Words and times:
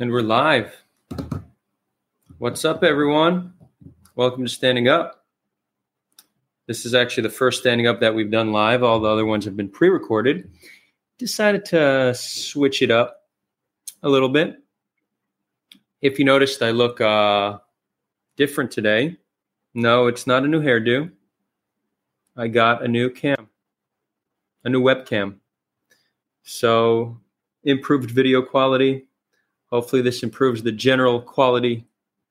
And 0.00 0.10
we're 0.10 0.22
live. 0.22 0.74
What's 2.38 2.64
up, 2.64 2.82
everyone? 2.82 3.54
Welcome 4.16 4.42
to 4.42 4.50
Standing 4.50 4.88
Up. 4.88 5.24
This 6.66 6.84
is 6.84 6.94
actually 6.94 7.22
the 7.22 7.30
first 7.30 7.60
Standing 7.60 7.86
Up 7.86 8.00
that 8.00 8.12
we've 8.12 8.30
done 8.30 8.50
live. 8.50 8.82
All 8.82 8.98
the 8.98 9.08
other 9.08 9.24
ones 9.24 9.44
have 9.44 9.56
been 9.56 9.68
pre 9.68 9.88
recorded. 9.88 10.50
Decided 11.16 11.64
to 11.66 12.12
switch 12.12 12.82
it 12.82 12.90
up 12.90 13.20
a 14.02 14.08
little 14.08 14.28
bit. 14.28 14.56
If 16.02 16.18
you 16.18 16.24
noticed, 16.24 16.60
I 16.60 16.72
look 16.72 17.00
uh, 17.00 17.58
different 18.36 18.72
today. 18.72 19.16
No, 19.74 20.08
it's 20.08 20.26
not 20.26 20.42
a 20.42 20.48
new 20.48 20.60
hairdo. 20.60 21.12
I 22.36 22.48
got 22.48 22.82
a 22.82 22.88
new 22.88 23.10
cam, 23.10 23.48
a 24.64 24.70
new 24.70 24.82
webcam. 24.82 25.36
So, 26.42 27.16
improved 27.62 28.10
video 28.10 28.42
quality. 28.42 29.06
Hopefully, 29.74 30.02
this 30.02 30.22
improves 30.22 30.62
the 30.62 30.70
general 30.70 31.20
quality 31.20 31.84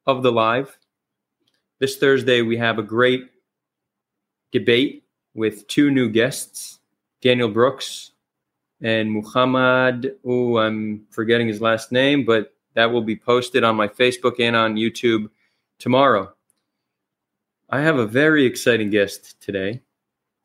of 0.07 0.23
the 0.23 0.31
live. 0.31 0.77
This 1.77 1.97
Thursday, 1.97 2.41
we 2.41 2.55
have 2.55 2.79
a 2.79 2.83
great 2.83 3.31
debate 4.53 5.03
with 5.33 5.67
two 5.67 5.91
new 5.91 6.07
guests 6.07 6.79
Daniel 7.21 7.49
Brooks 7.49 8.11
and 8.79 9.11
Muhammad. 9.11 10.15
Oh, 10.25 10.57
I'm 10.57 11.05
forgetting 11.09 11.49
his 11.49 11.59
last 11.59 11.91
name, 11.91 12.23
but 12.23 12.53
that 12.75 12.89
will 12.89 13.01
be 13.01 13.17
posted 13.17 13.65
on 13.65 13.75
my 13.75 13.89
Facebook 13.89 14.39
and 14.39 14.55
on 14.55 14.77
YouTube 14.77 15.29
tomorrow. 15.79 16.33
I 17.69 17.81
have 17.81 17.97
a 17.97 18.07
very 18.07 18.45
exciting 18.45 18.89
guest 18.89 19.37
today. 19.41 19.81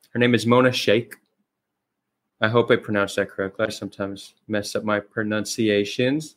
Her 0.09 0.19
name 0.19 0.35
is 0.35 0.45
Mona 0.45 0.73
Sheikh. 0.73 1.15
I 2.41 2.49
hope 2.49 2.69
I 2.69 2.75
pronounced 2.75 3.15
that 3.15 3.29
correctly. 3.29 3.67
I 3.67 3.69
sometimes 3.69 4.33
mess 4.49 4.75
up 4.75 4.83
my 4.83 4.99
pronunciations. 4.99 6.35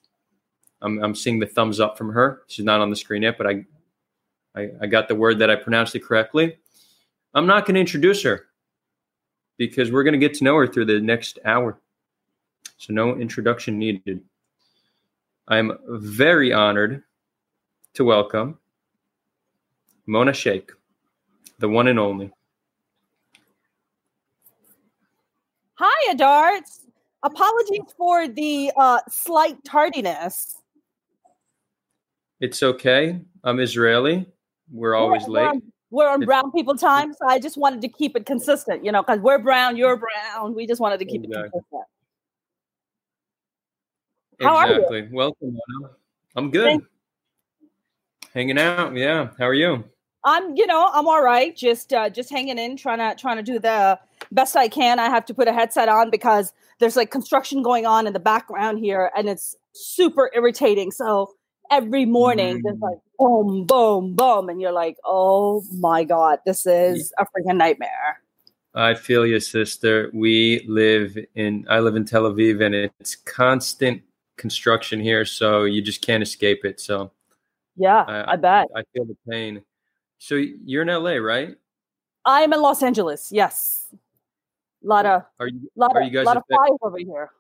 I'm, 0.82 1.02
I'm 1.02 1.14
seeing 1.14 1.38
the 1.38 1.46
thumbs 1.46 1.80
up 1.80 1.96
from 1.96 2.12
her. 2.12 2.42
She's 2.48 2.64
not 2.64 2.80
on 2.80 2.90
the 2.90 2.96
screen 2.96 3.22
yet, 3.22 3.38
but 3.38 3.46
I, 3.46 3.64
I, 4.54 4.70
I 4.82 4.86
got 4.86 5.08
the 5.08 5.14
word 5.14 5.38
that 5.38 5.50
I 5.50 5.56
pronounced 5.56 5.94
it 5.94 6.04
correctly. 6.04 6.58
I'm 7.34 7.46
not 7.46 7.64
going 7.64 7.74
to 7.74 7.80
introduce 7.80 8.22
her 8.22 8.46
because 9.56 9.90
we're 9.90 10.02
going 10.02 10.12
to 10.12 10.18
get 10.18 10.34
to 10.34 10.44
know 10.44 10.56
her 10.56 10.66
through 10.66 10.86
the 10.86 11.00
next 11.00 11.38
hour. 11.44 11.80
So, 12.76 12.92
no 12.92 13.16
introduction 13.16 13.78
needed. 13.78 14.20
I'm 15.48 15.78
very 15.88 16.52
honored 16.52 17.02
to 17.94 18.04
welcome 18.04 18.58
Mona 20.06 20.32
Sheikh, 20.32 20.72
the 21.58 21.68
one 21.68 21.88
and 21.88 21.98
only. 21.98 22.32
Hi, 25.74 26.14
Adarts. 26.14 26.86
Apologies 27.22 27.94
for 27.96 28.28
the 28.28 28.72
uh, 28.76 29.00
slight 29.08 29.62
tardiness. 29.64 30.61
It's 32.42 32.60
okay. 32.60 33.20
I'm 33.44 33.60
Israeli. 33.60 34.26
We're 34.72 34.96
always 34.96 35.22
we're, 35.28 35.52
late. 35.52 35.62
We're 35.90 36.08
on, 36.08 36.24
brown 36.24 36.50
people 36.50 36.76
time, 36.76 37.14
so 37.14 37.28
I 37.28 37.38
just 37.38 37.56
wanted 37.56 37.80
to 37.82 37.88
keep 37.88 38.16
it 38.16 38.26
consistent, 38.26 38.84
you 38.84 38.90
know, 38.90 39.00
because 39.00 39.20
we're 39.20 39.38
brown, 39.38 39.76
you're 39.76 39.96
brown. 39.96 40.52
We 40.52 40.66
just 40.66 40.80
wanted 40.80 40.98
to 40.98 41.04
keep 41.04 41.22
exactly. 41.22 41.46
it 41.46 41.52
consistent. 41.52 41.82
How 44.40 44.60
exactly. 44.60 44.98
Are 44.98 45.04
you? 45.04 45.10
Welcome. 45.12 45.56
I'm 46.34 46.50
good. 46.50 46.64
Thanks. 46.64 46.86
Hanging 48.34 48.58
out. 48.58 48.96
Yeah. 48.96 49.28
How 49.38 49.46
are 49.46 49.54
you? 49.54 49.84
I'm, 50.24 50.56
you 50.56 50.66
know, 50.66 50.90
I'm 50.92 51.06
all 51.06 51.22
right. 51.22 51.54
Just, 51.54 51.92
uh, 51.92 52.10
just 52.10 52.28
hanging 52.28 52.58
in, 52.58 52.76
trying 52.76 52.98
to, 52.98 53.14
trying 53.20 53.36
to 53.36 53.44
do 53.44 53.60
the 53.60 54.00
best 54.32 54.56
I 54.56 54.66
can. 54.66 54.98
I 54.98 55.08
have 55.08 55.24
to 55.26 55.34
put 55.34 55.46
a 55.46 55.52
headset 55.52 55.88
on 55.88 56.10
because 56.10 56.52
there's 56.80 56.96
like 56.96 57.12
construction 57.12 57.62
going 57.62 57.86
on 57.86 58.08
in 58.08 58.12
the 58.12 58.18
background 58.18 58.80
here, 58.80 59.12
and 59.16 59.28
it's 59.28 59.54
super 59.74 60.28
irritating. 60.34 60.90
So 60.90 61.34
every 61.72 62.04
morning, 62.04 62.58
mm. 62.58 62.60
there's 62.62 62.78
like 62.78 62.98
boom, 63.18 63.64
boom, 63.66 64.14
boom, 64.14 64.48
and 64.48 64.60
you're 64.60 64.72
like, 64.72 64.98
oh 65.04 65.64
my 65.78 66.04
god, 66.04 66.38
this 66.46 66.66
is 66.66 67.12
a 67.18 67.24
freaking 67.24 67.56
nightmare. 67.56 68.20
I 68.74 68.94
feel 68.94 69.26
you, 69.26 69.40
sister. 69.40 70.10
We 70.14 70.64
live 70.68 71.16
in, 71.34 71.66
I 71.68 71.80
live 71.80 71.96
in 71.96 72.04
Tel 72.04 72.24
Aviv, 72.24 72.64
and 72.64 72.74
it's 72.74 73.16
constant 73.16 74.02
construction 74.36 75.00
here, 75.00 75.24
so 75.24 75.64
you 75.64 75.82
just 75.82 76.02
can't 76.02 76.22
escape 76.22 76.64
it. 76.64 76.80
So, 76.80 77.10
yeah, 77.76 78.04
I, 78.06 78.32
I 78.32 78.36
bet. 78.36 78.68
I, 78.74 78.80
I 78.80 78.82
feel 78.94 79.04
the 79.04 79.16
pain. 79.28 79.62
So 80.18 80.36
you're 80.36 80.82
in 80.82 80.88
LA, 80.88 81.14
right? 81.14 81.56
I'm 82.24 82.52
in 82.52 82.60
Los 82.60 82.82
Angeles. 82.82 83.30
Yes. 83.32 83.92
A 84.84 84.86
lot 84.86 85.06
of 85.06 85.22
are 85.38 85.48
you 85.48 85.70
lot 85.76 85.94
are 85.94 86.02
you 86.02 86.10
guys 86.10 86.26
lot 86.26 86.36
of 86.36 86.42
fires 86.50 86.78
over 86.82 86.98
here. 86.98 87.30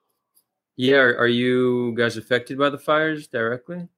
Yeah, 0.76 0.96
are, 0.96 1.18
are 1.18 1.28
you 1.28 1.94
guys 1.96 2.16
affected 2.16 2.58
by 2.58 2.70
the 2.70 2.78
fires 2.78 3.26
directly? 3.26 3.88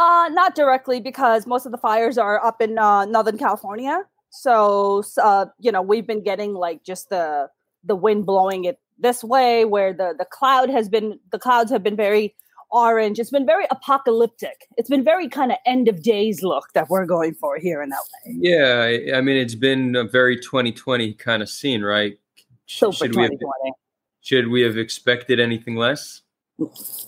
Uh, 0.00 0.30
not 0.30 0.54
directly 0.54 0.98
because 0.98 1.46
most 1.46 1.66
of 1.66 1.72
the 1.72 1.76
fires 1.78 2.16
are 2.16 2.42
up 2.42 2.62
in 2.62 2.78
uh, 2.78 3.04
Northern 3.04 3.36
California. 3.36 4.02
So, 4.30 5.02
uh, 5.22 5.44
you 5.58 5.70
know, 5.70 5.82
we've 5.82 6.06
been 6.06 6.22
getting 6.22 6.54
like 6.54 6.84
just 6.84 7.10
the 7.10 7.50
the 7.84 7.94
wind 7.94 8.24
blowing 8.24 8.64
it 8.64 8.78
this 8.98 9.22
way, 9.22 9.66
where 9.66 9.92
the 9.92 10.14
the 10.16 10.24
cloud 10.24 10.70
has 10.70 10.88
been 10.88 11.20
the 11.32 11.38
clouds 11.38 11.70
have 11.70 11.82
been 11.82 11.96
very 11.96 12.34
orange. 12.70 13.18
It's 13.18 13.28
been 13.28 13.44
very 13.44 13.66
apocalyptic. 13.70 14.66
It's 14.78 14.88
been 14.88 15.04
very 15.04 15.28
kind 15.28 15.52
of 15.52 15.58
end 15.66 15.86
of 15.86 16.02
days 16.02 16.42
look 16.42 16.72
that 16.72 16.88
we're 16.88 17.04
going 17.04 17.34
for 17.34 17.58
here 17.58 17.82
in 17.82 17.90
LA. 17.90 17.96
Yeah, 18.24 19.16
I 19.18 19.20
mean, 19.20 19.36
it's 19.36 19.54
been 19.54 19.96
a 19.96 20.04
very 20.04 20.38
2020 20.40 21.12
kind 21.12 21.42
of 21.42 21.50
scene, 21.50 21.82
right? 21.82 22.18
Super 22.64 22.92
should 22.92 23.12
2020. 23.12 23.38
We 23.38 23.68
have, 23.68 23.74
should 24.22 24.48
we 24.48 24.62
have 24.62 24.78
expected 24.78 25.40
anything 25.40 25.76
less? 25.76 26.22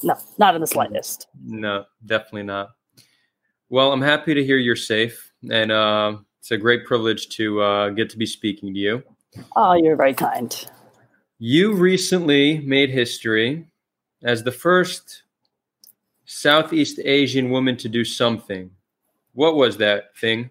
No, 0.02 0.18
not 0.36 0.54
in 0.54 0.60
the 0.60 0.66
slightest. 0.66 1.28
No, 1.42 1.86
definitely 2.04 2.42
not. 2.42 2.72
Well, 3.72 3.90
I'm 3.90 4.02
happy 4.02 4.34
to 4.34 4.44
hear 4.44 4.58
you're 4.58 4.76
safe, 4.76 5.32
and 5.50 5.72
uh, 5.72 6.18
it's 6.38 6.50
a 6.50 6.58
great 6.58 6.84
privilege 6.84 7.30
to 7.36 7.62
uh, 7.62 7.88
get 7.88 8.10
to 8.10 8.18
be 8.18 8.26
speaking 8.26 8.74
to 8.74 8.78
you. 8.78 9.02
Oh, 9.56 9.72
you're 9.72 9.96
very 9.96 10.12
kind. 10.12 10.68
You 11.38 11.72
recently 11.72 12.58
made 12.58 12.90
history 12.90 13.66
as 14.22 14.42
the 14.42 14.52
first 14.52 15.22
Southeast 16.26 17.00
Asian 17.02 17.48
woman 17.48 17.78
to 17.78 17.88
do 17.88 18.04
something. 18.04 18.70
What 19.32 19.56
was 19.56 19.78
that 19.78 20.14
thing? 20.18 20.50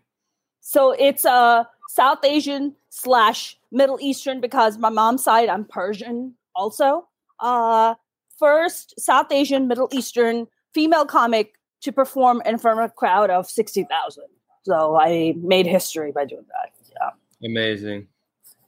So 0.62 0.94
it's 0.94 1.24
a 1.24 1.70
South 1.90 2.26
Asian 2.26 2.76
slash 2.90 3.56
Middle 3.72 4.00
Eastern 4.02 4.42
because 4.42 4.80
my 4.80 4.90
mom's 4.90 5.24
side 5.24 5.48
I'm 5.48 5.66
Persian 5.66 6.34
also. 6.56 7.08
Uh, 7.40 7.94
first 8.40 9.00
South 9.00 9.32
Asian 9.32 9.68
Middle 9.68 9.90
Eastern 9.92 10.48
female 10.74 11.06
comic 11.06 11.54
to 11.82 11.92
perform 11.92 12.42
in 12.46 12.58
front 12.58 12.80
of 12.80 12.86
a 12.86 12.90
crowd 12.90 13.30
of 13.30 13.50
sixty 13.50 13.84
thousand. 13.84 14.26
So 14.64 14.96
I 14.96 15.34
made 15.38 15.66
history 15.66 16.12
by 16.12 16.26
doing 16.26 16.46
that. 16.48 16.72
Yeah. 16.92 17.50
Amazing. 17.50 18.08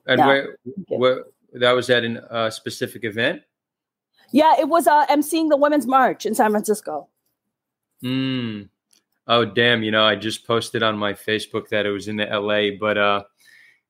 And 0.07 0.19
yeah. 0.19 0.27
where, 0.27 0.57
where 0.87 1.23
that 1.53 1.71
was 1.71 1.89
at 1.89 2.03
a 2.03 2.33
uh, 2.33 2.49
specific 2.49 3.03
event? 3.03 3.43
Yeah, 4.31 4.55
it 4.59 4.67
was 4.67 4.87
uh, 4.87 5.05
emceeing 5.07 5.49
the 5.49 5.57
Women's 5.57 5.85
March 5.85 6.25
in 6.25 6.33
San 6.33 6.51
Francisco. 6.51 7.07
Hmm. 8.01 8.63
Oh 9.27 9.45
damn! 9.45 9.83
You 9.83 9.91
know, 9.91 10.03
I 10.03 10.15
just 10.15 10.45
posted 10.45 10.83
on 10.83 10.97
my 10.97 11.13
Facebook 11.13 11.69
that 11.69 11.85
it 11.85 11.91
was 11.91 12.09
in 12.09 12.17
the 12.17 12.25
LA, 12.25 12.75
but 12.77 12.97
uh, 12.97 13.23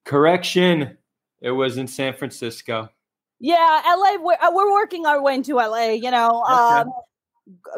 correction, 0.03 0.97
it 1.41 1.49
was 1.49 1.77
in 1.77 1.87
San 1.87 2.13
Francisco. 2.13 2.89
Yeah, 3.39 3.81
LA. 3.85 4.17
We're, 4.21 4.37
uh, 4.39 4.51
we're 4.53 4.71
working 4.71 5.07
our 5.07 5.21
way 5.21 5.35
into 5.35 5.55
LA. 5.55 5.89
You 5.91 6.11
know, 6.11 6.43
okay. 6.43 6.81
um, 6.81 6.91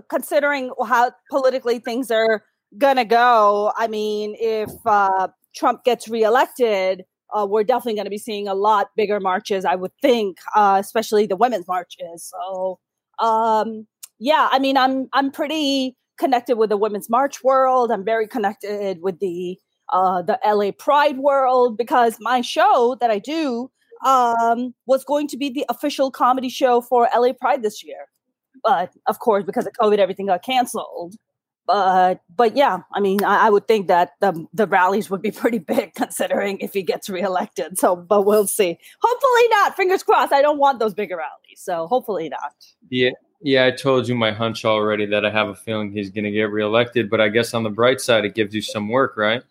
considering 0.09 0.71
how 0.85 1.11
politically 1.29 1.79
things 1.79 2.11
are 2.11 2.43
gonna 2.77 3.05
go. 3.05 3.71
I 3.77 3.87
mean, 3.87 4.35
if 4.39 4.71
uh, 4.85 5.29
Trump 5.55 5.83
gets 5.83 6.07
reelected, 6.07 7.03
uh, 7.33 7.45
we're 7.45 7.63
definitely 7.63 7.95
going 7.95 8.05
to 8.05 8.11
be 8.11 8.17
seeing 8.17 8.47
a 8.47 8.53
lot 8.53 8.89
bigger 8.95 9.19
marches, 9.19 9.65
I 9.65 9.75
would 9.75 9.91
think, 10.01 10.37
uh, 10.55 10.77
especially 10.79 11.25
the 11.25 11.35
women's 11.35 11.67
marches. 11.67 12.31
So, 12.31 12.79
um, 13.19 13.87
yeah, 14.19 14.47
I 14.51 14.59
mean, 14.59 14.77
I'm 14.77 15.07
I'm 15.13 15.31
pretty 15.31 15.97
connected 16.17 16.57
with 16.57 16.69
the 16.69 16.77
women's 16.77 17.09
march 17.09 17.43
world. 17.43 17.91
I'm 17.91 18.05
very 18.05 18.27
connected 18.27 19.01
with 19.01 19.19
the 19.19 19.57
uh, 19.91 20.21
the 20.21 20.39
LA 20.45 20.71
Pride 20.71 21.17
world 21.17 21.77
because 21.77 22.17
my 22.19 22.41
show 22.41 22.97
that 23.01 23.11
I 23.11 23.19
do 23.19 23.69
um, 24.05 24.73
was 24.85 25.03
going 25.03 25.27
to 25.29 25.37
be 25.37 25.49
the 25.49 25.65
official 25.69 26.11
comedy 26.11 26.49
show 26.49 26.81
for 26.81 27.09
LA 27.15 27.33
Pride 27.33 27.63
this 27.63 27.83
year, 27.83 28.07
but 28.65 28.91
of 29.07 29.19
course, 29.19 29.43
because 29.43 29.65
of 29.67 29.73
COVID, 29.73 29.99
everything 29.99 30.25
got 30.25 30.43
canceled 30.43 31.15
but 31.65 32.21
but 32.35 32.55
yeah, 32.55 32.79
I 32.93 32.99
mean, 32.99 33.23
I, 33.23 33.47
I, 33.47 33.49
would 33.49 33.67
think 33.67 33.87
that 33.87 34.11
the 34.21 34.45
the 34.53 34.67
rallies 34.67 35.09
would 35.09 35.21
be 35.21 35.31
pretty 35.41 35.59
big 35.59 35.93
considering 35.95 36.59
if 36.59 36.73
he 36.73 36.83
gets 36.83 37.09
reelected. 37.09 37.77
So, 37.77 37.95
but 37.95 38.25
we'll 38.25 38.47
see. 38.47 38.77
Hopefully 39.01 39.47
not. 39.49 39.75
Fingers 39.75 40.03
crossed. 40.03 40.33
I 40.33 40.41
don't 40.41 40.59
want 40.59 40.79
those 40.79 40.93
bigger 40.93 41.17
rallies, 41.17 41.57
so 41.59 41.87
hopefully 41.87 42.29
not. 42.29 42.53
Yeah, 42.89 43.11
yeah. 43.41 43.65
I 43.65 43.71
told 43.71 44.07
you 44.07 44.15
my 44.15 44.31
hunch 44.31 44.65
already 44.65 45.05
that 45.07 45.25
I 45.25 45.31
have 45.31 45.49
a 45.49 45.55
feeling 45.55 45.91
he's 45.91 46.09
going 46.09 46.25
to 46.25 46.31
get 46.31 46.51
reelected. 46.51 47.09
But 47.09 47.21
I 47.21 47.29
guess 47.29 47.53
on 47.53 47.63
the 47.63 47.69
bright 47.69 48.01
side, 48.01 48.25
it 48.25 48.35
gives 48.35 48.53
you 48.53 48.61
some 48.61 48.89
work, 48.89 49.17
right? 49.17 49.43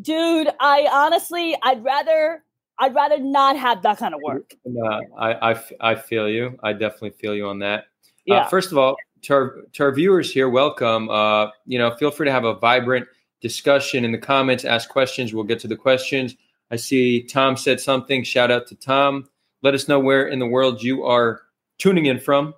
Dude, 0.00 0.48
I 0.60 0.88
honestly, 0.90 1.56
I'd 1.60 1.84
rather 1.84 2.44
I'd 2.80 2.94
rather 2.94 3.18
not 3.18 3.56
have 3.56 3.82
that 3.82 3.98
kind 3.98 4.14
of 4.14 4.20
work. 4.22 4.54
Uh, 4.66 5.00
I, 5.18 5.52
I, 5.52 5.60
I 5.80 5.94
feel 5.96 6.28
you. 6.28 6.58
I 6.62 6.72
definitely 6.72 7.10
feel 7.10 7.34
you 7.34 7.48
on 7.48 7.58
that. 7.60 7.80
Uh, 7.80 7.84
yeah. 8.24 8.40
Uh, 8.40 8.48
first 8.48 8.70
of 8.72 8.78
all, 8.78 8.96
to 9.22 9.34
our, 9.34 9.56
to 9.72 9.82
our 9.82 9.92
viewers 9.92 10.32
here, 10.32 10.48
welcome. 10.48 11.08
Uh, 11.08 11.48
you 11.66 11.78
know, 11.78 11.94
feel 11.96 12.10
free 12.10 12.26
to 12.26 12.32
have 12.32 12.44
a 12.44 12.54
vibrant 12.54 13.06
discussion 13.40 14.04
in 14.04 14.12
the 14.12 14.18
comments, 14.18 14.64
ask 14.64 14.88
questions. 14.88 15.34
We'll 15.34 15.44
get 15.44 15.58
to 15.60 15.68
the 15.68 15.76
questions. 15.76 16.36
I 16.70 16.76
see 16.76 17.22
Tom 17.22 17.56
said 17.56 17.80
something. 17.80 18.22
Shout 18.22 18.50
out 18.50 18.66
to 18.68 18.74
Tom. 18.74 19.28
Let 19.62 19.74
us 19.74 19.88
know 19.88 19.98
where 19.98 20.28
in 20.28 20.38
the 20.38 20.46
world 20.46 20.82
you 20.82 21.04
are 21.04 21.42
tuning 21.78 22.06
in 22.06 22.20
from 22.20 22.54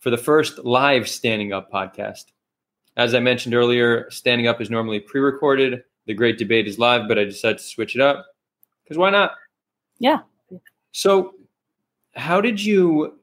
for 0.00 0.10
the 0.10 0.18
first 0.18 0.58
live 0.58 1.08
Standing 1.08 1.52
Up 1.52 1.70
podcast. 1.70 2.24
As 2.96 3.14
I 3.14 3.20
mentioned 3.20 3.54
earlier, 3.54 4.10
Standing 4.10 4.46
Up 4.48 4.60
is 4.60 4.70
normally 4.70 5.00
pre 5.00 5.20
recorded. 5.20 5.82
The 6.06 6.14
Great 6.14 6.38
Debate 6.38 6.66
is 6.66 6.78
live, 6.78 7.08
but 7.08 7.18
I 7.18 7.24
decided 7.24 7.58
to 7.58 7.64
switch 7.64 7.94
it 7.94 8.00
up 8.00 8.26
because 8.82 8.98
why 8.98 9.10
not? 9.10 9.32
Yeah. 9.98 10.20
So, 10.92 11.34
how 12.14 12.40
did 12.40 12.64
you 12.64 13.18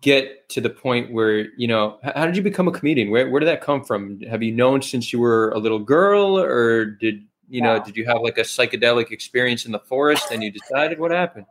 get 0.00 0.48
to 0.48 0.60
the 0.60 0.70
point 0.70 1.12
where 1.12 1.46
you 1.56 1.66
know 1.66 1.98
how 2.02 2.26
did 2.26 2.36
you 2.36 2.42
become 2.42 2.68
a 2.68 2.72
comedian? 2.72 3.10
Where, 3.10 3.28
where 3.28 3.40
did 3.40 3.46
that 3.46 3.60
come 3.60 3.84
from? 3.84 4.20
Have 4.22 4.42
you 4.42 4.52
known 4.52 4.82
since 4.82 5.12
you 5.12 5.18
were 5.18 5.50
a 5.50 5.58
little 5.58 5.78
girl 5.78 6.38
or 6.38 6.86
did 6.86 7.22
you 7.48 7.60
know 7.60 7.82
did 7.82 7.96
you 7.96 8.06
have 8.06 8.22
like 8.22 8.38
a 8.38 8.42
psychedelic 8.42 9.10
experience 9.10 9.66
in 9.66 9.72
the 9.72 9.78
forest 9.80 10.30
and 10.30 10.42
you 10.42 10.50
decided 10.50 10.98
what 10.98 11.10
happened? 11.10 11.46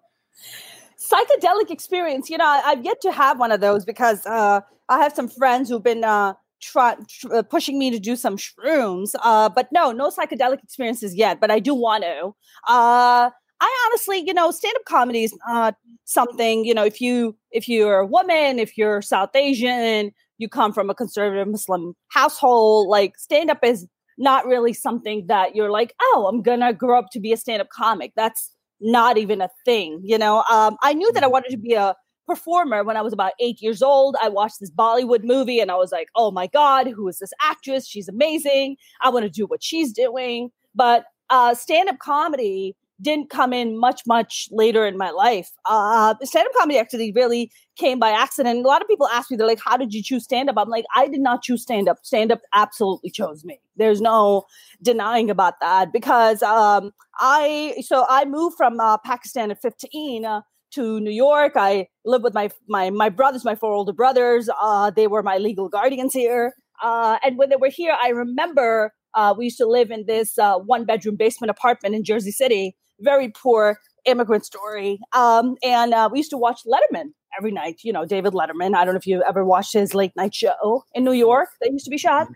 Psychedelic 0.97 1.69
experience. 1.69 2.29
You 2.29 2.37
know 2.37 2.61
i've 2.65 2.83
yet 2.83 3.01
to 3.01 3.11
have 3.11 3.39
one 3.39 3.51
of 3.51 3.61
those 3.61 3.85
because 3.85 4.25
uh, 4.25 4.61
i 4.89 4.97
have 5.03 5.13
some 5.13 5.27
friends 5.27 5.69
who've 5.69 5.83
been 5.83 6.03
uh, 6.03 6.33
try, 6.59 6.95
tr- 7.07 7.35
uh, 7.35 7.43
pushing 7.43 7.77
me 7.77 7.91
to 7.91 7.99
do 7.99 8.15
some 8.15 8.37
shrooms 8.37 9.13
uh, 9.23 9.49
but 9.49 9.71
no 9.71 9.91
no 9.91 10.09
psychedelic 10.09 10.63
experiences 10.63 11.13
yet 11.13 11.39
but 11.39 11.51
i 11.51 11.59
do 11.59 11.75
want 11.75 12.03
to. 12.03 12.33
Uh, 12.67 13.29
I 13.63 13.87
honestly, 13.87 14.21
you 14.25 14.33
know, 14.33 14.51
stand-up 14.51 14.83
comedy 14.85 15.23
is 15.23 15.33
not 15.47 15.75
something, 16.03 16.65
you 16.65 16.73
know, 16.73 16.83
if 16.83 16.99
you 16.99 17.37
if 17.51 17.69
you're 17.69 17.99
a 17.99 18.05
woman, 18.05 18.59
if 18.59 18.77
you're 18.77 19.01
South 19.01 19.33
Asian, 19.35 20.11
you 20.37 20.49
come 20.49 20.73
from 20.73 20.89
a 20.89 20.95
conservative 20.95 21.47
Muslim 21.47 21.93
household, 22.09 22.89
like 22.89 23.17
stand-up 23.17 23.59
is 23.63 23.87
not 24.17 24.45
really 24.45 24.73
something 24.73 25.25
that 25.27 25.55
you're 25.55 25.71
like, 25.71 25.93
oh, 26.01 26.27
I'm 26.29 26.41
gonna 26.41 26.73
grow 26.73 26.99
up 26.99 27.05
to 27.13 27.21
be 27.21 27.31
a 27.31 27.37
stand-up 27.37 27.69
comic. 27.69 28.11
That's 28.17 28.51
not 28.81 29.17
even 29.17 29.39
a 29.39 29.49
thing, 29.63 30.01
you 30.03 30.17
know. 30.17 30.43
Um, 30.51 30.75
I 30.83 30.93
knew 30.93 31.09
that 31.13 31.23
I 31.23 31.27
wanted 31.27 31.51
to 31.51 31.57
be 31.57 31.73
a 31.73 31.95
performer 32.27 32.83
when 32.83 32.97
I 32.97 33.01
was 33.01 33.13
about 33.13 33.31
eight 33.39 33.61
years 33.61 33.81
old. 33.81 34.17
I 34.21 34.27
watched 34.27 34.59
this 34.59 34.71
Bollywood 34.71 35.23
movie 35.23 35.61
and 35.61 35.71
I 35.71 35.75
was 35.75 35.93
like, 35.93 36.07
oh 36.15 36.31
my 36.31 36.47
God, 36.47 36.87
who 36.87 37.07
is 37.07 37.19
this 37.19 37.31
actress? 37.41 37.87
She's 37.87 38.09
amazing. 38.09 38.75
I 39.01 39.09
want 39.09 39.23
to 39.23 39.29
do 39.29 39.45
what 39.45 39.63
she's 39.63 39.93
doing. 39.93 40.49
But 40.75 41.05
uh, 41.29 41.53
stand 41.53 41.87
up 41.87 41.99
comedy 41.99 42.75
didn't 43.01 43.29
come 43.29 43.53
in 43.53 43.77
much 43.77 44.01
much 44.05 44.47
later 44.51 44.85
in 44.85 44.97
my 44.97 45.09
life 45.09 45.51
uh 45.65 46.13
stand-up 46.23 46.53
comedy 46.57 46.77
actually 46.77 47.11
really 47.13 47.51
came 47.75 47.99
by 47.99 48.09
accident 48.11 48.63
a 48.63 48.67
lot 48.67 48.81
of 48.81 48.87
people 48.87 49.07
ask 49.07 49.31
me 49.31 49.37
they're 49.37 49.47
like 49.47 49.59
how 49.63 49.75
did 49.75 49.93
you 49.93 50.03
choose 50.03 50.23
stand-up 50.23 50.55
i'm 50.57 50.69
like 50.69 50.85
i 50.95 51.07
did 51.07 51.19
not 51.19 51.41
choose 51.41 51.61
stand-up 51.61 51.97
stand-up 52.03 52.41
absolutely 52.53 53.09
chose 53.09 53.43
me 53.43 53.59
there's 53.77 54.01
no 54.01 54.43
denying 54.81 55.29
about 55.29 55.59
that 55.59 55.91
because 55.91 56.41
um 56.43 56.91
i 57.19 57.75
so 57.81 58.05
i 58.09 58.25
moved 58.25 58.55
from 58.55 58.79
uh, 58.79 58.97
pakistan 58.99 59.51
at 59.51 59.61
15 59.61 60.25
uh, 60.25 60.41
to 60.73 60.99
New 60.99 61.11
York. 61.11 61.53
I 61.55 61.87
lived 62.03 62.23
with 62.23 62.33
my 62.33 62.49
my 62.67 62.89
my 62.89 63.09
brothers, 63.09 63.45
my 63.45 63.55
four 63.55 63.73
older 63.73 63.93
brothers. 63.93 64.49
Uh, 64.59 64.89
they 64.89 65.07
were 65.07 65.23
my 65.23 65.37
legal 65.37 65.69
guardians 65.69 66.13
here. 66.13 66.53
Uh, 66.81 67.17
and 67.23 67.37
when 67.37 67.49
they 67.49 67.55
were 67.55 67.69
here, 67.69 67.95
I 68.01 68.09
remember 68.09 68.91
uh, 69.13 69.33
we 69.37 69.45
used 69.45 69.57
to 69.57 69.67
live 69.67 69.91
in 69.91 70.05
this 70.05 70.37
uh, 70.37 70.57
one 70.57 70.85
bedroom 70.85 71.15
basement 71.15 71.51
apartment 71.51 71.95
in 71.95 72.03
Jersey 72.03 72.31
City 72.31 72.75
very 73.03 73.29
poor 73.29 73.79
immigrant 74.05 74.45
story. 74.45 74.99
Um, 75.13 75.55
and 75.63 75.93
uh, 75.93 76.09
we 76.11 76.19
used 76.19 76.31
to 76.31 76.37
watch 76.37 76.61
Letterman 76.65 77.11
every 77.37 77.51
night. 77.51 77.81
You 77.83 77.93
know, 77.93 78.05
David 78.05 78.33
Letterman. 78.33 78.75
I 78.75 78.85
don't 78.85 78.93
know 78.93 78.99
if 78.99 79.07
you 79.07 79.23
ever 79.23 79.45
watched 79.45 79.73
his 79.73 79.93
late 79.93 80.15
night 80.15 80.33
show 80.35 80.83
in 80.93 81.03
New 81.03 81.13
York 81.13 81.49
that 81.61 81.71
used 81.71 81.85
to 81.85 81.91
be 81.91 81.97
shot. 81.97 82.27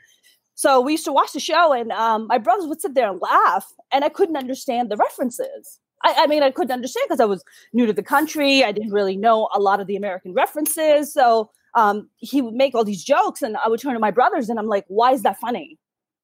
So 0.55 0.81
we 0.81 0.93
used 0.93 1.05
to 1.05 1.13
watch 1.13 1.33
the 1.33 1.39
show, 1.39 1.71
and 1.71 1.91
um, 1.91 2.25
my 2.27 2.39
brothers 2.39 2.65
would 2.65 2.81
sit 2.81 2.95
there 2.95 3.11
and 3.11 3.21
laugh, 3.21 3.65
and 3.91 4.03
I 4.03 4.09
couldn't 4.09 4.37
understand 4.37 4.89
the 4.89 4.97
references. 4.97 5.79
I, 6.03 6.15
I 6.17 6.27
mean, 6.27 6.41
I 6.41 6.49
couldn't 6.49 6.71
understand 6.71 7.05
because 7.07 7.19
I 7.19 7.25
was 7.25 7.43
new 7.73 7.85
to 7.85 7.93
the 7.93 8.01
country. 8.03 8.63
I 8.63 8.71
didn't 8.71 8.91
really 8.91 9.17
know 9.17 9.49
a 9.53 9.59
lot 9.59 9.79
of 9.79 9.85
the 9.85 9.95
American 9.95 10.33
references. 10.33 11.13
So 11.13 11.51
um, 11.75 12.09
he 12.17 12.41
would 12.41 12.55
make 12.55 12.73
all 12.73 12.83
these 12.83 13.03
jokes, 13.03 13.43
and 13.43 13.55
I 13.63 13.69
would 13.69 13.79
turn 13.79 13.93
to 13.93 13.99
my 13.99 14.09
brothers, 14.09 14.49
and 14.49 14.57
I'm 14.57 14.67
like, 14.67 14.85
"Why 14.87 15.11
is 15.11 15.21
that 15.23 15.37
funny?" 15.39 15.77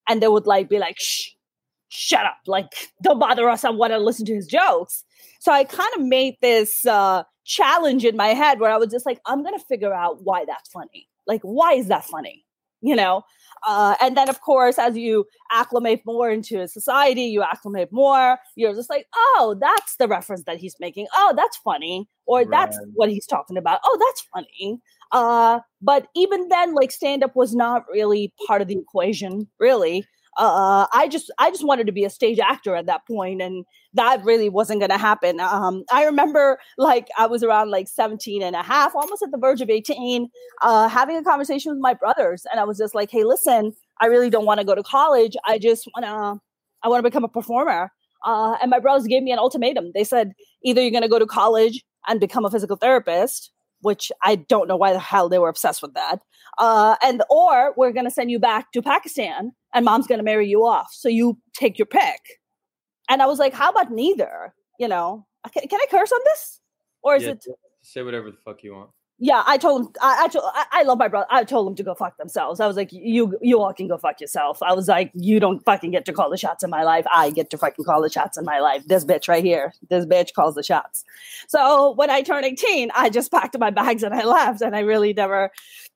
And 0.10 0.22
they 0.22 0.28
would 0.28 0.48
like 0.48 0.68
be 0.68 0.80
like, 0.80 0.96
"Shh, 0.98 1.30
shut 1.94 2.26
up. 2.26 2.38
Like 2.48 2.90
don't 3.04 3.20
bother 3.20 3.50
us 3.50 3.64
i 3.64 3.70
want 3.70 3.94
to 3.94 4.00
listen 4.00 4.26
to 4.26 4.34
his 4.34 4.48
jokes. 4.48 5.04
So 5.40 5.52
i 5.52 5.64
kind 5.64 5.92
of 5.96 6.02
made 6.02 6.36
this 6.42 6.86
uh 6.86 7.24
challenge 7.46 8.06
in 8.06 8.16
my 8.16 8.30
head 8.30 8.60
where 8.60 8.72
i 8.72 8.78
was 8.78 8.90
just 8.90 9.06
like 9.06 9.20
i'm 9.26 9.44
gonna 9.44 9.60
figure 9.60 9.94
out 9.94 10.24
why 10.24 10.46
that's 10.46 10.70
funny. 10.70 11.08
Like 11.28 11.42
why 11.42 11.74
is 11.74 11.88
that 11.88 12.06
funny? 12.06 12.46
You 12.82 12.96
know? 12.96 13.24
Uh, 13.66 13.96
and 14.02 14.18
then 14.18 14.28
of 14.28 14.42
course 14.42 14.78
as 14.78 14.98
you 14.98 15.26
acclimate 15.52 16.02
more 16.06 16.30
into 16.30 16.60
a 16.60 16.68
society 16.68 17.24
you 17.24 17.42
acclimate 17.42 17.90
more 17.94 18.38
you're 18.58 18.74
just 18.74 18.90
like 18.90 19.08
oh 19.16 19.56
that's 19.62 19.96
the 19.98 20.08
reference 20.08 20.44
that 20.44 20.58
he's 20.58 20.76
making. 20.80 21.08
Oh 21.16 21.34
that's 21.38 21.58
funny. 21.58 22.10
Or 22.26 22.40
right. 22.40 22.50
that's 22.50 22.78
what 22.96 23.10
he's 23.10 23.28
talking 23.28 23.58
about. 23.58 23.80
Oh 23.86 23.98
that's 24.00 24.22
funny. 24.34 24.82
Uh, 25.12 25.60
but 25.82 26.08
even 26.16 26.50
then 26.50 26.74
like 26.74 26.92
stand 26.92 27.24
up 27.24 27.36
was 27.36 27.54
not 27.54 27.84
really 27.88 28.34
part 28.48 28.62
of 28.64 28.68
the 28.68 28.78
equation 28.78 29.48
really 29.60 30.06
uh, 30.38 30.88
I 30.94 31.08
just 31.08 31.32
I 31.40 31.50
just 31.52 31.66
wanted 31.66 31.88
to 31.88 31.94
be 31.94 32.06
a 32.06 32.10
stage 32.10 32.40
actor 32.40 32.76
at 32.76 32.86
that 32.88 33.06
point, 33.08 33.42
and 33.42 33.66
that 33.94 34.24
really 34.24 34.50
wasn't 34.50 34.80
going 34.80 34.90
to 34.90 34.98
happen. 34.98 35.40
Um, 35.40 35.84
I 35.92 36.06
remember 36.06 36.60
like 36.78 37.08
I 37.18 37.28
was 37.28 37.44
around 37.44 37.72
like 37.72 37.88
17 37.88 38.42
and 38.42 38.56
a 38.56 38.64
half, 38.64 38.96
almost 38.96 39.22
at 39.22 39.32
the 39.32 39.38
verge 39.38 39.62
of 39.62 39.70
18, 39.70 40.30
uh, 40.62 40.88
having 40.88 41.18
a 41.18 41.24
conversation 41.24 41.72
with 41.72 41.82
my 41.82 41.94
brothers, 41.94 42.46
and 42.52 42.60
I 42.60 42.64
was 42.64 42.78
just 42.78 42.96
like, 42.96 43.12
"Hey, 43.12 43.24
listen, 43.24 43.74
I 44.02 44.08
really 44.08 44.30
don't 44.30 44.46
want 44.46 44.60
to 44.60 44.66
go 44.66 44.76
to 44.76 44.84
college. 44.84 45.36
I 45.46 45.60
just 45.60 45.88
want 45.96 46.06
to 46.06 46.42
I 46.84 46.90
want 46.90 47.04
to 47.04 47.10
become 47.10 47.24
a 47.24 47.30
performer." 47.30 47.92
Uh, 48.24 48.56
and 48.62 48.70
my 48.72 48.80
brothers 48.80 49.06
gave 49.06 49.24
me 49.24 49.32
an 49.32 49.40
ultimatum. 49.40 49.92
They 49.94 50.04
said, 50.04 50.32
either 50.64 50.82
you're 50.82 50.92
going 50.92 51.04
to 51.04 51.10
go 51.10 51.20
to 51.20 51.26
college 51.26 51.84
and 52.08 52.20
become 52.20 52.46
a 52.46 52.50
physical 52.50 52.78
therapist, 52.78 53.52
which 53.82 54.12
I 54.22 54.36
don't 54.36 54.68
know 54.68 54.78
why 54.78 54.94
the 54.94 55.00
hell 55.00 55.30
they 55.30 55.40
were 55.40 55.50
obsessed 55.50 55.82
with 55.82 55.94
that. 55.94 56.20
Uh, 56.58 56.96
and 57.04 57.22
or 57.30 57.74
we're 57.76 57.92
going 57.92 58.06
to 58.06 58.12
send 58.12 58.32
you 58.32 58.40
back 58.40 58.72
to 58.72 58.82
Pakistan 58.82 59.52
and 59.74 59.86
mom's 59.86 60.08
going 60.08 60.20
to 60.20 60.24
marry 60.24 60.48
you 60.48 60.66
off. 60.66 60.90
So 60.94 61.10
you 61.10 61.38
take 61.54 61.78
your 61.78 61.86
pick. 61.86 62.40
And 63.10 63.22
I 63.22 63.26
was 63.26 63.40
like, 63.40 63.54
how 63.54 63.70
about 63.70 63.92
neither? 63.92 64.54
You 64.80 64.88
know, 64.88 65.26
can, 65.52 65.68
can 65.68 65.80
I 65.80 65.86
curse 65.90 66.12
on 66.12 66.20
this? 66.26 66.62
Or 67.04 67.16
is 67.16 67.24
yeah, 67.24 67.32
it? 67.32 67.46
Say 67.82 68.02
whatever 68.02 68.32
the 68.32 68.38
fuck 68.46 68.64
you 68.64 68.74
want 68.74 68.90
yeah, 69.20 69.44
I 69.46 69.58
told 69.58 69.84
him. 69.84 69.94
I, 70.02 70.24
I 70.24 70.28
told. 70.28 70.46
I, 70.54 70.66
I, 70.72 70.84
love 70.84 70.98
my 70.98 71.08
brother. 71.08 71.28
I 71.30 71.46
told 71.46 71.68
him 71.68 71.76
to 71.76 71.84
go 71.84 71.96
fuck 71.96 72.18
themselves. 72.18 72.60
I 72.60 72.68
was 72.68 72.76
like, 72.76 72.92
you, 72.92 73.38
you 73.42 73.62
all 73.62 73.72
can 73.72 73.88
go 73.88 73.98
fuck 73.98 74.20
yourself. 74.20 74.62
I 74.62 74.74
was 74.74 74.88
like, 74.88 75.12
you 75.14 75.40
don't 75.40 75.64
fucking 75.64 75.92
get 75.92 76.04
to 76.06 76.14
call 76.14 76.30
the 76.30 76.38
shots 76.38 76.62
in 76.62 76.70
my 76.70 76.84
life. 76.84 77.06
I 77.14 77.30
get 77.30 77.50
to 77.52 77.58
fucking 77.58 77.86
call 77.86 78.02
the 78.02 78.10
shots 78.10 78.38
in 78.38 78.44
my 78.44 78.60
life. 78.60 78.86
This 78.86 79.06
bitch 79.06 79.30
right 79.30 79.44
here. 79.44 79.74
This 79.90 80.06
bitch 80.06 80.34
calls 80.34 80.56
the 80.56 80.64
shots. 80.64 81.06
So 81.48 81.92
when 81.92 82.10
I 82.10 82.22
turned 82.22 82.46
eighteen, 82.46 82.92
I 82.96 83.10
just 83.10 83.32
packed 83.32 83.58
my 83.58 83.70
bags 83.70 84.04
and 84.04 84.14
I 84.14 84.26
left, 84.26 84.62
and 84.62 84.76
I 84.76 84.80
really 84.80 85.14
never 85.14 85.52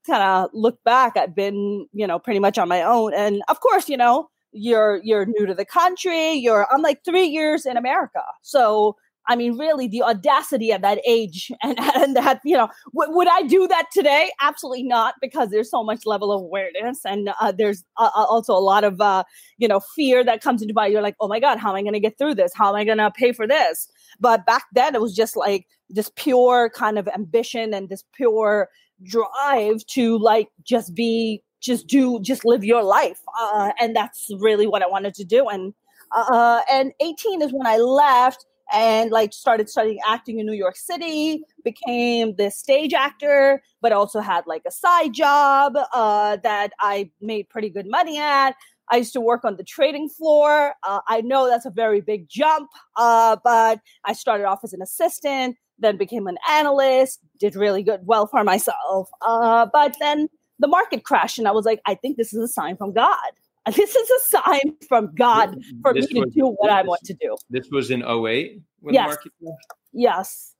kind 0.08 0.24
of 0.24 0.50
looked 0.54 0.84
back. 0.84 1.18
I've 1.18 1.36
been, 1.36 1.88
you 1.94 2.08
know, 2.08 2.20
pretty 2.20 2.40
much 2.40 2.58
on 2.58 2.68
my 2.68 2.82
own, 2.82 3.14
and 3.14 3.42
of 3.50 3.60
course, 3.60 3.90
you 3.90 3.98
know, 3.98 4.30
you're 4.52 5.00
you're 5.04 5.26
new 5.26 5.46
to 5.46 5.54
the 5.54 5.66
country. 5.66 6.34
You're 6.34 6.68
I'm 6.72 6.82
like 6.82 7.04
three 7.06 7.28
years 7.28 7.66
in 7.66 7.78
America, 7.78 8.24
so 8.42 8.96
I 9.28 9.36
mean, 9.36 9.58
really, 9.58 9.88
the 9.88 10.04
audacity 10.04 10.72
at 10.72 10.82
that 10.82 11.00
age 11.06 11.52
and, 11.64 11.78
and 11.80 12.16
that, 12.16 12.40
you 12.44 12.56
know, 12.56 12.70
w- 12.96 13.16
would 13.16 13.28
I 13.28 13.44
do 13.44 13.68
that 13.68 13.88
today? 13.92 14.32
Absolutely 14.42 14.84
not, 14.84 15.16
because 15.22 15.50
there's 15.50 15.70
so 15.70 15.84
much 15.84 16.06
level 16.06 16.32
of 16.32 16.42
awareness. 16.42 17.00
And 17.06 17.30
uh, 17.42 17.52
there's 17.52 17.84
uh, 17.98 18.10
uh 18.16 18.24
also 18.24 18.54
a 18.54 18.60
lot 18.60 18.84
of, 18.84 19.02
uh, 19.02 19.24
you 19.58 19.68
know, 19.68 19.82
fear 19.96 20.24
that 20.24 20.42
comes 20.42 20.62
into 20.62 20.74
my, 20.74 20.88
you're 20.88 21.02
like, 21.02 21.16
oh 21.20 21.28
my 21.28 21.40
God, 21.40 21.58
how 21.58 21.70
am 21.70 21.76
I 21.76 21.82
going 21.82 21.94
to 21.94 22.00
get 22.00 22.18
through 22.18 22.36
this? 22.36 22.54
How 22.56 22.70
am 22.70 22.76
I 22.76 22.86
going 22.86 22.98
to 23.00 23.12
pay 23.12 23.34
for 23.34 23.48
this? 23.48 23.90
But 24.20 24.46
back 24.46 24.64
then, 24.74 24.96
it 24.96 25.02
was 25.02 25.16
just 25.16 25.36
like 25.36 25.68
this 25.90 26.10
pure 26.16 26.70
kind 26.70 26.98
of 26.98 27.08
ambition 27.10 27.74
and 27.74 27.90
this 27.90 28.04
pure 28.14 28.70
drive 29.04 29.86
to 29.88 30.18
like 30.18 30.50
just 30.64 30.96
be, 30.96 31.44
just 31.62 31.88
do, 31.88 32.20
just 32.22 32.46
live 32.46 32.64
your 32.64 32.84
life. 32.84 33.20
Uh, 33.40 33.72
and 33.80 33.96
that's 33.96 34.28
really 34.40 34.68
what 34.68 34.82
I 34.82 34.88
wanted 34.88 35.14
to 35.16 35.24
do. 35.24 35.48
And, 35.48 35.74
uh, 36.16 36.62
and 36.72 36.94
18 37.02 37.42
is 37.42 37.52
when 37.52 37.68
I 37.68 37.78
left 37.78 38.46
and 38.74 39.12
like 39.12 39.34
started 39.34 39.70
studying 39.70 40.00
acting 40.06 40.40
in 40.40 40.46
New 40.46 40.54
York 40.54 40.76
City, 40.76 41.42
became 41.64 42.36
this 42.36 42.58
stage 42.58 42.94
actor, 42.94 43.62
but 43.82 43.92
also 43.92 44.20
had 44.20 44.46
like 44.46 44.64
a 44.68 44.72
side 44.72 45.14
job 45.14 45.78
uh, 45.94 46.38
that 46.44 46.74
I 46.80 47.12
made 47.22 47.50
pretty 47.50 47.70
good 47.70 47.88
money 47.88 48.20
at. 48.20 48.56
I 48.90 48.98
used 48.98 49.14
to 49.14 49.22
work 49.22 49.44
on 49.44 49.58
the 49.58 49.64
trading 49.64 50.10
floor. 50.10 50.74
Uh, 50.84 51.00
I 51.08 51.22
know 51.22 51.48
that's 51.48 51.66
a 51.66 51.70
very 51.70 52.02
big 52.02 52.30
jump, 52.30 52.70
uh, 52.96 53.36
but 53.44 53.82
I 54.06 54.14
started 54.14 54.46
off 54.46 54.62
as 54.64 54.74
an 54.74 54.82
assistant, 54.82 55.58
then 55.80 55.98
became 55.98 56.28
an 56.28 56.38
analyst, 56.50 57.20
did 57.40 57.56
really 57.56 57.84
good, 57.84 58.02
well 58.06 58.28
for 58.28 58.44
myself. 58.44 59.10
Uh, 59.22 59.68
but 59.72 59.96
then 60.00 60.28
the 60.60 60.68
market 60.68 61.04
crashed, 61.04 61.38
and 61.38 61.48
I 61.48 61.52
was 61.52 61.66
like, 61.66 61.82
I 61.86 61.96
think 61.96 62.18
this 62.18 62.34
is 62.34 62.40
a 62.42 62.48
sign 62.48 62.78
from 62.78 62.94
God. 62.94 63.18
This 63.76 63.94
is 63.98 64.10
a 64.10 64.38
sign 64.38 64.78
from 64.88 65.14
God 65.14 65.58
for 65.82 65.94
this 65.94 66.10
me 66.10 66.22
was, 66.22 66.34
to 66.34 66.40
do 66.40 66.48
what 66.58 66.72
I 66.72 66.84
want 66.84 67.02
to 67.04 67.14
do. 67.14 67.36
This 67.50 67.68
was 67.70 67.92
in 67.92 68.02
08 68.02 68.62
when 68.80 68.94
yes. 68.94 69.04
the 69.04 69.08
market 69.10 69.32
crashed? 69.44 69.68
Yes. 69.92 70.54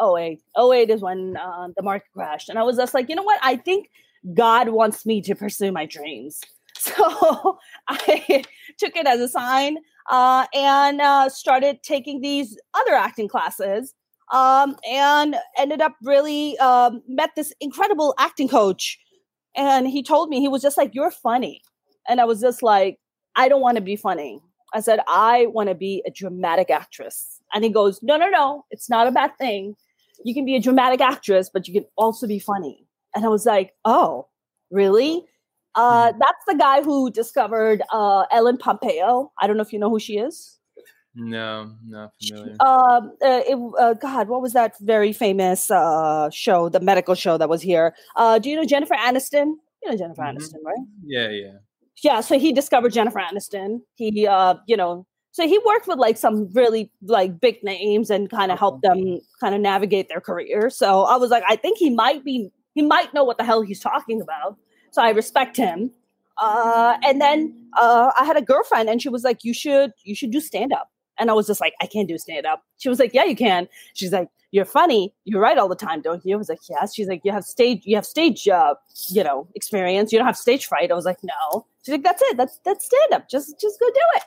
08. 0.00 0.40
08 0.56 0.90
is 0.90 1.00
when 1.00 1.36
uh, 1.36 1.68
the 1.76 1.82
market 1.82 2.06
crashed. 2.12 2.48
And 2.48 2.60
I 2.60 2.62
was 2.62 2.76
just 2.76 2.94
like, 2.94 3.08
you 3.08 3.16
know 3.16 3.24
what? 3.24 3.40
I 3.42 3.56
think 3.56 3.90
God 4.32 4.68
wants 4.68 5.04
me 5.04 5.20
to 5.22 5.34
pursue 5.34 5.72
my 5.72 5.86
dreams. 5.86 6.40
So 6.78 7.58
I 7.88 8.44
took 8.78 8.96
it 8.96 9.06
as 9.06 9.20
a 9.20 9.28
sign 9.28 9.76
uh, 10.10 10.46
and 10.52 11.00
uh, 11.00 11.28
started 11.28 11.82
taking 11.82 12.22
these 12.22 12.58
other 12.74 12.94
acting 12.94 13.28
classes 13.28 13.94
um, 14.32 14.76
and 14.90 15.36
ended 15.58 15.80
up 15.80 15.94
really 16.02 16.58
um, 16.58 17.02
met 17.08 17.30
this 17.36 17.52
incredible 17.60 18.14
acting 18.18 18.48
coach. 18.48 18.98
And 19.54 19.86
he 19.88 20.02
told 20.02 20.30
me, 20.30 20.40
he 20.40 20.48
was 20.48 20.62
just 20.62 20.78
like, 20.78 20.94
You're 20.94 21.10
funny. 21.10 21.62
And 22.08 22.20
I 22.20 22.24
was 22.24 22.40
just 22.40 22.62
like, 22.62 22.98
I 23.36 23.48
don't 23.48 23.60
want 23.60 23.76
to 23.76 23.82
be 23.82 23.96
funny. 23.96 24.40
I 24.74 24.80
said, 24.80 25.00
I 25.06 25.46
want 25.46 25.68
to 25.68 25.74
be 25.74 26.02
a 26.06 26.10
dramatic 26.10 26.70
actress. 26.70 27.40
And 27.54 27.62
he 27.64 27.70
goes, 27.70 28.02
No, 28.02 28.16
no, 28.16 28.28
no, 28.30 28.64
it's 28.70 28.88
not 28.90 29.06
a 29.06 29.12
bad 29.12 29.36
thing. 29.38 29.76
You 30.24 30.34
can 30.34 30.44
be 30.44 30.56
a 30.56 30.60
dramatic 30.60 31.00
actress, 31.00 31.50
but 31.52 31.68
you 31.68 31.74
can 31.74 31.84
also 31.96 32.26
be 32.26 32.38
funny. 32.38 32.86
And 33.14 33.24
I 33.24 33.28
was 33.28 33.44
like, 33.46 33.72
Oh, 33.84 34.28
really? 34.70 35.24
Uh, 35.74 36.12
Mm-hmm. 36.12 36.18
that's 36.18 36.44
the 36.46 36.54
guy 36.54 36.82
who 36.82 37.10
discovered 37.10 37.82
uh, 37.92 38.24
Ellen 38.30 38.58
Pompeo. 38.58 39.32
I 39.40 39.46
don't 39.46 39.56
know 39.56 39.62
if 39.62 39.72
you 39.72 39.78
know 39.78 39.90
who 39.90 39.98
she 40.00 40.18
is. 40.18 40.58
No, 41.14 41.72
not 41.86 42.12
familiar. 42.22 42.56
Um, 42.60 43.12
uh, 43.22 43.42
it, 43.46 43.58
uh, 43.78 43.94
God, 43.94 44.28
what 44.28 44.40
was 44.40 44.52
that 44.54 44.78
very 44.80 45.12
famous 45.12 45.70
uh, 45.70 46.30
show, 46.30 46.68
the 46.70 46.80
medical 46.80 47.14
show 47.14 47.36
that 47.36 47.48
was 47.48 47.60
here? 47.62 47.94
Uh, 48.16 48.38
do 48.38 48.48
you 48.48 48.56
know 48.56 48.64
Jennifer 48.64 48.94
Aniston? 48.94 49.54
You 49.82 49.90
know 49.90 49.96
Jennifer 49.96 50.22
Mhm. 50.22 50.36
Aniston, 50.36 50.62
right? 50.64 50.78
Yeah, 51.04 51.28
yeah. 51.28 51.52
yeah 52.02 52.20
so 52.20 52.38
he 52.38 52.52
discovered 52.52 52.92
jennifer 52.92 53.20
aniston 53.20 53.80
he 53.96 54.26
uh 54.26 54.54
you 54.66 54.76
know 54.76 55.06
so 55.32 55.46
he 55.46 55.58
worked 55.66 55.86
with 55.86 55.98
like 55.98 56.16
some 56.16 56.48
really 56.52 56.90
like 57.02 57.38
big 57.40 57.62
names 57.62 58.10
and 58.10 58.30
kind 58.30 58.50
of 58.50 58.58
helped 58.58 58.82
them 58.82 59.20
kind 59.40 59.54
of 59.54 59.60
navigate 59.60 60.08
their 60.08 60.20
career 60.20 60.70
so 60.70 61.02
i 61.02 61.16
was 61.16 61.30
like 61.30 61.44
i 61.48 61.54
think 61.56 61.78
he 61.78 61.90
might 61.90 62.24
be 62.24 62.50
he 62.74 62.82
might 62.82 63.12
know 63.12 63.22
what 63.24 63.36
the 63.38 63.44
hell 63.44 63.60
he's 63.62 63.78
talking 63.80 64.20
about 64.20 64.56
so 64.90 65.02
i 65.02 65.10
respect 65.10 65.56
him 65.56 65.90
uh 66.38 66.96
and 67.04 67.20
then 67.20 67.54
uh 67.76 68.10
i 68.18 68.24
had 68.24 68.36
a 68.36 68.42
girlfriend 68.42 68.88
and 68.88 69.02
she 69.02 69.08
was 69.08 69.22
like 69.24 69.44
you 69.44 69.52
should 69.54 69.92
you 70.04 70.14
should 70.14 70.30
do 70.30 70.40
stand 70.40 70.72
up 70.72 70.90
and 71.18 71.30
i 71.30 71.32
was 71.32 71.46
just 71.46 71.60
like 71.60 71.74
i 71.80 71.86
can't 71.86 72.08
do 72.08 72.18
stand 72.18 72.46
up. 72.46 72.62
She 72.78 72.88
was 72.88 72.98
like 72.98 73.14
yeah 73.14 73.24
you 73.24 73.36
can. 73.36 73.68
She's 73.94 74.12
like 74.12 74.28
you're 74.52 74.66
funny. 74.66 75.14
You 75.24 75.38
write 75.38 75.56
all 75.56 75.68
the 75.68 75.74
time 75.74 76.02
don't 76.02 76.24
you? 76.24 76.34
I 76.34 76.38
was 76.38 76.48
like 76.48 76.60
yes. 76.68 76.94
She's 76.94 77.08
like 77.08 77.22
you 77.24 77.32
have 77.32 77.44
stage 77.44 77.82
you 77.84 77.96
have 77.96 78.06
stage 78.06 78.46
uh 78.48 78.74
you 79.08 79.24
know 79.24 79.48
experience. 79.54 80.12
You 80.12 80.18
don't 80.18 80.26
have 80.26 80.36
stage 80.36 80.66
fright. 80.66 80.90
I 80.90 80.94
was 80.94 81.04
like 81.04 81.18
no. 81.22 81.66
She's 81.84 81.92
like 81.92 82.02
that's 82.02 82.22
it. 82.22 82.36
That's 82.36 82.58
that's 82.64 82.84
stand 82.84 83.12
up. 83.12 83.28
Just 83.28 83.58
just 83.60 83.80
go 83.80 83.86
do 83.86 84.00
it. 84.16 84.22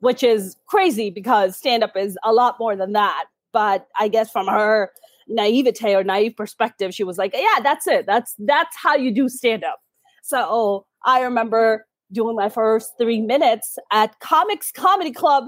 Which 0.00 0.22
is 0.22 0.56
crazy 0.66 1.08
because 1.10 1.56
stand 1.56 1.82
up 1.82 1.96
is 1.96 2.18
a 2.24 2.32
lot 2.32 2.56
more 2.58 2.76
than 2.76 2.92
that. 2.92 3.26
But 3.52 3.86
i 3.98 4.08
guess 4.08 4.30
from 4.30 4.48
her 4.48 4.90
naivete 5.28 5.94
or 5.94 6.04
naive 6.04 6.36
perspective 6.36 6.92
she 6.94 7.04
was 7.04 7.16
like 7.16 7.32
yeah 7.34 7.60
that's 7.62 7.86
it. 7.86 8.06
That's 8.06 8.34
that's 8.40 8.76
how 8.76 8.96
you 8.96 9.12
do 9.12 9.28
stand 9.28 9.64
up. 9.64 9.80
So 10.22 10.86
i 11.04 11.20
remember 11.20 11.86
doing 12.12 12.36
my 12.36 12.48
first 12.48 12.92
three 12.98 13.20
minutes 13.20 13.78
at 13.92 14.18
comics 14.20 14.72
comedy 14.72 15.12
club 15.12 15.44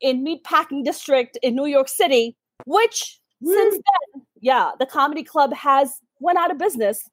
in 0.00 0.24
meatpacking 0.24 0.84
district 0.84 1.38
in 1.42 1.54
new 1.54 1.66
york 1.66 1.88
city 1.88 2.36
which 2.64 3.20
since 3.44 3.74
then 3.74 4.22
yeah 4.40 4.70
the 4.78 4.86
comedy 4.86 5.22
club 5.22 5.52
has 5.52 6.00
went 6.20 6.38
out 6.38 6.50
of 6.50 6.58
business 6.58 7.08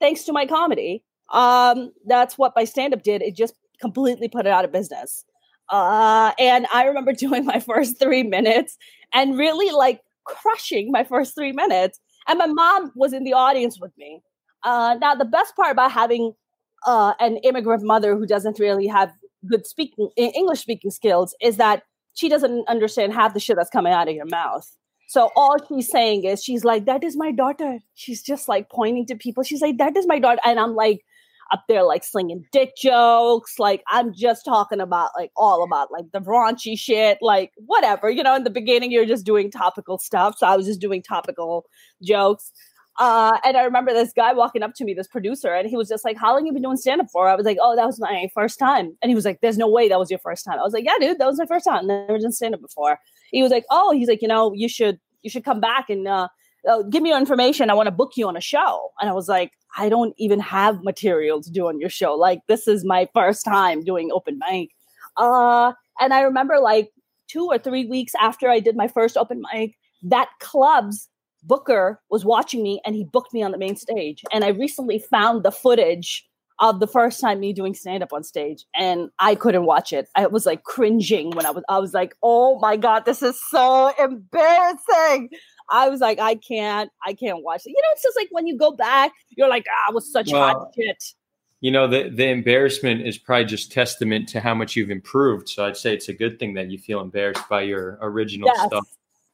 thanks 0.00 0.24
to 0.24 0.32
my 0.32 0.46
comedy. 0.46 1.02
Um 1.32 1.92
that's 2.06 2.38
what 2.38 2.52
my 2.54 2.64
stand-up 2.64 3.02
did. 3.02 3.22
It 3.22 3.34
just 3.34 3.54
completely 3.80 4.28
put 4.28 4.46
it 4.46 4.52
out 4.52 4.64
of 4.64 4.72
business. 4.72 5.24
Uh 5.68 6.32
and 6.38 6.66
i 6.72 6.84
remember 6.84 7.12
doing 7.24 7.44
my 7.44 7.60
first 7.60 7.98
three 7.98 8.22
minutes 8.22 8.76
and 9.12 9.38
really 9.38 9.72
like 9.72 10.00
crushing 10.24 10.90
my 10.90 11.04
first 11.04 11.34
three 11.34 11.52
minutes. 11.52 12.00
And 12.28 12.38
my 12.38 12.46
mom 12.46 12.92
was 12.96 13.12
in 13.12 13.24
the 13.24 13.32
audience 13.32 13.80
with 13.80 13.92
me. 13.98 14.22
Uh 14.62 14.96
now 15.00 15.14
the 15.14 15.24
best 15.24 15.56
part 15.56 15.72
about 15.72 15.92
having 15.92 16.32
uh 16.86 17.14
an 17.20 17.38
immigrant 17.38 17.82
mother 17.82 18.16
who 18.16 18.26
doesn't 18.26 18.58
really 18.58 18.86
have 18.86 19.12
good 19.48 19.66
speaking 19.66 20.08
english 20.16 20.60
speaking 20.60 20.90
skills 20.90 21.34
is 21.40 21.56
that 21.56 21.82
she 22.16 22.28
doesn't 22.28 22.68
understand 22.68 23.12
half 23.12 23.32
the 23.32 23.40
shit 23.40 23.56
that's 23.56 23.70
coming 23.70 23.92
out 23.92 24.08
of 24.08 24.14
your 24.14 24.26
mouth 24.26 24.68
so 25.08 25.30
all 25.36 25.56
she's 25.68 25.88
saying 25.88 26.24
is 26.24 26.42
she's 26.42 26.64
like, 26.64 26.86
that 26.86 27.04
is 27.04 27.16
my 27.16 27.30
daughter. 27.30 27.78
She's 27.94 28.22
just 28.22 28.48
like 28.48 28.68
pointing 28.68 29.06
to 29.06 29.16
people. 29.16 29.44
She's 29.44 29.62
like, 29.62 29.78
that 29.78 29.96
is 29.96 30.06
my 30.06 30.18
daughter. 30.18 30.40
And 30.44 30.58
I'm 30.58 30.74
like 30.74 31.04
up 31.52 31.62
there 31.68 31.84
like 31.84 32.02
slinging 32.02 32.44
dick 32.50 32.72
jokes. 32.76 33.58
Like 33.58 33.84
I'm 33.88 34.12
just 34.12 34.44
talking 34.44 34.80
about 34.80 35.10
like 35.16 35.30
all 35.36 35.62
about 35.62 35.92
like 35.92 36.06
the 36.12 36.20
raunchy 36.20 36.76
shit, 36.76 37.18
like 37.20 37.52
whatever. 37.56 38.10
You 38.10 38.24
know, 38.24 38.34
in 38.34 38.42
the 38.42 38.50
beginning 38.50 38.90
you're 38.90 39.06
just 39.06 39.24
doing 39.24 39.50
topical 39.50 39.98
stuff. 39.98 40.36
So 40.38 40.46
I 40.46 40.56
was 40.56 40.66
just 40.66 40.80
doing 40.80 41.02
topical 41.02 41.66
jokes. 42.02 42.50
Uh, 42.98 43.38
and 43.44 43.56
I 43.56 43.62
remember 43.64 43.92
this 43.92 44.12
guy 44.14 44.32
walking 44.32 44.62
up 44.62 44.72
to 44.76 44.84
me, 44.84 44.94
this 44.94 45.06
producer, 45.06 45.52
and 45.52 45.68
he 45.68 45.76
was 45.76 45.88
just 45.88 46.04
like, 46.04 46.16
How 46.16 46.32
long 46.32 46.40
have 46.40 46.46
you 46.46 46.52
been 46.52 46.62
doing 46.62 46.76
stand 46.76 47.00
up 47.00 47.08
for? 47.12 47.28
I 47.28 47.34
was 47.34 47.44
like, 47.44 47.58
Oh, 47.60 47.76
that 47.76 47.86
was 47.86 48.00
my 48.00 48.28
first 48.34 48.58
time. 48.58 48.96
And 49.02 49.10
he 49.10 49.14
was 49.14 49.24
like, 49.24 49.40
There's 49.42 49.58
no 49.58 49.68
way 49.68 49.88
that 49.88 49.98
was 49.98 50.10
your 50.10 50.20
first 50.20 50.44
time. 50.44 50.58
I 50.58 50.62
was 50.62 50.72
like, 50.72 50.84
Yeah, 50.84 50.94
dude, 51.00 51.18
that 51.18 51.26
was 51.26 51.38
my 51.38 51.46
first 51.46 51.66
time. 51.66 51.86
Never 51.86 52.18
done 52.18 52.32
stand 52.32 52.54
up 52.54 52.60
before 52.60 52.98
he 53.30 53.42
was 53.42 53.52
like, 53.52 53.64
"Oh, 53.70 53.92
he's 53.92 54.08
like, 54.08 54.22
you 54.22 54.28
know, 54.28 54.52
you 54.52 54.68
should 54.68 54.98
you 55.22 55.30
should 55.30 55.44
come 55.44 55.60
back 55.60 55.90
and 55.90 56.06
uh, 56.06 56.28
uh, 56.68 56.82
give 56.82 57.02
me 57.02 57.10
your 57.10 57.18
information. 57.18 57.70
I 57.70 57.74
want 57.74 57.86
to 57.86 57.92
book 57.92 58.12
you 58.16 58.28
on 58.28 58.36
a 58.36 58.40
show." 58.40 58.90
And 59.00 59.10
I 59.10 59.12
was 59.12 59.28
like, 59.28 59.52
"I 59.76 59.88
don't 59.88 60.14
even 60.18 60.40
have 60.40 60.82
material 60.82 61.42
to 61.42 61.50
do 61.50 61.68
on 61.68 61.80
your 61.80 61.90
show. 61.90 62.14
Like, 62.14 62.40
this 62.48 62.68
is 62.68 62.84
my 62.84 63.08
first 63.14 63.44
time 63.44 63.84
doing 63.84 64.10
open 64.12 64.38
mic." 64.48 64.70
Uh, 65.16 65.72
and 66.00 66.12
I 66.12 66.20
remember 66.20 66.58
like 66.58 66.90
two 67.28 67.46
or 67.46 67.58
three 67.58 67.86
weeks 67.86 68.12
after 68.20 68.48
I 68.48 68.60
did 68.60 68.76
my 68.76 68.88
first 68.88 69.16
open 69.16 69.42
mic, 69.52 69.76
that 70.02 70.28
club's 70.40 71.08
booker 71.46 72.00
was 72.10 72.24
watching 72.24 72.62
me 72.62 72.80
and 72.84 72.94
he 72.94 73.04
booked 73.04 73.32
me 73.32 73.42
on 73.42 73.52
the 73.52 73.58
main 73.58 73.76
stage. 73.76 74.22
And 74.32 74.44
I 74.44 74.48
recently 74.48 74.98
found 74.98 75.42
the 75.42 75.52
footage 75.52 76.26
of 76.58 76.80
the 76.80 76.86
first 76.86 77.20
time 77.20 77.40
me 77.40 77.52
doing 77.52 77.74
stand 77.74 78.02
up 78.02 78.12
on 78.12 78.24
stage 78.24 78.64
and 78.74 79.10
I 79.18 79.34
couldn't 79.34 79.66
watch 79.66 79.92
it. 79.92 80.08
I 80.16 80.26
was 80.26 80.46
like 80.46 80.64
cringing 80.64 81.30
when 81.32 81.44
I 81.46 81.50
was 81.50 81.64
I 81.68 81.78
was 81.78 81.92
like, 81.92 82.14
"Oh 82.22 82.58
my 82.60 82.76
god, 82.76 83.04
this 83.04 83.22
is 83.22 83.38
so 83.50 83.92
embarrassing." 83.98 85.30
I 85.70 85.88
was 85.88 86.00
like, 86.00 86.18
"I 86.18 86.36
can't 86.36 86.90
I 87.04 87.12
can't 87.12 87.42
watch 87.42 87.62
it." 87.66 87.70
You 87.70 87.74
know, 87.82 87.88
it's 87.92 88.02
just 88.02 88.16
like 88.16 88.28
when 88.30 88.46
you 88.46 88.56
go 88.56 88.72
back, 88.72 89.12
you're 89.36 89.48
like, 89.48 89.66
"Ah, 89.70 89.90
it 89.90 89.94
was 89.94 90.10
such 90.10 90.30
hot 90.30 90.56
Well, 90.56 90.72
shit." 90.74 91.02
You 91.60 91.70
know, 91.70 91.86
the 91.88 92.08
the 92.08 92.28
embarrassment 92.28 93.06
is 93.06 93.18
probably 93.18 93.44
just 93.46 93.72
testament 93.72 94.28
to 94.30 94.40
how 94.40 94.54
much 94.54 94.76
you've 94.76 94.90
improved. 94.90 95.48
So 95.48 95.64
I'd 95.66 95.76
say 95.76 95.94
it's 95.94 96.08
a 96.08 96.14
good 96.14 96.38
thing 96.38 96.54
that 96.54 96.70
you 96.70 96.78
feel 96.78 97.00
embarrassed 97.00 97.48
by 97.50 97.62
your 97.62 97.98
original 98.00 98.48
Yes. 98.48 98.66
stuff. 98.66 98.86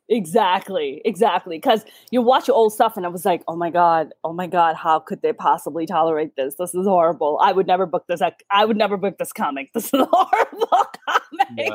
Exactly, 0.09 1.01
exactly. 1.05 1.57
Because 1.57 1.85
you 2.11 2.21
watch 2.23 2.49
old 2.49 2.73
stuff, 2.73 2.97
and 2.97 3.07
I 3.07 3.09
was 3.09 3.25
like, 3.25 3.43
"Oh 3.49 3.57
my 3.57 3.71
god, 3.71 4.13
oh 4.25 4.33
my 4.33 4.47
god, 4.47 4.77
how 4.77 4.99
could 4.99 5.23
they 5.23 5.33
possibly 5.33 5.87
tolerate 5.87 6.37
this? 6.37 6.57
This 6.59 6.75
is 6.75 6.87
horrible. 6.87 7.39
I 7.43 7.53
would 7.53 7.67
never 7.67 7.87
book 7.87 8.05
this. 8.09 8.21
I 8.51 8.65
would 8.65 8.77
never 8.77 8.97
book 8.97 9.17
this 9.19 9.33
comic. 9.33 9.71
This 9.75 9.87
is 9.87 10.01
a 10.01 10.09
horrible 10.11 10.69
comic." 11.09 11.73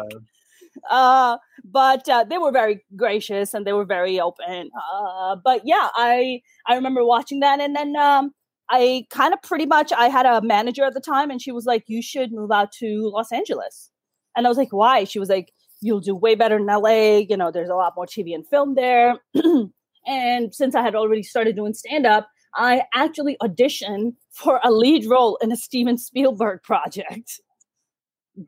Uh 0.90 1.38
but 1.64 2.08
uh, 2.08 2.24
they 2.24 2.38
were 2.38 2.52
very 2.52 2.84
gracious 2.96 3.54
and 3.54 3.66
they 3.66 3.74
were 3.74 3.86
very 3.86 4.20
open 4.20 4.70
uh 4.94 5.36
but 5.44 5.62
yeah 5.66 5.90
i 5.96 6.42
i 6.68 6.76
remember 6.76 7.04
watching 7.04 7.40
that 7.40 7.60
and 7.60 7.76
then 7.76 7.96
um 7.96 8.32
i 8.70 9.06
kind 9.10 9.34
of 9.34 9.42
pretty 9.42 9.66
much 9.66 9.92
i 9.94 10.08
had 10.08 10.26
a 10.26 10.42
manager 10.42 10.84
at 10.84 10.94
the 10.94 11.02
time 11.02 11.30
and 11.32 11.42
she 11.42 11.52
was 11.52 11.66
like 11.66 11.84
you 11.88 12.02
should 12.02 12.32
move 12.32 12.52
out 12.52 12.72
to 12.72 13.10
los 13.14 13.32
angeles 13.32 13.92
and 14.36 14.46
i 14.46 14.50
was 14.50 14.58
like 14.58 14.72
why 14.72 15.04
she 15.04 15.20
was 15.20 15.30
like 15.30 15.52
you'll 15.82 16.00
do 16.00 16.16
way 16.16 16.36
better 16.36 16.58
in 16.58 16.66
la 16.66 16.90
you 16.90 17.38
know 17.38 17.52
there's 17.52 17.70
a 17.70 17.76
lot 17.76 17.94
more 17.96 18.06
tv 18.06 18.34
and 18.34 18.48
film 18.48 18.76
there 18.76 19.16
and 20.08 20.54
since 20.54 20.76
i 20.76 20.82
had 20.82 20.96
already 20.96 21.24
started 21.24 21.56
doing 21.56 21.74
stand 21.74 22.06
up 22.06 22.28
i 22.56 22.84
actually 22.94 23.38
auditioned 23.42 24.14
for 24.32 24.60
a 24.64 24.72
lead 24.72 25.06
role 25.06 25.38
in 25.42 25.52
a 25.52 25.56
steven 25.56 25.98
spielberg 25.98 26.62
project 26.64 27.40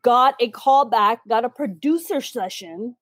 got 0.02 0.36
a 0.40 0.50
call 0.50 0.86
back, 0.86 1.20
got 1.28 1.46
a 1.46 1.50
producer 1.50 2.22
session, 2.22 2.96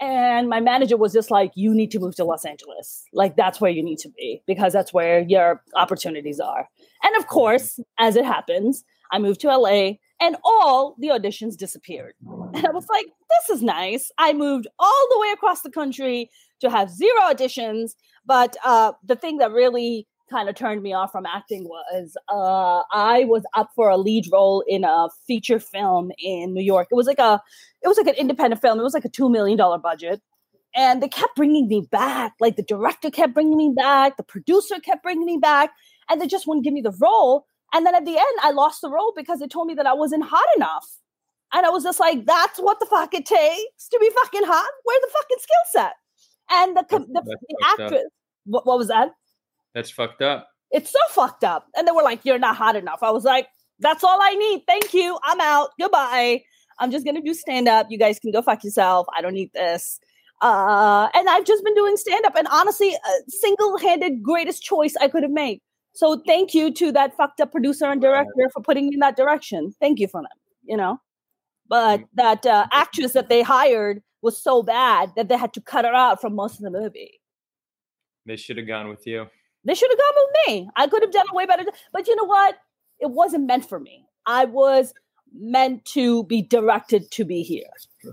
and 0.00 0.48
my 0.48 0.60
manager 0.60 0.96
was 0.96 1.12
just 1.12 1.30
like, 1.30 1.52
"You 1.54 1.74
need 1.74 1.90
to 1.92 1.98
move 1.98 2.14
to 2.16 2.24
Los 2.24 2.44
Angeles. 2.44 3.04
Like 3.12 3.36
that's 3.36 3.60
where 3.60 3.70
you 3.70 3.82
need 3.82 3.98
to 4.00 4.10
be 4.10 4.42
because 4.46 4.72
that's 4.72 4.92
where 4.92 5.20
your 5.20 5.62
opportunities 5.74 6.40
are." 6.40 6.68
And 7.02 7.16
of 7.16 7.26
course, 7.28 7.80
as 7.98 8.16
it 8.16 8.24
happens, 8.24 8.84
I 9.10 9.18
moved 9.18 9.40
to 9.40 9.48
LA, 9.56 9.92
and 10.20 10.36
all 10.44 10.96
the 10.98 11.08
auditions 11.08 11.56
disappeared. 11.56 12.14
And 12.54 12.66
I 12.66 12.70
was 12.70 12.86
like, 12.88 13.06
"This 13.06 13.56
is 13.56 13.62
nice." 13.62 14.10
I 14.18 14.32
moved 14.32 14.66
all 14.78 15.08
the 15.10 15.20
way 15.20 15.30
across 15.32 15.62
the 15.62 15.70
country 15.70 16.30
to 16.60 16.70
have 16.70 16.90
zero 16.90 17.20
auditions, 17.22 17.92
but 18.24 18.56
uh, 18.64 18.92
the 19.04 19.16
thing 19.16 19.38
that 19.38 19.52
really 19.52 20.06
kind 20.30 20.48
of 20.48 20.54
turned 20.54 20.82
me 20.82 20.92
off 20.92 21.12
from 21.12 21.26
acting 21.26 21.64
was 21.64 22.16
uh, 22.28 22.82
I 22.92 23.24
was 23.24 23.44
up 23.54 23.70
for 23.74 23.88
a 23.88 23.96
lead 23.96 24.26
role 24.32 24.64
in 24.66 24.84
a 24.84 25.08
feature 25.26 25.60
film 25.60 26.10
in 26.18 26.52
New 26.52 26.62
York. 26.62 26.88
It 26.90 26.94
was 26.94 27.06
like 27.06 27.18
a 27.18 27.40
it 27.82 27.88
was 27.88 27.96
like 27.96 28.08
an 28.08 28.14
independent 28.14 28.60
film. 28.60 28.78
It 28.78 28.82
was 28.82 28.94
like 28.94 29.04
a 29.04 29.10
two 29.10 29.28
million 29.28 29.56
dollar 29.56 29.78
budget, 29.78 30.20
and 30.74 31.02
they 31.02 31.08
kept 31.08 31.36
bringing 31.36 31.68
me 31.68 31.86
back. 31.90 32.34
Like 32.40 32.56
the 32.56 32.62
director 32.62 33.10
kept 33.10 33.34
bringing 33.34 33.56
me 33.56 33.72
back, 33.76 34.16
the 34.16 34.22
producer 34.22 34.80
kept 34.80 35.02
bringing 35.02 35.26
me 35.26 35.38
back, 35.40 35.70
and 36.10 36.20
they 36.20 36.26
just 36.26 36.46
wouldn't 36.46 36.64
give 36.64 36.74
me 36.74 36.82
the 36.82 36.96
role. 37.00 37.46
And 37.72 37.84
then 37.84 37.94
at 37.94 38.04
the 38.04 38.16
end, 38.16 38.38
I 38.42 38.52
lost 38.52 38.80
the 38.80 38.90
role 38.90 39.12
because 39.16 39.40
they 39.40 39.48
told 39.48 39.66
me 39.66 39.74
that 39.74 39.86
I 39.86 39.94
wasn't 39.94 40.24
hot 40.24 40.46
enough. 40.56 40.86
And 41.52 41.64
I 41.64 41.70
was 41.70 41.84
just 41.84 42.00
like, 42.00 42.26
"That's 42.26 42.58
what 42.58 42.80
the 42.80 42.86
fuck 42.86 43.14
it 43.14 43.24
takes 43.26 43.88
to 43.88 43.98
be 44.00 44.10
fucking 44.22 44.44
hot. 44.44 44.70
Where's 44.84 45.00
the 45.00 45.08
fucking 45.12 45.36
skill 45.40 45.82
set?" 45.82 45.92
And 46.50 46.76
the 46.76 46.84
That's- 46.88 47.08
the, 47.08 47.12
that's 47.14 47.42
the 47.48 47.82
actress, 47.84 48.04
what, 48.44 48.66
what 48.66 48.78
was 48.78 48.88
that? 48.88 49.08
That's 49.74 49.90
fucked 49.90 50.22
up. 50.22 50.48
It's 50.70 50.90
so 50.90 50.98
fucked 51.10 51.44
up. 51.44 51.66
And 51.76 51.86
they 51.86 51.92
were 51.92 52.02
like, 52.02 52.20
You're 52.24 52.38
not 52.38 52.56
hot 52.56 52.76
enough. 52.76 53.02
I 53.02 53.10
was 53.10 53.24
like, 53.24 53.48
That's 53.78 54.02
all 54.04 54.18
I 54.20 54.34
need. 54.34 54.62
Thank 54.66 54.94
you. 54.94 55.18
I'm 55.24 55.40
out. 55.40 55.70
Goodbye. 55.78 56.42
I'm 56.78 56.90
just 56.90 57.04
gonna 57.04 57.22
do 57.22 57.34
stand 57.34 57.68
up. 57.68 57.86
You 57.90 57.98
guys 57.98 58.18
can 58.18 58.32
go 58.32 58.42
fuck 58.42 58.62
yourself. 58.64 59.06
I 59.16 59.22
don't 59.22 59.34
need 59.34 59.50
this. 59.54 59.98
Uh, 60.42 61.08
and 61.14 61.28
I've 61.28 61.46
just 61.46 61.64
been 61.64 61.74
doing 61.74 61.96
stand 61.96 62.26
up, 62.26 62.36
and 62.36 62.46
honestly, 62.48 62.94
single 63.28 63.78
handed 63.78 64.22
greatest 64.22 64.62
choice 64.62 64.94
I 65.00 65.08
could 65.08 65.22
have 65.22 65.32
made. 65.32 65.62
So 65.96 66.22
thank 66.26 66.52
you 66.52 66.70
to 66.74 66.92
that 66.92 67.16
fucked 67.16 67.40
up 67.40 67.52
producer 67.52 67.86
and 67.86 68.00
director 68.00 68.50
for 68.52 68.62
putting 68.62 68.88
me 68.88 68.94
in 68.94 69.00
that 69.00 69.16
direction. 69.16 69.74
Thank 69.80 69.98
you 69.98 70.08
for 70.08 70.20
them. 70.20 70.30
You 70.62 70.76
know, 70.76 71.00
but 71.68 72.04
that 72.14 72.44
uh, 72.44 72.66
actress 72.72 73.12
that 73.12 73.28
they 73.28 73.42
hired 73.42 74.02
was 74.20 74.36
so 74.36 74.62
bad 74.62 75.12
that 75.16 75.28
they 75.28 75.38
had 75.38 75.54
to 75.54 75.60
cut 75.60 75.86
her 75.86 75.94
out 75.94 76.20
from 76.20 76.34
most 76.34 76.56
of 76.56 76.62
the 76.62 76.70
movie. 76.70 77.20
They 78.26 78.36
should 78.36 78.58
have 78.58 78.66
gone 78.66 78.88
with 78.88 79.06
you. 79.06 79.26
They 79.64 79.74
should 79.74 79.90
have 79.90 79.98
gone 79.98 80.14
with 80.16 80.36
me. 80.46 80.70
I 80.76 80.86
could 80.86 81.02
have 81.02 81.12
done 81.12 81.26
a 81.32 81.34
way 81.34 81.46
better. 81.46 81.64
But 81.92 82.06
you 82.06 82.14
know 82.14 82.24
what? 82.24 82.56
It 83.00 83.10
wasn't 83.10 83.46
meant 83.46 83.68
for 83.68 83.80
me. 83.80 84.04
I 84.26 84.44
was 84.44 84.92
meant 85.34 85.84
to 85.86 86.24
be 86.24 86.42
directed 86.42 87.10
to 87.12 87.24
be 87.24 87.42
here. 87.42 87.64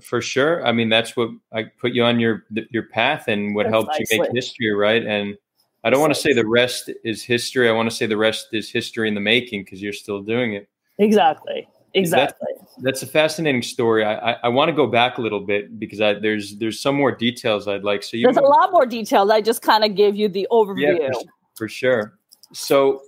For 0.01 0.21
sure. 0.21 0.65
I 0.65 0.71
mean, 0.71 0.89
that's 0.89 1.17
what 1.17 1.29
I 1.53 1.65
put 1.79 1.93
you 1.93 2.03
on 2.03 2.19
your 2.19 2.45
your 2.49 2.87
path 2.89 3.27
and 3.27 3.55
what 3.55 3.67
Precisely. 3.67 3.87
helped 3.87 4.11
you 4.11 4.21
make 4.21 4.31
history, 4.33 4.73
right? 4.73 5.05
And 5.05 5.35
I 5.83 5.89
don't 5.89 5.99
want 5.99 6.13
to 6.13 6.19
say 6.19 6.33
the 6.33 6.47
rest 6.47 6.89
is 7.03 7.23
history. 7.23 7.67
I 7.67 7.71
want 7.71 7.89
to 7.89 7.95
say 7.95 8.05
the 8.05 8.17
rest 8.17 8.49
is 8.53 8.69
history 8.69 9.07
in 9.07 9.15
the 9.15 9.21
making 9.21 9.63
because 9.63 9.81
you're 9.81 9.93
still 9.93 10.21
doing 10.21 10.53
it. 10.53 10.69
Exactly. 10.97 11.67
Exactly. 11.95 12.47
That's, 12.59 12.75
that's 12.81 13.03
a 13.03 13.07
fascinating 13.07 13.61
story. 13.61 14.03
I, 14.03 14.31
I, 14.31 14.37
I, 14.43 14.47
want 14.47 14.69
to 14.69 14.73
go 14.73 14.87
back 14.87 15.19
a 15.19 15.21
little 15.21 15.41
bit 15.41 15.79
because 15.79 16.01
I, 16.01 16.15
there's 16.15 16.57
there's 16.57 16.79
some 16.79 16.95
more 16.95 17.11
details 17.11 17.67
I'd 17.67 17.83
like. 17.83 18.01
So 18.01 18.17
you 18.17 18.25
there's 18.25 18.37
a 18.37 18.41
lot 18.41 18.71
more 18.71 18.87
details. 18.87 19.29
I 19.29 19.41
just 19.41 19.61
kind 19.61 19.83
of 19.83 19.95
gave 19.95 20.15
you 20.15 20.27
the 20.27 20.47
overview. 20.51 20.99
Yeah, 20.99 21.11
for, 21.11 21.21
for 21.55 21.67
sure. 21.67 22.17
So 22.51 23.01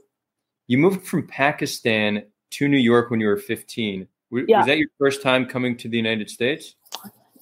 you 0.68 0.78
moved 0.78 1.06
from 1.08 1.26
Pakistan 1.28 2.24
to 2.52 2.68
New 2.68 2.78
York 2.78 3.10
when 3.10 3.20
you 3.20 3.28
were 3.28 3.38
15. 3.38 4.08
Yeah. 4.32 4.58
Was 4.58 4.68
that 4.68 4.78
your 4.78 4.90
first 5.00 5.22
time 5.22 5.46
coming 5.46 5.78
to 5.78 5.88
the 5.88 5.98
United 5.98 6.30
States? 6.30 6.76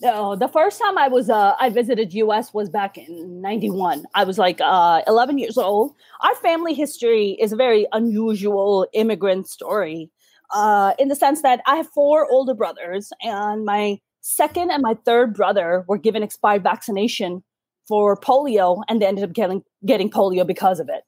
No, 0.02 0.36
the 0.36 0.48
first 0.48 0.82
time 0.82 0.98
I 0.98 1.08
was 1.08 1.30
uh, 1.30 1.56
I 1.60 1.70
visited 1.70 2.14
US 2.14 2.54
was 2.54 2.70
back 2.70 2.98
in 2.98 3.42
91. 3.42 4.06
I 4.16 4.24
was 4.24 4.38
like 4.38 4.60
uh, 4.60 5.02
11 5.08 5.38
years 5.38 5.58
old. 5.58 5.94
Our 6.22 6.36
family 6.36 6.74
history 6.74 7.38
is 7.40 7.54
a 7.54 7.56
very 7.56 7.88
unusual 7.92 8.88
immigrant 8.94 9.48
story 9.48 10.10
uh, 10.54 10.94
in 10.98 11.08
the 11.08 11.16
sense 11.16 11.42
that 11.44 11.62
I 11.68 11.76
have 11.76 11.90
four 11.90 12.30
older 12.30 12.54
brothers 12.54 13.12
and 13.22 13.66
my 13.66 14.00
second 14.22 14.72
and 14.72 14.82
my 14.82 14.96
third 15.06 15.34
brother 15.34 15.86
were 15.88 15.98
given 15.98 16.24
expired 16.24 16.64
vaccination 16.64 17.44
for 17.88 18.18
polio 18.18 18.82
and 18.88 19.02
they 19.02 19.06
ended 19.06 19.24
up 19.24 19.34
getting 19.34 19.64
getting 19.86 20.10
polio 20.10 20.46
because 20.46 20.80
of 20.80 20.90
it. 20.90 21.04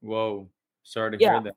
Whoa. 0.00 0.48
Sorry 0.84 1.12
to 1.12 1.16
yeah. 1.20 1.32
hear 1.32 1.42
that 1.42 1.54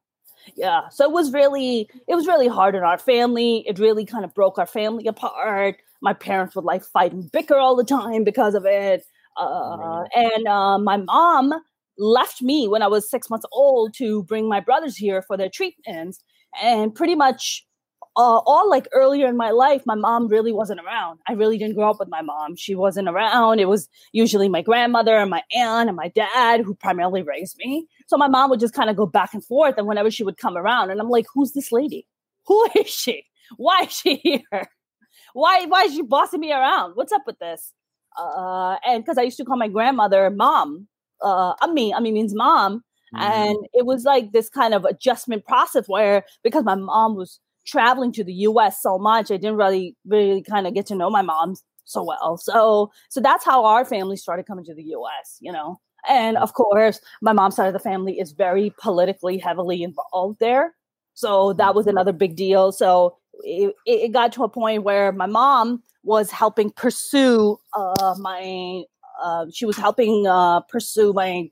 yeah 0.55 0.87
so 0.89 1.05
it 1.05 1.11
was 1.11 1.33
really 1.33 1.89
it 2.07 2.15
was 2.15 2.27
really 2.27 2.47
hard 2.47 2.75
in 2.75 2.83
our 2.83 2.97
family 2.97 3.63
it 3.67 3.79
really 3.79 4.05
kind 4.05 4.23
of 4.23 4.31
broke 4.33 4.59
our 4.59 4.65
family 4.67 5.07
apart 5.07 5.77
my 6.05 6.13
parents 6.13 6.55
would 6.55 6.63
like 6.65 6.83
fight 6.83 7.11
and 7.11 7.31
bicker 7.31 7.57
all 7.57 7.75
the 7.75 7.83
time 7.83 8.23
because 8.23 8.55
of 8.55 8.65
it 8.65 9.03
uh, 9.37 10.03
and 10.15 10.47
uh, 10.47 10.79
my 10.79 10.97
mom 10.97 11.53
left 11.97 12.41
me 12.41 12.67
when 12.67 12.81
i 12.81 12.87
was 12.87 13.09
six 13.09 13.29
months 13.29 13.45
old 13.51 13.93
to 13.93 14.23
bring 14.23 14.47
my 14.47 14.59
brothers 14.59 14.95
here 14.95 15.21
for 15.21 15.35
their 15.35 15.49
treatments 15.49 16.23
and 16.61 16.95
pretty 16.95 17.15
much 17.15 17.65
uh, 18.17 18.39
all 18.45 18.69
like 18.69 18.87
earlier 18.93 19.27
in 19.27 19.35
my 19.35 19.51
life, 19.51 19.81
my 19.85 19.95
mom 19.95 20.27
really 20.27 20.53
wasn't 20.53 20.79
around. 20.79 21.19
I 21.27 21.33
really 21.33 21.57
didn't 21.57 21.75
grow 21.75 21.89
up 21.89 21.99
with 21.99 22.07
my 22.07 22.21
mom. 22.21 22.55
She 22.55 22.73
wasn't 22.73 23.09
around. 23.09 23.59
It 23.59 23.67
was 23.67 23.89
usually 24.13 24.47
my 24.47 24.61
grandmother 24.61 25.17
and 25.17 25.29
my 25.29 25.43
aunt 25.53 25.89
and 25.89 25.97
my 25.97 26.07
dad 26.09 26.61
who 26.61 26.75
primarily 26.75 27.23
raised 27.23 27.57
me. 27.57 27.87
So 28.07 28.15
my 28.15 28.29
mom 28.29 28.49
would 28.49 28.61
just 28.61 28.73
kind 28.73 28.89
of 28.89 28.95
go 28.95 29.05
back 29.05 29.33
and 29.33 29.43
forth. 29.43 29.75
And 29.77 29.85
whenever 29.85 30.09
she 30.09 30.23
would 30.23 30.37
come 30.37 30.55
around, 30.55 30.91
and 30.91 31.01
I'm 31.01 31.09
like, 31.09 31.25
who's 31.33 31.51
this 31.51 31.73
lady? 31.73 32.07
Who 32.45 32.65
is 32.75 32.87
she? 32.87 33.25
Why 33.57 33.81
is 33.81 33.91
she 33.91 34.15
here? 34.23 34.69
Why, 35.35 35.65
why 35.65 35.83
is 35.83 35.93
she 35.93 36.01
bossing 36.01 36.39
me 36.39 36.53
around? 36.53 36.93
What's 36.93 37.11
up 37.11 37.23
with 37.27 37.37
this? 37.39 37.73
Uh, 38.17 38.77
and 38.87 39.03
because 39.03 39.17
I 39.17 39.23
used 39.23 39.35
to 39.35 39.43
call 39.43 39.57
my 39.57 39.67
grandmother 39.67 40.29
mom, 40.29 40.87
uh, 41.21 41.53
I 41.61 41.69
mean, 41.69 41.93
I 41.93 41.99
mean, 41.99 42.13
means 42.13 42.33
mom. 42.33 42.85
Mm-hmm. 43.13 43.21
And 43.21 43.57
it 43.73 43.85
was 43.85 44.05
like 44.05 44.31
this 44.31 44.49
kind 44.49 44.73
of 44.73 44.85
adjustment 44.85 45.43
process 45.43 45.89
where 45.89 46.23
because 46.41 46.63
my 46.63 46.75
mom 46.75 47.17
was 47.17 47.41
traveling 47.67 48.13
to 48.13 48.23
the 48.23 48.31
US 48.33 48.81
so 48.81 48.97
much, 48.97 49.29
I 49.29 49.35
didn't 49.35 49.57
really, 49.57 49.97
really 50.05 50.41
kind 50.41 50.67
of 50.67 50.73
get 50.73 50.85
to 50.85 50.95
know 50.95 51.09
my 51.09 51.21
mom 51.21 51.55
so 51.83 52.01
well. 52.01 52.37
So, 52.37 52.93
so 53.09 53.19
that's 53.19 53.43
how 53.43 53.65
our 53.65 53.83
family 53.83 54.15
started 54.15 54.45
coming 54.45 54.63
to 54.63 54.73
the 54.73 54.83
US, 54.83 55.37
you 55.41 55.51
know. 55.51 55.81
And 56.07 56.37
of 56.37 56.53
course, 56.53 57.01
my 57.21 57.33
mom's 57.33 57.57
side 57.57 57.67
of 57.67 57.73
the 57.73 57.79
family 57.79 58.21
is 58.21 58.31
very 58.31 58.73
politically 58.79 59.37
heavily 59.37 59.83
involved 59.83 60.39
there. 60.39 60.75
So 61.13 61.53
that 61.53 61.75
was 61.75 61.87
another 61.87 62.13
big 62.13 62.35
deal. 62.37 62.71
So 62.71 63.17
it, 63.43 63.75
it 63.85 64.11
got 64.11 64.31
to 64.33 64.43
a 64.43 64.49
point 64.49 64.83
where 64.83 65.11
my 65.11 65.25
mom 65.25 65.83
was 66.03 66.31
helping 66.31 66.69
pursue 66.71 67.57
uh, 67.73 68.15
my, 68.19 68.83
uh, 69.23 69.45
she 69.51 69.65
was 69.65 69.77
helping 69.77 70.27
uh, 70.27 70.61
pursue 70.61 71.13
my, 71.13 71.49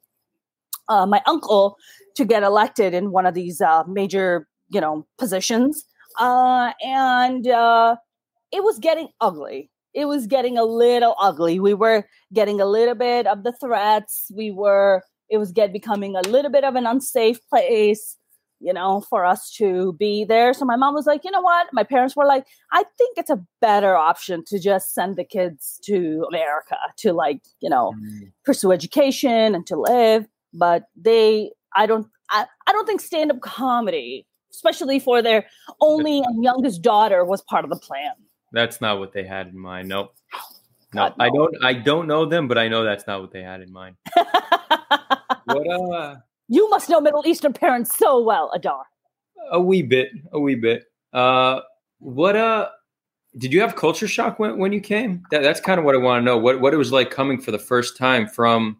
uh, 0.90 1.06
my 1.06 1.22
uncle 1.26 1.78
to 2.16 2.26
get 2.26 2.44
elected 2.44 2.94
in 2.94 3.12
one 3.12 3.26
of 3.26 3.34
these 3.34 3.62
uh, 3.62 3.84
major, 3.88 4.48
you 4.70 4.80
know, 4.80 5.06
positions 5.18 5.86
uh, 6.20 6.72
and 6.84 7.48
it 8.54 8.64
was 8.64 8.78
getting 8.80 9.10
ugly. 9.20 9.72
It 9.94 10.06
was 10.06 10.28
getting 10.28 10.58
a 10.58 10.64
little 10.64 11.16
ugly. 11.20 11.60
We 11.60 11.74
were 11.74 12.06
getting 12.34 12.62
a 12.62 12.66
little 12.66 12.96
bit 12.96 13.28
of 13.28 13.44
the 13.44 13.54
threats. 13.54 14.32
We 14.34 14.52
were. 14.52 15.04
It 15.30 15.38
was 15.38 15.52
get 15.52 15.74
becoming 15.74 16.16
a 16.16 16.22
little 16.22 16.52
bit 16.52 16.64
of 16.64 16.76
an 16.76 16.86
unsafe 16.86 17.40
place, 17.50 18.18
you 18.64 18.74
know, 18.74 19.02
for 19.02 19.26
us 19.26 19.52
to 19.58 19.94
be 19.94 20.24
there. 20.26 20.54
So 20.54 20.66
my 20.66 20.76
mom 20.76 20.94
was 20.94 21.06
like, 21.06 21.24
you 21.24 21.32
know 21.32 21.42
what? 21.42 21.68
My 21.74 21.84
parents 21.84 22.16
were 22.16 22.26
like, 22.26 22.46
I 22.72 22.84
think 22.98 23.18
it's 23.18 23.30
a 23.30 23.44
better 23.62 23.96
option 23.96 24.44
to 24.48 24.60
just 24.60 24.94
send 24.94 25.16
the 25.16 25.24
kids 25.24 25.80
to 25.84 26.26
America 26.30 26.78
to 26.98 27.14
like, 27.14 27.42
you 27.60 27.70
know, 27.70 27.94
mm. 28.00 28.32
pursue 28.46 28.72
education 28.72 29.54
and 29.56 29.66
to 29.68 29.76
live. 29.76 30.26
But 30.54 30.86
they, 30.96 31.52
I 31.76 31.86
don't, 31.86 32.08
I, 32.30 32.46
I 32.68 32.72
don't 32.72 32.86
think 32.86 33.02
stand 33.02 33.32
up 33.32 33.42
comedy 33.42 34.26
especially 34.54 35.00
for 35.00 35.22
their 35.22 35.46
only 35.82 36.20
and 36.20 36.44
youngest 36.44 36.82
daughter, 36.82 37.26
was 37.26 37.42
part 37.42 37.64
of 37.64 37.70
the 37.70 37.76
plan. 37.76 38.12
That's 38.52 38.80
not 38.80 39.00
what 39.00 39.14
they 39.14 39.24
had 39.24 39.48
in 39.48 39.58
mind. 39.58 39.90
Nope. 39.90 40.16
No, 40.94 41.10
God, 41.10 41.16
no. 41.18 41.26
I 41.26 41.30
don't. 41.30 41.64
I 41.64 41.74
don't 41.74 42.08
know 42.08 42.26
them, 42.26 42.48
but 42.48 42.58
I 42.58 42.68
know 42.68 42.84
that's 42.84 43.08
not 43.08 43.20
what 43.20 43.32
they 43.32 43.42
had 43.42 43.62
in 43.62 43.72
mind. 43.74 43.96
what? 45.46 45.68
Uh, 45.68 46.16
you 46.48 46.70
must 46.70 46.90
know 46.90 47.02
Middle 47.02 47.26
Eastern 47.26 47.54
parents 47.54 47.98
so 47.98 48.22
well, 48.22 48.52
Adar. 48.54 48.86
A 49.52 49.62
wee 49.62 49.82
bit. 49.82 50.10
A 50.32 50.40
wee 50.40 50.56
bit. 50.56 50.86
Uh, 51.12 51.62
what? 52.00 52.36
Uh, 52.36 52.70
did 53.38 53.52
you 53.52 53.62
have 53.62 53.76
culture 53.76 54.08
shock 54.08 54.40
when, 54.40 54.58
when 54.58 54.72
you 54.72 54.82
came? 54.82 55.24
That, 55.32 55.42
that's 55.42 55.60
kind 55.60 55.80
of 55.80 55.86
what 55.86 55.96
I 55.96 55.98
want 55.98 56.22
to 56.22 56.26
know. 56.26 56.38
What 56.38 56.62
what 56.62 56.74
it 56.74 56.78
was 56.78 56.92
like 56.92 57.12
coming 57.12 57.40
for 57.40 57.52
the 57.52 57.60
first 57.60 57.98
time 57.98 58.28
from. 58.28 58.78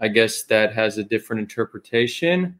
I 0.00 0.08
guess 0.08 0.42
that 0.44 0.74
has 0.74 0.98
a 0.98 1.04
different 1.04 1.40
interpretation. 1.40 2.58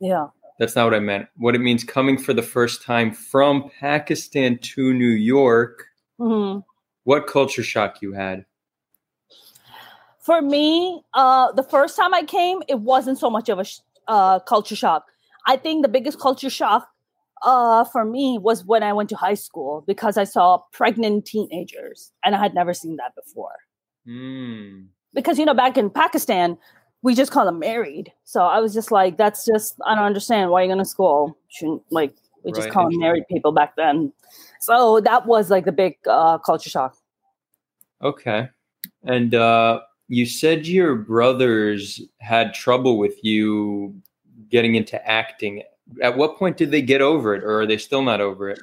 Yeah. 0.00 0.26
That's 0.58 0.74
not 0.74 0.84
what 0.84 0.94
I 0.94 1.00
meant. 1.00 1.28
What 1.36 1.54
it 1.54 1.60
means 1.60 1.84
coming 1.84 2.18
for 2.18 2.34
the 2.34 2.42
first 2.42 2.82
time 2.82 3.12
from 3.12 3.70
Pakistan 3.78 4.58
to 4.58 4.92
New 4.92 5.06
York. 5.06 5.84
Mm-hmm. 6.20 6.60
What 7.04 7.28
culture 7.28 7.62
shock 7.62 8.02
you 8.02 8.12
had? 8.14 8.46
For 10.26 10.42
me, 10.42 11.04
uh, 11.14 11.52
the 11.52 11.62
first 11.62 11.96
time 11.96 12.12
I 12.12 12.24
came, 12.24 12.60
it 12.66 12.80
wasn't 12.80 13.16
so 13.16 13.30
much 13.30 13.48
of 13.48 13.60
a 13.60 13.64
sh- 13.64 13.78
uh, 14.08 14.40
culture 14.40 14.74
shock. 14.74 15.06
I 15.46 15.56
think 15.56 15.82
the 15.82 15.88
biggest 15.88 16.18
culture 16.18 16.50
shock 16.50 16.88
uh, 17.42 17.84
for 17.84 18.04
me 18.04 18.36
was 18.36 18.64
when 18.64 18.82
I 18.82 18.92
went 18.92 19.08
to 19.10 19.16
high 19.16 19.34
school 19.34 19.84
because 19.86 20.16
I 20.16 20.24
saw 20.24 20.62
pregnant 20.72 21.26
teenagers, 21.26 22.10
and 22.24 22.34
I 22.34 22.40
had 22.40 22.54
never 22.54 22.74
seen 22.74 22.96
that 22.96 23.14
before. 23.14 23.54
Mm. 24.04 24.86
Because 25.14 25.38
you 25.38 25.44
know, 25.44 25.54
back 25.54 25.78
in 25.78 25.90
Pakistan, 25.90 26.58
we 27.02 27.14
just 27.14 27.30
call 27.30 27.44
them 27.44 27.60
married. 27.60 28.12
So 28.24 28.40
I 28.40 28.58
was 28.58 28.74
just 28.74 28.90
like, 28.90 29.18
that's 29.18 29.44
just 29.46 29.76
I 29.86 29.94
don't 29.94 30.06
understand 30.06 30.50
why 30.50 30.62
you're 30.62 30.74
going 30.74 30.84
to 30.84 30.84
school. 30.84 31.38
Shouldn't 31.50 31.82
like 31.90 32.16
we 32.42 32.50
just 32.50 32.64
right. 32.64 32.72
call 32.72 32.90
them 32.90 32.98
married 32.98 33.28
people 33.30 33.52
back 33.52 33.76
then. 33.76 34.12
So 34.58 34.98
that 35.02 35.26
was 35.26 35.50
like 35.50 35.66
the 35.66 35.72
big 35.72 35.98
uh, 36.04 36.38
culture 36.38 36.68
shock. 36.68 36.96
Okay, 38.02 38.48
and 39.04 39.32
uh, 39.32 39.82
you 40.08 40.26
said 40.26 40.66
your 40.66 40.94
brothers 40.94 42.00
had 42.18 42.54
trouble 42.54 42.98
with 42.98 43.22
you 43.24 43.94
getting 44.50 44.74
into 44.74 45.04
acting. 45.08 45.62
At 46.02 46.16
what 46.16 46.36
point 46.36 46.56
did 46.56 46.70
they 46.70 46.82
get 46.82 47.00
over 47.00 47.34
it, 47.34 47.42
or 47.42 47.60
are 47.60 47.66
they 47.66 47.78
still 47.78 48.02
not 48.02 48.20
over 48.20 48.48
it? 48.50 48.60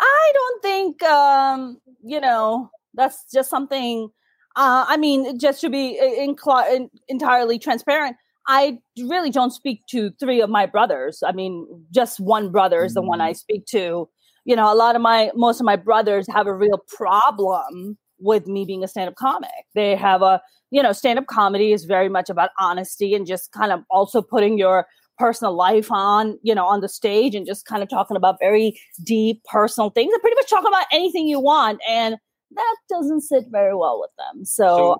I 0.00 0.32
don't 0.34 0.62
think 0.62 1.02
um, 1.02 1.80
you 2.02 2.20
know 2.20 2.70
that's 2.94 3.24
just 3.32 3.50
something 3.50 4.10
uh, 4.56 4.84
I 4.88 4.96
mean, 4.96 5.38
just 5.38 5.60
to 5.60 5.70
be 5.70 5.98
in, 5.98 6.36
in, 6.70 6.90
entirely 7.08 7.58
transparent, 7.58 8.16
I 8.48 8.78
really 8.98 9.30
don't 9.30 9.52
speak 9.52 9.86
to 9.90 10.10
three 10.18 10.40
of 10.40 10.50
my 10.50 10.66
brothers. 10.66 11.22
I 11.24 11.32
mean, 11.32 11.66
just 11.92 12.18
one 12.18 12.50
brother 12.50 12.84
is 12.84 12.94
the 12.94 13.02
one 13.02 13.20
I 13.20 13.32
mm. 13.32 13.36
speak 13.36 13.66
to. 13.66 14.08
You 14.44 14.56
know, 14.56 14.72
a 14.72 14.74
lot 14.74 14.96
of 14.96 15.02
my, 15.02 15.30
most 15.34 15.60
of 15.60 15.66
my 15.66 15.76
brothers 15.76 16.26
have 16.32 16.46
a 16.46 16.54
real 16.54 16.82
problem 16.88 17.96
with 18.20 18.46
me 18.46 18.64
being 18.64 18.84
a 18.84 18.88
stand-up 18.88 19.16
comic. 19.16 19.50
They 19.74 19.96
have 19.96 20.22
a, 20.22 20.40
you 20.70 20.82
know, 20.82 20.92
stand-up 20.92 21.26
comedy 21.26 21.72
is 21.72 21.84
very 21.84 22.08
much 22.08 22.30
about 22.30 22.50
honesty 22.58 23.14
and 23.14 23.26
just 23.26 23.52
kind 23.52 23.72
of 23.72 23.82
also 23.90 24.22
putting 24.22 24.58
your 24.58 24.86
personal 25.18 25.54
life 25.54 25.92
on, 25.92 26.38
you 26.42 26.54
know, 26.54 26.66
on 26.66 26.80
the 26.80 26.88
stage 26.88 27.34
and 27.34 27.46
just 27.46 27.66
kind 27.66 27.82
of 27.82 27.90
talking 27.90 28.16
about 28.16 28.36
very 28.40 28.80
deep 29.04 29.42
personal 29.44 29.90
things 29.90 30.12
and 30.12 30.22
pretty 30.22 30.36
much 30.36 30.48
talking 30.48 30.68
about 30.68 30.86
anything 30.92 31.26
you 31.26 31.38
want. 31.38 31.80
And 31.88 32.16
that 32.52 32.76
doesn't 32.88 33.20
sit 33.20 33.44
very 33.50 33.76
well 33.76 34.00
with 34.00 34.10
them. 34.16 34.44
So, 34.44 34.76
so 34.76 34.96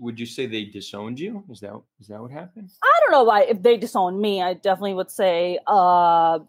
would 0.00 0.18
you 0.18 0.26
say 0.26 0.46
they 0.46 0.64
disowned 0.64 1.20
you? 1.20 1.44
Is 1.50 1.60
that 1.60 1.80
is 2.00 2.08
that 2.08 2.20
what 2.20 2.32
happened? 2.32 2.70
I 2.82 3.00
don't 3.00 3.12
know 3.12 3.24
why. 3.24 3.42
If 3.42 3.62
they 3.62 3.76
disowned 3.76 4.20
me, 4.20 4.42
I 4.42 4.54
definitely 4.54 4.94
would 4.94 5.10
say 5.10 5.58
uh, 5.66 6.40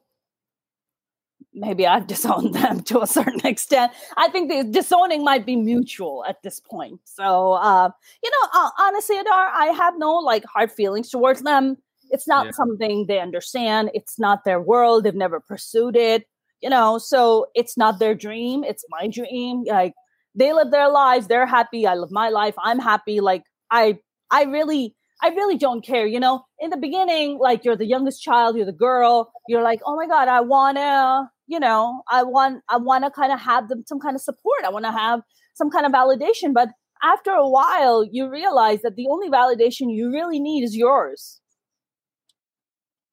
maybe 1.56 1.88
I've 1.88 2.08
disowned 2.16 2.54
them 2.54 2.82
to 2.84 3.02
a 3.02 3.08
certain 3.08 3.46
extent. 3.46 3.92
I 4.18 4.28
think 4.30 4.52
the 4.52 4.64
disowning 4.64 5.24
might 5.24 5.46
be 5.46 5.56
mutual 5.56 6.24
at 6.28 6.44
this 6.44 6.60
point. 6.60 7.00
So, 7.06 7.54
uh, 7.54 7.90
you 8.24 8.30
know, 8.30 8.50
uh, 8.54 8.70
honestly, 8.80 9.18
Adar, 9.18 9.50
I 9.54 9.68
have 9.68 9.96
no 9.98 10.16
like 10.16 10.44
hard 10.46 10.72
feelings 10.72 11.10
towards 11.10 11.42
them. 11.42 11.78
It's 12.12 12.28
not 12.28 12.46
yeah. 12.46 12.52
something 12.52 13.06
they 13.08 13.20
understand. 13.20 13.90
It's 13.94 14.20
not 14.20 14.44
their 14.44 14.62
world. 14.62 15.04
They've 15.04 15.16
never 15.16 15.40
pursued 15.40 15.96
it. 15.96 16.26
You 16.62 16.70
know, 16.70 16.98
so 16.98 17.48
it's 17.54 17.78
not 17.78 18.00
their 18.00 18.16
dream. 18.16 18.64
It's 18.64 18.86
my 18.90 19.08
dream. 19.08 19.64
Like 19.66 19.94
they 20.34 20.54
live 20.54 20.72
their 20.72 20.90
lives. 20.90 21.28
They're 21.28 21.46
happy. 21.46 21.86
I 21.86 21.96
live 21.96 22.12
my 22.12 22.30
life. 22.30 22.56
I'm 22.60 22.80
happy. 22.80 23.20
Like 23.22 23.44
I, 23.72 24.00
I 24.32 24.44
really 24.44 24.96
I 25.22 25.30
really 25.30 25.58
don't 25.58 25.84
care. 25.84 26.06
You 26.06 26.20
know, 26.20 26.46
in 26.60 26.70
the 26.70 26.78
beginning, 26.78 27.38
like 27.40 27.64
you're 27.64 27.76
the 27.76 27.86
youngest 27.86 28.22
child, 28.22 28.56
you're 28.56 28.66
the 28.66 28.72
girl, 28.72 29.32
you're 29.48 29.64
like, 29.64 29.82
oh 29.86 29.96
my 29.96 30.08
God, 30.08 30.28
I 30.28 30.42
wanna, 30.42 31.32
you 31.48 31.60
know, 31.60 32.02
I 32.10 32.24
want, 32.24 32.64
I 32.70 32.78
wanna 32.78 33.12
kind 33.12 33.32
of 33.32 33.40
have 33.40 33.70
them 33.70 33.84
some 33.88 34.00
kind 34.00 34.16
of 34.16 34.22
support. 34.22 34.64
I 34.66 34.70
wanna 34.70 34.92
have 34.92 35.22
some 35.54 35.70
kind 35.70 35.86
of 35.86 35.92
validation. 35.92 36.54
But 36.54 36.70
after 37.04 37.32
a 37.32 37.48
while, 37.48 38.04
you 38.04 38.30
realize 38.30 38.82
that 38.82 38.96
the 38.96 39.08
only 39.10 39.30
validation 39.30 39.94
you 39.94 40.12
really 40.12 40.40
need 40.40 40.64
is 40.64 40.76
yours. 40.76 41.40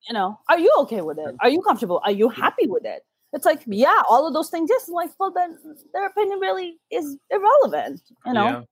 You 0.08 0.14
know, 0.14 0.38
are 0.48 0.58
you 0.58 0.72
okay 0.80 1.00
with 1.00 1.18
it? 1.18 1.36
Are 1.40 1.48
you 1.48 1.62
comfortable? 1.62 2.00
Are 2.04 2.10
you 2.10 2.28
happy 2.28 2.66
with 2.66 2.84
it? 2.84 3.02
It's 3.32 3.46
like, 3.46 3.62
yeah, 3.66 4.02
all 4.10 4.26
of 4.26 4.34
those 4.34 4.50
things. 4.50 4.68
Yes, 4.70 4.88
like, 4.88 5.10
well, 5.18 5.32
then 5.32 5.56
their 5.94 6.06
opinion 6.06 6.38
really 6.40 6.78
is 6.90 7.16
irrelevant. 7.30 8.02
You 8.26 8.32
know. 8.32 8.44
Yeah 8.44 8.62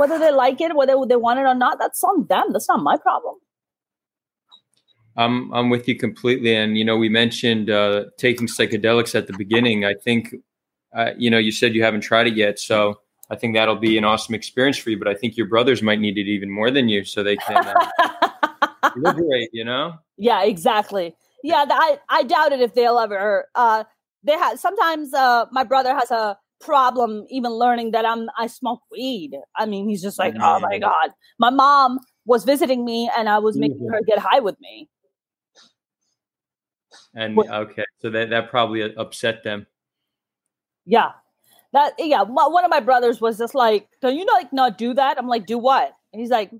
whether 0.00 0.18
they 0.18 0.32
like 0.32 0.60
it, 0.62 0.74
whether 0.74 0.94
they 1.06 1.16
want 1.16 1.38
it 1.38 1.42
or 1.42 1.54
not, 1.54 1.78
that's 1.78 2.02
on 2.02 2.26
them. 2.28 2.52
That's 2.52 2.68
not 2.68 2.82
my 2.82 2.96
problem. 2.96 3.36
I'm 5.16 5.52
I'm 5.52 5.70
with 5.70 5.88
you 5.88 5.96
completely. 5.96 6.54
And 6.54 6.78
you 6.78 6.84
know, 6.84 6.96
we 6.96 7.08
mentioned 7.08 7.70
uh, 7.70 8.06
taking 8.16 8.46
psychedelics 8.46 9.14
at 9.14 9.26
the 9.26 9.34
beginning. 9.36 9.84
I 9.84 9.94
think, 9.94 10.34
uh, 10.96 11.10
you 11.16 11.30
know, 11.30 11.38
you 11.38 11.52
said 11.52 11.74
you 11.74 11.82
haven't 11.82 12.02
tried 12.02 12.28
it 12.28 12.36
yet, 12.36 12.58
so 12.58 13.00
I 13.30 13.36
think 13.36 13.54
that'll 13.54 13.76
be 13.76 13.98
an 13.98 14.04
awesome 14.04 14.34
experience 14.34 14.78
for 14.78 14.90
you. 14.90 14.98
But 14.98 15.08
I 15.08 15.14
think 15.14 15.36
your 15.36 15.46
brothers 15.46 15.82
might 15.82 16.00
need 16.00 16.18
it 16.18 16.28
even 16.28 16.50
more 16.50 16.70
than 16.70 16.88
you, 16.88 17.04
so 17.04 17.22
they 17.22 17.36
can 17.36 17.56
uh, 17.66 18.10
liberate. 18.96 19.50
You 19.52 19.64
know? 19.64 19.94
Yeah, 20.16 20.42
exactly. 20.44 21.14
Yeah, 21.42 21.64
I 21.68 21.98
I 22.08 22.22
doubt 22.22 22.52
it 22.52 22.60
if 22.60 22.74
they'll 22.74 22.98
ever. 22.98 23.48
Uh, 23.54 23.84
they 24.22 24.32
have 24.32 24.58
sometimes. 24.58 25.12
Uh, 25.12 25.46
my 25.50 25.64
brother 25.64 25.94
has 25.94 26.10
a 26.10 26.38
problem 26.60 27.24
even 27.30 27.50
learning 27.50 27.90
that 27.92 28.04
I'm 28.04 28.28
I 28.38 28.46
smoke 28.46 28.80
weed. 28.92 29.32
I 29.56 29.66
mean, 29.66 29.88
he's 29.88 30.02
just 30.02 30.18
like, 30.18 30.34
oh 30.40 30.60
my 30.60 30.78
god. 30.78 31.10
My 31.38 31.50
mom 31.50 31.98
was 32.26 32.44
visiting 32.44 32.84
me, 32.84 33.10
and 33.16 33.28
I 33.28 33.38
was 33.38 33.56
making 33.56 33.78
mm-hmm. 33.78 33.92
her 33.92 34.00
get 34.06 34.18
high 34.18 34.40
with 34.40 34.56
me. 34.60 34.88
And 37.14 37.38
okay, 37.38 37.84
so 37.98 38.10
that 38.10 38.30
that 38.30 38.50
probably 38.50 38.82
uh, 38.82 38.88
upset 38.96 39.42
them. 39.42 39.66
Yeah, 40.86 41.12
that 41.72 41.94
yeah. 41.98 42.22
One 42.22 42.64
of 42.64 42.70
my 42.70 42.80
brothers 42.80 43.20
was 43.20 43.38
just 43.38 43.54
like, 43.54 43.88
"Can 44.00 44.16
you 44.16 44.26
like 44.26 44.52
not 44.52 44.78
do 44.78 44.94
that?" 44.94 45.18
I'm 45.18 45.26
like, 45.26 45.46
"Do 45.46 45.58
what?" 45.58 45.92
And 46.12 46.20
he's 46.20 46.30
like, 46.30 46.52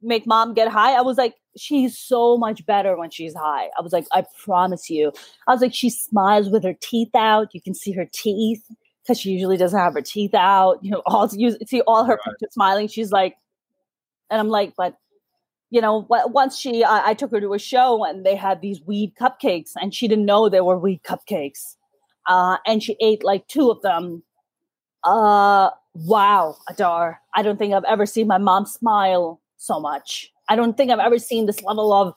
"Make 0.00 0.26
mom 0.26 0.54
get 0.54 0.68
high." 0.68 0.94
I 0.94 1.02
was 1.02 1.18
like, 1.18 1.34
"She's 1.56 1.98
so 1.98 2.38
much 2.38 2.64
better 2.64 2.96
when 2.96 3.10
she's 3.10 3.34
high." 3.34 3.68
I 3.78 3.82
was 3.82 3.92
like, 3.92 4.06
"I 4.12 4.24
promise 4.42 4.88
you." 4.88 5.12
I 5.46 5.52
was 5.52 5.60
like, 5.60 5.74
"She 5.74 5.90
smiles 5.90 6.48
with 6.48 6.64
her 6.64 6.74
teeth 6.80 7.14
out. 7.14 7.54
You 7.54 7.60
can 7.60 7.74
see 7.74 7.92
her 7.92 8.08
teeth." 8.12 8.64
because 9.02 9.20
she 9.20 9.32
usually 9.32 9.58
doesn't 9.58 9.78
have 9.78 9.92
her 9.92 10.00
teeth 10.00 10.34
out. 10.34 10.78
You 10.82 10.92
know, 10.92 11.02
all 11.06 11.28
you 11.32 11.56
see 11.66 11.82
all 11.82 12.04
her 12.04 12.18
right. 12.26 12.52
smiling. 12.52 12.88
She's 12.88 13.12
like, 13.12 13.36
and 14.30 14.40
I'm 14.40 14.48
like, 14.48 14.74
but 14.76 14.96
you 15.74 15.80
know, 15.80 16.06
once 16.08 16.56
she, 16.56 16.84
I, 16.84 17.08
I, 17.08 17.14
took 17.14 17.32
her 17.32 17.40
to 17.40 17.52
a 17.52 17.58
show 17.58 18.04
and 18.04 18.24
they 18.24 18.36
had 18.36 18.60
these 18.60 18.80
weed 18.82 19.14
cupcakes, 19.20 19.72
and 19.74 19.92
she 19.92 20.06
didn't 20.06 20.24
know 20.24 20.48
they 20.48 20.60
were 20.60 20.78
weed 20.78 21.02
cupcakes, 21.02 21.74
uh, 22.28 22.58
and 22.64 22.80
she 22.80 22.96
ate 23.00 23.24
like 23.24 23.48
two 23.48 23.72
of 23.72 23.82
them. 23.82 24.22
Uh, 25.02 25.70
wow, 25.94 26.56
Adar! 26.68 27.20
I 27.34 27.42
don't 27.42 27.58
think 27.58 27.74
I've 27.74 27.82
ever 27.88 28.06
seen 28.06 28.28
my 28.28 28.38
mom 28.38 28.66
smile 28.66 29.40
so 29.56 29.80
much. 29.80 30.30
I 30.48 30.54
don't 30.54 30.76
think 30.76 30.92
I've 30.92 31.00
ever 31.00 31.18
seen 31.18 31.46
this 31.46 31.60
level 31.64 31.92
of 31.92 32.14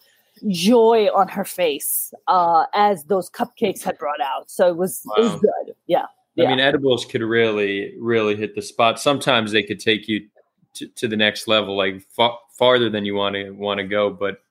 joy 0.50 1.08
on 1.08 1.28
her 1.30 1.44
face 1.44 2.14
uh, 2.28 2.66
as 2.76 3.06
those 3.06 3.28
cupcakes 3.28 3.82
had 3.82 3.98
brought 3.98 4.22
out. 4.22 4.52
So 4.52 4.68
it 4.68 4.78
was, 4.78 5.02
wow. 5.04 5.16
it 5.18 5.22
was 5.24 5.42
good. 5.42 5.76
Yeah. 5.88 6.06
I 6.40 6.46
mean, 6.46 6.60
edibles 6.60 7.06
could 7.06 7.24
really, 7.24 7.96
really 8.00 8.36
hit 8.36 8.54
the 8.54 8.62
spot. 8.62 9.00
Sometimes 9.00 9.52
they 9.52 9.64
could 9.64 9.80
take 9.80 10.08
you 10.08 10.28
to, 10.78 10.88
to 10.88 11.08
the 11.08 11.18
next 11.18 11.48
level, 11.48 11.78
like 11.78 12.02
fa- 12.10 12.36
farther 12.58 12.90
than 12.90 13.06
you 13.06 13.16
want 13.16 13.36
to 13.36 13.52
want 13.52 13.80
to 13.80 13.84
go. 13.84 14.10
But 14.10 14.42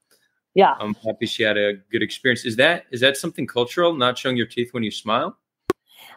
yeah, 0.54 0.74
I'm 0.80 0.94
happy 0.94 1.26
she 1.26 1.42
had 1.42 1.56
a 1.56 1.74
good 1.90 2.02
experience. 2.02 2.44
Is 2.44 2.56
that 2.56 2.84
is 2.90 3.00
that 3.00 3.16
something 3.16 3.46
cultural? 3.46 3.94
Not 3.94 4.18
showing 4.18 4.36
your 4.36 4.46
teeth 4.46 4.72
when 4.72 4.82
you 4.82 4.90
smile? 4.90 5.36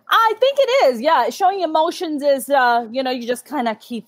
I 0.09 0.33
think 0.39 0.57
it 0.59 0.85
is. 0.87 1.01
Yeah, 1.01 1.29
showing 1.29 1.61
emotions 1.61 2.23
is, 2.23 2.49
uh, 2.49 2.87
you 2.91 3.03
know, 3.03 3.11
you 3.11 3.27
just 3.27 3.45
kind 3.45 3.67
of 3.67 3.79
keep 3.79 4.07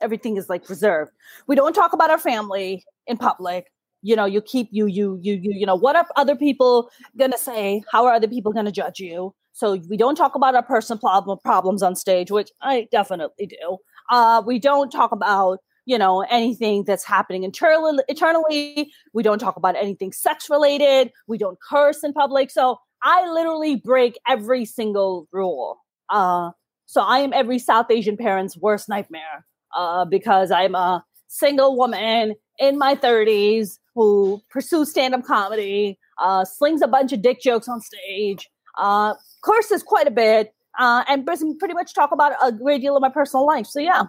everything 0.00 0.36
is 0.36 0.48
like 0.48 0.68
reserved. 0.68 1.12
We 1.46 1.56
don't 1.56 1.74
talk 1.74 1.92
about 1.92 2.10
our 2.10 2.18
family 2.18 2.84
in 3.06 3.16
public. 3.16 3.66
You 4.02 4.14
know, 4.14 4.26
you 4.26 4.40
keep 4.40 4.68
you 4.70 4.86
you 4.86 5.18
you 5.22 5.34
you 5.34 5.52
you 5.52 5.66
know 5.66 5.74
what 5.74 5.96
are 5.96 6.06
other 6.16 6.36
people 6.36 6.90
gonna 7.16 7.38
say? 7.38 7.82
How 7.90 8.06
are 8.06 8.14
other 8.14 8.28
people 8.28 8.52
gonna 8.52 8.72
judge 8.72 9.00
you? 9.00 9.34
So 9.52 9.76
we 9.88 9.96
don't 9.96 10.14
talk 10.14 10.36
about 10.36 10.54
our 10.54 10.62
personal 10.62 11.00
problem, 11.00 11.38
problems 11.42 11.82
on 11.82 11.96
stage, 11.96 12.30
which 12.30 12.50
I 12.62 12.86
definitely 12.92 13.46
do. 13.46 13.78
Uh, 14.10 14.42
we 14.44 14.58
don't 14.58 14.90
talk 14.90 15.12
about 15.12 15.58
you 15.86 15.96
know 15.98 16.20
anything 16.30 16.84
that's 16.84 17.04
happening 17.04 17.44
internally. 17.44 18.92
We 19.14 19.22
don't 19.22 19.38
talk 19.38 19.56
about 19.56 19.76
anything 19.76 20.12
sex 20.12 20.50
related. 20.50 21.10
We 21.26 21.38
don't 21.38 21.58
curse 21.60 22.04
in 22.04 22.12
public. 22.12 22.50
So 22.50 22.78
I 23.02 23.30
literally 23.30 23.76
break 23.76 24.18
every 24.28 24.64
single 24.64 25.28
rule. 25.32 25.78
Uh, 26.10 26.50
so 26.86 27.02
I 27.02 27.18
am 27.18 27.32
every 27.32 27.58
South 27.58 27.90
Asian 27.90 28.16
parent's 28.16 28.56
worst 28.56 28.88
nightmare 28.88 29.46
uh, 29.76 30.04
because 30.04 30.50
I'm 30.50 30.74
a 30.74 31.04
single 31.28 31.76
woman 31.76 32.34
in 32.58 32.78
my 32.78 32.94
30s 32.94 33.78
who 33.94 34.40
pursues 34.50 34.90
stand-up 34.90 35.24
comedy, 35.24 35.98
uh, 36.18 36.44
slings 36.44 36.82
a 36.82 36.88
bunch 36.88 37.12
of 37.12 37.22
dick 37.22 37.40
jokes 37.40 37.68
on 37.68 37.80
stage, 37.80 38.48
uh, 38.78 39.14
curses 39.42 39.82
quite 39.82 40.06
a 40.06 40.10
bit, 40.10 40.54
uh, 40.78 41.04
and 41.08 41.26
pretty 41.26 41.74
much 41.74 41.92
talk 41.92 42.12
about 42.12 42.32
a 42.42 42.52
great 42.52 42.80
deal 42.80 42.96
of 42.96 43.02
my 43.02 43.08
personal 43.08 43.46
life. 43.46 43.66
So 43.66 43.80
yeah. 43.80 44.04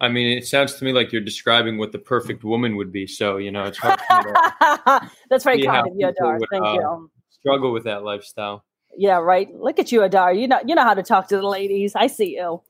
I 0.00 0.08
mean, 0.08 0.36
it 0.36 0.46
sounds 0.46 0.74
to 0.74 0.84
me 0.84 0.92
like 0.92 1.10
you're 1.10 1.22
describing 1.22 1.78
what 1.78 1.90
the 1.92 1.98
perfect 1.98 2.44
woman 2.44 2.76
would 2.76 2.92
be. 2.92 3.06
So 3.06 3.38
you 3.38 3.50
know, 3.50 3.64
it's 3.64 3.78
hard. 3.78 3.98
To, 3.98 5.10
That's 5.30 5.44
very 5.44 5.62
kind 5.62 5.86
of 5.86 5.94
you, 5.96 6.08
Adar. 6.08 6.38
Would, 6.38 6.48
Thank 6.50 6.64
uh, 6.64 6.72
you. 6.72 7.10
Struggle 7.30 7.72
with 7.72 7.84
that 7.84 8.02
lifestyle. 8.02 8.64
Yeah, 8.96 9.18
right. 9.18 9.48
Look 9.54 9.78
at 9.78 9.92
you, 9.92 10.02
Adar. 10.02 10.34
You 10.34 10.48
know, 10.48 10.60
you 10.66 10.74
know 10.74 10.82
how 10.82 10.94
to 10.94 11.02
talk 11.02 11.28
to 11.28 11.36
the 11.36 11.46
ladies. 11.46 11.94
I 11.94 12.08
see 12.08 12.34
you. 12.34 12.62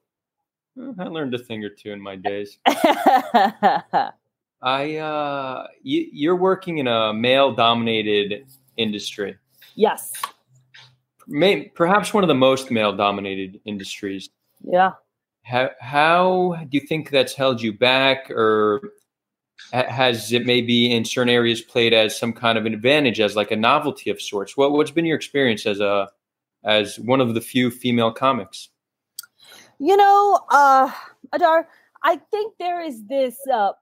I 0.99 1.05
learned 1.05 1.35
a 1.35 1.39
thing 1.39 1.65
or 1.65 1.71
two 1.71 1.93
in 1.93 2.01
my 2.01 2.17
days. 2.17 2.59
I, 2.67 4.13
uh, 4.97 5.67
you, 5.83 6.09
you're 6.13 6.37
working 6.37 6.79
in 6.79 6.87
a 6.87 7.15
male-dominated 7.15 8.47
industry. 8.77 9.37
Yes 9.75 10.13
may, 11.27 11.69
perhaps 11.75 12.15
one 12.15 12.25
of 12.25 12.29
the 12.29 12.35
most 12.35 12.71
male 12.71 12.95
dominated 12.95 13.61
industries. 13.65 14.29
Yeah. 14.63 14.93
How, 15.43 15.71
how 15.81 16.57
do 16.69 16.79
you 16.79 16.87
think 16.87 17.11
that's 17.11 17.35
held 17.35 17.61
you 17.61 17.73
back 17.73 18.31
or 18.31 18.93
has 19.73 20.33
it 20.33 20.45
maybe 20.45 20.93
in 20.93 21.05
certain 21.05 21.33
areas 21.33 21.61
played 21.61 21.95
as 21.95 22.19
some 22.19 22.33
kind 22.33 22.59
of 22.59 22.67
an 22.67 22.75
advantage 22.75 23.21
as 23.21 23.37
like 23.37 23.51
a 23.51 23.57
novelty 23.57 24.11
of 24.11 24.21
sorts? 24.21 24.57
What, 24.57 24.73
what's 24.73 24.91
been 24.91 25.07
your 25.07 25.17
experience 25.17 25.67
as 25.67 25.81
a, 25.81 26.09
as 26.65 26.99
one 26.99 27.21
of 27.21 27.35
the 27.35 27.41
few 27.41 27.71
female 27.71 28.13
comics? 28.13 28.71
You 29.79 29.97
know, 29.97 30.41
uh, 30.51 30.91
Adar, 31.33 31.69
I 32.03 32.17
think 32.31 32.55
there 32.59 32.81
is 32.81 33.05
this 33.07 33.37
uh, 33.53 33.73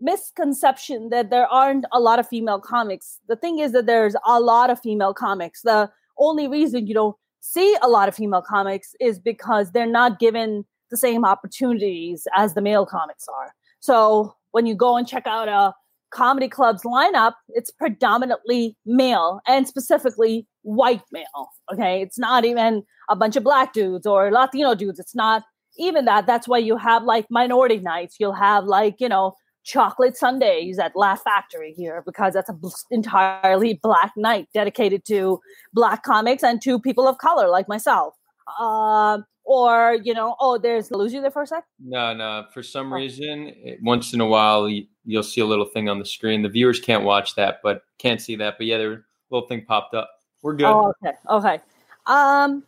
misconception 0.00 1.10
that 1.10 1.30
there 1.30 1.46
aren't 1.46 1.84
a 1.92 2.00
lot 2.00 2.18
of 2.18 2.28
female 2.28 2.60
comics. 2.60 3.20
The 3.28 3.36
thing 3.36 3.58
is 3.60 3.72
that 3.72 3.86
there's 3.86 4.16
a 4.26 4.40
lot 4.40 4.70
of 4.70 4.80
female 4.80 5.14
comics. 5.14 5.62
The 5.62 5.90
only 6.18 6.48
reason 6.48 6.86
you 6.86 6.94
don't 6.94 7.16
see 7.40 7.76
a 7.82 7.88
lot 7.88 8.08
of 8.08 8.14
female 8.14 8.42
comics 8.42 8.94
is 9.00 9.18
because 9.18 9.72
they're 9.72 9.86
not 9.86 10.18
given 10.18 10.64
the 10.90 10.96
same 10.96 11.24
opportunities 11.24 12.26
as 12.36 12.54
the 12.54 12.62
male 12.62 12.86
comics 12.86 13.26
are. 13.28 13.52
So 13.80 14.34
when 14.52 14.66
you 14.66 14.74
go 14.74 14.96
and 14.96 15.06
check 15.06 15.26
out 15.26 15.48
a 15.48 15.74
comedy 16.10 16.48
club's 16.48 16.84
lineup, 16.84 17.34
it's 17.48 17.70
predominantly 17.70 18.76
male 18.86 19.40
and 19.46 19.66
specifically 19.66 20.46
white 20.62 21.02
male. 21.12 21.48
Okay. 21.72 22.00
It's 22.00 22.18
not 22.18 22.44
even 22.44 22.84
a 23.10 23.16
bunch 23.16 23.36
of 23.36 23.44
black 23.44 23.72
dudes 23.72 24.06
or 24.06 24.30
Latino 24.30 24.74
dudes. 24.74 24.98
It's 24.98 25.14
not, 25.14 25.42
even 25.76 26.04
that, 26.04 26.24
that's 26.26 26.46
why 26.46 26.58
you 26.58 26.76
have 26.76 27.02
like 27.02 27.26
minority 27.30 27.78
nights. 27.80 28.16
You'll 28.20 28.32
have 28.32 28.64
like, 28.64 29.00
you 29.00 29.08
know, 29.08 29.34
chocolate 29.64 30.16
Sundaes 30.16 30.78
at 30.78 30.94
Laugh 30.94 31.22
Factory 31.22 31.72
here 31.72 32.02
because 32.06 32.34
that's 32.34 32.48
an 32.48 32.60
entirely 32.90 33.80
black 33.82 34.12
night 34.16 34.48
dedicated 34.54 35.04
to 35.06 35.40
black 35.72 36.02
comics 36.02 36.42
and 36.42 36.62
to 36.62 36.78
people 36.78 37.08
of 37.08 37.18
color 37.18 37.48
like 37.48 37.66
myself. 37.68 38.14
Uh, 38.60 39.18
or 39.44 39.98
you 40.02 40.14
know, 40.14 40.36
oh, 40.40 40.58
there's 40.58 40.90
lose 40.90 41.12
you 41.12 41.20
there 41.20 41.30
for 41.30 41.42
a 41.42 41.46
sec. 41.46 41.64
No, 41.78 42.14
no. 42.14 42.44
For 42.52 42.62
some 42.62 42.92
oh. 42.92 42.96
reason, 42.96 43.52
it, 43.56 43.78
once 43.82 44.12
in 44.12 44.20
a 44.20 44.26
while, 44.26 44.68
you, 44.68 44.86
will 45.06 45.22
see 45.22 45.40
a 45.40 45.46
little 45.46 45.66
thing 45.66 45.88
on 45.88 45.98
the 45.98 46.04
screen. 46.04 46.42
The 46.42 46.48
viewers 46.48 46.80
can't 46.80 47.04
watch 47.04 47.34
that, 47.34 47.60
but 47.62 47.82
can't 47.98 48.20
see 48.20 48.36
that. 48.36 48.54
But 48.58 48.66
yeah, 48.66 48.78
there 48.78 48.92
a 48.92 49.02
little 49.30 49.48
thing 49.48 49.64
popped 49.66 49.94
up. 49.94 50.10
We're 50.42 50.54
good. 50.54 50.66
Oh, 50.66 50.92
okay. 51.02 51.16
Okay. 51.30 51.60
Um, 52.06 52.64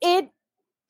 it. 0.00 0.28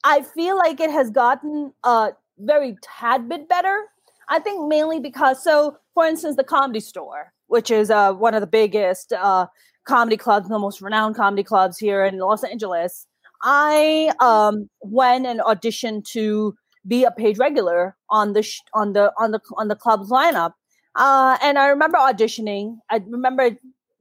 I 0.07 0.20
feel 0.20 0.57
like 0.57 0.81
it 0.81 0.90
has 0.90 1.11
gotten 1.11 1.72
a 1.83 2.11
very 2.38 2.77
tad 2.83 3.27
bit 3.27 3.48
better 3.48 3.85
I 4.29 4.39
think 4.39 4.69
mainly 4.69 5.01
because, 5.01 5.43
so 5.43 5.79
for 5.95 6.07
instance, 6.07 6.37
the 6.37 6.45
Comedy 6.45 6.81
Store, 6.81 7.33
which 7.47 7.71
is 7.71 7.91
uh, 7.91 8.13
one 8.13 8.35
of 8.35 8.41
the 8.41 8.47
biggest 8.47 9.13
uh, 9.13 9.47
comedy 9.87 10.17
clubs, 10.17 10.49
the 10.49 10.59
most 10.59 10.81
renowned 10.81 11.17
comedy 11.17 11.43
clubs 11.43 11.79
here 11.79 12.05
in 12.05 12.19
Los 12.19 12.43
Angeles. 12.45 13.07
I 13.43 14.13
um, 14.21 14.69
went 14.81 15.27
and 15.27 15.41
auditioned 15.41 16.07
to 16.13 16.55
be 16.87 17.05
a 17.05 17.11
paid 17.11 17.39
regular 17.39 17.97
on 18.11 18.33
the 18.33 18.43
sh- 18.43 18.61
on 18.73 18.93
the 18.93 19.13
on 19.19 19.33
the 19.33 19.41
on 19.57 19.69
the 19.69 19.77
club's 19.77 20.11
lineup, 20.11 20.53
uh, 20.97 21.37
and 21.43 21.59
I 21.59 21.69
remember 21.69 21.99
auditioning. 21.99 22.79
I 22.91 23.03
remember 23.07 23.51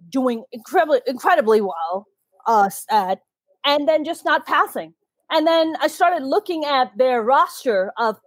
doing 0.09 0.43
incredibly 0.51 1.01
incredibly 1.07 1.61
well 1.61 2.07
uh, 2.45 2.69
at, 2.89 3.19
and 3.65 3.87
then 3.87 4.05
just 4.05 4.25
not 4.25 4.45
passing. 4.45 4.93
And 5.29 5.47
then 5.47 5.75
I 5.81 5.87
started 5.87 6.23
looking 6.23 6.63
at 6.65 6.95
their 6.97 7.23
roster 7.23 7.91
of 7.97 8.17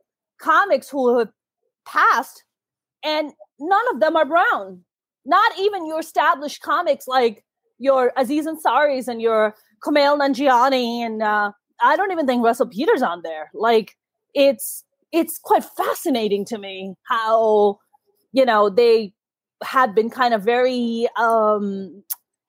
comics 0.40 0.88
who 0.88 1.18
have 1.18 1.28
passed, 1.86 2.44
and 3.04 3.32
none 3.58 3.94
of 3.94 4.00
them 4.00 4.16
are 4.16 4.24
brown. 4.24 4.84
Not 5.24 5.58
even 5.58 5.86
your 5.86 6.00
established 6.00 6.62
comics 6.62 7.06
like 7.08 7.44
your 7.78 8.12
Aziz 8.16 8.46
Ansari's 8.46 9.08
and 9.08 9.20
your 9.20 9.54
Kumail 9.84 10.18
Nanjiani, 10.18 11.00
and 11.04 11.22
uh, 11.22 11.52
I 11.82 11.96
don't 11.96 12.12
even 12.12 12.26
think 12.26 12.44
Russell 12.44 12.68
Peters 12.68 13.02
on 13.02 13.22
there. 13.22 13.50
Like 13.54 13.96
it's 14.34 14.84
it's 15.12 15.38
quite 15.38 15.64
fascinating 15.64 16.44
to 16.44 16.58
me 16.58 16.94
how 17.08 17.78
you 18.32 18.44
know 18.44 18.68
they 18.68 19.12
have 19.64 19.94
been 19.94 20.10
kind 20.10 20.34
of 20.34 20.42
very 20.42 21.08
um 21.18 22.02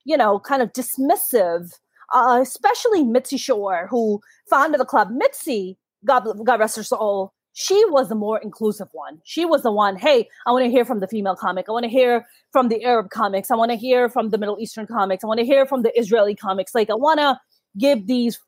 you 0.05 0.17
know 0.17 0.39
kind 0.39 0.61
of 0.61 0.73
dismissive 0.73 1.71
uh, 2.13 2.39
especially 2.41 3.03
mitzi 3.03 3.37
shore 3.37 3.87
who 3.89 4.19
founded 4.49 4.79
the 4.79 4.85
club 4.85 5.09
mitzi 5.11 5.77
god, 6.05 6.25
god 6.43 6.59
rest 6.59 6.75
her 6.75 6.83
soul 6.83 7.33
she 7.59 7.83
was 7.85 8.07
the 8.07 8.13
more 8.13 8.37
inclusive 8.37 8.87
one. 8.91 9.19
She 9.23 9.43
was 9.43 9.63
the 9.63 9.71
one, 9.71 9.95
hey, 9.95 10.29
I 10.45 10.51
want 10.51 10.65
to 10.65 10.69
hear 10.69 10.85
from 10.85 10.99
the 10.99 11.07
female 11.07 11.35
comic. 11.35 11.65
I 11.67 11.71
want 11.71 11.85
to 11.85 11.89
hear 11.89 12.27
from 12.51 12.69
the 12.69 12.83
Arab 12.83 13.09
comics. 13.09 13.49
I 13.49 13.55
want 13.55 13.71
to 13.71 13.77
hear 13.77 14.09
from 14.09 14.29
the 14.29 14.37
Middle 14.37 14.59
Eastern 14.59 14.85
comics. 14.85 15.23
I 15.23 15.27
want 15.27 15.39
to 15.39 15.45
hear 15.45 15.65
from 15.65 15.81
the 15.81 15.91
Israeli 15.99 16.35
comics. 16.35 16.75
Like, 16.75 16.91
I 16.91 16.93
want 16.93 17.19
to 17.19 17.39
give 17.75 18.05
these 18.05 18.39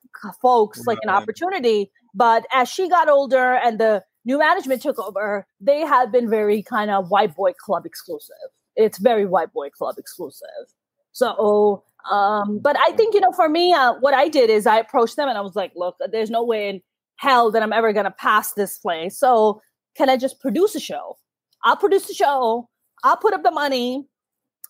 folks 0.43 0.85
like 0.85 0.99
an 1.01 1.09
opportunity. 1.09 1.89
But 2.13 2.45
as 2.53 2.69
she 2.69 2.87
got 2.87 3.09
older 3.09 3.55
and 3.55 3.79
the 3.79 4.03
new 4.25 4.37
management 4.37 4.83
took 4.83 4.99
over, 4.99 5.47
they 5.59 5.79
have 5.79 6.11
been 6.11 6.29
very 6.29 6.61
kind 6.61 6.91
of 6.91 7.09
white 7.09 7.35
boy 7.35 7.53
club 7.53 7.87
exclusive. 7.87 8.35
It's 8.75 8.99
very 8.99 9.25
white 9.25 9.51
boy 9.51 9.69
club 9.71 9.95
exclusive. 9.97 10.67
So, 11.13 11.83
um, 12.11 12.59
but 12.59 12.77
I 12.77 12.91
think, 12.91 13.15
you 13.15 13.21
know, 13.21 13.31
for 13.31 13.49
me, 13.49 13.73
uh, 13.73 13.95
what 14.01 14.13
I 14.13 14.27
did 14.27 14.51
is 14.51 14.67
I 14.67 14.77
approached 14.77 15.15
them 15.15 15.27
and 15.27 15.35
I 15.35 15.41
was 15.41 15.55
like, 15.55 15.71
look, 15.75 15.95
there's 16.11 16.29
no 16.29 16.43
way 16.43 16.69
in 16.69 16.81
hell 17.19 17.51
that 17.51 17.61
I'm 17.61 17.73
ever 17.73 17.91
going 17.91 18.05
to 18.05 18.11
pass 18.11 18.53
this 18.53 18.77
place. 18.77 19.19
So 19.19 19.61
can 19.95 20.09
I 20.09 20.15
just 20.15 20.39
produce 20.39 20.73
a 20.73 20.79
show? 20.79 21.17
I'll 21.65 21.75
produce 21.75 22.07
the 22.07 22.13
show. 22.13 22.69
I'll 23.03 23.17
put 23.17 23.33
up 23.33 23.43
the 23.43 23.51
money. 23.51 24.07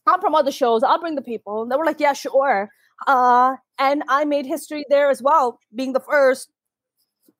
I'll 0.07 0.17
promote 0.17 0.45
the 0.45 0.51
shows. 0.51 0.81
I'll 0.81 0.99
bring 0.99 1.13
the 1.13 1.21
people. 1.21 1.61
And 1.61 1.71
they 1.71 1.75
were 1.75 1.85
like, 1.85 1.99
yeah, 1.99 2.13
sure. 2.13 2.69
Uh, 3.05 3.55
and 3.77 4.03
I 4.09 4.25
made 4.25 4.47
history 4.47 4.83
there 4.89 5.11
as 5.11 5.21
well, 5.21 5.59
being 5.75 5.93
the 5.93 5.99
first, 5.99 6.49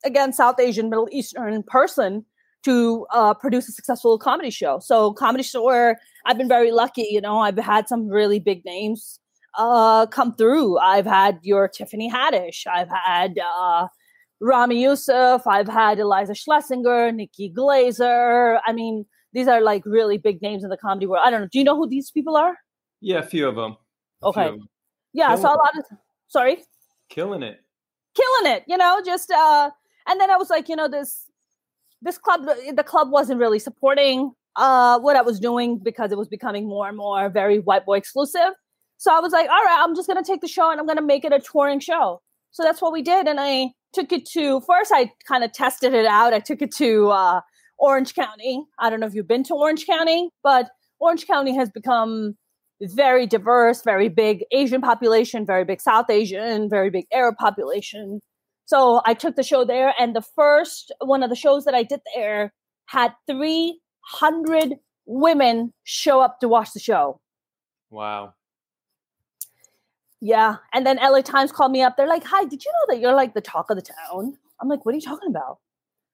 again, 0.06 0.32
South 0.32 0.60
Asian, 0.60 0.90
Middle 0.90 1.10
Eastern 1.12 1.64
person 1.64 2.24
to 2.64 3.08
uh, 3.12 3.34
produce 3.34 3.68
a 3.68 3.72
successful 3.72 4.20
comedy 4.20 4.52
show. 4.52 4.78
So, 4.80 5.14
Comedy 5.14 5.44
Store, 5.44 5.98
I've 6.26 6.38
been 6.38 6.48
very 6.48 6.72
lucky. 6.72 7.08
You 7.10 7.22
know, 7.22 7.40
I've 7.40 7.58
had 7.58 7.88
some 7.88 8.08
really 8.10 8.40
big 8.40 8.64
names 8.64 9.20
uh, 9.58 10.06
come 10.06 10.36
through. 10.36 10.78
I've 10.78 11.06
had 11.08 11.40
your 11.42 11.68
Tiffany 11.68 12.12
Haddish. 12.12 12.68
I've 12.68 12.90
had 12.90 13.40
uh, 13.40 13.88
Ramy 14.42 14.82
Youssef. 14.82 15.46
I've 15.46 15.68
had 15.68 15.98
Iliza 16.00 16.34
Shlesinger, 16.34 17.14
Nikki 17.14 17.52
Glazer. 17.52 18.60
I 18.66 18.74
mean, 18.74 19.06
these 19.34 19.48
are 19.48 19.62
like 19.62 19.84
really 19.86 20.18
big 20.18 20.42
names 20.42 20.64
in 20.64 20.70
the 20.70 20.78
comedy 20.78 21.06
world. 21.06 21.24
I 21.26 21.30
don't 21.30 21.42
know. 21.42 21.48
Do 21.52 21.60
you 21.60 21.66
know 21.66 21.76
who 21.76 21.88
these 21.88 22.12
people 22.12 22.38
are? 22.38 22.58
Yeah, 23.02 23.20
a 23.20 23.24
few 23.24 23.48
of 23.48 23.56
them. 23.56 23.78
Okay. 24.24 24.48
Of 24.48 24.54
them. 24.54 24.70
Yeah, 25.14 25.28
Killing 25.28 25.42
so 25.42 25.48
a 25.50 25.58
lot 25.58 25.78
of 25.78 25.86
sorry. 26.28 26.64
Killing 27.10 27.44
it. 27.44 27.60
Killing 28.16 28.54
it. 28.54 28.64
You 28.68 28.78
know, 28.78 29.02
just 29.06 29.32
uh, 29.32 29.70
and 30.08 30.20
then 30.20 30.30
I 30.30 30.38
was 30.38 30.50
like, 30.50 30.70
you 30.70 30.76
know, 30.76 30.88
this 30.88 31.26
this 32.02 32.18
club, 32.18 32.48
the 32.74 32.84
club 32.84 33.12
wasn't 33.12 33.40
really 33.40 33.60
supporting 33.60 34.32
uh 34.56 35.00
what 35.00 35.16
I 35.16 35.22
was 35.22 35.40
doing 35.40 35.78
because 35.78 36.12
it 36.12 36.18
was 36.18 36.28
becoming 36.28 36.68
more 36.68 36.88
and 36.88 36.98
more 36.98 37.30
very 37.30 37.60
white 37.60 37.86
boy 37.86 37.98
exclusive. 37.98 38.54
So 38.98 39.16
I 39.16 39.20
was 39.20 39.32
like, 39.32 39.48
all 39.50 39.64
right, 39.64 39.80
I'm 39.80 39.96
just 39.96 40.08
gonna 40.08 40.24
take 40.24 40.42
the 40.42 40.48
show 40.48 40.72
and 40.72 40.80
I'm 40.80 40.88
gonna 40.88 41.02
make 41.02 41.24
it 41.24 41.32
a 41.32 41.40
touring 41.40 41.80
show. 41.80 42.22
So 42.52 42.64
that's 42.64 42.82
what 42.82 42.92
we 42.92 43.02
did, 43.02 43.28
and 43.28 43.40
I 43.40 43.72
took 43.94 44.12
it 44.12 44.26
to 44.26 44.62
first 44.62 44.92
i 44.94 45.12
kind 45.28 45.44
of 45.44 45.52
tested 45.54 45.94
it 45.94 46.06
out. 46.06 46.34
I 46.34 46.40
took 46.40 46.62
it 46.62 46.72
to 46.76 47.10
uh, 47.10 47.42
orange 47.78 48.14
county. 48.14 48.64
I 48.80 48.90
don't 48.90 49.00
know 49.00 49.08
if 49.08 49.14
you've 49.14 49.28
been 49.28 49.44
to 49.44 49.54
orange 49.54 49.86
county 49.86 50.30
but 50.44 50.70
orange 51.00 51.28
county 51.28 51.56
has 51.56 51.70
become 51.70 52.36
very 52.82 53.28
diverse 53.28 53.82
very 53.84 54.08
big 54.08 54.44
asian 54.54 54.80
population 54.80 55.46
very 55.46 55.66
big 55.66 55.82
south 55.82 56.10
asian 56.10 56.70
very 56.70 56.90
big 56.90 57.06
arab 57.14 57.36
population. 57.38 58.20
So 58.66 59.02
i 59.06 59.14
took 59.14 59.36
the 59.36 59.44
show 59.44 59.66
there 59.66 59.94
and 60.00 60.16
the 60.16 60.24
first 60.36 60.92
one 61.00 61.24
of 61.24 61.30
the 61.30 61.36
shows 61.36 61.66
that 61.66 61.74
i 61.74 61.84
did 61.84 62.02
there 62.16 62.54
had 62.88 63.14
300 63.28 64.76
women 65.06 65.74
show 65.84 66.22
up 66.22 66.40
to 66.40 66.48
watch 66.48 66.70
the 66.74 66.80
show. 66.80 67.20
Wow 67.92 68.34
yeah. 70.22 70.58
And 70.74 70.86
then 70.86 70.98
LA 70.98 71.22
Times 71.22 71.52
called 71.52 71.72
me 71.72 71.82
up. 71.82 71.96
They're 71.96 72.08
like, 72.08 72.24
Hi, 72.26 72.44
did 72.44 72.64
you 72.64 72.72
know 72.72 72.94
that 72.94 73.02
you're 73.02 73.16
like 73.16 73.34
the 73.34 73.42
talk 73.42 73.70
of 73.70 73.78
the 73.78 73.82
town? 73.84 74.38
I'm 74.62 74.68
like, 74.68 74.86
What 74.86 74.94
are 74.94 74.98
you 74.98 75.02
talking 75.02 75.30
about? 75.30 75.60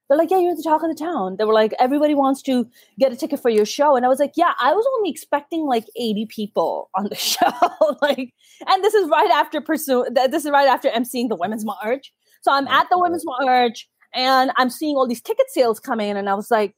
They're 0.07 0.17
like, 0.17 0.29
Yeah, 0.29 0.39
you're 0.39 0.55
the 0.55 0.63
talk 0.63 0.83
of 0.83 0.89
the 0.89 1.03
town. 1.03 1.37
They 1.37 1.45
were 1.45 1.53
like, 1.53 1.73
Everybody 1.79 2.13
wants 2.13 2.41
to 2.43 2.67
get 2.99 3.11
a 3.11 3.15
ticket 3.15 3.39
for 3.41 3.49
your 3.49 3.65
show. 3.65 3.95
And 3.95 4.05
I 4.05 4.09
was 4.09 4.19
like, 4.19 4.33
Yeah, 4.35 4.53
I 4.59 4.73
was 4.73 4.85
only 4.97 5.09
expecting 5.09 5.65
like 5.65 5.85
80 5.99 6.27
people 6.27 6.89
on 6.95 7.05
the 7.09 7.15
show. 7.15 7.51
like, 8.01 8.33
and 8.67 8.83
this 8.83 8.93
is 8.93 9.09
right 9.09 9.31
after 9.31 9.59
pursue 9.59 10.05
this 10.11 10.45
is 10.45 10.51
right 10.51 10.67
after 10.67 10.89
emceeing 10.89 11.29
the 11.29 11.35
Women's 11.35 11.65
March. 11.65 12.13
So 12.41 12.51
I'm 12.51 12.67
at 12.67 12.87
the 12.91 12.99
Women's 12.99 13.25
March 13.25 13.89
and 14.13 14.51
I'm 14.57 14.69
seeing 14.69 14.95
all 14.95 15.07
these 15.07 15.21
ticket 15.21 15.49
sales 15.49 15.79
come 15.79 15.99
in. 15.99 16.15
And 16.15 16.29
I 16.29 16.35
was 16.35 16.51
like, 16.51 16.75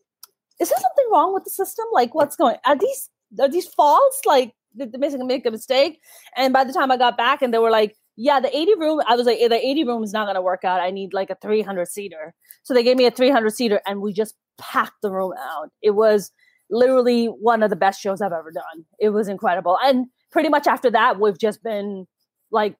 Is 0.61 0.69
there 0.69 0.79
something 0.79 1.05
wrong 1.11 1.33
with 1.33 1.43
the 1.43 1.49
system? 1.49 1.85
Like, 1.91 2.15
what's 2.15 2.37
going 2.37 2.55
are 2.65 2.77
these 2.77 3.09
are 3.41 3.49
these 3.49 3.67
false? 3.67 4.21
Like, 4.25 4.53
make 4.77 5.45
a 5.45 5.51
mistake. 5.51 5.99
And 6.35 6.53
by 6.53 6.63
the 6.63 6.73
time 6.73 6.91
I 6.91 6.97
got 6.97 7.17
back 7.17 7.41
and 7.41 7.53
they 7.53 7.59
were 7.59 7.71
like, 7.71 7.95
yeah, 8.15 8.39
the 8.39 8.55
80 8.55 8.75
room, 8.75 9.01
I 9.07 9.15
was 9.15 9.27
like, 9.27 9.39
the 9.39 9.55
80 9.55 9.83
room 9.83 10.03
is 10.03 10.11
not 10.11 10.25
going 10.25 10.35
to 10.35 10.41
work 10.41 10.63
out. 10.63 10.81
I 10.81 10.89
need 10.89 11.13
like 11.13 11.29
a 11.29 11.37
300 11.41 11.87
seater. 11.87 12.33
So 12.63 12.73
they 12.73 12.83
gave 12.83 12.97
me 12.97 13.05
a 13.05 13.11
300 13.11 13.51
seater 13.51 13.81
and 13.85 14.01
we 14.01 14.11
just 14.11 14.35
packed 14.57 15.01
the 15.01 15.11
room 15.11 15.33
out. 15.39 15.69
It 15.81 15.91
was 15.91 16.31
literally 16.69 17.27
one 17.27 17.63
of 17.63 17.69
the 17.69 17.75
best 17.75 18.01
shows 18.01 18.21
I've 18.21 18.33
ever 18.33 18.51
done. 18.51 18.85
It 18.99 19.09
was 19.09 19.27
incredible. 19.27 19.77
And 19.83 20.07
pretty 20.31 20.49
much 20.49 20.67
after 20.67 20.89
that, 20.91 21.19
we've 21.19 21.37
just 21.37 21.63
been 21.63 22.07
like 22.51 22.75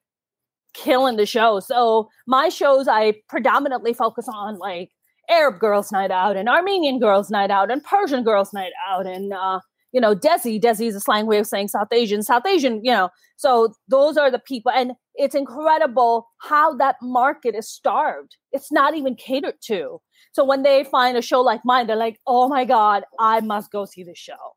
killing 0.73 1.17
the 1.17 1.25
show. 1.25 1.59
So 1.59 2.09
my 2.25 2.49
shows, 2.49 2.87
I 2.87 3.15
predominantly 3.29 3.93
focus 3.93 4.27
on 4.31 4.57
like 4.57 4.91
Arab 5.29 5.59
Girls 5.59 5.91
Night 5.91 6.11
Out 6.11 6.35
and 6.35 6.49
Armenian 6.49 6.99
Girls 6.99 7.29
Night 7.29 7.51
Out 7.51 7.71
and 7.71 7.83
Persian 7.83 8.23
Girls 8.23 8.53
Night 8.53 8.71
Out 8.87 9.05
and 9.05 9.33
uh, 9.33 9.59
you 9.97 10.01
know, 10.01 10.13
Desi. 10.15 10.61
Desi 10.61 10.85
is 10.85 10.95
a 10.95 10.99
slang 10.99 11.25
way 11.25 11.39
of 11.39 11.47
saying 11.47 11.69
South 11.69 11.91
Asian. 11.91 12.21
South 12.21 12.45
Asian, 12.45 12.85
you 12.85 12.91
know. 12.91 13.09
So 13.35 13.73
those 13.87 14.15
are 14.15 14.29
the 14.29 14.37
people, 14.37 14.71
and 14.71 14.91
it's 15.15 15.33
incredible 15.33 16.27
how 16.37 16.75
that 16.75 16.97
market 17.01 17.55
is 17.55 17.67
starved. 17.67 18.37
It's 18.51 18.71
not 18.71 18.93
even 18.93 19.15
catered 19.15 19.55
to. 19.63 19.99
So 20.33 20.45
when 20.45 20.61
they 20.61 20.83
find 20.83 21.17
a 21.17 21.21
show 21.23 21.41
like 21.41 21.61
mine, 21.65 21.87
they're 21.87 21.95
like, 21.95 22.19
"Oh 22.27 22.47
my 22.47 22.63
god, 22.63 23.05
I 23.19 23.39
must 23.39 23.71
go 23.71 23.85
see 23.85 24.03
this 24.03 24.19
show," 24.19 24.53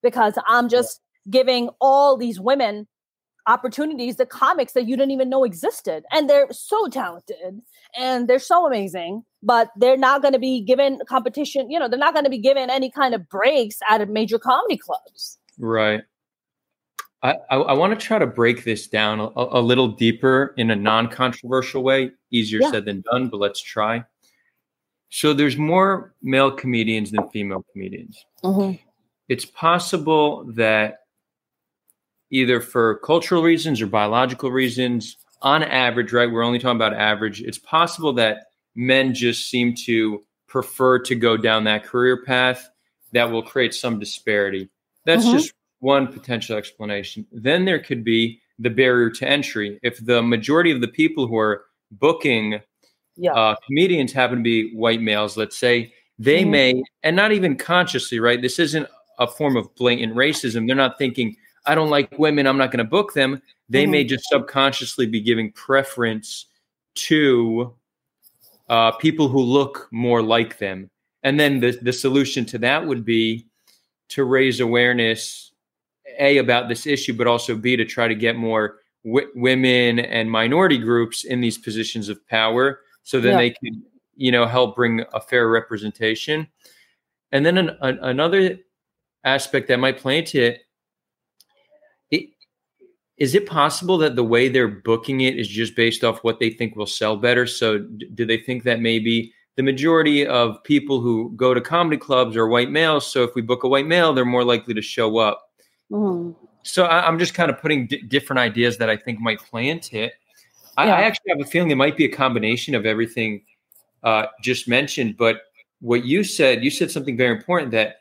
because 0.00 0.38
I'm 0.46 0.68
just 0.68 1.00
giving 1.28 1.68
all 1.80 2.16
these 2.16 2.38
women 2.38 2.86
opportunities, 3.46 4.16
the 4.16 4.26
comics 4.26 4.72
that 4.72 4.86
you 4.86 4.96
didn't 4.96 5.12
even 5.12 5.28
know 5.28 5.44
existed. 5.44 6.04
And 6.12 6.28
they're 6.28 6.48
so 6.50 6.88
talented 6.88 7.60
and 7.98 8.28
they're 8.28 8.38
so 8.38 8.66
amazing, 8.66 9.24
but 9.42 9.70
they're 9.76 9.96
not 9.96 10.22
going 10.22 10.34
to 10.34 10.38
be 10.38 10.60
given 10.60 11.00
competition. 11.08 11.70
You 11.70 11.78
know, 11.78 11.88
they're 11.88 11.98
not 11.98 12.14
going 12.14 12.24
to 12.24 12.30
be 12.30 12.38
given 12.38 12.70
any 12.70 12.90
kind 12.90 13.14
of 13.14 13.28
breaks 13.28 13.78
out 13.88 14.00
of 14.00 14.08
major 14.08 14.38
comedy 14.38 14.76
clubs. 14.76 15.38
Right. 15.58 16.02
I, 17.22 17.36
I, 17.50 17.56
I 17.56 17.72
want 17.72 17.98
to 17.98 18.06
try 18.06 18.18
to 18.18 18.26
break 18.26 18.64
this 18.64 18.86
down 18.86 19.20
a, 19.20 19.30
a 19.34 19.60
little 19.60 19.88
deeper 19.88 20.54
in 20.56 20.70
a 20.70 20.76
non-controversial 20.76 21.82
way. 21.82 22.10
Easier 22.30 22.60
yeah. 22.60 22.70
said 22.70 22.84
than 22.84 23.02
done, 23.10 23.28
but 23.28 23.38
let's 23.38 23.62
try. 23.62 24.04
So 25.08 25.32
there's 25.32 25.56
more 25.56 26.14
male 26.22 26.50
comedians 26.50 27.12
than 27.12 27.28
female 27.30 27.64
comedians. 27.72 28.22
Mm-hmm. 28.44 28.82
It's 29.28 29.44
possible 29.44 30.44
that 30.54 31.05
either 32.30 32.60
for 32.60 32.98
cultural 32.98 33.42
reasons 33.42 33.80
or 33.80 33.86
biological 33.86 34.50
reasons, 34.50 35.16
on 35.42 35.62
average, 35.62 36.12
right? 36.12 36.30
We're 36.30 36.42
only 36.42 36.58
talking 36.58 36.76
about 36.76 36.94
average. 36.94 37.40
It's 37.42 37.58
possible 37.58 38.12
that 38.14 38.46
men 38.74 39.14
just 39.14 39.48
seem 39.48 39.74
to 39.84 40.24
prefer 40.48 40.98
to 41.00 41.14
go 41.14 41.36
down 41.36 41.64
that 41.64 41.84
career 41.84 42.24
path 42.24 42.68
that 43.12 43.30
will 43.30 43.42
create 43.42 43.74
some 43.74 43.98
disparity. 43.98 44.68
That's 45.04 45.24
mm-hmm. 45.24 45.36
just 45.36 45.52
one 45.80 46.12
potential 46.12 46.56
explanation. 46.56 47.26
Then 47.30 47.64
there 47.64 47.78
could 47.78 48.04
be 48.04 48.40
the 48.58 48.70
barrier 48.70 49.10
to 49.10 49.28
entry. 49.28 49.78
If 49.82 50.04
the 50.04 50.22
majority 50.22 50.70
of 50.70 50.80
the 50.80 50.88
people 50.88 51.26
who 51.26 51.36
are 51.36 51.64
booking 51.90 52.60
yeah. 53.16 53.32
uh, 53.32 53.56
comedians 53.66 54.12
happen 54.12 54.38
to 54.38 54.42
be 54.42 54.74
white 54.74 55.00
males, 55.02 55.36
let's 55.36 55.56
say, 55.56 55.92
they 56.18 56.42
mm-hmm. 56.42 56.50
may, 56.50 56.82
and 57.02 57.14
not 57.14 57.32
even 57.32 57.56
consciously, 57.56 58.18
right? 58.18 58.40
This 58.40 58.58
isn't 58.58 58.88
a 59.18 59.26
form 59.26 59.56
of 59.56 59.74
blatant 59.76 60.14
racism. 60.14 60.66
They're 60.66 60.76
not 60.76 60.98
thinking, 60.98 61.36
I 61.66 61.74
don't 61.74 61.90
like 61.90 62.18
women, 62.18 62.46
I'm 62.46 62.58
not 62.58 62.70
going 62.70 62.84
to 62.84 62.90
book 62.90 63.14
them. 63.14 63.42
They 63.68 63.82
mm-hmm. 63.82 63.92
may 63.92 64.04
just 64.04 64.24
subconsciously 64.28 65.06
be 65.06 65.20
giving 65.20 65.52
preference 65.52 66.46
to 66.94 67.74
uh, 68.68 68.92
people 68.92 69.28
who 69.28 69.40
look 69.40 69.88
more 69.90 70.22
like 70.22 70.58
them. 70.58 70.90
And 71.22 71.38
then 71.38 71.60
the, 71.60 71.78
the 71.82 71.92
solution 71.92 72.44
to 72.46 72.58
that 72.58 72.86
would 72.86 73.04
be 73.04 73.46
to 74.10 74.24
raise 74.24 74.60
awareness, 74.60 75.52
A, 76.18 76.38
about 76.38 76.68
this 76.68 76.86
issue, 76.86 77.14
but 77.14 77.26
also 77.26 77.56
B, 77.56 77.76
to 77.76 77.84
try 77.84 78.06
to 78.06 78.14
get 78.14 78.36
more 78.36 78.78
w- 79.04 79.28
women 79.34 79.98
and 79.98 80.30
minority 80.30 80.78
groups 80.78 81.24
in 81.24 81.40
these 81.40 81.58
positions 81.58 82.08
of 82.08 82.24
power 82.28 82.80
so 83.02 83.20
then 83.20 83.32
yeah. 83.32 83.38
they 83.38 83.50
can, 83.50 83.82
you 84.16 84.32
know, 84.32 84.46
help 84.46 84.74
bring 84.74 85.04
a 85.14 85.20
fair 85.20 85.48
representation. 85.48 86.48
And 87.32 87.46
then 87.46 87.58
an, 87.58 87.70
an, 87.80 87.98
another 88.02 88.58
aspect 89.24 89.68
that 89.68 89.78
might 89.78 89.98
play 89.98 90.18
into 90.18 90.42
it 90.42 90.65
is 93.18 93.34
it 93.34 93.46
possible 93.46 93.96
that 93.98 94.14
the 94.14 94.24
way 94.24 94.48
they're 94.48 94.68
booking 94.68 95.22
it 95.22 95.38
is 95.38 95.48
just 95.48 95.74
based 95.74 96.04
off 96.04 96.22
what 96.22 96.38
they 96.38 96.50
think 96.50 96.76
will 96.76 96.86
sell 96.86 97.16
better? 97.16 97.46
So, 97.46 97.78
d- 97.78 98.08
do 98.14 98.26
they 98.26 98.38
think 98.38 98.64
that 98.64 98.80
maybe 98.80 99.32
the 99.56 99.62
majority 99.62 100.26
of 100.26 100.62
people 100.64 101.00
who 101.00 101.32
go 101.34 101.54
to 101.54 101.60
comedy 101.60 101.96
clubs 101.96 102.36
are 102.36 102.46
white 102.46 102.70
males? 102.70 103.10
So, 103.10 103.22
if 103.22 103.34
we 103.34 103.40
book 103.40 103.64
a 103.64 103.68
white 103.68 103.86
male, 103.86 104.12
they're 104.12 104.26
more 104.26 104.44
likely 104.44 104.74
to 104.74 104.82
show 104.82 105.16
up. 105.16 105.50
Mm-hmm. 105.90 106.32
So, 106.62 106.84
I- 106.84 107.08
am 107.08 107.18
just 107.18 107.32
kind 107.32 107.50
of 107.50 107.58
putting 107.58 107.86
d- 107.86 108.02
different 108.02 108.40
ideas 108.40 108.76
that 108.78 108.90
I 108.90 108.96
think 108.96 109.18
might 109.18 109.40
play 109.40 109.70
into 109.70 109.96
it. 109.96 110.12
I, 110.76 110.86
yeah. 110.86 110.96
I 110.96 111.00
actually 111.02 111.30
have 111.30 111.40
a 111.40 111.44
feeling 111.48 111.70
it 111.70 111.76
might 111.76 111.96
be 111.96 112.04
a 112.04 112.12
combination 112.12 112.74
of 112.74 112.84
everything 112.84 113.42
uh, 114.02 114.26
just 114.42 114.68
mentioned. 114.68 115.16
But 115.16 115.40
what 115.80 116.04
you 116.04 116.22
said, 116.22 116.62
you 116.62 116.70
said 116.70 116.90
something 116.90 117.16
very 117.16 117.34
important 117.34 117.70
that 117.72 118.00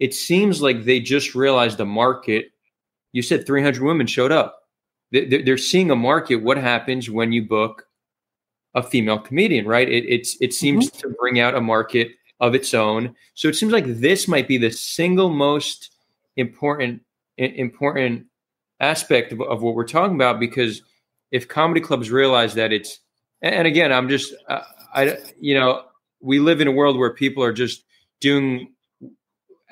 it 0.00 0.14
seems 0.14 0.62
like 0.62 0.84
they 0.84 1.00
just 1.00 1.34
realized 1.34 1.76
the 1.76 1.84
market 1.84 2.53
you 3.14 3.22
said 3.22 3.46
300 3.46 3.80
women 3.80 4.08
showed 4.08 4.32
up. 4.32 4.60
They're 5.12 5.56
seeing 5.56 5.92
a 5.92 5.96
market. 5.96 6.36
What 6.36 6.58
happens 6.58 7.08
when 7.08 7.32
you 7.32 7.44
book 7.44 7.86
a 8.74 8.82
female 8.82 9.20
comedian, 9.20 9.66
right? 9.66 9.88
It, 9.88 10.04
it's 10.08 10.36
it 10.40 10.52
seems 10.52 10.90
mm-hmm. 10.90 10.98
to 10.98 11.14
bring 11.20 11.38
out 11.38 11.54
a 11.54 11.60
market 11.60 12.10
of 12.40 12.56
its 12.56 12.74
own. 12.74 13.14
So 13.34 13.46
it 13.46 13.54
seems 13.54 13.72
like 13.72 13.86
this 13.86 14.26
might 14.26 14.48
be 14.48 14.58
the 14.58 14.70
single 14.70 15.30
most 15.30 15.90
important 16.36 17.02
important 17.38 18.26
aspect 18.80 19.32
of, 19.32 19.40
of 19.42 19.62
what 19.62 19.76
we're 19.76 19.86
talking 19.86 20.16
about 20.16 20.40
because 20.40 20.82
if 21.30 21.46
comedy 21.46 21.80
clubs 21.80 22.10
realize 22.10 22.54
that 22.54 22.72
it's 22.72 23.00
and 23.40 23.66
again 23.66 23.92
i'm 23.92 24.08
just 24.08 24.34
uh, 24.48 24.62
i 24.94 25.16
you 25.40 25.54
know 25.54 25.84
we 26.20 26.38
live 26.38 26.60
in 26.60 26.68
a 26.68 26.72
world 26.72 26.98
where 26.98 27.12
people 27.12 27.42
are 27.42 27.52
just 27.52 27.84
doing 28.20 28.73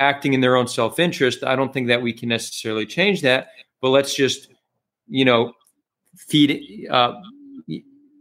acting 0.02 0.32
in 0.34 0.40
their 0.40 0.56
own 0.56 0.66
self-interest 0.66 1.44
i 1.44 1.54
don't 1.56 1.72
think 1.72 1.88
that 1.88 2.02
we 2.02 2.12
can 2.12 2.28
necessarily 2.28 2.86
change 2.86 3.22
that 3.22 3.48
but 3.80 3.90
let's 3.90 4.14
just 4.14 4.48
you 5.08 5.24
know 5.24 5.52
feed 6.16 6.86
uh, 6.90 7.14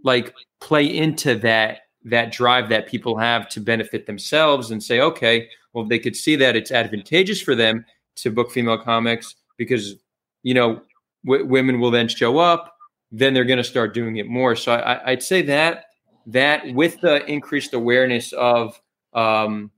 like 0.04 0.34
play 0.60 0.86
into 0.86 1.36
that 1.36 1.80
that 2.04 2.32
drive 2.32 2.70
that 2.70 2.88
people 2.88 3.18
have 3.18 3.50
to 3.50 3.60
benefit 3.60 4.06
themselves 4.06 4.72
and 4.72 4.82
say 4.84 5.02
okay 5.02 5.48
well 5.74 5.86
they 5.86 6.00
could 6.00 6.16
see 6.16 6.36
that 6.36 6.56
it's 6.56 6.72
advantageous 6.72 7.42
for 7.42 7.56
them 7.56 7.86
to 8.16 8.32
book 8.32 8.52
female 8.52 8.78
comics 8.78 9.36
because 9.58 9.96
you 10.44 10.54
know 10.54 10.82
w- 11.26 11.46
women 11.46 11.80
will 11.80 11.92
then 11.92 12.08
show 12.08 12.38
up 12.38 12.72
then 13.12 13.34
they're 13.34 13.46
going 13.46 13.58
to 13.58 13.64
start 13.64 13.94
doing 13.94 14.18
it 14.18 14.28
more. 14.28 14.56
So 14.56 14.74
I, 14.74 15.12
i'd 15.12 15.24
say 15.24 15.42
that 15.44 15.86
that 16.28 16.74
with 16.74 17.00
the 17.02 17.26
increased 17.26 17.74
awareness 17.74 18.32
of 18.34 18.80
um, 19.14 19.72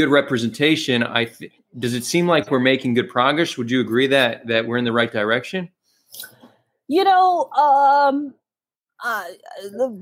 good 0.00 0.10
representation, 0.10 1.02
I 1.02 1.26
th- 1.26 1.52
does 1.78 1.94
it 1.94 2.04
seem 2.04 2.26
like 2.26 2.50
we're 2.50 2.58
making 2.58 2.94
good 2.94 3.08
progress? 3.08 3.58
Would 3.58 3.70
you 3.70 3.80
agree 3.80 4.06
that 4.06 4.46
that 4.46 4.66
we're 4.66 4.78
in 4.78 4.84
the 4.84 4.92
right 4.92 5.12
direction? 5.12 5.68
You 6.88 7.04
know, 7.04 7.50
um, 7.50 8.34
uh, 9.04 9.24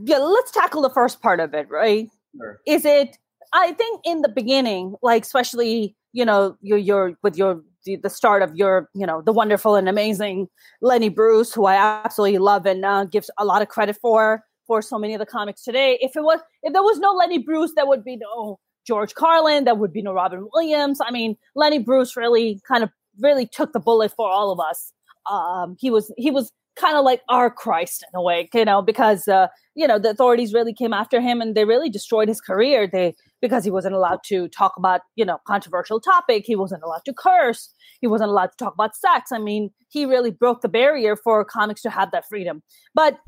yeah, 0.05 0.19
let's 0.19 0.53
tackle 0.53 0.83
the 0.83 0.91
first 0.91 1.21
part 1.21 1.41
of 1.41 1.53
it, 1.53 1.69
right? 1.69 2.09
Sure. 2.37 2.61
Is 2.67 2.85
it? 2.85 3.19
I 3.53 3.73
think 3.73 4.03
in 4.05 4.21
the 4.23 4.29
beginning, 4.29 4.95
like 5.03 5.25
especially 5.25 5.97
you 6.13 6.25
know, 6.25 6.57
your 6.61 6.79
your 6.79 7.19
with 7.23 7.37
your 7.37 7.63
the 7.85 8.11
start 8.11 8.43
of 8.43 8.55
your 8.55 8.89
you 8.95 9.07
know 9.07 9.23
the 9.23 9.33
wonderful 9.33 9.75
and 9.75 9.89
amazing 9.89 10.49
Lenny 10.81 11.09
Bruce, 11.09 11.53
who 11.53 11.67
I 11.67 11.75
absolutely 11.75 12.39
love 12.39 12.67
and 12.67 12.85
uh, 12.85 13.05
gives 13.05 13.31
a 13.39 13.45
lot 13.45 13.63
of 13.63 13.69
credit 13.69 13.97
for 14.01 14.45
for 14.67 14.81
so 14.81 14.99
many 14.99 15.15
of 15.15 15.19
the 15.19 15.27
comics 15.27 15.63
today. 15.65 15.99
If 16.01 16.17
it 16.17 16.23
was 16.23 16.41
if 16.63 16.73
there 16.73 16.83
was 16.83 16.99
no 16.99 17.13
Lenny 17.13 17.39
Bruce, 17.39 17.73
there 17.75 17.87
would 17.87 18.05
be 18.05 18.17
no 18.17 18.59
George 18.89 19.15
Carlin, 19.15 19.65
that 19.65 19.77
would 19.77 19.93
be 19.93 20.01
no 20.01 20.15
Robin 20.15 20.49
Williams. 20.55 20.99
I 21.07 21.11
mean, 21.11 21.37
Lenny 21.55 21.79
Bruce 21.79 22.17
really 22.17 22.59
kind 22.67 22.83
of 22.83 22.89
really 23.21 23.47
took 23.47 23.75
the 23.75 23.81
bullet 23.81 24.13
for 24.17 24.31
all 24.31 24.51
of 24.51 24.59
us. 24.59 24.95
Um, 25.31 25.77
he 25.79 25.91
was 25.91 26.11
he 26.17 26.31
was 26.31 26.51
kind 26.75 26.97
of 26.97 27.05
like 27.05 27.21
our 27.29 27.51
Christ 27.51 28.03
in 28.03 28.19
a 28.19 28.23
way, 28.23 28.49
you 28.55 28.65
know, 28.65 28.81
because 28.81 29.29
uh, 29.29 29.49
you 29.75 29.87
know 29.87 29.99
the 29.99 30.09
authorities 30.09 30.55
really 30.55 30.73
came 30.73 30.95
after 30.95 31.21
him 31.21 31.43
and 31.43 31.55
they 31.55 31.67
really 31.67 31.91
destroyed 31.91 32.29
his 32.29 32.41
career. 32.41 32.89
They 32.91 33.15
because 33.43 33.63
he 33.63 33.71
wasn't 33.71 33.95
allowed 33.95 34.21
to 34.29 34.49
talk 34.49 34.73
about 34.79 35.03
you 35.17 35.25
know 35.27 35.39
controversial 35.47 36.01
topic. 36.01 36.45
He 36.47 36.57
wasn't 36.57 36.83
allowed 36.83 37.05
to 37.05 37.13
curse. 37.13 37.75
He 38.01 38.07
wasn't 38.07 38.31
allowed 38.31 38.53
to 38.53 38.57
talk 38.57 38.73
about 38.73 38.97
sex. 38.97 39.33
I 39.33 39.39
mean, 39.39 39.69
he 39.91 40.07
really 40.07 40.31
broke 40.31 40.63
the 40.63 40.69
barrier 40.69 41.15
for 41.15 41.45
comics 41.45 41.83
to 41.83 41.91
have 41.91 42.11
that 42.13 42.27
freedom. 42.27 42.63
But 42.95 43.19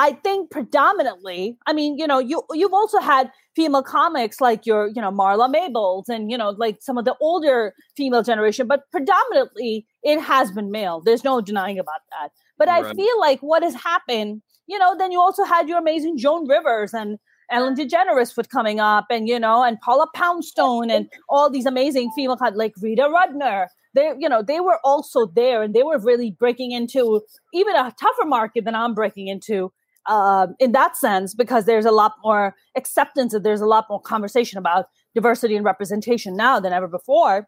I 0.00 0.12
think 0.12 0.52
predominantly, 0.52 1.58
I 1.66 1.72
mean, 1.72 1.98
you 1.98 2.06
know, 2.06 2.20
you 2.20 2.44
you've 2.52 2.72
also 2.72 3.00
had 3.00 3.32
female 3.56 3.82
comics 3.82 4.40
like 4.40 4.64
your, 4.64 4.86
you 4.86 5.02
know, 5.02 5.10
Marla 5.10 5.50
Maples 5.50 6.08
and 6.08 6.30
you 6.30 6.38
know, 6.38 6.50
like 6.50 6.78
some 6.80 6.96
of 6.98 7.04
the 7.04 7.16
older 7.20 7.74
female 7.96 8.22
generation, 8.22 8.68
but 8.68 8.82
predominantly 8.92 9.86
it 10.04 10.20
has 10.20 10.52
been 10.52 10.70
male. 10.70 11.02
There's 11.04 11.24
no 11.24 11.40
denying 11.40 11.80
about 11.80 12.00
that. 12.12 12.30
But 12.56 12.68
right. 12.68 12.84
I 12.84 12.94
feel 12.94 13.20
like 13.20 13.40
what 13.40 13.64
has 13.64 13.74
happened, 13.74 14.42
you 14.68 14.78
know, 14.78 14.96
then 14.96 15.10
you 15.10 15.20
also 15.20 15.42
had 15.42 15.68
your 15.68 15.78
amazing 15.78 16.16
Joan 16.16 16.46
Rivers 16.46 16.94
and 16.94 17.18
Ellen 17.50 17.74
DeGeneres 17.74 18.36
with 18.36 18.50
coming 18.50 18.78
up, 18.78 19.06
and 19.10 19.28
you 19.28 19.40
know, 19.40 19.64
and 19.64 19.80
Paula 19.80 20.06
Poundstone 20.14 20.90
and 20.90 21.08
all 21.28 21.50
these 21.50 21.66
amazing 21.66 22.12
female 22.14 22.38
like 22.54 22.74
Rita 22.80 23.02
Rudner 23.02 23.66
they 23.94 24.12
you 24.18 24.28
know 24.28 24.42
they 24.42 24.60
were 24.60 24.78
also 24.84 25.26
there 25.26 25.62
and 25.62 25.74
they 25.74 25.82
were 25.82 25.98
really 25.98 26.30
breaking 26.30 26.72
into 26.72 27.22
even 27.52 27.74
a 27.74 27.94
tougher 27.98 28.26
market 28.26 28.64
than 28.64 28.74
i'm 28.74 28.94
breaking 28.94 29.28
into 29.28 29.72
uh, 30.08 30.48
in 30.58 30.72
that 30.72 30.96
sense 30.96 31.34
because 31.34 31.64
there's 31.66 31.84
a 31.84 31.90
lot 31.90 32.14
more 32.24 32.54
acceptance 32.76 33.34
and 33.34 33.44
there's 33.44 33.60
a 33.60 33.66
lot 33.66 33.86
more 33.88 34.00
conversation 34.00 34.58
about 34.58 34.86
diversity 35.14 35.54
and 35.54 35.64
representation 35.64 36.36
now 36.36 36.58
than 36.58 36.72
ever 36.72 36.88
before. 36.88 37.46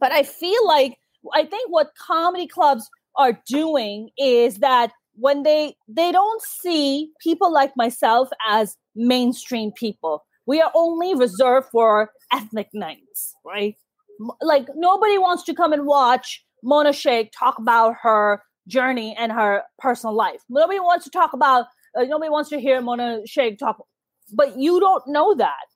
But 0.00 0.12
I 0.12 0.22
feel 0.22 0.66
like 0.66 0.98
I 1.32 1.44
think 1.44 1.70
what 1.70 1.90
comedy 1.94 2.46
clubs 2.46 2.88
are 3.16 3.38
doing 3.46 4.10
is 4.18 4.56
that 4.56 4.92
when 5.14 5.44
they 5.44 5.76
they 5.86 6.10
don't 6.10 6.42
see 6.42 7.10
people 7.22 7.52
like 7.52 7.72
myself 7.76 8.28
as 8.48 8.76
mainstream 8.94 9.72
people. 9.72 10.24
We 10.46 10.60
are 10.60 10.70
only 10.74 11.14
reserved 11.14 11.68
for 11.70 12.10
ethnic 12.32 12.68
nights, 12.74 13.34
right? 13.44 13.76
Like 14.40 14.68
nobody 14.76 15.18
wants 15.18 15.42
to 15.44 15.54
come 15.54 15.72
and 15.72 15.86
watch 15.86 16.44
Mona 16.62 16.92
Shaikh 16.92 17.32
talk 17.36 17.58
about 17.58 17.96
her 18.02 18.42
journey 18.68 19.14
and 19.18 19.32
her 19.32 19.62
personal 19.78 20.14
life. 20.14 20.40
Nobody 20.48 20.80
wants 20.80 21.04
to 21.04 21.10
talk 21.10 21.32
about, 21.32 21.66
uh, 21.98 22.04
nobody 22.04 22.30
wants 22.30 22.50
to 22.50 22.60
hear 22.60 22.80
Mona 22.80 23.26
Shaikh 23.26 23.58
talk, 23.58 23.84
but 24.32 24.58
you 24.58 24.80
don't 24.80 25.06
know 25.06 25.34
that. 25.34 25.66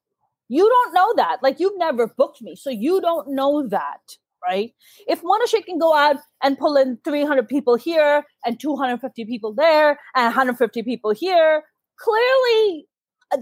You 0.48 0.66
don't 0.68 0.94
know 0.94 1.12
that. 1.16 1.38
Like 1.42 1.60
you've 1.60 1.78
never 1.78 2.06
booked 2.06 2.40
me, 2.40 2.56
so 2.56 2.70
you 2.70 3.00
don't 3.00 3.30
know 3.30 3.66
that, 3.68 4.00
right? 4.42 4.72
If 5.06 5.20
Mona 5.22 5.46
Shaikh 5.46 5.66
can 5.66 5.78
go 5.78 5.94
out 5.94 6.16
and 6.42 6.58
pull 6.58 6.76
in 6.76 6.98
300 7.04 7.48
people 7.48 7.76
here 7.76 8.24
and 8.46 8.58
250 8.58 9.24
people 9.26 9.52
there 9.52 9.98
and 10.14 10.24
150 10.24 10.82
people 10.82 11.10
here, 11.10 11.62
clearly 11.98 12.86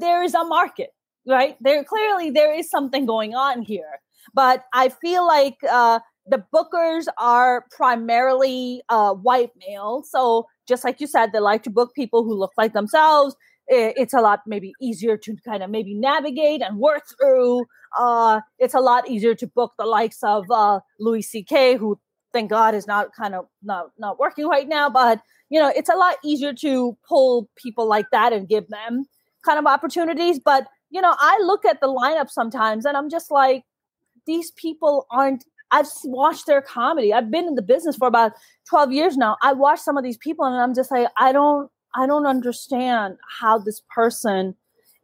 there 0.00 0.22
is 0.22 0.34
a 0.34 0.44
market, 0.44 0.90
right? 1.28 1.56
There 1.60 1.84
clearly 1.84 2.30
there 2.30 2.52
is 2.52 2.68
something 2.68 3.06
going 3.06 3.34
on 3.34 3.62
here. 3.62 4.00
But 4.34 4.64
I 4.72 4.88
feel 4.88 5.24
like 5.26 5.56
uh, 5.70 6.00
the 6.26 6.44
bookers 6.52 7.06
are 7.18 7.64
primarily 7.70 8.82
uh, 8.88 9.14
white 9.14 9.50
male. 9.66 10.02
So 10.02 10.46
just 10.66 10.84
like 10.84 11.00
you 11.00 11.06
said, 11.06 11.32
they 11.32 11.38
like 11.38 11.62
to 11.64 11.70
book 11.70 11.94
people 11.94 12.24
who 12.24 12.34
look 12.34 12.52
like 12.56 12.72
themselves. 12.72 13.36
It's 13.68 14.14
a 14.14 14.20
lot 14.20 14.40
maybe 14.46 14.72
easier 14.80 15.16
to 15.16 15.36
kind 15.44 15.62
of 15.62 15.70
maybe 15.70 15.94
navigate 15.94 16.62
and 16.62 16.78
work 16.78 17.02
through. 17.18 17.66
Uh, 17.98 18.40
it's 18.58 18.74
a 18.74 18.80
lot 18.80 19.08
easier 19.08 19.34
to 19.34 19.46
book 19.46 19.72
the 19.78 19.86
likes 19.86 20.22
of 20.22 20.44
uh, 20.50 20.80
Louis 21.00 21.22
C.K., 21.22 21.76
who 21.76 21.98
thank 22.32 22.50
God 22.50 22.74
is 22.74 22.86
not 22.86 23.12
kind 23.12 23.34
of 23.34 23.46
not 23.62 23.90
not 23.98 24.18
working 24.20 24.46
right 24.46 24.68
now. 24.68 24.88
But 24.88 25.20
you 25.48 25.60
know, 25.60 25.72
it's 25.74 25.88
a 25.88 25.96
lot 25.96 26.16
easier 26.24 26.52
to 26.54 26.96
pull 27.08 27.48
people 27.56 27.88
like 27.88 28.06
that 28.12 28.32
and 28.32 28.48
give 28.48 28.68
them 28.68 29.06
kind 29.44 29.58
of 29.58 29.66
opportunities. 29.66 30.38
But 30.38 30.68
you 30.90 31.00
know, 31.00 31.14
I 31.18 31.38
look 31.42 31.64
at 31.64 31.80
the 31.80 31.88
lineup 31.88 32.30
sometimes 32.30 32.84
and 32.84 32.96
I'm 32.96 33.10
just 33.10 33.30
like, 33.32 33.64
these 34.26 34.52
people 34.52 35.06
aren't 35.10 35.44
I've 35.70 35.86
watched 36.04 36.46
their 36.46 36.62
comedy. 36.62 37.12
I've 37.12 37.30
been 37.30 37.46
in 37.46 37.54
the 37.54 37.62
business 37.62 37.96
for 37.96 38.08
about 38.08 38.32
12 38.68 38.92
years 38.92 39.16
now. 39.16 39.36
I 39.42 39.52
watch 39.52 39.80
some 39.80 39.96
of 39.96 40.04
these 40.04 40.16
people 40.16 40.44
and 40.44 40.56
I'm 40.56 40.74
just 40.74 40.90
like, 40.90 41.08
I 41.18 41.32
don't 41.32 41.70
I 41.94 42.06
don't 42.06 42.26
understand 42.26 43.16
how 43.40 43.58
this 43.58 43.80
person 43.94 44.54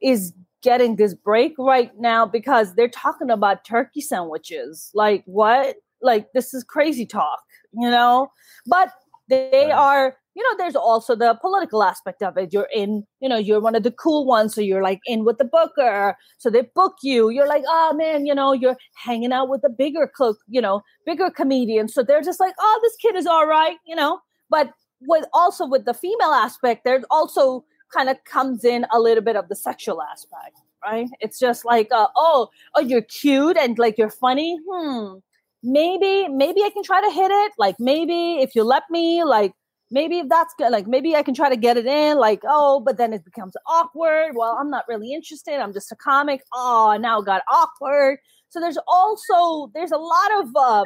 is 0.02 0.34
getting 0.62 0.96
this 0.96 1.14
break 1.14 1.54
right 1.58 1.90
now 1.98 2.26
because 2.26 2.74
they're 2.74 2.88
talking 2.88 3.30
about 3.30 3.64
turkey 3.64 4.00
sandwiches. 4.00 4.90
Like 4.94 5.22
what? 5.26 5.76
Like 6.02 6.32
this 6.34 6.52
is 6.52 6.64
crazy 6.64 7.06
talk, 7.06 7.40
you 7.72 7.90
know? 7.90 8.30
But 8.66 8.92
they 9.28 9.70
are 9.70 10.16
you 10.34 10.42
know 10.42 10.56
there's 10.56 10.76
also 10.76 11.14
the 11.14 11.34
political 11.40 11.82
aspect 11.82 12.22
of 12.22 12.36
it. 12.36 12.52
You're 12.52 12.68
in 12.74 13.04
you 13.20 13.28
know 13.28 13.36
you're 13.36 13.60
one 13.60 13.74
of 13.74 13.82
the 13.82 13.90
cool 13.90 14.26
ones 14.26 14.54
so 14.54 14.60
you're 14.60 14.82
like 14.82 15.00
in 15.06 15.24
with 15.24 15.38
the 15.38 15.44
booker. 15.44 16.16
So 16.38 16.50
they 16.50 16.62
book 16.74 16.96
you. 17.02 17.30
You're 17.30 17.48
like 17.48 17.64
oh 17.66 17.92
man 17.94 18.26
you 18.26 18.34
know 18.34 18.52
you're 18.52 18.76
hanging 18.96 19.32
out 19.32 19.48
with 19.48 19.62
a 19.64 19.70
bigger 19.70 20.10
cook 20.14 20.38
you 20.48 20.60
know 20.60 20.82
bigger 21.06 21.30
comedian. 21.30 21.88
So 21.88 22.02
they're 22.02 22.22
just 22.22 22.40
like 22.40 22.54
oh 22.58 22.80
this 22.82 22.96
kid 22.96 23.16
is 23.16 23.26
all 23.26 23.46
right 23.46 23.76
you 23.86 23.96
know? 23.96 24.20
But 24.50 24.72
with 25.02 25.24
also 25.32 25.66
with 25.66 25.84
the 25.84 25.94
female 25.94 26.32
aspect 26.32 26.84
there's 26.84 27.04
also 27.10 27.64
kind 27.92 28.08
of 28.08 28.16
comes 28.24 28.64
in 28.64 28.86
a 28.92 29.00
little 29.00 29.22
bit 29.22 29.36
of 29.36 29.48
the 29.48 29.56
sexual 29.56 30.00
aspect 30.02 30.58
right? 30.84 31.08
It's 31.20 31.38
just 31.38 31.64
like 31.64 31.88
uh, 31.92 32.08
oh 32.16 32.48
oh 32.74 32.80
you're 32.80 33.02
cute 33.02 33.56
and 33.56 33.78
like 33.78 33.98
you're 33.98 34.10
funny? 34.10 34.58
Hmm. 34.68 35.18
Maybe 35.62 36.26
maybe 36.28 36.62
i 36.62 36.70
can 36.70 36.82
try 36.82 37.00
to 37.00 37.10
hit 37.10 37.30
it. 37.30 37.52
Like 37.58 37.76
maybe 37.78 38.38
if 38.42 38.54
you 38.54 38.64
let 38.64 38.82
me 38.90 39.24
like 39.24 39.52
maybe 39.92 40.18
if 40.18 40.28
that's 40.28 40.54
good 40.58 40.72
like 40.72 40.86
maybe 40.86 41.14
i 41.14 41.22
can 41.22 41.34
try 41.34 41.48
to 41.48 41.56
get 41.56 41.76
it 41.76 41.86
in 41.86 42.16
like 42.18 42.40
oh 42.48 42.80
but 42.80 42.96
then 42.96 43.12
it 43.12 43.24
becomes 43.24 43.54
awkward. 43.66 44.32
Well 44.34 44.56
i'm 44.58 44.70
not 44.70 44.84
really 44.88 45.12
interested. 45.12 45.60
I'm 45.60 45.72
just 45.72 45.92
a 45.92 45.96
comic. 45.96 46.42
Oh 46.52 46.96
now 47.00 47.20
it 47.20 47.26
got 47.26 47.42
awkward. 47.50 48.18
So 48.48 48.60
there's 48.60 48.78
also 48.88 49.70
there's 49.74 49.92
a 49.92 49.98
lot 49.98 50.40
of 50.40 50.56
uh, 50.56 50.84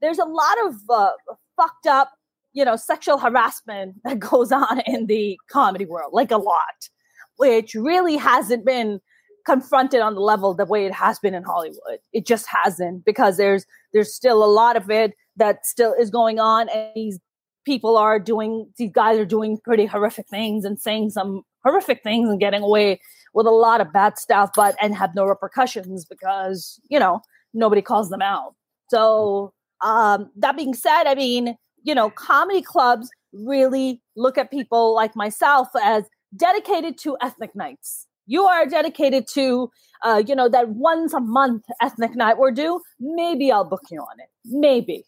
there's 0.00 0.18
a 0.18 0.24
lot 0.24 0.56
of 0.66 0.74
uh, 0.88 1.10
fucked 1.56 1.86
up 1.86 2.12
you 2.52 2.64
know 2.64 2.76
sexual 2.76 3.18
harassment 3.18 3.96
that 4.04 4.18
goes 4.30 4.52
on 4.52 4.80
in 4.86 5.06
the 5.06 5.38
comedy 5.50 5.86
world 5.86 6.12
like 6.12 6.30
a 6.30 6.36
lot 6.36 6.88
which 7.36 7.74
really 7.74 8.16
hasn't 8.16 8.66
been 8.66 9.00
confronted 9.46 10.00
on 10.00 10.14
the 10.14 10.20
level 10.20 10.52
the 10.52 10.66
way 10.66 10.84
it 10.84 10.92
has 10.92 11.18
been 11.18 11.34
in 11.34 11.42
hollywood. 11.42 11.98
It 12.12 12.26
just 12.26 12.46
hasn't 12.46 13.04
because 13.04 13.36
there's 13.36 13.64
there's 13.92 14.14
still 14.14 14.44
a 14.44 14.46
lot 14.46 14.76
of 14.76 14.90
it 14.90 15.14
that 15.36 15.66
still 15.66 15.94
is 15.98 16.10
going 16.10 16.38
on 16.38 16.68
and 16.68 16.90
these 16.94 17.18
people 17.64 17.96
are 17.96 18.18
doing 18.18 18.68
these 18.76 18.90
guys 18.92 19.18
are 19.18 19.26
doing 19.26 19.58
pretty 19.58 19.86
horrific 19.86 20.26
things 20.28 20.64
and 20.64 20.80
saying 20.80 21.10
some 21.10 21.42
horrific 21.64 22.02
things 22.02 22.28
and 22.28 22.40
getting 22.40 22.62
away 22.62 23.00
with 23.34 23.46
a 23.46 23.50
lot 23.50 23.80
of 23.80 23.92
bad 23.92 24.18
stuff 24.18 24.50
but 24.56 24.74
and 24.80 24.94
have 24.94 25.14
no 25.14 25.24
repercussions 25.24 26.04
because 26.04 26.80
you 26.88 26.98
know 26.98 27.20
nobody 27.52 27.82
calls 27.82 28.08
them 28.08 28.22
out. 28.22 28.54
So 28.88 29.52
um 29.82 30.30
that 30.36 30.56
being 30.58 30.74
said 30.74 31.04
i 31.04 31.14
mean 31.14 31.56
you 31.84 31.94
know 31.94 32.10
comedy 32.10 32.60
clubs 32.60 33.08
really 33.32 34.02
look 34.14 34.36
at 34.36 34.50
people 34.50 34.94
like 34.94 35.16
myself 35.16 35.68
as 35.82 36.04
dedicated 36.36 36.98
to 36.98 37.16
ethnic 37.22 37.54
nights. 37.56 38.06
You 38.26 38.44
are 38.44 38.66
dedicated 38.66 39.26
to 39.34 39.70
uh, 40.04 40.22
you 40.26 40.34
know 40.34 40.48
that 40.48 40.70
once 40.70 41.12
a 41.12 41.20
month 41.20 41.64
ethnic 41.80 42.14
night 42.14 42.38
we're 42.38 42.52
due 42.52 42.80
maybe 42.98 43.52
i'll 43.52 43.64
book 43.64 43.82
you 43.90 44.00
on 44.00 44.20
it. 44.20 44.28
Maybe. 44.44 45.04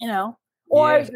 You 0.00 0.08
know? 0.08 0.38
Or 0.68 0.98
yeah 0.98 1.08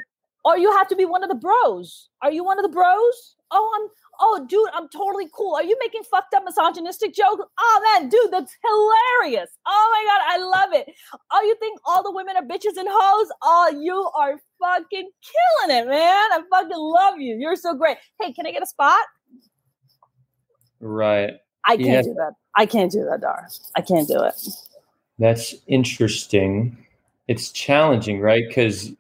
or 0.45 0.59
you 0.59 0.70
have 0.72 0.88
to 0.88 0.97
be 0.97 1.05
one 1.05 1.22
of 1.22 1.28
the 1.28 1.34
bros. 1.34 2.09
Are 2.22 2.30
you 2.30 2.45
one 2.45 2.59
of 2.59 2.62
the 2.62 2.68
bros? 2.68 3.36
Oh, 3.51 3.72
I'm 3.76 3.88
oh 4.20 4.47
dude, 4.49 4.68
I'm 4.72 4.88
totally 4.88 5.28
cool. 5.32 5.55
Are 5.55 5.62
you 5.62 5.76
making 5.80 6.03
fucked 6.03 6.34
up 6.34 6.45
misogynistic 6.45 7.14
jokes? 7.14 7.45
Oh 7.59 7.99
man, 7.99 8.09
dude, 8.09 8.30
that's 8.30 8.55
hilarious. 8.62 9.51
Oh 9.66 9.88
my 9.92 10.05
god, 10.11 10.20
I 10.28 10.45
love 10.45 10.72
it. 10.72 10.95
Oh, 11.32 11.42
you 11.42 11.57
think 11.61 11.80
all 11.86 12.03
the 12.03 12.12
women 12.12 12.36
are 12.36 12.42
bitches 12.42 12.76
and 12.76 12.88
hoes? 12.90 13.28
Oh, 13.42 13.78
you 13.80 14.11
are 14.16 14.40
fucking 14.61 15.11
killing 15.22 15.78
it, 15.78 15.88
man. 15.88 15.99
I 15.99 16.40
fucking 16.51 16.70
love 16.76 17.18
you. 17.18 17.36
You're 17.36 17.57
so 17.57 17.74
great. 17.74 17.99
Hey, 18.20 18.32
can 18.32 18.47
I 18.47 18.53
get 18.53 18.62
a 18.62 18.66
spot? 18.66 19.05
Right. 20.80 21.34
I 21.64 21.76
can't 21.76 21.88
yeah. 21.88 22.03
do 22.03 22.14
that. 22.14 22.32
I 22.57 22.66
can't 22.66 22.92
do 22.92 23.05
that, 23.11 23.20
Dar. 23.20 23.49
I 23.74 23.80
can't 23.80 24.07
do 24.07 24.22
it. 24.22 24.34
That's 25.18 25.55
interesting. 25.66 26.76
It's 27.26 27.51
challenging, 27.51 28.20
right? 28.20 28.45
Because 28.47 28.92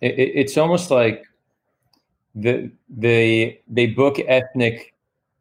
it, 0.00 0.14
it's 0.16 0.56
almost 0.56 0.90
like 0.90 1.24
the 2.34 2.70
they 2.88 3.60
they 3.68 3.86
book 3.86 4.18
ethnic 4.26 4.94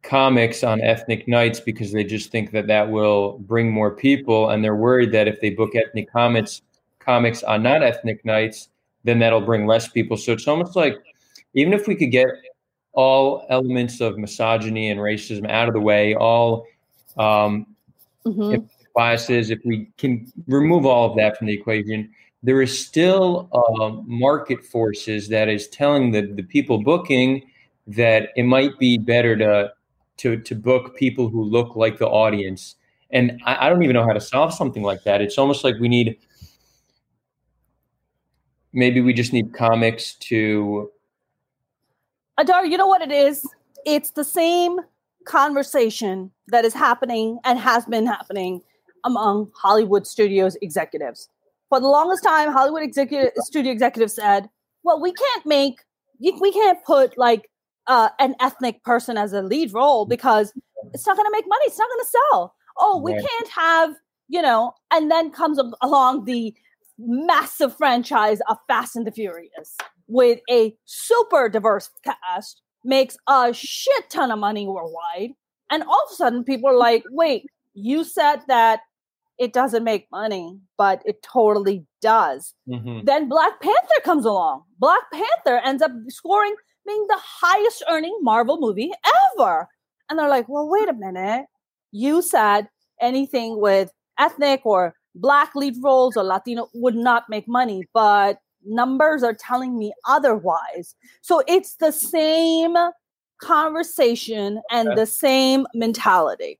comics 0.04 0.64
on 0.64 0.82
ethnic 0.82 1.28
nights 1.28 1.60
because 1.60 1.92
they 1.92 2.04
just 2.04 2.32
think 2.32 2.52
that 2.52 2.68
that 2.68 2.90
will 2.90 3.40
bring 3.40 3.70
more 3.70 3.92
people 3.92 4.50
and 4.50 4.64
they're 4.64 4.76
worried 4.76 5.12
that 5.12 5.28
if 5.28 5.40
they 5.42 5.50
book 5.50 5.76
ethnic 5.76 6.12
comics 6.12 6.62
comics 7.00 7.44
on 7.44 7.62
not 7.62 7.84
ethnic 7.84 8.24
nights 8.24 8.70
then 9.04 9.20
that'll 9.20 9.42
bring 9.42 9.66
less 9.66 9.90
people 9.90 10.16
so 10.16 10.32
it's 10.32 10.48
almost 10.48 10.76
like 10.76 10.98
even 11.54 11.74
if 11.74 11.88
we 11.88 11.96
could 11.96 12.12
get 12.12 12.28
all 12.94 13.46
elements 13.50 14.02
of 14.02 14.18
misogyny 14.18 14.90
and 14.90 15.00
racism 15.00 15.50
out 15.50 15.68
of 15.68 15.74
the 15.74 15.80
way 15.80 16.16
all 16.16 16.66
um, 17.18 17.66
mm-hmm. 18.26 18.64
biases 18.96 19.50
if 19.50 19.60
we 19.66 19.90
can 19.98 20.32
remove 20.48 20.86
all 20.86 21.10
of 21.10 21.18
that 21.18 21.38
from 21.38 21.48
the 21.48 21.54
equation 21.54 22.10
there 22.44 22.62
is 22.62 22.86
still 22.86 23.50
uh, 23.52 23.90
market 24.06 24.64
forces 24.64 25.30
that 25.30 25.50
is 25.50 25.68
telling 25.68 26.12
the, 26.12 26.22
the 26.22 26.44
people 26.44 26.84
booking 26.84 27.44
that 27.88 28.30
it 28.36 28.44
might 28.44 28.78
be 28.80 28.98
better 28.98 29.36
to 29.38 29.72
to 30.18 30.38
to 30.38 30.56
book 30.56 30.96
people 30.96 31.30
who 31.30 31.44
look 31.44 31.76
like 31.76 31.98
the 31.98 32.08
audience. 32.08 32.76
And 33.12 33.40
I, 33.46 33.68
I 33.68 33.70
don't 33.70 33.84
even 33.84 33.94
know 33.94 34.06
how 34.06 34.14
to 34.14 34.22
solve 34.22 34.54
something 34.54 34.84
like 34.84 35.04
that. 35.04 35.22
It's 35.22 35.38
almost 35.38 35.64
like 35.64 35.76
we 35.80 35.88
need 35.88 36.18
maybe 38.74 39.02
we 39.02 39.14
just 39.14 39.34
need 39.34 39.54
comics 39.54 40.14
to 40.16 40.92
Adar, 42.40 42.66
you 42.66 42.78
know 42.78 42.86
what 42.86 43.02
it 43.02 43.12
is? 43.12 43.48
It's 43.86 44.12
the 44.12 44.24
same 44.24 44.80
conversation 45.26 46.32
that 46.48 46.66
is 46.66 46.74
happening 46.74 47.40
and 47.44 47.58
has 47.58 47.86
been 47.86 48.06
happening 48.06 48.62
among 49.04 49.52
Hollywood 49.56 50.06
studios 50.06 50.56
executives 50.62 51.30
for 51.70 51.80
the 51.80 51.88
longest 51.88 52.24
time, 52.24 52.52
Hollywood 52.52 52.84
executive 52.84 53.32
studio 53.38 53.72
executives 53.72 54.14
said, 54.16 54.50
"Well, 54.84 55.02
we 55.02 55.12
can't 55.14 55.46
make 55.46 55.80
we 56.20 56.52
can't 56.52 56.84
put 56.86 57.18
like 57.18 57.50
uh, 57.88 58.10
an 58.20 58.36
ethnic 58.40 58.84
person 58.84 59.18
as 59.18 59.34
a 59.34 59.42
lead 59.42 59.74
role 59.74 60.06
because 60.06 60.54
it's 60.94 61.06
not 61.06 61.18
going 61.18 61.26
to 61.26 61.32
make 61.32 61.48
money. 61.48 61.66
It's 61.66 61.80
not 61.80 61.90
going 61.90 62.04
to 62.04 62.10
sell. 62.10 62.56
Oh, 62.80 63.02
we 63.04 63.14
right. 63.14 63.22
can't 63.22 63.50
have 63.50 63.96
you 64.28 64.42
know." 64.42 64.74
And 64.92 65.12
then 65.12 65.32
comes 65.32 65.60
along 65.82 66.26
the 66.26 66.54
massive 66.98 67.76
franchise 67.76 68.40
of 68.50 68.58
Fast 68.68 68.96
and 68.96 69.06
the 69.06 69.12
Furious 69.12 69.78
with 70.08 70.40
a 70.50 70.76
super 70.86 71.50
diverse 71.50 71.90
cast, 72.04 72.62
makes 72.84 73.18
a 73.28 73.54
shit 73.54 74.10
ton 74.10 74.32
of 74.32 74.40
money 74.40 74.66
worldwide, 74.66 75.34
and 75.70 75.84
all 75.84 76.06
of 76.06 76.12
a 76.12 76.16
sudden 76.16 76.44
people 76.44 76.70
are 76.70 76.78
like, 76.78 77.04
"Wait, 77.12 77.46
you 77.74 78.04
said 78.04 78.38
that 78.48 78.82
it 79.38 79.54
doesn't 79.54 79.84
make 79.84 80.08
money, 80.12 80.60
but 80.78 81.02
it 81.06 81.22
totally 81.22 81.86
does. 82.02 82.54
Mm-hmm. 82.68 83.06
Then 83.06 83.30
Black 83.30 83.62
Panther 83.62 84.02
comes 84.04 84.26
along. 84.26 84.64
Black 84.80 85.04
Panther 85.14 85.62
ends 85.64 85.82
up 85.82 85.92
scoring 86.10 86.56
being 86.86 87.06
the 87.08 87.20
highest 87.22 87.84
earning 87.90 88.18
Marvel 88.22 88.58
movie 88.60 88.92
ever. 89.38 89.68
And 90.10 90.18
they're 90.18 90.30
like, 90.30 90.48
well, 90.50 90.68
wait 90.70 90.90
a 90.90 90.94
minute. 90.94 91.46
You 91.92 92.22
said 92.22 92.68
anything 93.02 93.60
with 93.60 93.92
ethnic 94.18 94.66
or 94.66 94.96
black 95.14 95.56
lead 95.56 95.76
roles 95.84 96.18
or 96.18 96.24
Latino 96.24 96.70
would 96.74 96.96
not 96.96 97.26
make 97.30 97.48
money, 97.48 97.84
but 97.94 98.40
numbers 98.66 99.24
are 99.24 99.34
telling 99.34 99.78
me 99.78 99.94
otherwise. 100.08 100.96
So 101.22 101.44
it's 101.48 101.76
the 101.76 101.92
same 101.92 102.76
conversation 103.42 104.62
and 104.72 104.98
the 104.98 105.06
same 105.06 105.68
mentality. 105.74 106.60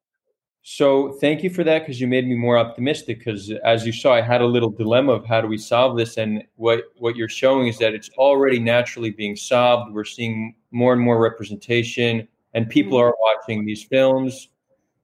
So 0.70 1.14
thank 1.22 1.44
you 1.44 1.50
for 1.50 1.64
that 1.64 1.80
because 1.80 2.02
you 2.02 2.08
made 2.08 2.28
me 2.28 2.36
more 2.36 2.58
optimistic. 2.58 3.20
Because 3.20 3.50
as 3.64 3.86
you 3.86 3.94
saw, 3.94 4.14
I 4.14 4.20
had 4.20 4.42
a 4.42 4.46
little 4.46 4.70
dilemma 4.70 5.14
of 5.14 5.26
how 5.26 5.40
do 5.40 5.48
we 5.48 5.58
solve 5.58 5.96
this, 5.96 6.18
and 6.18 6.44
what 6.58 6.82
what 6.98 7.16
you're 7.16 7.30
showing 7.30 7.68
is 7.68 7.78
that 7.78 7.94
it's 7.94 8.10
already 8.18 8.60
naturally 8.60 9.12
being 9.12 9.38
solved. 9.38 9.94
We're 9.94 10.04
seeing 10.04 10.56
more 10.72 10.92
and 10.92 11.02
more 11.02 11.22
representation, 11.22 12.28
and 12.54 12.70
people 12.70 12.98
mm-hmm. 12.98 13.08
are 13.08 13.16
watching 13.22 13.66
these 13.66 13.82
films. 13.82 14.50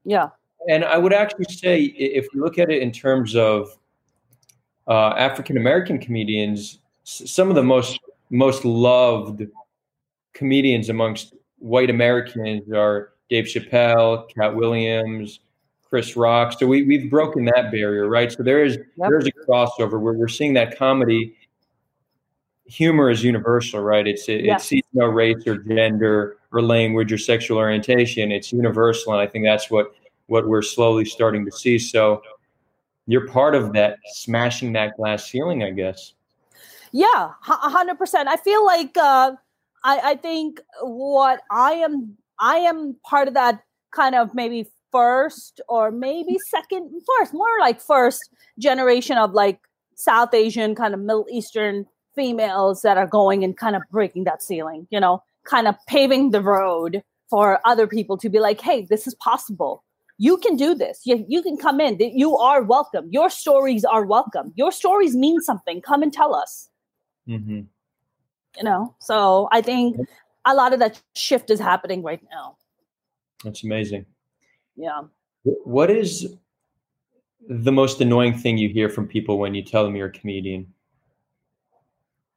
Yeah, 0.03 0.31
and 0.67 0.83
I 0.83 0.97
would 0.97 1.13
actually 1.13 1.45
say 1.45 1.79
if 1.81 2.27
we 2.33 2.41
look 2.41 2.59
at 2.59 2.69
it 2.69 2.81
in 2.81 2.91
terms 2.91 3.33
of 3.33 3.69
uh, 4.89 5.11
African 5.11 5.55
American 5.55 5.97
comedians, 5.97 6.79
some 7.05 7.47
of 7.47 7.55
the 7.55 7.63
most 7.63 8.01
most 8.31 8.65
loved 8.65 9.43
comedians 10.33 10.89
amongst 10.89 11.35
white 11.59 11.89
Americans 11.89 12.69
are 12.69 13.13
Dave 13.29 13.45
Chappelle, 13.45 14.27
Katt 14.29 14.53
Williams, 14.53 15.39
Chris 15.93 16.17
Rock. 16.17 16.53
So 16.57 16.65
we 16.65 16.81
we've 16.81 17.07
broken 17.07 17.45
that 17.45 17.71
barrier, 17.71 18.09
right? 18.09 18.31
So 18.31 18.41
there 18.41 18.63
is 18.65 18.77
yep. 18.77 19.09
there's 19.09 19.27
a 19.27 19.31
crossover 19.31 20.01
where 20.01 20.13
we're 20.13 20.27
seeing 20.27 20.55
that 20.55 20.75
comedy 20.75 21.35
humor 22.65 23.11
is 23.11 23.23
universal, 23.23 23.79
right? 23.79 24.07
It's 24.07 24.27
it, 24.27 24.43
yeah. 24.43 24.55
it 24.55 24.61
sees 24.61 24.81
no 24.93 25.05
race 25.05 25.45
or 25.45 25.57
gender 25.57 26.37
or 26.51 26.63
language 26.63 27.13
or 27.13 27.19
sexual 27.19 27.59
orientation. 27.59 28.31
It's 28.31 28.51
universal, 28.51 29.13
and 29.13 29.21
I 29.21 29.27
think 29.27 29.45
that's 29.45 29.69
what 29.69 29.93
what 30.25 30.47
we're 30.47 30.63
slowly 30.63 31.05
starting 31.05 31.45
to 31.45 31.51
see. 31.51 31.77
So 31.77 32.23
you're 33.05 33.27
part 33.27 33.53
of 33.53 33.71
that 33.73 33.99
smashing 34.13 34.73
that 34.73 34.97
glass 34.97 35.29
ceiling, 35.29 35.61
I 35.61 35.69
guess. 35.69 36.13
Yeah, 36.91 37.33
hundred 37.43 37.99
percent. 37.99 38.27
I 38.29 38.37
feel 38.37 38.65
like 38.65 38.97
uh, 38.97 39.33
I, 39.83 39.99
I 39.99 40.15
think 40.15 40.59
what 40.81 41.41
I 41.51 41.73
am 41.73 42.17
I 42.39 42.57
am 42.57 42.95
part 43.03 43.27
of 43.27 43.35
that 43.35 43.63
kind 43.91 44.15
of 44.15 44.33
maybe 44.33 44.71
first 44.93 45.59
or 45.67 45.91
maybe 45.91 46.37
second 46.47 46.89
first 47.19 47.33
more 47.33 47.59
like 47.59 47.81
first 47.81 48.29
generation 48.57 49.17
of 49.17 49.33
like 49.33 49.59
South 49.95 50.33
Asian 50.33 50.75
kind 50.75 50.93
of 50.93 51.01
Middle 51.01 51.25
Eastern 51.29 51.85
females 52.15 52.81
that 52.83 52.97
are 52.97 53.07
going 53.07 53.43
and 53.43 53.57
kind 53.57 53.75
of 53.75 53.81
breaking 53.91 54.23
that 54.23 54.41
ceiling, 54.41 54.87
you 54.89 54.99
know, 54.99 55.21
kind 55.43 55.67
of 55.67 55.75
paving 55.87 56.31
the 56.31 56.41
road 56.41 57.03
for 57.29 57.59
other 57.65 57.87
people 57.87 58.17
to 58.17 58.29
be 58.29 58.39
like, 58.39 58.61
hey, 58.61 58.85
this 58.89 59.07
is 59.07 59.15
possible. 59.15 59.83
You 60.19 60.37
can 60.37 60.55
do 60.55 60.75
this. 60.75 61.01
You, 61.05 61.25
you 61.27 61.41
can 61.41 61.57
come 61.57 61.81
in. 61.81 61.97
You 61.99 62.37
are 62.37 62.61
welcome. 62.61 63.09
Your 63.09 63.29
stories 63.29 63.83
are 63.83 64.05
welcome. 64.05 64.53
Your 64.55 64.71
stories 64.71 65.15
mean 65.15 65.41
something. 65.41 65.81
Come 65.81 66.03
and 66.03 66.13
tell 66.13 66.35
us. 66.35 66.69
Mm-hmm. 67.27 67.61
You 68.57 68.63
know, 68.63 68.95
so 68.99 69.49
I 69.51 69.61
think 69.61 69.97
a 70.45 70.53
lot 70.53 70.73
of 70.73 70.79
that 70.79 71.01
shift 71.15 71.49
is 71.49 71.59
happening 71.59 72.03
right 72.03 72.21
now. 72.31 72.57
That's 73.43 73.63
amazing. 73.63 74.05
Yeah. 74.75 75.01
What 75.43 75.91
is 75.91 76.35
the 77.47 77.71
most 77.71 78.01
annoying 78.01 78.37
thing 78.37 78.57
you 78.57 78.69
hear 78.69 78.89
from 78.89 79.07
people 79.07 79.37
when 79.37 79.53
you 79.53 79.63
tell 79.63 79.83
them 79.83 79.95
you're 79.95 80.07
a 80.07 80.11
comedian? 80.11 80.73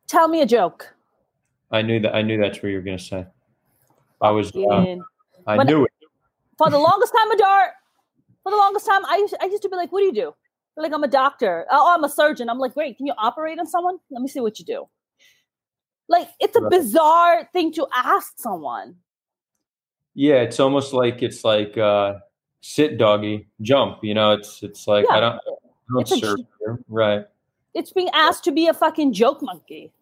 Tell 0.09 0.29
me 0.29 0.41
a 0.41 0.47
joke. 0.47 0.95
I 1.71 1.83
knew 1.83 2.01
that. 2.01 2.15
I 2.15 2.23
knew 2.23 2.39
that's 2.39 2.63
what 2.63 2.69
you 2.69 2.77
were 2.77 2.83
going 2.83 2.99
to 2.99 3.05
say. 3.05 3.27
I 4.21 4.31
was. 4.31 4.55
Uh, 4.55 4.97
I 5.47 5.63
knew 5.65 5.85
it. 5.85 5.91
For 6.59 6.71
the 6.71 6.79
longest 6.79 7.13
time, 7.13 7.31
Adar. 7.33 7.73
For 8.43 8.51
the 8.51 8.57
longest 8.57 8.87
time, 8.87 9.05
I 9.07 9.17
used, 9.17 9.35
I 9.41 9.47
used 9.47 9.63
to 9.63 9.69
be 9.69 9.77
like, 9.77 9.91
"What 9.91 10.01
do 10.01 10.07
you 10.07 10.13
do?" 10.13 10.35
They're 10.75 10.83
like, 10.83 10.93
"I'm 10.93 11.03
a 11.03 11.09
doctor." 11.09 11.67
Oh, 11.71 11.93
I'm 11.93 12.05
a 12.05 12.09
surgeon. 12.09 12.49
I'm 12.49 12.59
like, 12.59 12.75
"Great. 12.75 12.97
Can 12.97 13.07
you 13.07 13.15
operate 13.19 13.59
on 13.59 13.67
someone? 13.67 13.99
Let 14.11 14.23
me 14.23 14.29
see 14.29 14.41
what 14.41 14.59
you 14.59 14.65
do." 14.65 14.89
Like, 16.09 16.29
it's 16.39 16.55
a 16.57 16.61
right. 16.61 16.71
bizarre 16.71 17.49
thing 17.53 17.73
to 17.73 17.89
ask 17.93 18.39
someone. 18.39 18.97
Yeah, 20.15 20.37
it's 20.37 20.61
almost 20.61 20.93
like 20.93 21.23
it's 21.23 21.45
like 21.45 21.77
uh, 21.77 22.15
sit 22.67 22.99
doggy, 22.99 23.47
jump. 23.63 23.99
You 24.03 24.15
know, 24.15 24.33
it's 24.33 24.63
it's 24.63 24.87
like 24.89 25.07
yeah. 25.09 25.17
I 25.17 25.21
don't, 25.21 25.35
I 25.35 25.93
don't 25.93 26.09
serve 26.09 26.41
here, 26.59 26.79
right? 26.89 27.27
It's 27.75 27.93
being 27.93 28.09
asked 28.13 28.45
to 28.45 28.53
be 28.53 28.67
a 28.67 28.75
fucking 28.75 29.13
joke 29.13 29.43
monkey. 29.43 29.93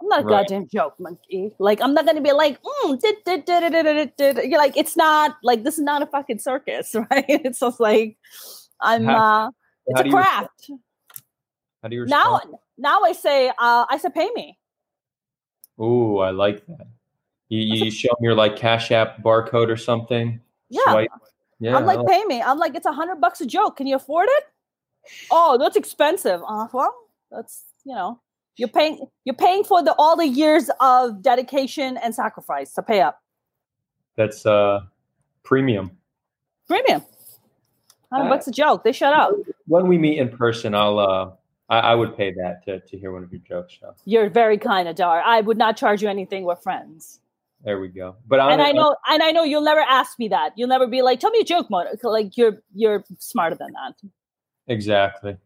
I'm 0.00 0.08
not 0.08 0.20
a 0.20 0.24
right. 0.24 0.46
goddamn 0.46 0.68
joke 0.68 0.98
monkey. 0.98 1.54
Like 1.58 1.80
I'm 1.82 1.94
not 1.94 2.06
gonna 2.06 2.22
be 2.22 2.32
like, 2.32 2.60
mm, 2.62 3.00
did, 3.00 3.16
did, 3.24 3.44
did, 3.44 3.70
did, 3.70 4.16
did, 4.16 4.36
You're 4.50 4.58
like, 4.58 4.76
it's 4.76 4.96
not 4.96 5.36
like 5.42 5.64
this 5.64 5.74
is 5.74 5.84
not 5.84 6.02
a 6.02 6.06
fucking 6.06 6.38
circus, 6.38 6.94
right? 7.10 7.24
It's 7.28 7.60
just 7.60 7.80
like 7.80 8.16
I'm. 8.80 9.04
How, 9.04 9.46
uh 9.46 9.50
It's 9.86 10.00
a 10.00 10.10
craft. 10.10 10.68
You, 10.68 10.80
how 11.82 11.88
do 11.88 11.96
you 11.96 12.02
respond? 12.02 12.52
now? 12.52 12.58
Now 12.76 13.02
I 13.02 13.12
say, 13.12 13.48
uh, 13.50 13.84
I 13.88 13.98
said, 13.98 14.14
pay 14.14 14.28
me. 14.34 14.58
Ooh, 15.80 16.18
I 16.18 16.30
like 16.30 16.64
that. 16.66 16.86
You, 17.48 17.60
you 17.60 17.90
show 17.90 18.08
me 18.20 18.26
your 18.26 18.34
like 18.34 18.56
Cash 18.56 18.90
App 18.90 19.22
barcode 19.22 19.68
or 19.68 19.76
something. 19.76 20.40
Yeah. 20.70 20.82
Swipe. 20.84 21.10
Yeah. 21.60 21.76
I'm 21.76 21.86
like, 21.86 21.98
like, 21.98 22.06
pay 22.06 22.24
me. 22.24 22.42
I'm 22.42 22.58
like, 22.58 22.74
it's 22.74 22.86
a 22.86 22.92
hundred 22.92 23.16
bucks 23.16 23.40
a 23.40 23.46
joke. 23.46 23.76
Can 23.76 23.86
you 23.86 23.96
afford 23.96 24.28
it? 24.30 24.44
Oh, 25.30 25.58
that's 25.58 25.76
expensive. 25.76 26.40
Uh, 26.46 26.66
well, 26.72 26.94
that's 27.30 27.64
you 27.84 27.94
know, 27.94 28.20
you're 28.56 28.68
paying 28.68 29.06
you're 29.24 29.34
paying 29.34 29.64
for 29.64 29.82
the 29.82 29.94
all 29.98 30.16
the 30.16 30.28
years 30.28 30.70
of 30.80 31.22
dedication 31.22 31.96
and 31.98 32.14
sacrifice 32.14 32.72
to 32.74 32.82
pay 32.82 33.00
up. 33.00 33.20
That's 34.16 34.46
uh 34.46 34.80
premium. 35.42 35.90
Premium. 36.66 37.02
Hundred 38.12 38.28
bucks 38.28 38.46
a 38.46 38.52
joke. 38.52 38.84
They 38.84 38.92
shut 38.92 39.12
up. 39.12 39.32
When 39.66 39.88
we 39.88 39.98
meet 39.98 40.18
in 40.18 40.28
person, 40.28 40.74
I'll 40.74 40.98
uh 40.98 41.30
I, 41.68 41.78
I, 41.78 41.94
would 41.94 42.14
pay 42.14 42.30
that 42.32 42.62
to, 42.66 42.80
to 42.80 42.98
hear 42.98 43.10
one 43.10 43.24
of 43.24 43.32
your 43.32 43.40
jokes. 43.40 43.78
So. 43.80 43.94
You're 44.04 44.28
very 44.28 44.58
kind, 44.58 44.86
Adar. 44.86 45.22
I 45.24 45.40
would 45.40 45.56
not 45.56 45.78
charge 45.78 46.02
you 46.02 46.08
anything. 46.08 46.44
We're 46.44 46.56
friends. 46.56 47.20
There 47.64 47.80
we 47.80 47.88
go. 47.88 48.16
But 48.26 48.40
I'm, 48.40 48.52
and 48.52 48.62
I 48.62 48.72
know, 48.72 48.94
I'm, 49.06 49.14
and 49.14 49.22
I 49.22 49.30
know 49.30 49.42
you'll 49.42 49.62
never 49.62 49.80
ask 49.80 50.18
me 50.18 50.28
that. 50.28 50.52
You'll 50.56 50.68
never 50.68 50.86
be 50.86 51.00
like, 51.00 51.18
"Tell 51.18 51.30
me 51.30 51.40
a 51.40 51.44
joke, 51.44 51.70
Mo." 51.70 51.84
Like 52.02 52.36
you're 52.36 52.62
you're 52.74 53.04
smarter 53.18 53.56
than 53.56 53.72
that. 53.72 54.10
Exactly. 54.66 55.38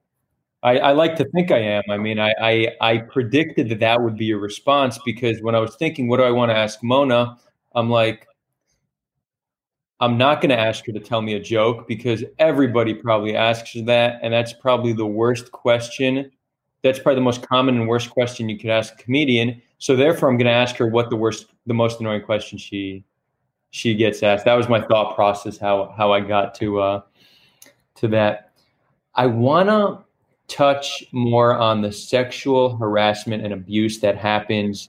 I, 0.62 0.78
I, 0.78 0.92
like 0.92 1.14
to 1.16 1.24
think 1.30 1.52
I 1.52 1.58
am. 1.58 1.84
I 1.88 1.98
mean, 1.98 2.18
I, 2.18 2.34
I, 2.40 2.68
I 2.80 2.98
predicted 2.98 3.68
that 3.68 3.78
that 3.78 4.02
would 4.02 4.16
be 4.16 4.24
your 4.24 4.40
response 4.40 4.98
because 5.04 5.40
when 5.40 5.54
I 5.54 5.60
was 5.60 5.76
thinking, 5.76 6.08
what 6.08 6.16
do 6.16 6.24
I 6.24 6.32
want 6.32 6.50
to 6.50 6.56
ask 6.56 6.82
Mona? 6.82 7.38
I'm 7.76 7.88
like, 7.88 8.26
I'm 10.00 10.18
not 10.18 10.40
going 10.40 10.50
to 10.50 10.58
ask 10.58 10.84
her 10.86 10.92
to 10.92 11.00
tell 11.00 11.22
me 11.22 11.34
a 11.34 11.40
joke 11.40 11.86
because 11.86 12.24
everybody 12.40 12.94
probably 12.94 13.36
asks 13.36 13.74
her 13.74 13.82
that, 13.82 14.18
and 14.22 14.32
that's 14.32 14.52
probably 14.52 14.92
the 14.92 15.06
worst 15.06 15.52
question. 15.52 16.30
That's 16.88 16.98
probably 16.98 17.16
the 17.16 17.22
most 17.22 17.46
common 17.46 17.76
and 17.76 17.88
worst 17.88 18.10
question 18.10 18.48
you 18.48 18.58
could 18.58 18.70
ask 18.70 18.94
a 18.94 19.02
comedian. 19.02 19.60
So 19.78 19.94
therefore, 19.94 20.28
I'm 20.28 20.36
going 20.36 20.46
to 20.46 20.52
ask 20.52 20.76
her 20.76 20.86
what 20.86 21.10
the 21.10 21.16
worst, 21.16 21.46
the 21.66 21.74
most 21.74 22.00
annoying 22.00 22.22
question 22.22 22.58
she 22.58 23.04
she 23.70 23.94
gets 23.94 24.22
asked. 24.22 24.44
That 24.44 24.54
was 24.54 24.68
my 24.68 24.80
thought 24.80 25.14
process. 25.14 25.58
How 25.58 25.94
how 25.96 26.12
I 26.12 26.20
got 26.20 26.54
to 26.56 26.80
uh, 26.80 27.02
to 27.96 28.08
that. 28.08 28.52
I 29.14 29.26
wanna 29.26 30.04
touch 30.46 31.04
more 31.12 31.56
on 31.56 31.82
the 31.82 31.92
sexual 31.92 32.76
harassment 32.76 33.44
and 33.44 33.52
abuse 33.52 34.00
that 34.00 34.16
happens 34.16 34.88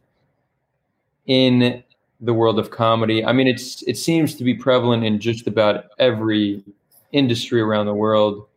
in 1.26 1.84
the 2.22 2.34
world 2.34 2.60
of 2.60 2.72
comedy. 2.72 3.24
I 3.24 3.34
mean, 3.34 3.47
it's 3.47 3.82
it 3.84 3.97
seems 3.97 4.36
to 4.36 4.43
be 4.43 4.54
prevalent 4.54 5.04
in 5.04 5.20
just 5.20 5.47
about 5.47 5.86
every 6.00 6.64
industry 7.12 7.62
around 7.62 7.86
the 7.86 7.93
world. 7.93 8.47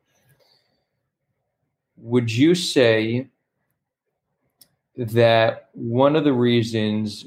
Would 1.96 2.30
you 2.30 2.54
say 2.54 3.28
that 4.96 5.68
one 5.72 6.16
of 6.16 6.24
the 6.24 6.32
reasons 6.32 7.26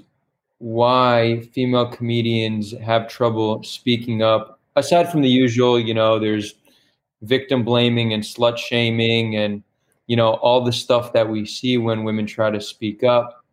why 0.59 1.41
female 1.53 1.87
comedians 1.87 2.77
have 2.77 3.07
trouble 3.07 3.63
speaking 3.63 4.21
up, 4.21 4.59
aside 4.75 5.11
from 5.11 5.21
the 5.21 5.29
usual, 5.29 5.79
you 5.79 5.93
know, 5.93 6.19
there's 6.19 6.55
victim 7.25 7.63
blaming 7.63 8.13
and 8.13 8.23
slut 8.23 8.57
shaming 8.57 9.35
and 9.35 9.63
you 10.07 10.15
know 10.15 10.33
all 10.35 10.63
the 10.63 10.71
stuff 10.71 11.13
that 11.13 11.27
we 11.27 11.45
see 11.45 11.77
when 11.77 12.03
women 12.03 12.25
try 12.25 12.49
to 12.49 12.61
speak 12.61 13.03
up 13.03 13.43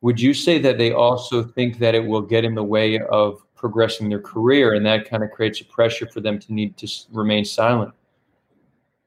would 0.00 0.20
you 0.20 0.34
say 0.34 0.58
that 0.58 0.78
they 0.78 0.92
also 0.92 1.42
think 1.42 1.78
that 1.78 1.94
it 1.94 2.04
will 2.04 2.20
get 2.20 2.44
in 2.44 2.54
the 2.54 2.62
way 2.62 2.98
of 3.00 3.42
progressing 3.54 4.08
their 4.08 4.20
career 4.20 4.74
and 4.74 4.84
that 4.84 5.08
kind 5.08 5.22
of 5.22 5.30
creates 5.30 5.60
a 5.60 5.64
pressure 5.64 6.06
for 6.06 6.20
them 6.20 6.38
to 6.38 6.52
need 6.52 6.76
to 6.76 6.86
remain 7.10 7.44
silent? 7.44 7.92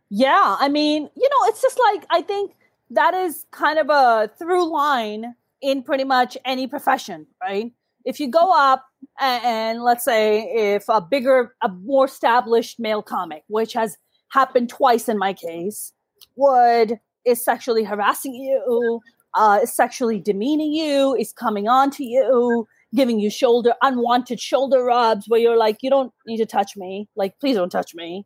Yeah 0.10 0.56
i 0.60 0.70
mean 0.70 1.10
you 1.16 1.30
know 1.30 1.48
it's 1.48 1.62
just 1.62 1.80
like 1.80 2.06
i 2.10 2.22
think 2.22 2.56
that 2.90 3.14
is 3.14 3.46
kind 3.52 3.80
of 3.80 3.90
a 3.90 4.30
through 4.38 4.72
line 4.72 5.36
in 5.62 5.84
pretty 5.84 6.04
much 6.04 6.38
any 6.46 6.68
profession 6.68 7.26
right 7.42 7.72
if 8.06 8.20
you 8.20 8.30
go 8.30 8.52
up 8.56 8.86
and, 9.20 9.44
and 9.44 9.84
let's 9.84 10.06
say 10.06 10.44
if 10.44 10.86
a 10.88 11.02
bigger 11.02 11.56
a 11.64 11.70
more 11.70 12.06
established 12.06 12.80
male 12.80 13.02
comic 13.02 13.44
which 13.48 13.74
has 13.74 13.98
happened 14.30 14.70
twice 14.70 15.10
in 15.10 15.18
my 15.18 15.34
case 15.34 15.94
would 16.36 17.00
is 17.28 17.44
sexually 17.44 17.84
harassing 17.84 18.34
you, 18.34 19.02
uh, 19.36 19.60
is 19.62 19.76
sexually 19.76 20.20
demeaning 20.20 20.72
you, 20.72 21.16
is 21.16 21.34
coming 21.34 21.68
on 21.68 21.92
to 21.92 22.04
you, 22.04 22.66
giving 22.96 23.20
you 23.20 23.30
shoulder 23.30 23.74
unwanted 23.82 24.40
shoulder 24.40 24.84
rubs 24.84 25.26
where 25.28 25.40
you're 25.40 25.58
like, 25.58 25.78
you 25.82 25.90
don't 25.90 26.14
need 26.26 26.38
to 26.38 26.46
touch 26.46 26.78
me, 26.78 27.08
like 27.16 27.38
please 27.40 27.56
don't 27.56 27.70
touch 27.70 27.94
me. 27.94 28.26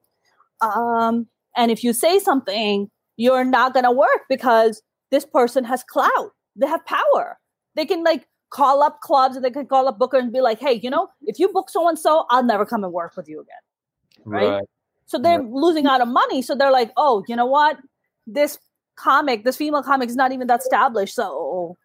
Um, 0.62 1.28
and 1.57 1.72
if 1.72 1.84
you 1.84 1.91
say 1.91 2.20
something, 2.20 2.89
you're 3.22 3.43
not 3.43 3.74
gonna 3.74 3.91
work 3.91 4.22
because 4.30 4.82
this 5.11 5.26
person 5.26 5.63
has 5.63 5.84
clout. 5.84 6.32
They 6.55 6.67
have 6.67 6.86
power. 6.86 7.38
They 7.76 7.86
can 7.86 8.03
like 8.03 8.28
call 8.49 8.84
up 8.84 8.99
clubs 9.01 9.36
and 9.36 9.45
they 9.45 9.51
can 9.51 9.65
call 9.65 9.88
up 9.88 9.97
booker 9.97 10.17
and 10.17 10.32
be 10.32 10.41
like, 10.41 10.59
hey, 10.59 10.74
you 10.74 10.89
know, 10.89 11.07
if 11.24 11.39
you 11.39 11.47
book 11.49 11.69
so 11.69 11.88
and 11.88 11.97
so, 11.97 12.26
I'll 12.30 12.43
never 12.43 12.65
come 12.65 12.84
and 12.84 12.91
work 12.91 13.15
with 13.15 13.30
you 13.30 13.39
again. 13.39 13.63
Right. 14.26 14.49
right. 14.49 14.63
So 15.05 15.17
they're 15.17 15.39
right. 15.41 15.51
losing 15.51 15.88
out 15.88 16.01
of 16.01 16.07
money. 16.07 16.41
So 16.41 16.55
they're 16.55 16.72
like, 16.72 16.91
oh, 16.97 17.24
you 17.28 17.36
know 17.36 17.45
what? 17.45 17.78
this 18.28 18.57
comic, 18.95 19.43
this 19.43 19.57
female 19.57 19.84
comic 19.84 20.09
is 20.09 20.15
not 20.15 20.32
even 20.32 20.47
that 20.47 20.61
established. 20.61 21.15
So 21.15 21.78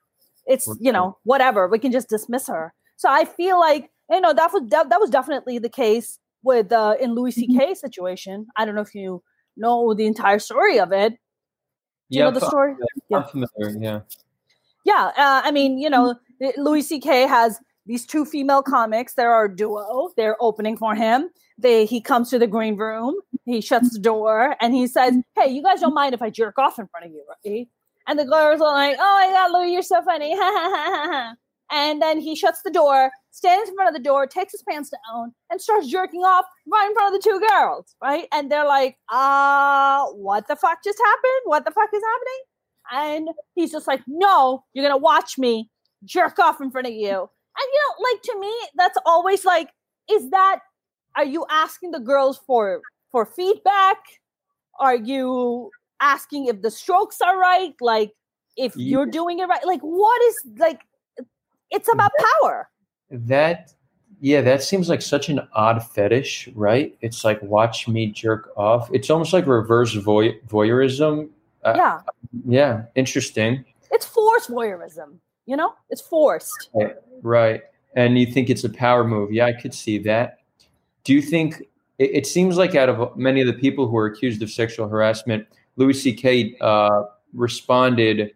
it's, 0.46 0.68
you 0.80 0.92
know, 0.92 1.16
whatever. 1.24 1.68
We 1.68 1.78
can 1.78 1.92
just 1.92 2.08
dismiss 2.08 2.46
her. 2.48 2.72
So 2.96 3.10
I 3.10 3.24
feel 3.24 3.58
like, 3.58 3.90
you 4.10 4.20
know, 4.20 4.32
that 4.32 4.52
was 4.52 4.62
that, 4.70 4.88
that 4.90 5.00
was 5.00 5.10
definitely 5.10 5.58
the 5.58 5.68
case 5.68 6.18
with 6.42 6.72
uh 6.72 6.94
in 7.00 7.14
Louis 7.14 7.32
C.K. 7.32 7.52
Mm-hmm. 7.52 7.74
situation. 7.74 8.46
I 8.56 8.64
don't 8.64 8.74
know 8.74 8.82
if 8.82 8.94
you 8.94 9.22
know 9.56 9.94
the 9.94 10.06
entire 10.06 10.38
story 10.38 10.78
of 10.78 10.92
it. 10.92 11.14
Do 12.10 12.18
you 12.18 12.24
know 12.24 12.30
the 12.30 12.46
story? 12.46 12.74
Yeah. 13.08 13.22
familiar, 13.22 13.78
yeah. 13.78 14.00
Yeah, 14.84 15.06
uh, 15.16 15.42
I 15.44 15.50
mean, 15.50 15.78
you 15.78 15.90
know, 15.90 16.14
Louis 16.56 16.82
C.K. 16.82 17.22
has 17.22 17.58
these 17.86 18.06
two 18.06 18.24
female 18.24 18.62
comics. 18.62 19.14
There 19.14 19.32
are 19.32 19.46
a 19.46 19.54
duo. 19.54 20.10
They're 20.16 20.36
opening 20.40 20.76
for 20.76 20.94
him. 20.94 21.30
They 21.58 21.86
he 21.86 22.00
comes 22.00 22.30
to 22.30 22.38
the 22.38 22.46
green 22.46 22.76
room. 22.76 23.14
He 23.44 23.60
shuts 23.60 23.92
the 23.92 23.98
door 23.98 24.56
and 24.60 24.74
he 24.74 24.86
says, 24.86 25.14
"Hey, 25.34 25.50
you 25.50 25.62
guys 25.62 25.80
don't 25.80 25.94
mind 25.94 26.14
if 26.14 26.22
I 26.22 26.30
jerk 26.30 26.58
off 26.58 26.78
in 26.78 26.86
front 26.88 27.06
of 27.06 27.12
you, 27.12 27.24
right?" 27.44 27.68
And 28.06 28.18
the 28.18 28.24
girls 28.24 28.60
are 28.60 28.72
like, 28.72 28.96
"Oh 29.00 29.26
my 29.26 29.32
god, 29.32 29.52
Louis, 29.52 29.72
you're 29.72 29.82
so 29.82 30.02
funny!" 30.02 30.36
and 31.70 32.00
then 32.00 32.20
he 32.20 32.36
shuts 32.36 32.62
the 32.62 32.70
door, 32.70 33.10
stands 33.30 33.68
in 33.68 33.74
front 33.74 33.88
of 33.88 33.94
the 33.94 34.02
door, 34.02 34.26
takes 34.26 34.52
his 34.52 34.62
pants 34.68 34.90
down, 34.90 35.34
and 35.50 35.60
starts 35.60 35.88
jerking 35.88 36.22
off 36.22 36.44
right 36.70 36.86
in 36.86 36.94
front 36.94 37.14
of 37.14 37.20
the 37.20 37.28
two 37.28 37.40
girls, 37.48 37.96
right? 38.02 38.28
And 38.32 38.50
they're 38.50 38.66
like, 38.66 38.96
uh, 39.10 40.06
what 40.12 40.46
the 40.48 40.56
fuck 40.56 40.78
just 40.84 40.98
happened? 40.98 41.42
What 41.44 41.64
the 41.64 41.72
fuck 41.72 41.90
is 41.92 42.02
happening? 42.02 42.42
And 42.92 43.28
he's 43.54 43.72
just 43.72 43.88
like, 43.88 44.02
no, 44.06 44.64
you're 44.72 44.84
gonna 44.84 44.96
watch 44.96 45.38
me 45.38 45.68
jerk 46.04 46.38
off 46.38 46.60
in 46.60 46.70
front 46.70 46.86
of 46.86 46.92
you. 46.92 47.08
And 47.08 47.68
you 47.72 47.80
know, 47.80 48.10
like 48.12 48.22
to 48.22 48.38
me, 48.38 48.54
that's 48.76 48.98
always 49.04 49.44
like, 49.44 49.70
is 50.10 50.30
that 50.30 50.60
are 51.16 51.24
you 51.24 51.46
asking 51.50 51.90
the 51.90 51.98
girls 51.98 52.38
for 52.46 52.80
for 53.10 53.26
feedback? 53.26 53.98
Are 54.78 54.94
you 54.96 55.70
asking 56.00 56.46
if 56.46 56.62
the 56.62 56.70
strokes 56.70 57.20
are 57.20 57.38
right? 57.38 57.74
Like 57.80 58.12
if 58.56 58.76
you're 58.76 59.06
doing 59.06 59.38
it 59.40 59.44
right? 59.44 59.66
Like 59.66 59.80
what 59.80 60.22
is 60.22 60.36
like 60.58 60.80
it's 61.70 61.92
about 61.92 62.12
power. 62.40 62.68
That 63.10 63.72
yeah, 64.20 64.40
that 64.40 64.62
seems 64.62 64.88
like 64.88 65.02
such 65.02 65.28
an 65.28 65.40
odd 65.52 65.86
fetish, 65.86 66.48
right? 66.54 66.96
It's 67.02 67.24
like 67.24 67.42
watch 67.42 67.86
me 67.86 68.06
jerk 68.06 68.50
off. 68.56 68.88
It's 68.92 69.10
almost 69.10 69.32
like 69.32 69.46
reverse 69.46 69.92
voy- 69.94 70.38
voyeurism. 70.48 71.28
Uh, 71.62 71.74
yeah. 71.76 72.00
Yeah, 72.46 72.82
interesting. 72.94 73.64
It's 73.90 74.06
forced 74.06 74.50
voyeurism, 74.50 75.18
you 75.44 75.56
know? 75.56 75.74
It's 75.90 76.00
forced. 76.00 76.70
Right, 76.74 76.96
right. 77.22 77.62
And 77.94 78.18
you 78.18 78.26
think 78.26 78.48
it's 78.50 78.64
a 78.64 78.70
power 78.70 79.04
move. 79.04 79.32
Yeah, 79.32 79.46
I 79.46 79.52
could 79.52 79.74
see 79.74 79.98
that. 79.98 80.38
Do 81.04 81.12
you 81.12 81.22
think 81.22 81.62
it, 81.98 82.10
it 82.12 82.26
seems 82.26 82.56
like 82.56 82.74
out 82.74 82.88
of 82.88 83.16
many 83.16 83.40
of 83.40 83.46
the 83.46 83.52
people 83.52 83.86
who 83.86 83.96
are 83.96 84.06
accused 84.06 84.42
of 84.42 84.50
sexual 84.50 84.88
harassment, 84.88 85.46
Louis 85.76 85.94
C.K. 85.94 86.56
Uh, 86.60 87.02
responded 87.34 88.34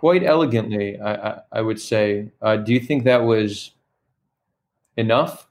quite 0.00 0.24
elegantly, 0.24 0.98
I, 0.98 1.12
I, 1.12 1.40
I 1.52 1.60
would 1.60 1.78
say. 1.78 2.30
Uh, 2.40 2.56
do 2.56 2.72
you 2.72 2.80
think 2.80 3.04
that 3.04 3.22
was 3.22 3.72
enough? 4.96 5.46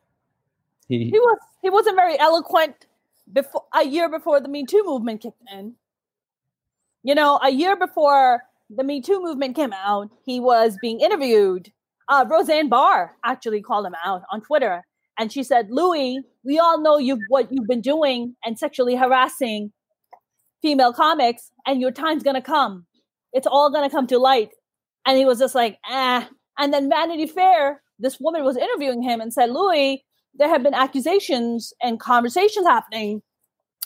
He, 0.87 1.03
he 1.05 1.19
was 1.19 1.37
he 1.61 1.69
wasn't 1.69 1.95
very 1.95 2.17
eloquent 2.17 2.87
before 3.31 3.65
a 3.75 3.85
year 3.85 4.09
before 4.09 4.41
the 4.41 4.47
Me 4.47 4.65
Too 4.65 4.81
movement 4.83 5.21
kicked 5.21 5.43
in. 5.53 5.75
You 7.03 7.13
know, 7.13 7.39
a 7.43 7.51
year 7.51 7.75
before 7.77 8.41
the 8.71 8.83
Me 8.83 9.01
Too 9.01 9.21
movement 9.21 9.55
came 9.55 9.71
out, 9.71 10.09
he 10.25 10.39
was 10.39 10.75
being 10.81 10.99
interviewed. 10.99 11.71
Uh, 12.07 12.25
Roseanne 12.27 12.69
Barr 12.69 13.15
actually 13.23 13.61
called 13.61 13.85
him 13.85 13.95
out 14.03 14.23
on 14.31 14.41
Twitter, 14.41 14.83
and 15.19 15.31
she 15.31 15.43
said, 15.43 15.69
"Louis, 15.69 16.23
we 16.43 16.57
all 16.57 16.81
know 16.81 16.97
you 16.97 17.19
what 17.27 17.51
you've 17.51 17.67
been 17.67 17.81
doing 17.81 18.35
and 18.43 18.57
sexually 18.57 18.95
harassing 18.95 19.71
female 20.63 20.91
comics, 20.91 21.51
and 21.67 21.79
your 21.79 21.91
time's 21.91 22.23
gonna 22.23 22.41
come. 22.41 22.87
It's 23.33 23.47
all 23.47 23.71
gonna 23.71 23.89
come 23.89 24.07
to 24.07 24.17
light." 24.17 24.51
And 25.05 25.17
he 25.17 25.25
was 25.25 25.39
just 25.39 25.55
like, 25.55 25.79
"Ah." 25.85 26.29
And 26.57 26.73
then 26.73 26.89
Vanity 26.89 27.27
Fair 27.27 27.81
this 27.99 28.19
woman 28.19 28.43
was 28.43 28.57
interviewing 28.57 29.03
him 29.03 29.19
and 29.21 29.31
said, 29.31 29.51
Louis, 29.51 30.03
there 30.33 30.47
have 30.47 30.63
been 30.63 30.73
accusations 30.73 31.73
and 31.81 31.99
conversations 31.99 32.65
happening 32.65 33.21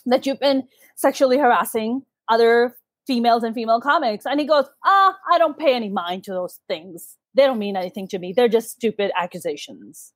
that 0.06 0.26
you've 0.26 0.40
been 0.40 0.68
sexually 0.96 1.38
harassing 1.38 2.04
other 2.30 2.76
females 3.08 3.44
and 3.44 3.56
female 3.56 3.82
comics. 3.82 4.26
And 4.26 4.40
he 4.40 4.46
goes, 4.46 4.66
Ah, 4.86 5.18
I 5.32 5.38
don't 5.38 5.58
pay 5.58 5.76
any 5.76 5.90
mind 5.90 6.24
to 6.26 6.32
those 6.32 6.60
things. 6.68 7.18
They 7.34 7.46
don't 7.46 7.60
mean 7.60 7.76
anything 7.76 8.08
to 8.10 8.20
me. 8.20 8.34
They're 8.34 8.48
just 8.48 8.70
stupid 8.70 9.12
accusations. 9.18 10.14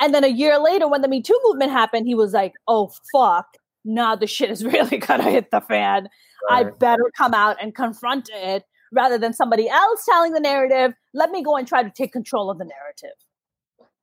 And 0.00 0.12
then 0.14 0.24
a 0.24 0.28
year 0.28 0.58
later, 0.58 0.88
when 0.88 1.02
the 1.02 1.08
Me 1.08 1.22
Too 1.22 1.38
movement 1.44 1.70
happened, 1.70 2.06
he 2.06 2.14
was 2.14 2.32
like, 2.32 2.54
Oh, 2.66 2.90
fuck. 3.12 3.46
Now 3.84 4.16
the 4.16 4.26
shit 4.26 4.50
is 4.50 4.64
really 4.64 4.98
gonna 4.98 5.30
hit 5.30 5.50
the 5.50 5.60
fan. 5.60 6.08
Right. 6.48 6.66
I 6.66 6.70
better 6.70 7.10
come 7.16 7.34
out 7.34 7.56
and 7.60 7.74
confront 7.74 8.30
it 8.32 8.64
rather 8.92 9.18
than 9.18 9.32
somebody 9.32 9.68
else 9.68 10.04
telling 10.04 10.32
the 10.32 10.40
narrative. 10.40 10.94
Let 11.14 11.30
me 11.30 11.42
go 11.42 11.56
and 11.56 11.66
try 11.66 11.82
to 11.82 11.90
take 11.90 12.12
control 12.12 12.50
of 12.50 12.58
the 12.58 12.64
narrative. 12.64 13.16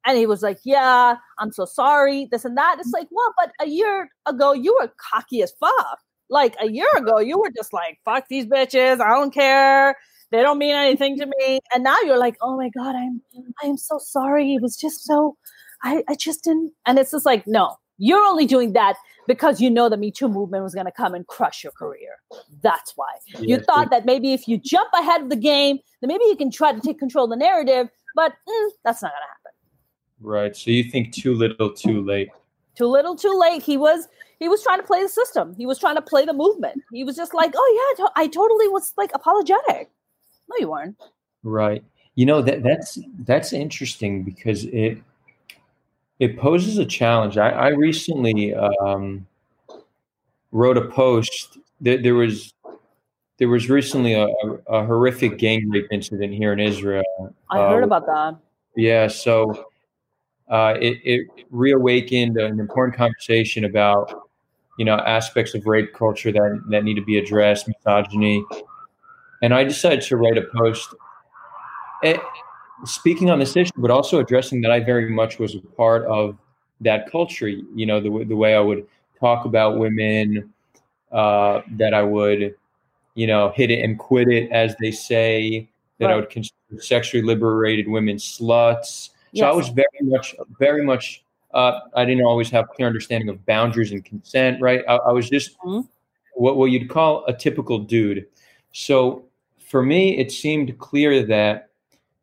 And 0.05 0.17
he 0.17 0.25
was 0.25 0.41
like, 0.41 0.59
Yeah, 0.63 1.15
I'm 1.39 1.51
so 1.51 1.65
sorry, 1.65 2.28
this 2.32 2.45
and 2.45 2.57
that. 2.57 2.78
It's 2.80 2.89
mm. 2.89 2.99
like, 2.99 3.07
Well, 3.11 3.34
but 3.38 3.51
a 3.61 3.69
year 3.69 4.09
ago, 4.25 4.53
you 4.53 4.78
were 4.80 4.91
cocky 4.97 5.41
as 5.41 5.53
fuck. 5.59 5.99
Like 6.30 6.55
a 6.59 6.69
year 6.69 6.89
ago, 6.97 7.19
you 7.19 7.39
were 7.39 7.51
just 7.55 7.73
like, 7.73 7.99
Fuck 8.05 8.28
these 8.30 8.45
bitches. 8.45 9.01
I 9.01 9.09
don't 9.09 9.34
care. 9.34 9.95
They 10.30 10.41
don't 10.41 10.57
mean 10.57 10.75
anything 10.75 11.17
to 11.19 11.25
me. 11.25 11.59
And 11.73 11.84
now 11.84 11.97
you're 12.05 12.17
like, 12.17 12.38
Oh 12.41 12.55
my 12.55 12.69
God, 12.69 12.95
I'm 12.95 13.21
I 13.63 13.67
am 13.67 13.78
so 13.78 13.97
sorry. 13.97 14.53
It 14.53 14.61
was 14.61 14.78
just 14.78 15.03
so 15.03 15.38
I, 15.84 16.03
I 16.07 16.15
just 16.15 16.43
didn't. 16.43 16.73
And 16.86 16.97
it's 16.97 17.11
just 17.11 17.25
like, 17.25 17.45
no, 17.47 17.75
you're 17.97 18.23
only 18.23 18.45
doing 18.45 18.73
that 18.73 18.95
because 19.28 19.61
you 19.61 19.69
know 19.69 19.89
the 19.89 19.97
Me 19.97 20.09
Too 20.09 20.28
movement 20.28 20.63
was 20.63 20.73
going 20.73 20.86
to 20.86 20.91
come 20.91 21.13
and 21.13 21.28
crush 21.28 21.63
your 21.63 21.73
career. 21.73 22.17
That's 22.61 22.93
why. 22.95 23.07
you 23.39 23.59
thought 23.59 23.91
that 23.91 24.05
maybe 24.05 24.34
if 24.34 24.47
you 24.47 24.57
jump 24.57 24.89
ahead 24.93 25.21
of 25.21 25.30
the 25.30 25.36
game, 25.36 25.80
then 26.01 26.07
maybe 26.07 26.23
you 26.25 26.36
can 26.36 26.49
try 26.49 26.71
to 26.71 26.80
take 26.80 26.97
control 26.97 27.25
of 27.25 27.30
the 27.32 27.36
narrative, 27.36 27.89
but 28.15 28.32
mm, 28.47 28.69
that's 28.84 29.01
not 29.01 29.11
going 29.11 29.21
to 29.21 29.28
happen. 29.28 29.51
Right. 30.19 30.55
So 30.55 30.71
you 30.71 30.84
think 30.84 31.13
too 31.13 31.36
little, 31.36 31.71
too 31.71 32.03
late. 32.03 32.30
Too 32.75 32.88
little, 32.88 33.15
too 33.15 33.38
late. 33.38 33.61
He 33.61 33.78
was 33.78 34.07
he 34.39 34.47
was 34.49 34.63
trying 34.63 34.80
to 34.80 34.86
play 34.86 35.01
the 35.01 35.09
system. 35.09 35.55
He 35.55 35.65
was 35.65 35.80
trying 35.80 35.95
to 35.95 36.01
play 36.01 36.25
the 36.25 36.34
movement. 36.34 36.82
He 36.93 37.03
was 37.03 37.15
just 37.15 37.34
like, 37.34 37.53
"Oh 37.55 37.95
yeah, 37.97 38.05
I 38.15 38.28
totally 38.28 38.67
was 38.67 38.93
like 38.97 39.11
apologetic." 39.13 39.89
No, 40.47 40.55
you 40.59 40.69
weren't. 40.69 40.95
Right. 41.43 41.84
You 42.15 42.25
know 42.25 42.41
that 42.41 42.63
that's 42.63 42.99
that's 43.25 43.51
interesting 43.51 44.23
because 44.23 44.65
it 44.65 44.99
it 46.20 46.38
poses 46.38 46.78
a 46.78 46.86
challenge. 46.86 47.38
I, 47.38 47.49
I 47.49 47.68
recently 47.70 48.53
um, 48.53 49.28
wrote 50.51 50.78
a 50.78 50.88
post. 50.89 51.57
There, 51.80 52.01
there 52.01 52.15
was 52.15 52.53
there 53.38 53.49
was 53.49 53.70
recently 53.70 54.13
a, 54.13 54.28
a, 54.68 54.84
horrific 54.84 55.38
gang 55.38 55.70
rape 55.70 55.88
incident 55.91 56.34
here 56.34 56.51
in 56.53 56.59
Israel. 56.59 57.03
I 57.51 57.59
uh, 57.59 57.70
heard 57.70 57.84
about 57.84 58.07
that. 58.07 58.36
Yeah, 58.76 59.07
so 59.07 59.65
uh, 60.49 60.74
it, 60.82 60.99
it 61.03 61.28
reawakened 61.51 62.38
an 62.38 62.59
important 62.59 62.97
conversation 62.97 63.65
about 63.65 64.28
you 64.80 64.86
know 64.86 64.95
aspects 64.95 65.53
of 65.53 65.68
rape 65.68 65.93
culture 65.93 66.32
that 66.32 66.63
that 66.70 66.84
need 66.84 66.95
to 66.95 67.05
be 67.05 67.18
addressed, 67.20 67.68
misogyny, 67.68 68.43
and 69.43 69.53
I 69.53 69.63
decided 69.63 70.01
to 70.01 70.18
write 70.18 70.38
a 70.38 70.47
post. 70.55 70.95
It, 72.01 72.20
speaking 72.86 73.30
on 73.30 73.39
this 73.39 73.55
issue, 73.55 73.71
but 73.78 73.91
also 73.91 74.19
addressing 74.19 74.61
that 74.61 74.71
I 74.71 74.80
very 74.80 75.09
much 75.09 75.39
was 75.39 75.55
a 75.55 75.59
part 75.59 76.05
of 76.05 76.38
that 76.82 77.09
culture. 77.11 77.47
You 77.47 77.86
know, 77.86 77.99
the 77.99 78.25
the 78.25 78.36
way 78.36 78.55
I 78.55 78.59
would 78.59 78.88
talk 79.19 79.45
about 79.45 79.78
women, 79.78 80.53
uh, 81.11 81.61
that 81.71 81.93
I 81.93 82.03
would, 82.03 82.55
you 83.15 83.28
know, 83.28 83.51
hit 83.55 83.71
it 83.71 83.84
and 83.84 83.97
quit 83.97 84.28
it, 84.30 84.51
as 84.51 84.75
they 84.80 84.91
say. 84.91 85.69
That 85.99 86.07
right. 86.07 86.13
I 86.13 86.15
would 86.17 86.30
consider 86.30 86.55
sexually 86.80 87.25
liberated 87.25 87.88
women 87.88 88.17
sluts. 88.17 89.09
Yes. 89.32 89.41
So 89.41 89.49
I 89.49 89.51
was 89.51 89.69
very 89.69 89.88
much, 90.03 90.36
very 90.59 90.86
much. 90.86 91.23
Uh, 91.53 91.80
I 91.95 92.05
didn't 92.05 92.23
always 92.23 92.51
have 92.51 92.69
clear 92.69 92.88
understanding 92.88 93.30
of 93.30 93.43
boundaries 93.47 93.91
and 93.91 94.05
consent. 94.05 94.61
Right. 94.61 94.84
I, 94.88 94.97
I 94.97 95.11
was 95.11 95.28
just 95.30 95.57
mm-hmm. 95.59 95.88
what 96.36 96.57
what 96.57 96.65
you'd 96.65 96.89
call 96.89 97.25
a 97.25 97.34
typical 97.34 97.80
dude. 97.80 98.28
So 98.73 99.25
for 99.57 99.82
me, 99.82 100.17
it 100.17 100.32
seemed 100.32 100.78
clear 100.78 101.25
that 101.25 101.66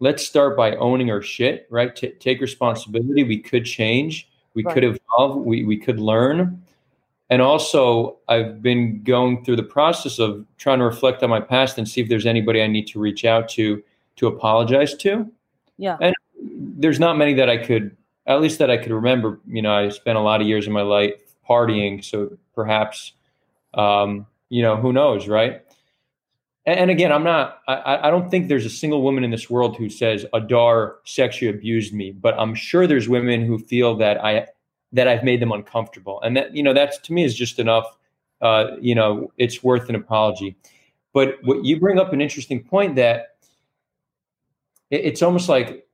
let's 0.04 0.22
start 0.22 0.54
by 0.54 0.76
owning 0.76 1.10
our 1.10 1.22
shit, 1.22 1.66
right? 1.70 1.96
T- 1.96 2.10
take 2.20 2.42
responsibility. 2.42 3.24
We 3.24 3.38
could 3.38 3.64
change. 3.64 4.28
We 4.52 4.62
right. 4.62 4.74
could 4.74 4.84
evolve. 4.84 5.36
We, 5.36 5.64
we 5.64 5.78
could 5.78 5.98
learn. 5.98 6.62
And 7.30 7.40
also, 7.40 8.18
I've 8.28 8.60
been 8.60 9.02
going 9.02 9.42
through 9.44 9.56
the 9.56 9.62
process 9.62 10.18
of 10.18 10.44
trying 10.58 10.80
to 10.80 10.84
reflect 10.84 11.22
on 11.22 11.30
my 11.30 11.40
past 11.40 11.78
and 11.78 11.88
see 11.88 12.02
if 12.02 12.10
there's 12.10 12.26
anybody 12.26 12.62
I 12.62 12.66
need 12.66 12.86
to 12.88 13.00
reach 13.00 13.24
out 13.24 13.48
to 13.50 13.82
to 14.16 14.26
apologize 14.26 14.94
to. 14.98 15.26
Yeah. 15.78 15.96
And 16.02 16.14
there's 16.38 17.00
not 17.00 17.16
many 17.16 17.32
that 17.34 17.48
I 17.48 17.56
could, 17.56 17.96
at 18.26 18.42
least 18.42 18.58
that 18.58 18.70
I 18.70 18.76
could 18.76 18.92
remember. 18.92 19.40
You 19.48 19.62
know, 19.62 19.72
I 19.72 19.88
spent 19.88 20.18
a 20.18 20.20
lot 20.20 20.42
of 20.42 20.46
years 20.46 20.66
in 20.66 20.72
my 20.72 20.82
life 20.82 21.14
partying, 21.48 22.04
so 22.04 22.36
perhaps, 22.54 23.14
um, 23.72 24.26
you 24.50 24.62
know, 24.62 24.76
who 24.76 24.92
knows, 24.92 25.26
right? 25.26 25.63
And 26.66 26.90
again, 26.90 27.12
I'm 27.12 27.24
not. 27.24 27.60
I, 27.68 28.08
I, 28.08 28.10
don't 28.10 28.30
think 28.30 28.48
there's 28.48 28.64
a 28.64 28.70
single 28.70 29.02
woman 29.02 29.22
in 29.22 29.30
this 29.30 29.50
world 29.50 29.76
who 29.76 29.90
says 29.90 30.24
Adar 30.32 30.96
sexually 31.04 31.54
abused 31.54 31.92
me, 31.92 32.12
but 32.12 32.34
I'm 32.38 32.54
sure 32.54 32.86
there's 32.86 33.08
women 33.08 33.44
who 33.44 33.58
feel 33.58 33.96
that 33.96 34.24
I 34.24 34.46
that 34.92 35.06
I've 35.06 35.24
made 35.24 35.40
them 35.40 35.52
uncomfortable, 35.52 36.22
and 36.22 36.36
that 36.36 36.56
you 36.56 36.62
know 36.62 36.72
that's 36.72 36.98
to 36.98 37.12
me 37.12 37.24
is 37.24 37.34
just 37.34 37.58
enough. 37.58 37.84
Uh, 38.40 38.76
you 38.80 38.94
know, 38.94 39.30
it's 39.36 39.62
worth 39.62 39.88
an 39.88 39.94
apology. 39.94 40.56
But 41.12 41.38
what 41.42 41.64
you 41.64 41.78
bring 41.78 41.98
up 41.98 42.12
an 42.12 42.20
interesting 42.20 42.62
point 42.62 42.96
that 42.96 43.36
it, 44.90 45.04
it's 45.04 45.22
almost 45.22 45.48
like 45.48 45.86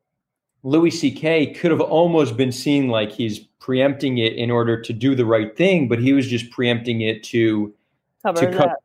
Louis 0.63 0.91
C.K. 0.91 1.55
could 1.55 1.73
have 1.73 1.81
almost 1.81 2.37
been 2.37 2.53
seen 2.53 2.89
like 2.89 3.11
he's 3.11 3.41
preempting 3.59 4.19
it 4.19 4.35
in 4.35 4.51
order 4.51 4.81
to 4.81 4.93
do 4.93 5.15
the 5.17 5.27
right 5.27 5.57
thing, 5.57 5.89
but 5.89 5.99
he 5.99 6.13
was 6.13 6.29
just 6.29 6.51
preempting 6.51 7.01
it 7.01 7.25
to 7.25 7.75
cover 8.23 8.41
to 8.41 8.57
cover 8.57 8.77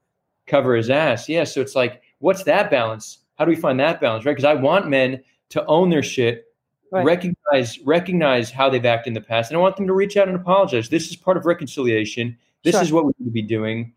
cover 0.48 0.76
his 0.76 0.90
ass. 0.90 1.28
Yeah. 1.28 1.44
So 1.44 1.62
it's 1.62 1.76
like, 1.76 2.02
what's 2.20 2.44
that 2.44 2.70
balance? 2.70 3.20
How 3.36 3.46
do 3.46 3.50
we 3.50 3.56
find 3.56 3.80
that 3.80 4.00
balance, 4.00 4.26
right? 4.26 4.32
Because 4.32 4.46
I 4.46 4.54
want 4.54 4.88
men 4.88 5.24
to 5.50 5.66
own 5.66 5.90
their 5.90 6.04
shit, 6.04 6.46
right. 6.92 7.06
recognize 7.06 7.80
recognize 7.80 8.50
how 8.50 8.70
they've 8.70 8.86
acted 8.86 9.10
in 9.10 9.14
the 9.14 9.22
past, 9.22 9.52
and 9.52 9.58
I 9.58 9.62
want 9.62 9.78
them 9.78 9.88
to 9.88 9.94
reach 9.94 10.18
out 10.18 10.28
and 10.28 10.36
apologize. 10.36 10.90
This 10.90 11.10
is 11.10 11.16
part 11.16 11.38
of 11.38 11.46
reconciliation. 11.46 12.38
This 12.64 12.76
sure. 12.76 12.82
is 12.82 12.92
what 12.92 13.06
we 13.06 13.14
need 13.20 13.26
to 13.26 13.32
be 13.32 13.42
doing. 13.42 13.94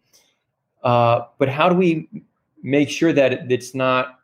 Uh, 0.82 1.22
but 1.38 1.48
how 1.48 1.68
do 1.68 1.74
we 1.74 2.08
make 2.62 2.90
sure 2.90 3.12
that 3.12 3.50
it's 3.50 3.74
not? 3.74 4.18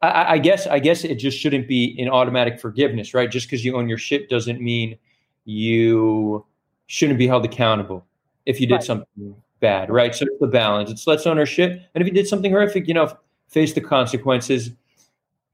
I, 0.00 0.34
I 0.34 0.38
guess 0.38 0.66
I 0.66 0.78
guess 0.78 1.04
it 1.04 1.16
just 1.16 1.38
shouldn't 1.38 1.66
be 1.66 1.96
an 2.00 2.08
automatic 2.08 2.60
forgiveness, 2.60 3.14
right? 3.14 3.30
Just 3.30 3.48
because 3.48 3.64
you 3.64 3.76
own 3.76 3.88
your 3.88 3.98
shit 3.98 4.28
doesn't 4.28 4.60
mean 4.60 4.96
you 5.44 6.46
shouldn't 6.86 7.18
be 7.18 7.26
held 7.26 7.44
accountable 7.44 8.06
if 8.46 8.60
you 8.60 8.66
did 8.66 8.74
right. 8.74 8.84
something 8.84 9.34
bad, 9.60 9.90
right? 9.90 10.14
So 10.14 10.26
it's 10.26 10.40
the 10.40 10.46
balance. 10.46 10.90
It's 10.90 11.06
let's 11.06 11.26
own 11.26 11.38
our 11.38 11.46
shit, 11.46 11.70
and 11.94 12.02
if 12.02 12.06
you 12.06 12.12
did 12.12 12.26
something 12.26 12.50
horrific, 12.50 12.88
you 12.88 12.94
know, 12.94 13.16
face 13.48 13.72
the 13.72 13.80
consequences. 13.80 14.70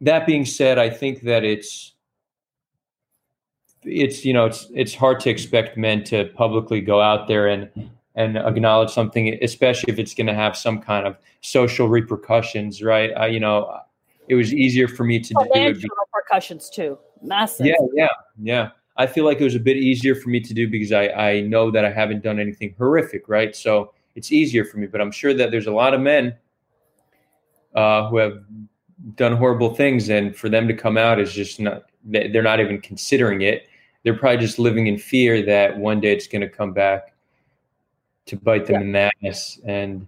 That 0.00 0.26
being 0.26 0.44
said, 0.44 0.78
I 0.78 0.90
think 0.90 1.22
that 1.22 1.44
it's 1.44 1.92
it's 3.82 4.24
you 4.24 4.32
know 4.32 4.46
it's 4.46 4.68
it's 4.74 4.94
hard 4.94 5.20
to 5.20 5.30
expect 5.30 5.76
men 5.76 6.04
to 6.04 6.26
publicly 6.34 6.80
go 6.80 7.00
out 7.00 7.28
there 7.28 7.46
and 7.46 7.70
and 8.16 8.36
acknowledge 8.36 8.90
something, 8.90 9.38
especially 9.42 9.92
if 9.92 9.98
it's 9.98 10.14
going 10.14 10.26
to 10.26 10.34
have 10.34 10.56
some 10.56 10.80
kind 10.80 11.06
of 11.06 11.16
social 11.40 11.88
repercussions, 11.88 12.82
right? 12.82 13.10
I, 13.16 13.26
you 13.26 13.40
know, 13.40 13.76
it 14.28 14.36
was 14.36 14.54
easier 14.54 14.86
for 14.86 15.02
me 15.04 15.18
to 15.18 15.34
Financial 15.34 15.80
do 15.80 15.86
it. 15.86 15.92
repercussions 16.14 16.70
too, 16.70 16.98
massive. 17.22 17.66
Yeah, 17.66 17.74
yeah, 17.94 18.08
yeah. 18.40 18.70
I 18.96 19.06
feel 19.06 19.24
like 19.24 19.40
it 19.40 19.44
was 19.44 19.54
a 19.54 19.60
bit 19.60 19.76
easier 19.76 20.14
for 20.14 20.28
me 20.28 20.40
to 20.40 20.54
do 20.54 20.68
because 20.68 20.92
I 20.92 21.08
I 21.08 21.40
know 21.40 21.70
that 21.70 21.84
I 21.84 21.90
haven't 21.90 22.22
done 22.22 22.38
anything 22.38 22.74
horrific, 22.78 23.28
right? 23.28 23.54
So 23.54 23.92
it's 24.14 24.32
easier 24.32 24.64
for 24.64 24.78
me. 24.78 24.86
But 24.86 25.00
I'm 25.00 25.10
sure 25.10 25.34
that 25.34 25.50
there's 25.50 25.66
a 25.66 25.72
lot 25.72 25.94
of 25.94 26.00
men 26.00 26.36
uh, 27.74 28.08
who 28.08 28.18
have 28.18 28.44
done 29.16 29.36
horrible 29.36 29.74
things, 29.74 30.08
and 30.08 30.36
for 30.36 30.48
them 30.48 30.68
to 30.68 30.74
come 30.74 30.96
out 30.96 31.20
is 31.20 31.32
just 31.32 31.60
not. 31.60 31.84
They're 32.04 32.42
not 32.42 32.60
even 32.60 32.80
considering 32.80 33.42
it. 33.42 33.66
They're 34.02 34.16
probably 34.16 34.38
just 34.38 34.58
living 34.58 34.86
in 34.86 34.98
fear 34.98 35.42
that 35.46 35.78
one 35.78 36.00
day 36.00 36.12
it's 36.12 36.26
going 36.26 36.42
to 36.42 36.48
come 36.48 36.72
back 36.72 37.14
to 38.26 38.36
bite 38.36 38.66
them 38.66 38.74
yeah. 38.74 38.80
in 38.80 38.92
the 38.92 39.28
ass. 39.28 39.58
And 39.64 40.06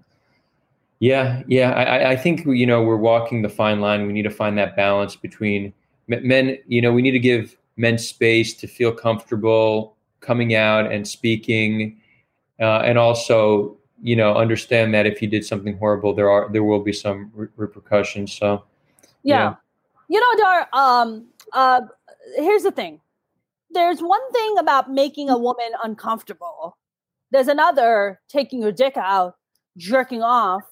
yeah, 0.99 1.43
yeah, 1.47 1.71
I, 1.73 2.11
I 2.11 2.17
think 2.17 2.45
you 2.47 2.67
know 2.67 2.83
we're 2.83 2.97
walking 2.97 3.43
the 3.43 3.49
fine 3.49 3.81
line. 3.81 4.07
We 4.07 4.13
need 4.13 4.23
to 4.23 4.31
find 4.31 4.57
that 4.59 4.77
balance 4.77 5.17
between 5.17 5.73
men. 6.07 6.59
You 6.67 6.83
know, 6.83 6.93
we 6.93 7.03
need 7.03 7.13
to 7.13 7.19
give 7.19 7.57
men 7.77 7.99
space 7.99 8.55
to 8.55 8.67
feel 8.67 8.93
comfortable 8.93 9.97
coming 10.21 10.55
out 10.55 10.91
and 10.91 11.07
speaking, 11.07 12.01
uh, 12.61 12.81
and 12.81 12.99
also 12.99 13.77
you 14.03 14.17
know 14.17 14.35
understand 14.35 14.93
that 14.95 15.07
if 15.07 15.23
you 15.23 15.29
did 15.29 15.45
something 15.45 15.77
horrible 15.79 16.13
there 16.15 16.31
are 16.31 16.51
there 16.53 16.63
will 16.63 16.81
be 16.81 16.93
some 16.93 17.31
re- 17.35 17.49
repercussions 17.57 18.33
so 18.33 18.65
yeah. 19.23 19.37
yeah. 19.37 19.55
you 20.09 20.21
know 20.21 20.43
dar 20.43 20.69
um 20.73 21.27
uh 21.53 21.81
here's 22.37 22.63
the 22.63 22.71
thing 22.71 23.01
there's 23.71 24.01
one 24.01 24.33
thing 24.33 24.59
about 24.59 24.91
making 24.91 25.31
a 25.31 25.39
woman 25.39 25.71
uncomfortable 25.83 26.77
there's 27.31 27.49
another 27.49 28.21
taking 28.29 28.61
your 28.61 28.73
dick 28.73 28.97
out 28.97 29.37
jerking 29.77 30.23
off 30.23 30.65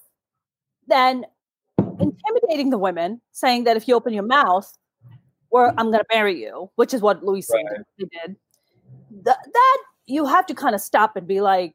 then 0.87 1.25
intimidating 1.99 2.69
the 2.69 2.77
women 2.77 3.19
saying 3.31 3.63
that 3.63 3.75
if 3.75 3.87
you 3.87 3.95
open 3.95 4.13
your 4.13 4.23
mouth 4.23 4.71
or 5.55 5.69
i'm 5.79 5.91
going 5.91 5.99
to 5.99 6.05
marry 6.11 6.41
you 6.41 6.69
which 6.75 6.93
is 6.93 7.01
what 7.01 7.23
louis 7.23 7.47
right. 7.53 7.65
did 7.97 8.35
Th- 9.23 9.37
that 9.53 9.77
you 10.07 10.25
have 10.25 10.45
to 10.47 10.53
kind 10.53 10.75
of 10.75 10.81
stop 10.81 11.15
and 11.15 11.27
be 11.27 11.41
like 11.41 11.73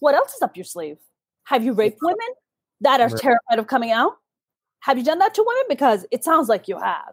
what 0.00 0.14
else 0.14 0.34
is 0.34 0.42
up 0.42 0.56
your 0.56 0.64
sleeve? 0.64 0.98
Have 1.44 1.64
you 1.64 1.72
raped 1.72 1.98
women 2.02 2.18
that 2.80 3.00
are 3.00 3.08
right. 3.08 3.20
terrified 3.20 3.58
of 3.58 3.66
coming 3.66 3.92
out? 3.92 4.16
Have 4.80 4.98
you 4.98 5.04
done 5.04 5.18
that 5.18 5.34
to 5.34 5.44
women? 5.46 5.64
Because 5.68 6.06
it 6.10 6.24
sounds 6.24 6.48
like 6.48 6.66
you 6.66 6.78
have, 6.78 7.12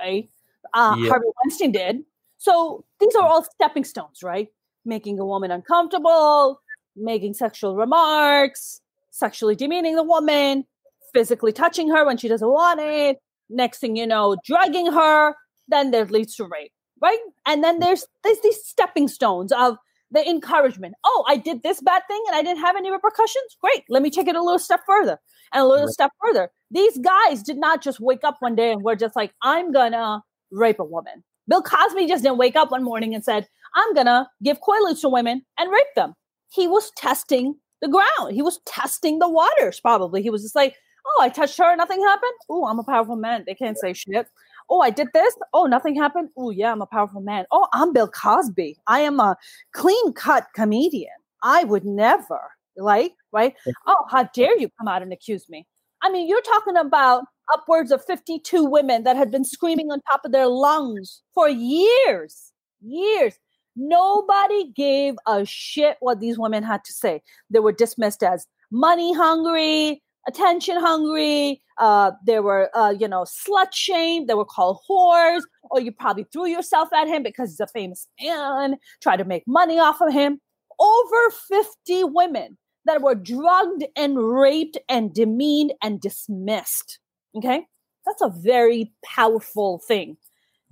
right? 0.00 0.28
Uh, 0.74 0.96
yeah. 0.98 1.08
Harvey 1.08 1.26
Weinstein 1.42 1.72
did. 1.72 2.04
So 2.36 2.84
these 3.00 3.14
are 3.16 3.26
all 3.26 3.42
stepping 3.42 3.84
stones, 3.84 4.22
right? 4.22 4.48
Making 4.84 5.18
a 5.18 5.24
woman 5.24 5.50
uncomfortable, 5.50 6.60
making 6.94 7.34
sexual 7.34 7.74
remarks, 7.74 8.80
sexually 9.10 9.56
demeaning 9.56 9.96
the 9.96 10.02
woman, 10.02 10.66
physically 11.12 11.52
touching 11.52 11.88
her 11.90 12.04
when 12.04 12.18
she 12.18 12.28
doesn't 12.28 12.48
want 12.48 12.80
it. 12.80 13.18
Next 13.50 13.78
thing 13.78 13.96
you 13.96 14.06
know, 14.06 14.36
drugging 14.44 14.92
her. 14.92 15.34
Then 15.68 15.90
there 15.90 16.06
leads 16.06 16.34
to 16.36 16.44
rape, 16.44 16.72
right? 17.00 17.18
And 17.46 17.62
then 17.62 17.78
there's 17.78 18.06
there's 18.24 18.40
these 18.42 18.64
stepping 18.64 19.08
stones 19.08 19.52
of 19.52 19.76
the 20.10 20.28
encouragement. 20.28 20.94
Oh, 21.04 21.24
I 21.28 21.36
did 21.36 21.62
this 21.62 21.80
bad 21.80 22.02
thing 22.08 22.22
and 22.26 22.36
I 22.36 22.42
didn't 22.42 22.60
have 22.60 22.76
any 22.76 22.90
repercussions. 22.90 23.56
Great. 23.60 23.84
Let 23.88 24.02
me 24.02 24.10
take 24.10 24.26
it 24.26 24.34
a 24.34 24.42
little 24.42 24.58
step 24.58 24.80
further 24.86 25.18
and 25.52 25.62
a 25.62 25.66
little 25.66 25.86
right. 25.86 25.92
step 25.92 26.10
further. 26.20 26.50
These 26.70 26.98
guys 26.98 27.42
did 27.42 27.58
not 27.58 27.82
just 27.82 28.00
wake 28.00 28.24
up 28.24 28.36
one 28.40 28.56
day 28.56 28.72
and 28.72 28.82
were 28.82 28.96
just 28.96 29.16
like, 29.16 29.32
I'm 29.42 29.72
gonna 29.72 30.22
rape 30.50 30.80
a 30.80 30.84
woman. 30.84 31.22
Bill 31.48 31.62
Cosby 31.62 32.06
just 32.06 32.22
didn't 32.22 32.38
wake 32.38 32.56
up 32.56 32.70
one 32.70 32.84
morning 32.84 33.14
and 33.14 33.24
said, 33.24 33.46
I'm 33.74 33.94
gonna 33.94 34.28
give 34.42 34.60
quaaludes 34.60 35.00
to 35.02 35.08
women 35.08 35.42
and 35.58 35.70
rape 35.70 35.94
them. 35.94 36.14
He 36.52 36.66
was 36.66 36.90
testing 36.96 37.54
the 37.80 37.88
ground. 37.88 38.34
He 38.34 38.42
was 38.42 38.60
testing 38.66 39.18
the 39.18 39.28
waters, 39.28 39.80
probably. 39.80 40.22
He 40.22 40.30
was 40.30 40.42
just 40.42 40.54
like, 40.54 40.76
Oh, 41.06 41.22
I 41.22 41.28
touched 41.28 41.58
her, 41.58 41.76
nothing 41.76 42.00
happened. 42.02 42.32
Oh, 42.48 42.66
I'm 42.66 42.78
a 42.78 42.84
powerful 42.84 43.16
man. 43.16 43.44
They 43.46 43.54
can't 43.54 43.78
say 43.78 43.92
shit. 43.92 44.26
Oh, 44.68 44.80
I 44.80 44.90
did 44.90 45.08
this. 45.12 45.34
Oh, 45.52 45.66
nothing 45.66 45.96
happened. 45.96 46.30
Oh, 46.36 46.50
yeah, 46.50 46.70
I'm 46.72 46.82
a 46.82 46.86
powerful 46.86 47.20
man. 47.20 47.44
Oh, 47.50 47.66
I'm 47.72 47.92
Bill 47.92 48.08
Cosby. 48.08 48.78
I 48.86 49.00
am 49.00 49.18
a 49.18 49.36
clean 49.72 50.12
cut 50.12 50.46
comedian. 50.54 51.10
I 51.42 51.64
would 51.64 51.84
never, 51.84 52.40
like, 52.76 53.14
right? 53.32 53.54
Oh, 53.86 54.04
how 54.10 54.24
dare 54.34 54.56
you 54.58 54.68
come 54.78 54.88
out 54.88 55.02
and 55.02 55.12
accuse 55.12 55.48
me? 55.48 55.66
I 56.02 56.10
mean, 56.10 56.28
you're 56.28 56.42
talking 56.42 56.76
about 56.76 57.24
upwards 57.52 57.90
of 57.90 58.04
52 58.04 58.64
women 58.64 59.02
that 59.04 59.16
had 59.16 59.30
been 59.30 59.44
screaming 59.44 59.90
on 59.90 60.00
top 60.10 60.24
of 60.24 60.32
their 60.32 60.46
lungs 60.46 61.22
for 61.34 61.48
years, 61.48 62.52
years. 62.80 63.34
Nobody 63.76 64.70
gave 64.72 65.14
a 65.26 65.44
shit 65.44 65.96
what 66.00 66.20
these 66.20 66.38
women 66.38 66.62
had 66.62 66.84
to 66.84 66.92
say. 66.92 67.22
They 67.50 67.60
were 67.60 67.72
dismissed 67.72 68.22
as 68.22 68.46
money 68.70 69.14
hungry, 69.14 70.02
attention 70.28 70.76
hungry. 70.78 71.62
Uh, 71.78 72.12
they 72.26 72.40
were, 72.40 72.70
uh, 72.76 72.94
you 72.98 73.08
know, 73.08 73.24
slut 73.24 73.72
shamed. 73.72 74.28
They 74.28 74.34
were 74.34 74.44
called 74.44 74.78
whores, 74.88 75.42
or 75.70 75.80
you 75.80 75.92
probably 75.92 76.26
threw 76.32 76.46
yourself 76.46 76.88
at 76.92 77.08
him 77.08 77.22
because 77.22 77.50
he's 77.50 77.60
a 77.60 77.66
famous 77.66 78.06
man, 78.20 78.76
tried 79.00 79.16
to 79.16 79.24
make 79.24 79.44
money 79.46 79.78
off 79.78 80.00
of 80.00 80.12
him. 80.12 80.40
Over 80.78 81.30
50 81.48 82.04
women 82.04 82.56
that 82.86 83.02
were 83.02 83.14
drugged 83.14 83.84
and 83.96 84.18
raped 84.18 84.78
and 84.88 85.12
demeaned 85.12 85.72
and 85.82 86.00
dismissed. 86.00 86.98
Okay. 87.36 87.66
That's 88.06 88.22
a 88.22 88.30
very 88.30 88.92
powerful 89.04 89.80
thing. 89.86 90.16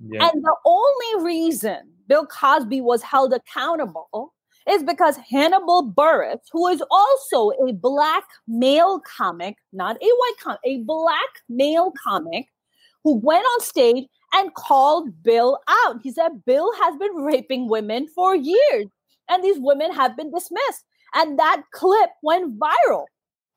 Yeah. 0.00 0.28
And 0.28 0.42
the 0.42 0.54
only 0.64 1.24
reason 1.24 1.92
Bill 2.08 2.26
Cosby 2.26 2.80
was 2.80 3.02
held 3.02 3.32
accountable 3.32 4.34
is 4.70 4.82
because 4.82 5.16
Hannibal 5.30 5.92
Buress, 5.92 6.40
who 6.52 6.68
is 6.68 6.82
also 6.90 7.50
a 7.66 7.72
black 7.72 8.24
male 8.46 9.00
comic, 9.00 9.56
not 9.72 9.96
a 9.96 10.06
white 10.06 10.34
comic, 10.42 10.60
a 10.64 10.78
black 10.78 11.30
male 11.48 11.92
comic, 12.02 12.46
who 13.04 13.16
went 13.16 13.44
on 13.44 13.60
stage 13.60 14.06
and 14.32 14.54
called 14.54 15.22
Bill 15.22 15.58
out. 15.68 16.00
He 16.02 16.12
said, 16.12 16.44
Bill 16.44 16.70
has 16.82 16.96
been 16.96 17.14
raping 17.14 17.68
women 17.68 18.08
for 18.14 18.34
years, 18.34 18.86
and 19.28 19.42
these 19.42 19.58
women 19.58 19.92
have 19.92 20.16
been 20.16 20.30
dismissed. 20.30 20.84
And 21.14 21.38
that 21.38 21.62
clip 21.72 22.10
went 22.22 22.58
viral. 22.58 23.04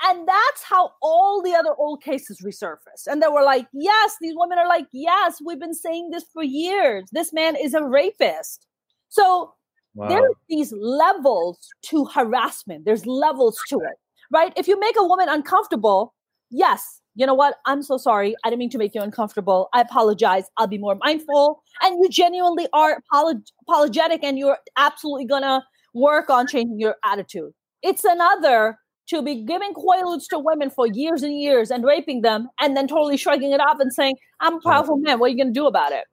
And 0.04 0.28
that's 0.28 0.64
how 0.64 0.94
all 1.02 1.42
the 1.44 1.54
other 1.54 1.76
old 1.78 2.02
cases 2.02 2.42
resurfaced. 2.44 3.08
And 3.08 3.22
they 3.22 3.28
were 3.28 3.44
like, 3.44 3.68
yes, 3.74 4.16
these 4.20 4.34
women 4.36 4.58
are 4.58 4.68
like, 4.68 4.88
yes, 4.92 5.40
we've 5.46 5.60
been 5.60 5.76
saying 5.76 6.10
this 6.10 6.26
for 6.34 6.44
years. 6.44 7.10
This 7.12 7.32
man 7.32 7.56
is 7.56 7.74
a 7.74 7.84
rapist. 7.84 8.66
So 9.10 9.54
Wow. 9.94 10.08
There's 10.08 10.36
these 10.50 10.74
levels 10.74 11.60
to 11.88 12.06
harassment. 12.06 12.86
There's 12.86 13.06
levels 13.06 13.58
to 13.70 13.78
it, 13.78 13.98
right? 14.32 14.54
If 14.56 14.68
you 14.68 14.80
make 14.80 14.96
a 14.98 15.04
woman 15.04 15.28
uncomfortable, 15.30 16.14
yes, 16.50 17.02
you 17.16 17.26
know 17.26 17.34
what? 17.34 17.56
I'm 17.66 17.84
so 17.84 17.98
sorry. 17.98 18.36
I 18.44 18.50
didn't 18.50 18.60
mean 18.60 18.70
to 18.70 18.78
make 18.78 18.96
you 18.96 19.02
uncomfortable. 19.02 19.68
I 19.74 19.82
apologize. 19.82 20.46
I'll 20.58 20.68
be 20.68 20.78
more 20.78 20.98
mindful. 21.04 21.62
And 21.82 21.98
you 22.02 22.10
genuinely 22.10 22.68
are 22.74 23.02
apolog- 23.14 23.48
apologetic 23.68 24.24
and 24.24 24.40
you're 24.40 24.58
absolutely 24.78 25.26
going 25.26 25.42
to 25.42 25.62
work 25.94 26.30
on 26.30 26.48
changing 26.48 26.80
your 26.80 26.96
attitude. 27.04 27.52
It's 27.84 28.06
another 28.06 28.78
to 29.10 29.22
be 29.22 29.44
giving 29.44 29.74
quaaludes 29.74 30.28
to 30.30 30.40
women 30.40 30.70
for 30.70 30.88
years 30.88 31.22
and 31.22 31.38
years 31.38 31.70
and 31.70 31.84
raping 31.84 32.22
them 32.22 32.48
and 32.62 32.78
then 32.78 32.88
totally 32.88 33.18
shrugging 33.18 33.52
it 33.52 33.60
off 33.60 33.80
and 33.82 33.92
saying, 33.92 34.16
I'm 34.40 34.56
a 34.56 34.62
powerful 34.62 34.96
man. 34.96 35.20
What 35.20 35.26
are 35.26 35.30
you 35.30 35.38
going 35.38 35.54
to 35.54 35.60
do 35.60 35.68
about 35.68 35.92
it? 35.92 36.06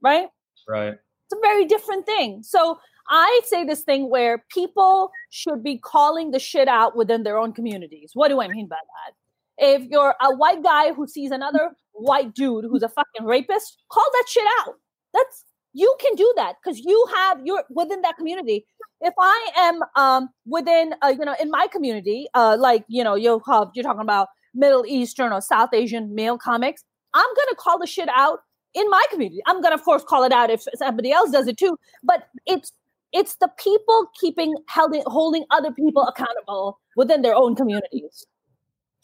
Right? 0.00 0.28
Right. 0.66 0.94
It's 0.94 1.38
a 1.38 1.40
very 1.42 1.66
different 1.66 2.06
thing. 2.06 2.42
So 2.42 2.78
I 3.08 3.40
say 3.44 3.64
this 3.64 3.82
thing 3.82 4.10
where 4.10 4.44
people 4.50 5.10
should 5.30 5.62
be 5.62 5.78
calling 5.78 6.30
the 6.30 6.38
shit 6.38 6.68
out 6.68 6.96
within 6.96 7.22
their 7.22 7.38
own 7.38 7.52
communities. 7.52 8.10
What 8.14 8.28
do 8.28 8.40
I 8.40 8.48
mean 8.48 8.68
by 8.68 8.76
that? 8.76 9.14
If 9.58 9.88
you're 9.90 10.14
a 10.20 10.34
white 10.34 10.62
guy 10.62 10.92
who 10.92 11.06
sees 11.06 11.30
another 11.30 11.72
white 11.92 12.34
dude 12.34 12.66
who's 12.68 12.82
a 12.82 12.88
fucking 12.88 13.24
rapist, 13.24 13.82
call 13.90 14.04
that 14.12 14.24
shit 14.28 14.44
out. 14.60 14.74
That's 15.14 15.44
you 15.76 15.94
can 16.00 16.14
do 16.14 16.32
that 16.36 16.54
because 16.62 16.80
you 16.80 17.06
have 17.14 17.38
you're 17.44 17.64
within 17.70 18.00
that 18.00 18.16
community 18.16 18.64
if 19.02 19.12
i 19.20 19.50
am 19.56 19.80
um 19.94 20.28
within 20.46 20.94
uh, 21.02 21.08
you 21.08 21.24
know 21.24 21.34
in 21.40 21.50
my 21.50 21.66
community 21.70 22.26
uh 22.34 22.56
like 22.58 22.82
you 22.88 23.04
know 23.04 23.14
you 23.14 23.40
have 23.46 23.68
you're 23.74 23.82
talking 23.82 24.00
about 24.00 24.28
middle 24.54 24.86
eastern 24.86 25.32
or 25.32 25.40
south 25.42 25.68
asian 25.74 26.14
male 26.14 26.38
comics 26.38 26.82
i'm 27.12 27.26
gonna 27.36 27.56
call 27.58 27.78
the 27.78 27.86
shit 27.86 28.08
out 28.08 28.38
in 28.72 28.88
my 28.88 29.04
community 29.10 29.42
i'm 29.46 29.60
gonna 29.60 29.74
of 29.74 29.84
course 29.84 30.02
call 30.02 30.24
it 30.24 30.32
out 30.32 30.48
if 30.48 30.64
somebody 30.76 31.12
else 31.12 31.30
does 31.30 31.46
it 31.46 31.58
too 31.58 31.76
but 32.02 32.28
it's 32.46 32.72
it's 33.12 33.36
the 33.36 33.48
people 33.58 34.10
keeping 34.20 34.54
holding 34.68 35.02
holding 35.06 35.44
other 35.50 35.72
people 35.72 36.02
accountable 36.02 36.78
within 36.96 37.22
their 37.22 37.34
own 37.34 37.54
communities 37.54 38.26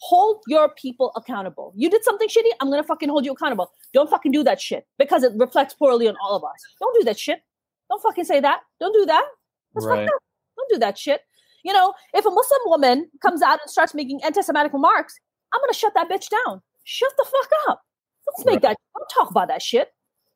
hold 0.03 0.43
your 0.47 0.69
people 0.75 1.13
accountable. 1.15 1.71
You 1.75 1.89
did 1.89 2.03
something 2.03 2.27
shitty, 2.27 2.51
I'm 2.59 2.69
gonna 2.69 2.83
fucking 2.83 3.07
hold 3.07 3.25
you 3.25 3.31
accountable. 3.31 3.71
Don't 3.93 4.09
fucking 4.09 4.33
do 4.33 4.43
that 4.43 4.59
shit 4.59 4.85
because 4.99 5.23
it 5.23 5.31
reflects 5.37 5.73
poorly 5.73 6.09
on 6.09 6.15
all 6.21 6.35
of 6.35 6.43
us. 6.43 6.59
Don't 6.79 6.93
do 6.99 7.05
that 7.05 7.17
shit. 7.17 7.39
Don't 7.89 8.01
fucking 8.01 8.25
say 8.25 8.41
that. 8.41 8.61
Don't 8.81 8.93
do 8.93 9.05
that. 9.05 9.23
That's 9.73 9.85
right. 9.85 10.07
Don't 10.57 10.69
do 10.69 10.77
that 10.79 10.97
shit. 10.97 11.21
You 11.63 11.71
know, 11.71 11.93
if 12.13 12.25
a 12.25 12.29
Muslim 12.29 12.61
woman 12.65 13.09
comes 13.21 13.41
out 13.41 13.59
and 13.61 13.71
starts 13.71 13.93
making 13.93 14.19
anti-Semitic 14.23 14.73
remarks, 14.73 15.17
I'm 15.53 15.61
gonna 15.61 15.73
shut 15.73 15.93
that 15.95 16.09
bitch 16.09 16.27
down. 16.29 16.61
Shut 16.83 17.13
the 17.17 17.25
fuck 17.25 17.51
up. 17.69 17.81
Let's 18.27 18.45
make 18.45 18.55
right. 18.55 18.61
that. 18.63 18.77
Don't 18.97 19.09
talk 19.17 19.31
about 19.31 19.47
that 19.47 19.61
shit. 19.61 19.93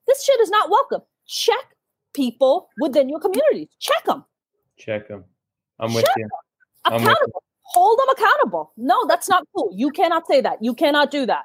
This 0.08 0.24
shit 0.24 0.40
is 0.40 0.50
not 0.50 0.70
welcome. 0.70 1.02
Check 1.28 1.76
people 2.18 2.68
within 2.82 3.08
your 3.08 3.22
communities. 3.22 3.70
Check 3.80 4.04
them. 4.04 4.26
Check 4.78 5.08
them. 5.08 5.24
I'm 5.80 5.94
with 5.94 6.04
Check 6.04 6.18
you. 6.18 6.30
I'm 6.86 6.94
accountable. 6.96 7.22
With 7.26 7.34
you 7.36 7.48
hold 7.68 8.00
them 8.00 8.08
accountable. 8.10 8.72
No, 8.78 9.06
that's 9.08 9.30
not 9.30 9.46
cool. 9.56 9.70
You 9.74 9.92
cannot 9.92 10.26
say 10.26 10.42
that. 10.42 10.64
You 10.64 10.74
cannot 10.74 11.12
do 11.12 11.26
that. 11.26 11.44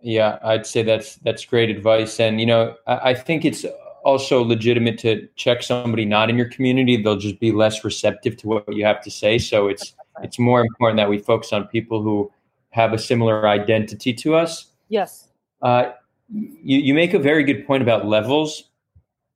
Yeah, 0.00 0.38
I'd 0.42 0.66
say 0.66 0.82
that's 0.82 1.16
that's 1.16 1.44
great 1.44 1.70
advice. 1.70 2.18
And 2.18 2.40
you 2.40 2.46
know, 2.46 2.74
I, 2.86 3.10
I 3.10 3.14
think 3.14 3.44
it's 3.44 3.64
also 4.04 4.42
legitimate 4.42 4.98
to 4.98 5.28
check 5.36 5.62
somebody 5.62 6.04
not 6.04 6.30
in 6.30 6.36
your 6.36 6.48
community. 6.48 7.00
They'll 7.00 7.16
just 7.16 7.38
be 7.38 7.52
less 7.52 7.84
receptive 7.84 8.36
to 8.38 8.48
what 8.48 8.72
you 8.72 8.84
have 8.84 9.00
to 9.02 9.10
say. 9.10 9.38
So 9.38 9.68
it's 9.68 9.94
it's 10.22 10.38
more 10.38 10.60
important 10.60 10.96
that 10.98 11.08
we 11.08 11.18
focus 11.18 11.52
on 11.52 11.66
people 11.68 12.02
who 12.02 12.30
have 12.70 12.92
a 12.92 12.98
similar 12.98 13.46
identity 13.48 14.12
to 14.14 14.34
us. 14.34 14.66
Yes. 14.88 15.28
Uh, 15.60 15.92
you, 16.30 16.78
you 16.78 16.94
make 16.94 17.14
a 17.14 17.18
very 17.18 17.44
good 17.44 17.66
point 17.66 17.82
about 17.82 18.06
levels. 18.06 18.70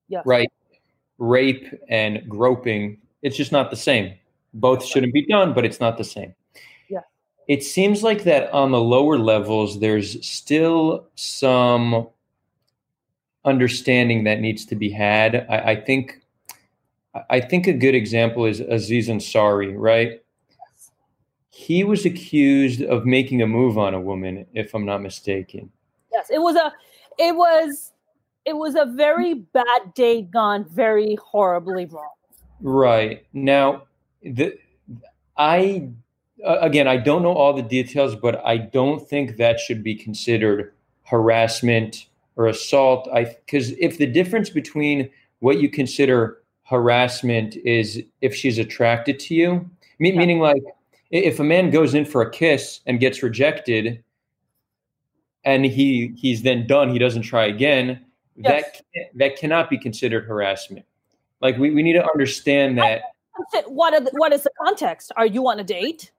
Yeah. 0.09 0.23
Right. 0.25 0.51
Rape 1.19 1.67
and 1.89 2.29
groping, 2.29 2.99
it's 3.23 3.37
just 3.37 3.53
not 3.53 3.71
the 3.71 3.77
same 3.77 4.15
both 4.57 4.85
shouldn't 4.85 5.13
be 5.13 5.27
done, 5.27 5.53
but 5.53 5.65
it's 5.65 5.81
not 5.81 5.97
the 5.97 6.05
same. 6.05 6.35
Yeah. 6.89 7.01
It 7.47 7.63
seems 7.63 8.03
like 8.03 8.25
that 8.25 8.51
on 8.53 8.73
the 8.73 8.81
lower 8.81 9.19
levels, 9.19 9.81
there's 9.81 10.27
still 10.27 11.07
some 11.15 12.09
understanding 13.45 14.25
that 14.25 14.41
needs 14.41 14.65
to 14.67 14.75
be 14.75 14.91
had. 14.91 15.47
I, 15.49 15.73
I 15.73 15.81
think 15.81 16.21
I 17.31 17.41
think 17.41 17.67
a 17.67 17.73
good 17.73 17.95
example 17.95 18.45
is 18.45 18.61
Aziz 18.61 19.09
Ansari, 19.09 19.73
right? 19.77 20.23
He 21.51 21.85
was 21.85 22.05
accused 22.05 22.83
of 22.83 23.07
making 23.07 23.41
a 23.41 23.47
move 23.47 23.79
on 23.79 23.95
a 23.95 24.01
woman, 24.01 24.45
if 24.53 24.75
I'm 24.75 24.85
not 24.85 25.01
mistaken. 25.01 25.71
Yes, 26.13 26.29
it 26.31 26.41
was 26.41 26.57
a 26.57 26.73
it 27.19 27.35
was 27.35 27.93
it 28.47 28.57
was 28.57 28.77
a 28.77 28.87
very 28.87 29.35
bad 29.35 29.93
day 29.95 30.23
gone 30.23 30.65
very 30.71 31.17
horribly 31.17 31.85
wrong. 31.87 32.15
Right. 32.61 33.27
Now, 33.33 33.83
the 34.23 34.57
I 35.37 35.89
uh, 36.47 36.59
again 36.61 36.89
I 36.89 36.97
don't 36.97 37.23
know 37.23 37.35
all 37.35 37.53
the 37.53 37.63
details, 37.63 38.15
but 38.15 38.45
I 38.47 38.57
don't 38.57 39.07
think 39.07 39.37
that 39.37 39.61
should 39.61 39.83
be 39.83 39.95
considered 39.95 40.73
harassment 41.03 42.07
or 42.37 42.47
assault. 42.47 43.09
I 43.13 43.25
because 43.25 43.73
if 43.73 43.99
the 43.99 44.07
difference 44.07 44.49
between 44.49 45.11
what 45.41 45.61
you 45.61 45.69
consider 45.69 46.41
harassment 46.65 47.57
is 47.57 48.03
if 48.23 48.35
she's 48.35 48.59
attracted 48.59 49.19
to 49.21 49.35
you, 49.35 49.71
me- 49.99 50.13
yeah. 50.13 50.19
meaning 50.19 50.39
like 50.39 50.63
if 51.11 51.41
a 51.41 51.45
man 51.45 51.71
goes 51.71 51.95
in 51.95 52.05
for 52.05 52.23
a 52.23 52.31
kiss 52.31 52.81
and 52.87 53.01
gets 53.01 53.23
rejected 53.23 54.03
and 55.45 55.65
he 55.65 56.13
he's 56.17 56.43
then 56.43 56.67
done 56.67 56.91
he 56.91 56.99
doesn't 56.99 57.23
try 57.23 57.45
again 57.45 58.06
yes. 58.37 58.83
that 58.95 59.05
that 59.15 59.37
cannot 59.37 59.71
be 59.71 59.79
considered 59.79 60.25
harassment 60.25 60.85
like 61.41 61.59
we, 61.59 61.71
we 61.71 61.83
need 61.83 61.95
to 61.95 62.05
understand 62.05 62.79
that 62.79 63.03
what 63.67 64.05
the, 64.05 64.11
what 64.13 64.33
is 64.33 64.43
the 64.43 64.51
context? 64.65 65.13
Are 65.17 65.27
you 65.27 65.47
on 65.49 65.61
a 65.61 65.65
date? 65.65 66.11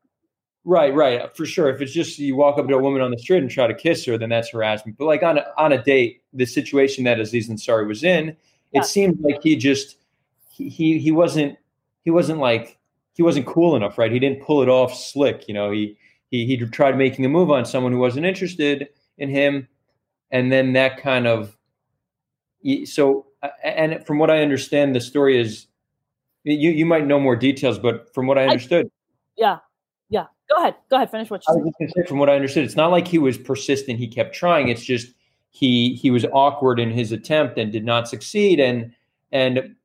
Right, 0.64 0.94
right, 0.94 1.36
for 1.36 1.46
sure. 1.46 1.70
If 1.70 1.82
it's 1.82 1.94
just 1.94 2.20
you 2.20 2.36
walk 2.36 2.58
up 2.58 2.68
to 2.68 2.76
a 2.76 2.82
woman 2.82 3.02
on 3.02 3.12
the 3.12 3.18
street 3.18 3.40
and 3.40 3.50
try 3.50 3.68
to 3.68 3.74
kiss 3.74 4.06
her, 4.06 4.18
then 4.18 4.30
that's 4.30 4.50
harassment. 4.50 4.98
But 4.98 5.06
like 5.06 5.24
on 5.24 5.38
a, 5.38 5.46
on 5.58 5.72
a 5.72 5.82
date, 5.82 6.22
the 6.34 6.46
situation 6.46 7.06
that 7.06 7.20
Aziz 7.20 7.50
Ansari 7.50 7.88
was 7.88 8.04
in, 8.04 8.36
yeah. 8.72 8.82
it 8.82 8.86
seemed 8.86 9.20
like 9.22 9.42
he 9.42 9.56
just 9.56 9.98
he, 10.50 10.68
he 10.68 11.00
he 11.00 11.12
wasn't 11.12 11.58
he 12.04 12.12
wasn't 12.12 12.40
like 12.40 12.78
he 13.14 13.24
wasn't 13.24 13.46
cool 13.46 13.76
enough, 13.76 13.98
right? 13.98 14.12
He 14.12 14.20
didn't 14.20 14.44
pull 14.44 14.62
it 14.62 14.70
off 14.70 14.94
slick, 14.94 15.48
you 15.48 15.54
know. 15.54 15.72
He 15.72 15.98
he 16.30 16.46
he 16.46 16.58
tried 16.58 16.98
making 16.98 17.26
a 17.26 17.30
move 17.30 17.50
on 17.50 17.66
someone 17.66 17.94
who 17.94 18.00
wasn't 18.00 18.26
interested 18.26 18.90
in 19.18 19.30
him, 19.30 19.70
and 20.32 20.52
then 20.52 20.74
that 20.74 21.02
kind 21.02 21.28
of 21.28 21.57
so. 22.86 23.26
Uh, 23.44 23.50
and 23.64 24.06
from 24.06 24.18
what 24.18 24.32
I 24.32 24.42
understand, 24.42 24.96
the 24.96 25.02
story 25.02 25.40
is 25.40 25.68
you 26.44 26.72
you 26.72 26.86
might 26.86 27.06
know 27.06 27.20
more 27.20 27.36
details, 27.36 27.78
but 27.78 28.14
from 28.14 28.28
what 28.28 28.38
I 28.38 28.44
understood, 28.44 28.88
I, 28.88 28.90
yeah, 29.38 29.58
yeah. 30.10 30.26
Go 30.50 30.56
ahead, 30.58 30.76
go 30.90 30.96
ahead. 30.96 31.12
Finish 31.12 31.30
what 31.30 31.44
you. 31.48 31.54
I 31.54 31.58
was 31.58 31.74
going 31.78 31.90
to 31.90 31.94
say, 31.94 32.08
from 32.08 32.20
what 32.20 32.30
I 32.30 32.36
understood, 32.36 32.64
it's 32.64 32.76
not 32.76 32.92
like 32.92 33.08
he 33.08 33.20
was 33.20 33.38
persistent. 33.38 34.00
He 34.00 34.08
kept 34.08 34.34
trying. 34.34 34.70
It's 34.70 34.84
just 34.84 35.14
he 35.50 35.96
he 35.96 36.10
was 36.10 36.26
awkward 36.32 36.80
in 36.80 36.92
his 36.92 37.12
attempt 37.12 37.58
and 37.58 37.72
did 37.72 37.84
not 37.84 38.08
succeed, 38.08 38.60
and 38.60 38.94
and 39.32 39.76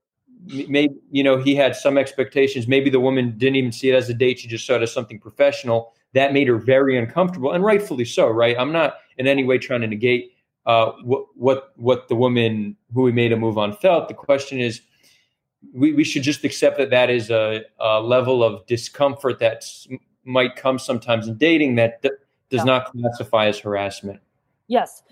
maybe 0.68 0.95
you 1.11 1.24
know 1.24 1.39
he 1.39 1.55
had 1.55 1.74
some 1.74 1.99
expectations. 1.99 2.68
Maybe 2.68 2.91
the 2.91 3.01
woman 3.01 3.37
didn't 3.37 3.57
even 3.57 3.72
see 3.72 3.91
it 3.91 3.95
as 3.95 4.09
a 4.09 4.14
date; 4.14 4.39
she 4.39 4.49
just 4.49 4.66
saw 4.66 4.74
it 4.74 4.83
as 4.83 4.93
something 4.93 5.18
professional. 5.18 5.95
That 6.14 6.33
made 6.33 6.47
her 6.49 6.59
very 6.59 6.97
uncomfortable, 6.97 7.53
and 7.53 7.64
rightfully 7.64 8.05
so. 8.05 8.28
Right? 8.28 8.57
I'm 8.59 8.72
not 8.72 8.99
in 9.18 9.26
any 9.26 9.45
way 9.45 9.59
trying 9.59 9.80
to 9.80 9.87
negate 9.87 10.32
uh, 10.66 10.92
what 11.02 11.26
what 11.36 11.72
what 11.76 12.08
the 12.08 12.14
woman 12.14 12.76
who 12.94 13.02
we 13.02 13.12
made 13.12 13.32
a 13.32 13.36
move 13.36 13.58
on 13.58 13.74
felt. 13.74 14.08
The 14.08 14.14
question 14.14 14.60
is 14.60 14.80
we, 15.72 15.92
we 15.92 16.04
should 16.04 16.22
just 16.22 16.44
accept 16.44 16.78
that 16.78 16.90
that 16.90 17.10
is 17.10 17.30
a, 17.30 17.62
a 17.78 18.00
level 18.00 18.42
of 18.42 18.66
discomfort 18.66 19.38
that 19.38 19.64
might 20.24 20.56
come 20.56 20.78
sometimes 20.78 21.28
in 21.28 21.36
dating 21.36 21.76
that 21.76 22.02
d- 22.02 22.10
does 22.50 22.60
yeah. 22.60 22.64
not 22.64 22.92
classify 22.92 23.46
as 23.46 23.58
harassment. 23.58 24.20
Yes. 24.68 25.02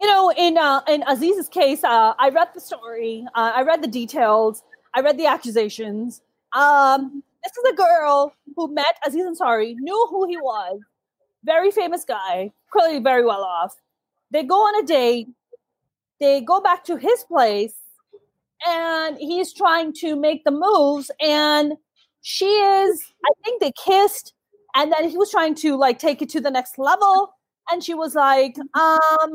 You 0.00 0.08
know, 0.08 0.32
in 0.36 0.58
uh, 0.58 0.80
in 0.88 1.02
Aziz's 1.02 1.48
case, 1.48 1.84
uh, 1.84 2.14
I 2.18 2.30
read 2.30 2.48
the 2.54 2.60
story, 2.60 3.24
uh, 3.34 3.52
I 3.54 3.62
read 3.62 3.82
the 3.82 3.88
details, 3.88 4.62
I 4.92 5.00
read 5.00 5.18
the 5.18 5.26
accusations. 5.26 6.20
Um, 6.52 7.22
this 7.42 7.52
is 7.52 7.72
a 7.72 7.76
girl 7.76 8.34
who 8.56 8.72
met 8.72 8.96
Aziz 9.06 9.24
Ansari, 9.24 9.74
knew 9.78 10.06
who 10.10 10.26
he 10.26 10.36
was, 10.36 10.80
very 11.44 11.70
famous 11.70 12.04
guy, 12.04 12.52
clearly 12.70 13.00
very 13.00 13.24
well 13.24 13.42
off. 13.42 13.76
They 14.30 14.42
go 14.42 14.56
on 14.56 14.82
a 14.82 14.86
date. 14.86 15.28
They 16.20 16.40
go 16.40 16.60
back 16.60 16.84
to 16.84 16.96
his 16.96 17.24
place 17.24 17.74
and 18.66 19.16
he's 19.18 19.52
trying 19.52 19.92
to 19.92 20.16
make 20.16 20.44
the 20.44 20.50
moves 20.50 21.10
and 21.20 21.74
she 22.22 22.46
is 22.46 23.12
i 23.24 23.30
think 23.44 23.60
they 23.60 23.72
kissed 23.72 24.32
and 24.74 24.92
then 24.92 25.08
he 25.08 25.16
was 25.16 25.30
trying 25.30 25.54
to 25.54 25.76
like 25.76 25.98
take 25.98 26.22
it 26.22 26.28
to 26.28 26.40
the 26.40 26.50
next 26.50 26.78
level 26.78 27.34
and 27.70 27.84
she 27.84 27.94
was 27.94 28.14
like 28.14 28.56
um 28.74 29.32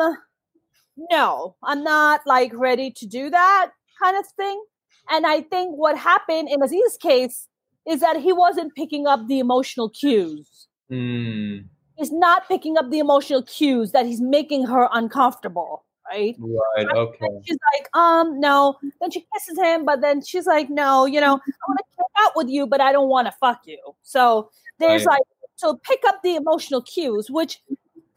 no 1.11 1.55
i'm 1.63 1.83
not 1.83 2.21
like 2.25 2.51
ready 2.53 2.91
to 2.91 3.05
do 3.05 3.29
that 3.29 3.71
kind 4.01 4.17
of 4.17 4.25
thing 4.37 4.61
and 5.09 5.25
i 5.25 5.41
think 5.41 5.75
what 5.75 5.97
happened 5.97 6.49
in 6.49 6.61
aziz's 6.61 6.97
case 6.97 7.47
is 7.87 8.01
that 8.01 8.17
he 8.17 8.33
wasn't 8.33 8.73
picking 8.75 9.05
up 9.05 9.27
the 9.27 9.39
emotional 9.39 9.89
cues 9.89 10.67
mm. 10.91 11.63
He's 11.99 12.11
not 12.11 12.47
picking 12.47 12.77
up 12.77 12.89
the 12.89 12.99
emotional 12.99 13.43
cues 13.43 13.91
that 13.91 14.05
he's 14.05 14.21
making 14.21 14.65
her 14.65 14.89
uncomfortable 14.93 15.83
right? 16.11 16.35
Right. 16.39 16.87
Okay. 16.87 17.27
She's 17.45 17.57
like, 17.73 17.87
um, 17.95 18.39
no. 18.39 18.77
Then 18.99 19.11
she 19.11 19.25
kisses 19.33 19.57
him, 19.59 19.85
but 19.85 20.01
then 20.01 20.23
she's 20.23 20.45
like, 20.45 20.69
no, 20.69 21.05
you 21.05 21.21
know, 21.21 21.35
I 21.35 21.67
want 21.67 21.77
to 21.77 21.95
kick 21.95 22.05
out 22.17 22.31
with 22.35 22.49
you, 22.49 22.67
but 22.67 22.81
I 22.81 22.91
don't 22.91 23.09
want 23.09 23.27
to 23.27 23.33
fuck 23.39 23.61
you. 23.65 23.79
So 24.01 24.49
there's 24.79 25.05
right. 25.05 25.13
like, 25.13 25.23
so 25.55 25.79
pick 25.83 26.01
up 26.07 26.21
the 26.23 26.35
emotional 26.35 26.81
cues, 26.81 27.29
which 27.29 27.61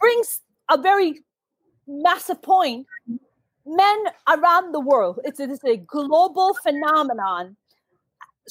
brings 0.01 0.41
a 0.71 0.81
very 0.81 1.21
massive 1.87 2.41
point. 2.43 2.87
Men 3.65 4.05
around 4.29 4.73
the 4.73 4.81
world, 4.81 5.21
it's, 5.25 5.39
it's 5.39 5.63
a 5.65 5.77
global 5.77 6.55
phenomenon. 6.63 7.57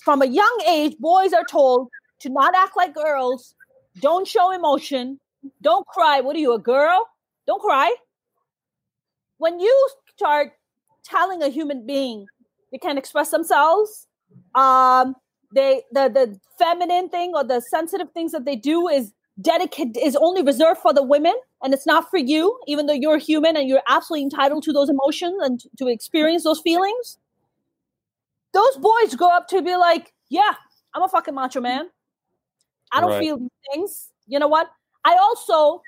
From 0.04 0.22
a 0.22 0.26
young 0.26 0.64
age, 0.68 0.96
boys 1.00 1.34
are 1.34 1.44
told 1.44 1.90
to 2.20 2.30
not 2.30 2.56
act 2.56 2.78
like 2.78 2.94
girls, 2.94 3.56
don't 4.00 4.28
show 4.28 4.52
emotion, 4.52 5.20
don't 5.62 5.86
cry. 5.88 6.22
What 6.22 6.36
are 6.36 6.40
you, 6.40 6.54
a 6.54 6.60
girl? 6.60 7.08
Don't 7.48 7.62
cry 7.62 7.94
when 9.42 9.60
you 9.60 9.90
start 10.16 10.52
telling 11.04 11.42
a 11.42 11.50
human 11.50 11.86
being 11.86 12.28
they 12.72 12.78
can't 12.78 13.00
express 13.00 13.32
themselves, 13.32 14.08
um, 14.56 15.16
they 15.54 15.82
the 15.92 16.10
the 16.10 16.40
feminine 16.58 17.10
thing 17.10 17.34
or 17.36 17.44
the 17.44 17.60
sensitive 17.60 18.12
things 18.14 18.32
that 18.32 18.46
they 18.46 18.56
do 18.56 18.88
is 18.88 19.12
dedicated 19.42 19.98
is 19.98 20.16
only 20.16 20.44
reserved 20.44 20.80
for 20.80 20.94
the 20.94 21.02
women 21.02 21.34
and 21.64 21.74
it's 21.74 21.88
not 21.88 22.10
for 22.10 22.18
you 22.18 22.58
even 22.68 22.86
though 22.86 22.94
you're 22.94 23.18
human 23.18 23.58
and 23.58 23.68
you're 23.68 23.82
absolutely 23.90 24.24
entitled 24.24 24.62
to 24.62 24.72
those 24.72 24.90
emotions 24.90 25.36
and 25.42 25.62
to 25.78 25.88
experience 25.88 26.44
those 26.44 26.60
feelings 26.60 27.18
those 28.54 28.78
boys 28.78 29.16
grow 29.16 29.30
up 29.30 29.48
to 29.48 29.62
be 29.62 29.76
like 29.76 30.14
yeah 30.30 30.54
i'm 30.94 31.02
a 31.02 31.08
fucking 31.08 31.34
macho 31.34 31.62
man 31.62 31.90
i 32.92 33.00
don't 33.00 33.12
right. 33.12 33.20
feel 33.20 33.38
these 33.38 33.50
things 33.74 34.10
you 34.28 34.40
know 34.40 34.48
what 34.48 34.70
i 35.06 35.16
also 35.16 35.82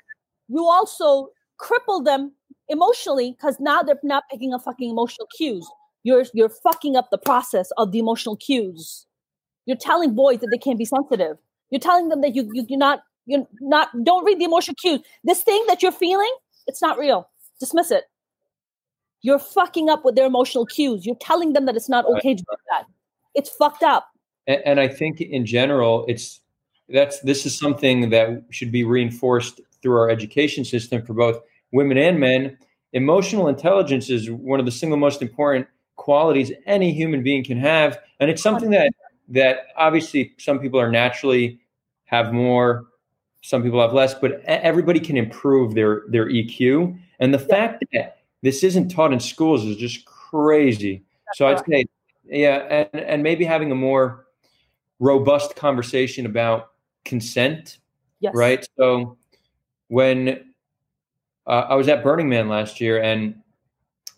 you 0.48 0.64
also 0.64 1.28
cripple 1.60 2.04
them 2.04 2.32
emotionally 2.68 3.32
because 3.32 3.58
now 3.60 3.82
they're 3.82 3.98
not 4.02 4.24
picking 4.30 4.52
up 4.52 4.62
fucking 4.62 4.90
emotional 4.90 5.28
cues 5.36 5.66
you're 6.02 6.24
you're 6.34 6.48
fucking 6.48 6.96
up 6.96 7.08
the 7.10 7.18
process 7.18 7.70
of 7.76 7.92
the 7.92 7.98
emotional 7.98 8.36
cues 8.36 9.06
you're 9.66 9.76
telling 9.76 10.14
boys 10.14 10.40
that 10.40 10.48
they 10.50 10.58
can't 10.58 10.78
be 10.78 10.84
sensitive 10.84 11.36
you're 11.70 11.80
telling 11.80 12.08
them 12.08 12.20
that 12.20 12.34
you, 12.34 12.48
you 12.52 12.64
you're 12.68 12.78
not 12.78 13.02
you're 13.26 13.46
not 13.60 13.88
don't 14.04 14.24
read 14.24 14.38
the 14.38 14.44
emotional 14.44 14.74
cues. 14.80 15.00
This 15.24 15.42
thing 15.42 15.64
that 15.68 15.82
you're 15.82 15.92
feeling, 15.92 16.32
it's 16.66 16.82
not 16.82 16.98
real. 16.98 17.28
Dismiss 17.60 17.90
it. 17.90 18.04
You're 19.22 19.38
fucking 19.38 19.88
up 19.88 20.04
with 20.04 20.16
their 20.16 20.26
emotional 20.26 20.66
cues. 20.66 21.06
You're 21.06 21.16
telling 21.16 21.54
them 21.54 21.66
that 21.66 21.76
it's 21.76 21.88
not 21.88 22.04
okay 22.04 22.34
to 22.34 22.42
do 22.42 22.56
that. 22.70 22.84
It's 23.34 23.50
fucked 23.50 23.82
up. 23.82 24.06
And, 24.46 24.60
and 24.66 24.80
I 24.80 24.88
think 24.88 25.20
in 25.20 25.46
general, 25.46 26.04
it's 26.06 26.40
that's 26.88 27.20
this 27.20 27.46
is 27.46 27.58
something 27.58 28.10
that 28.10 28.44
should 28.50 28.72
be 28.72 28.84
reinforced 28.84 29.60
through 29.82 29.96
our 29.96 30.10
education 30.10 30.64
system 30.64 31.04
for 31.04 31.14
both 31.14 31.40
women 31.72 31.98
and 31.98 32.18
men. 32.18 32.58
Emotional 32.92 33.48
intelligence 33.48 34.10
is 34.10 34.30
one 34.30 34.60
of 34.60 34.66
the 34.66 34.72
single 34.72 34.98
most 34.98 35.22
important 35.22 35.66
qualities 35.96 36.52
any 36.66 36.92
human 36.92 37.22
being 37.22 37.44
can 37.44 37.58
have, 37.58 37.98
and 38.20 38.30
it's 38.30 38.42
something 38.42 38.70
that 38.70 38.92
that 39.28 39.66
obviously 39.76 40.34
some 40.38 40.58
people 40.58 40.78
are 40.78 40.90
naturally 40.90 41.58
have 42.04 42.32
more 42.32 42.86
some 43.44 43.62
people 43.62 43.78
have 43.78 43.92
less, 43.92 44.14
but 44.14 44.40
everybody 44.46 44.98
can 44.98 45.18
improve 45.18 45.74
their 45.74 46.04
their 46.08 46.28
EQ. 46.28 46.98
And 47.20 47.34
the 47.34 47.38
fact 47.38 47.84
that 47.92 48.18
this 48.42 48.64
isn't 48.64 48.88
taught 48.88 49.12
in 49.12 49.20
schools 49.20 49.64
is 49.64 49.76
just 49.76 50.06
crazy. 50.06 51.02
So. 51.34 51.46
I'd 51.46 51.64
say, 51.66 51.84
yeah, 52.24 52.86
and 52.92 53.02
and 53.02 53.22
maybe 53.22 53.44
having 53.44 53.70
a 53.70 53.74
more 53.74 54.26
robust 54.98 55.56
conversation 55.56 56.24
about 56.24 56.70
consent, 57.04 57.78
yes. 58.20 58.32
right? 58.34 58.66
So 58.76 59.16
when 59.88 60.52
uh, 61.46 61.66
I 61.68 61.74
was 61.74 61.88
at 61.88 62.02
Burning 62.02 62.28
Man 62.28 62.48
last 62.48 62.80
year, 62.80 63.02
and 63.02 63.34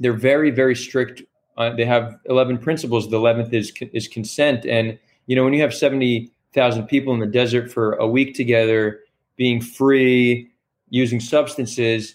they're 0.01 0.13
very 0.13 0.51
very 0.51 0.77
strict. 0.77 1.23
Uh, 1.57 1.75
they 1.75 1.85
have 1.85 2.19
eleven 2.27 2.59
principles. 2.59 3.11
The 3.11 3.17
eleventh 3.17 3.53
is 3.53 3.73
is 3.93 4.09
consent, 4.09 4.67
and 4.67 4.99
you 5.27 5.37
know 5.37 5.45
when 5.45 5.53
you 5.53 5.63
have 5.63 5.75
seventy 5.75 6.31
thousand 6.53 6.87
people 6.87 7.13
in 7.15 7.21
the 7.21 7.27
desert 7.27 7.71
for 7.71 7.95
a 7.95 8.07
week 8.07 8.35
together 8.35 9.01
being 9.37 9.61
free, 9.61 10.51
using 10.89 11.21
substances, 11.21 12.15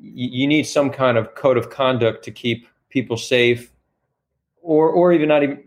you 0.00 0.46
need 0.46 0.64
some 0.64 0.90
kind 0.90 1.18
of 1.18 1.34
code 1.34 1.58
of 1.58 1.70
conduct 1.70 2.24
to 2.24 2.30
keep 2.30 2.66
people 2.88 3.16
safe, 3.16 3.72
or 4.60 4.88
or 4.90 5.12
even 5.12 5.28
not 5.28 5.42
even 5.42 5.62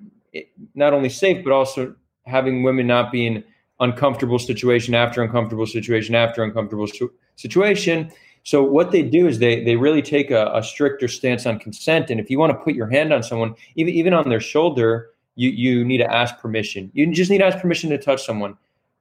not 0.73 0.93
only 0.93 1.09
safe, 1.09 1.43
but 1.43 1.51
also 1.51 1.95
having 2.25 2.63
women 2.63 2.87
not 2.87 3.11
be 3.11 3.27
in 3.27 3.43
uncomfortable 3.79 4.39
situation 4.39 4.93
after 4.93 5.21
uncomfortable 5.21 5.65
situation 5.65 6.15
after 6.15 6.43
uncomfortable 6.43 6.87
situation. 7.35 8.11
So 8.43 8.63
what 8.63 8.91
they 8.91 9.01
do 9.01 9.27
is 9.27 9.39
they 9.39 9.63
they 9.63 9.75
really 9.75 10.01
take 10.01 10.31
a, 10.31 10.51
a, 10.53 10.63
stricter 10.63 11.07
stance 11.07 11.45
on 11.45 11.59
consent. 11.59 12.11
And 12.11 12.19
if 12.19 12.29
you 12.29 12.37
want 12.37 12.51
to 12.51 12.63
put 12.63 12.75
your 12.75 12.87
hand 12.87 13.11
on 13.11 13.23
someone, 13.23 13.55
even 13.75 13.93
even 13.93 14.13
on 14.13 14.29
their 14.29 14.39
shoulder, 14.39 15.09
you 15.35 15.49
you 15.49 15.83
need 15.83 15.97
to 15.97 16.11
ask 16.11 16.37
permission. 16.37 16.91
You 16.93 17.11
just 17.11 17.31
need 17.31 17.39
to 17.39 17.45
ask 17.45 17.57
permission 17.57 17.89
to 17.89 17.97
touch 17.97 18.23
someone. 18.23 18.55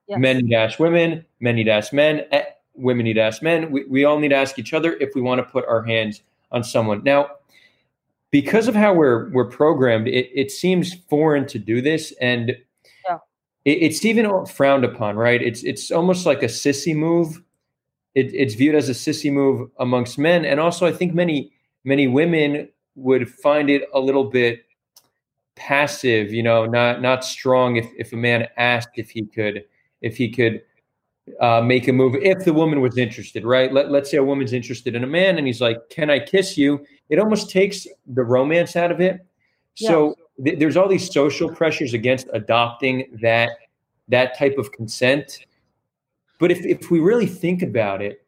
Yes. 0.08 0.18
Men 0.18 0.38
need 0.38 0.50
to 0.50 0.56
ask 0.56 0.78
women, 0.78 1.24
men 1.40 1.56
need 1.56 1.64
to 1.64 1.72
ask 1.72 1.92
men, 1.92 2.24
eh, 2.30 2.44
women 2.74 3.04
need 3.04 3.14
to 3.14 3.22
ask 3.22 3.42
men. 3.42 3.70
We, 3.70 3.84
we 3.84 4.04
all 4.04 4.18
need 4.18 4.30
to 4.30 4.36
ask 4.36 4.58
each 4.58 4.74
other 4.74 4.94
if 4.94 5.14
we 5.14 5.20
want 5.20 5.38
to 5.38 5.44
put 5.44 5.66
our 5.66 5.82
hands 5.82 6.22
on 6.50 6.64
someone. 6.64 7.02
Now, 7.04 7.30
because 8.30 8.66
of 8.66 8.74
how 8.74 8.94
we're 8.94 9.30
we're 9.30 9.48
programmed, 9.48 10.08
it, 10.08 10.30
it 10.34 10.50
seems 10.50 10.94
foreign 11.08 11.46
to 11.48 11.58
do 11.58 11.82
this, 11.82 12.12
and. 12.20 12.56
It, 13.64 13.78
it's 13.82 14.04
even 14.04 14.46
frowned 14.46 14.84
upon, 14.84 15.16
right? 15.16 15.42
It's 15.42 15.62
it's 15.62 15.90
almost 15.90 16.26
like 16.26 16.42
a 16.42 16.46
sissy 16.46 16.94
move. 16.94 17.42
It, 18.14 18.32
it's 18.32 18.54
viewed 18.54 18.74
as 18.76 18.88
a 18.88 18.92
sissy 18.92 19.32
move 19.32 19.70
amongst 19.78 20.18
men, 20.18 20.44
and 20.44 20.60
also 20.60 20.86
I 20.86 20.92
think 20.92 21.14
many 21.14 21.52
many 21.84 22.06
women 22.06 22.68
would 22.96 23.28
find 23.28 23.70
it 23.70 23.88
a 23.92 24.00
little 24.00 24.24
bit 24.24 24.64
passive, 25.56 26.32
you 26.32 26.42
know, 26.42 26.66
not 26.66 27.02
not 27.02 27.24
strong. 27.24 27.76
If 27.76 27.86
if 27.96 28.12
a 28.12 28.16
man 28.16 28.48
asked 28.56 28.96
if 28.96 29.10
he 29.10 29.24
could 29.26 29.64
if 30.00 30.16
he 30.16 30.30
could 30.30 30.62
uh, 31.40 31.60
make 31.62 31.88
a 31.88 31.92
move 31.92 32.14
if 32.16 32.44
the 32.44 32.52
woman 32.52 32.80
was 32.80 32.98
interested, 32.98 33.44
right? 33.44 33.72
Let, 33.72 33.90
let's 33.90 34.10
say 34.10 34.18
a 34.18 34.24
woman's 34.24 34.52
interested 34.52 34.94
in 34.94 35.02
a 35.04 35.06
man 35.06 35.38
and 35.38 35.46
he's 35.46 35.60
like, 35.60 35.78
Can 35.90 36.10
I 36.10 36.18
kiss 36.18 36.58
you? 36.58 36.84
It 37.08 37.18
almost 37.18 37.50
takes 37.50 37.86
the 38.06 38.22
romance 38.22 38.76
out 38.76 38.90
of 38.90 39.00
it. 39.00 39.24
Yeah. 39.76 39.88
So 39.88 40.16
th- 40.42 40.58
there's 40.58 40.76
all 40.76 40.88
these 40.88 41.12
social 41.12 41.48
pressures 41.48 41.94
against 41.94 42.28
adopting 42.32 43.18
that 43.22 43.50
that 44.08 44.36
type 44.38 44.58
of 44.58 44.72
consent. 44.72 45.46
But 46.38 46.50
if, 46.50 46.64
if 46.64 46.90
we 46.90 47.00
really 47.00 47.26
think 47.26 47.62
about 47.62 48.02
it, 48.02 48.24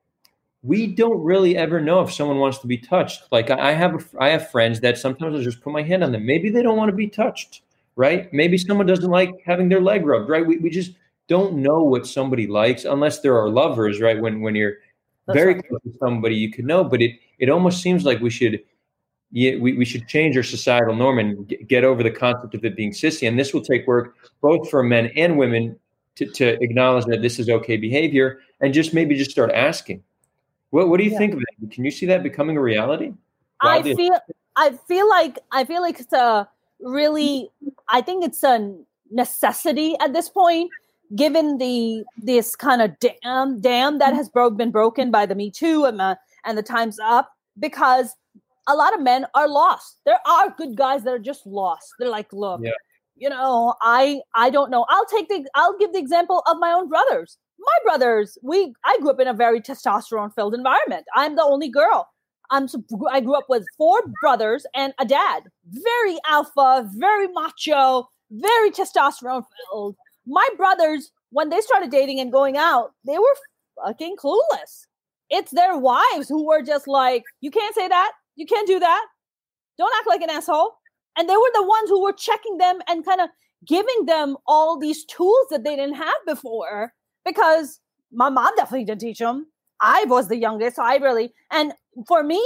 we 0.62 0.86
don't 0.86 1.22
really 1.22 1.56
ever 1.56 1.80
know 1.80 2.00
if 2.00 2.12
someone 2.12 2.38
wants 2.38 2.58
to 2.58 2.66
be 2.66 2.78
touched. 2.78 3.30
Like 3.30 3.50
I 3.50 3.72
have, 3.72 3.94
a, 3.94 4.22
I 4.22 4.30
have 4.30 4.50
friends 4.50 4.80
that 4.80 4.98
sometimes 4.98 5.38
I 5.38 5.42
just 5.42 5.60
put 5.60 5.72
my 5.72 5.82
hand 5.82 6.02
on 6.02 6.12
them. 6.12 6.24
Maybe 6.24 6.50
they 6.50 6.62
don't 6.62 6.76
want 6.76 6.90
to 6.90 6.96
be 6.96 7.08
touched, 7.08 7.62
right? 7.94 8.32
Maybe 8.32 8.56
someone 8.58 8.86
doesn't 8.86 9.10
like 9.10 9.30
having 9.44 9.68
their 9.68 9.80
leg 9.80 10.06
rubbed, 10.06 10.28
right? 10.28 10.46
We, 10.46 10.56
we 10.58 10.70
just 10.70 10.92
don't 11.28 11.56
know 11.56 11.82
what 11.82 12.06
somebody 12.06 12.46
likes 12.46 12.84
unless 12.84 13.20
there 13.20 13.36
are 13.38 13.48
lovers, 13.48 14.00
right? 14.00 14.20
When 14.20 14.40
when 14.40 14.54
you're 14.54 14.74
That's 15.26 15.36
very 15.36 15.54
right. 15.54 15.68
close 15.68 15.82
to 15.82 15.92
somebody, 15.98 16.36
you 16.36 16.50
can 16.50 16.66
know. 16.66 16.84
But 16.84 17.02
it 17.02 17.18
it 17.38 17.50
almost 17.50 17.82
seems 17.82 18.04
like 18.04 18.20
we 18.20 18.30
should 18.30 18.62
we, 19.36 19.74
we 19.74 19.84
should 19.84 20.08
change 20.08 20.36
our 20.36 20.42
societal 20.42 20.94
norm 20.94 21.18
and 21.18 21.54
get 21.68 21.84
over 21.84 22.02
the 22.02 22.10
concept 22.10 22.54
of 22.54 22.64
it 22.64 22.74
being 22.74 22.90
sissy. 22.90 23.28
And 23.28 23.38
this 23.38 23.52
will 23.52 23.60
take 23.60 23.86
work 23.86 24.14
both 24.40 24.70
for 24.70 24.82
men 24.82 25.10
and 25.14 25.36
women 25.36 25.78
to, 26.16 26.26
to 26.26 26.62
acknowledge 26.62 27.04
that 27.06 27.20
this 27.20 27.38
is 27.38 27.50
okay 27.50 27.76
behavior 27.76 28.40
and 28.60 28.72
just 28.72 28.94
maybe 28.94 29.14
just 29.14 29.30
start 29.30 29.50
asking. 29.52 30.02
What 30.70 30.88
what 30.88 30.98
do 30.98 31.04
you 31.04 31.12
yeah. 31.12 31.18
think 31.18 31.34
of 31.34 31.40
it? 31.40 31.70
Can 31.70 31.84
you 31.84 31.90
see 31.90 32.06
that 32.06 32.22
becoming 32.22 32.56
a 32.56 32.62
reality? 32.62 33.12
I 33.60 33.82
feel 33.82 34.18
I 34.56 34.70
feel 34.88 35.08
like 35.08 35.38
I 35.52 35.64
feel 35.64 35.82
like 35.82 36.00
it's 36.00 36.12
a 36.12 36.48
really 36.80 37.50
I 37.88 38.00
think 38.00 38.24
it's 38.24 38.42
a 38.42 38.74
necessity 39.10 39.96
at 40.00 40.12
this 40.12 40.28
point 40.28 40.70
given 41.14 41.58
the 41.58 42.04
this 42.16 42.56
kind 42.56 42.82
of 42.82 42.98
dam 42.98 43.60
dam 43.60 43.98
that 43.98 44.14
has 44.14 44.28
bro- 44.28 44.50
been 44.50 44.70
broken 44.70 45.10
by 45.10 45.26
the 45.26 45.34
Me 45.34 45.50
Too 45.50 45.84
and 45.84 46.00
the, 46.00 46.18
and 46.44 46.58
the 46.58 46.62
Times 46.62 46.98
Up, 46.98 47.30
because 47.58 48.16
a 48.66 48.74
lot 48.74 48.94
of 48.94 49.02
men 49.02 49.26
are 49.34 49.48
lost. 49.48 49.98
There 50.04 50.18
are 50.26 50.50
good 50.50 50.76
guys 50.76 51.04
that 51.04 51.14
are 51.14 51.18
just 51.18 51.46
lost. 51.46 51.86
They're 51.98 52.08
like, 52.08 52.32
look, 52.32 52.60
yeah. 52.62 52.72
you 53.16 53.28
know, 53.28 53.74
I 53.82 54.20
I 54.34 54.50
don't 54.50 54.70
know. 54.70 54.86
I'll 54.88 55.06
take 55.06 55.28
the 55.28 55.46
I'll 55.54 55.78
give 55.78 55.92
the 55.92 55.98
example 55.98 56.42
of 56.46 56.58
my 56.58 56.72
own 56.72 56.88
brothers. 56.88 57.38
My 57.58 57.78
brothers, 57.84 58.38
we 58.42 58.74
I 58.84 58.98
grew 59.00 59.10
up 59.10 59.20
in 59.20 59.28
a 59.28 59.34
very 59.34 59.60
testosterone 59.60 60.34
filled 60.34 60.54
environment. 60.54 61.06
I'm 61.14 61.36
the 61.36 61.44
only 61.44 61.68
girl. 61.68 62.08
I'm 62.50 62.68
I 63.10 63.20
grew 63.20 63.34
up 63.34 63.46
with 63.48 63.64
four 63.76 64.00
brothers 64.20 64.66
and 64.74 64.94
a 64.98 65.04
dad. 65.04 65.44
Very 65.68 66.18
alpha, 66.28 66.88
very 66.94 67.28
macho, 67.28 68.08
very 68.30 68.70
testosterone 68.70 69.44
filled 69.70 69.96
my 70.26 70.48
brothers, 70.56 71.12
when 71.30 71.48
they 71.48 71.60
started 71.60 71.90
dating 71.90 72.20
and 72.20 72.32
going 72.32 72.56
out, 72.56 72.92
they 73.06 73.18
were 73.18 73.36
fucking 73.84 74.16
clueless. 74.16 74.86
It's 75.30 75.52
their 75.52 75.78
wives 75.78 76.28
who 76.28 76.46
were 76.46 76.62
just 76.62 76.86
like, 76.86 77.24
you 77.40 77.50
can't 77.50 77.74
say 77.74 77.88
that. 77.88 78.12
You 78.36 78.46
can't 78.46 78.66
do 78.66 78.78
that. 78.78 79.06
Don't 79.78 79.92
act 79.98 80.06
like 80.06 80.22
an 80.22 80.30
asshole. 80.30 80.74
And 81.18 81.28
they 81.28 81.36
were 81.36 81.50
the 81.54 81.66
ones 81.66 81.88
who 81.88 82.02
were 82.02 82.12
checking 82.12 82.58
them 82.58 82.78
and 82.88 83.04
kind 83.04 83.20
of 83.20 83.30
giving 83.66 84.06
them 84.06 84.36
all 84.46 84.78
these 84.78 85.04
tools 85.04 85.46
that 85.50 85.64
they 85.64 85.76
didn't 85.76 85.96
have 85.96 86.16
before 86.26 86.92
because 87.24 87.80
my 88.12 88.28
mom 88.28 88.52
definitely 88.56 88.84
didn't 88.84 89.00
teach 89.00 89.18
them. 89.18 89.46
I 89.80 90.04
was 90.04 90.28
the 90.28 90.36
youngest, 90.36 90.76
so 90.76 90.82
I 90.82 90.96
really, 90.96 91.32
and 91.50 91.72
for 92.06 92.22
me, 92.22 92.42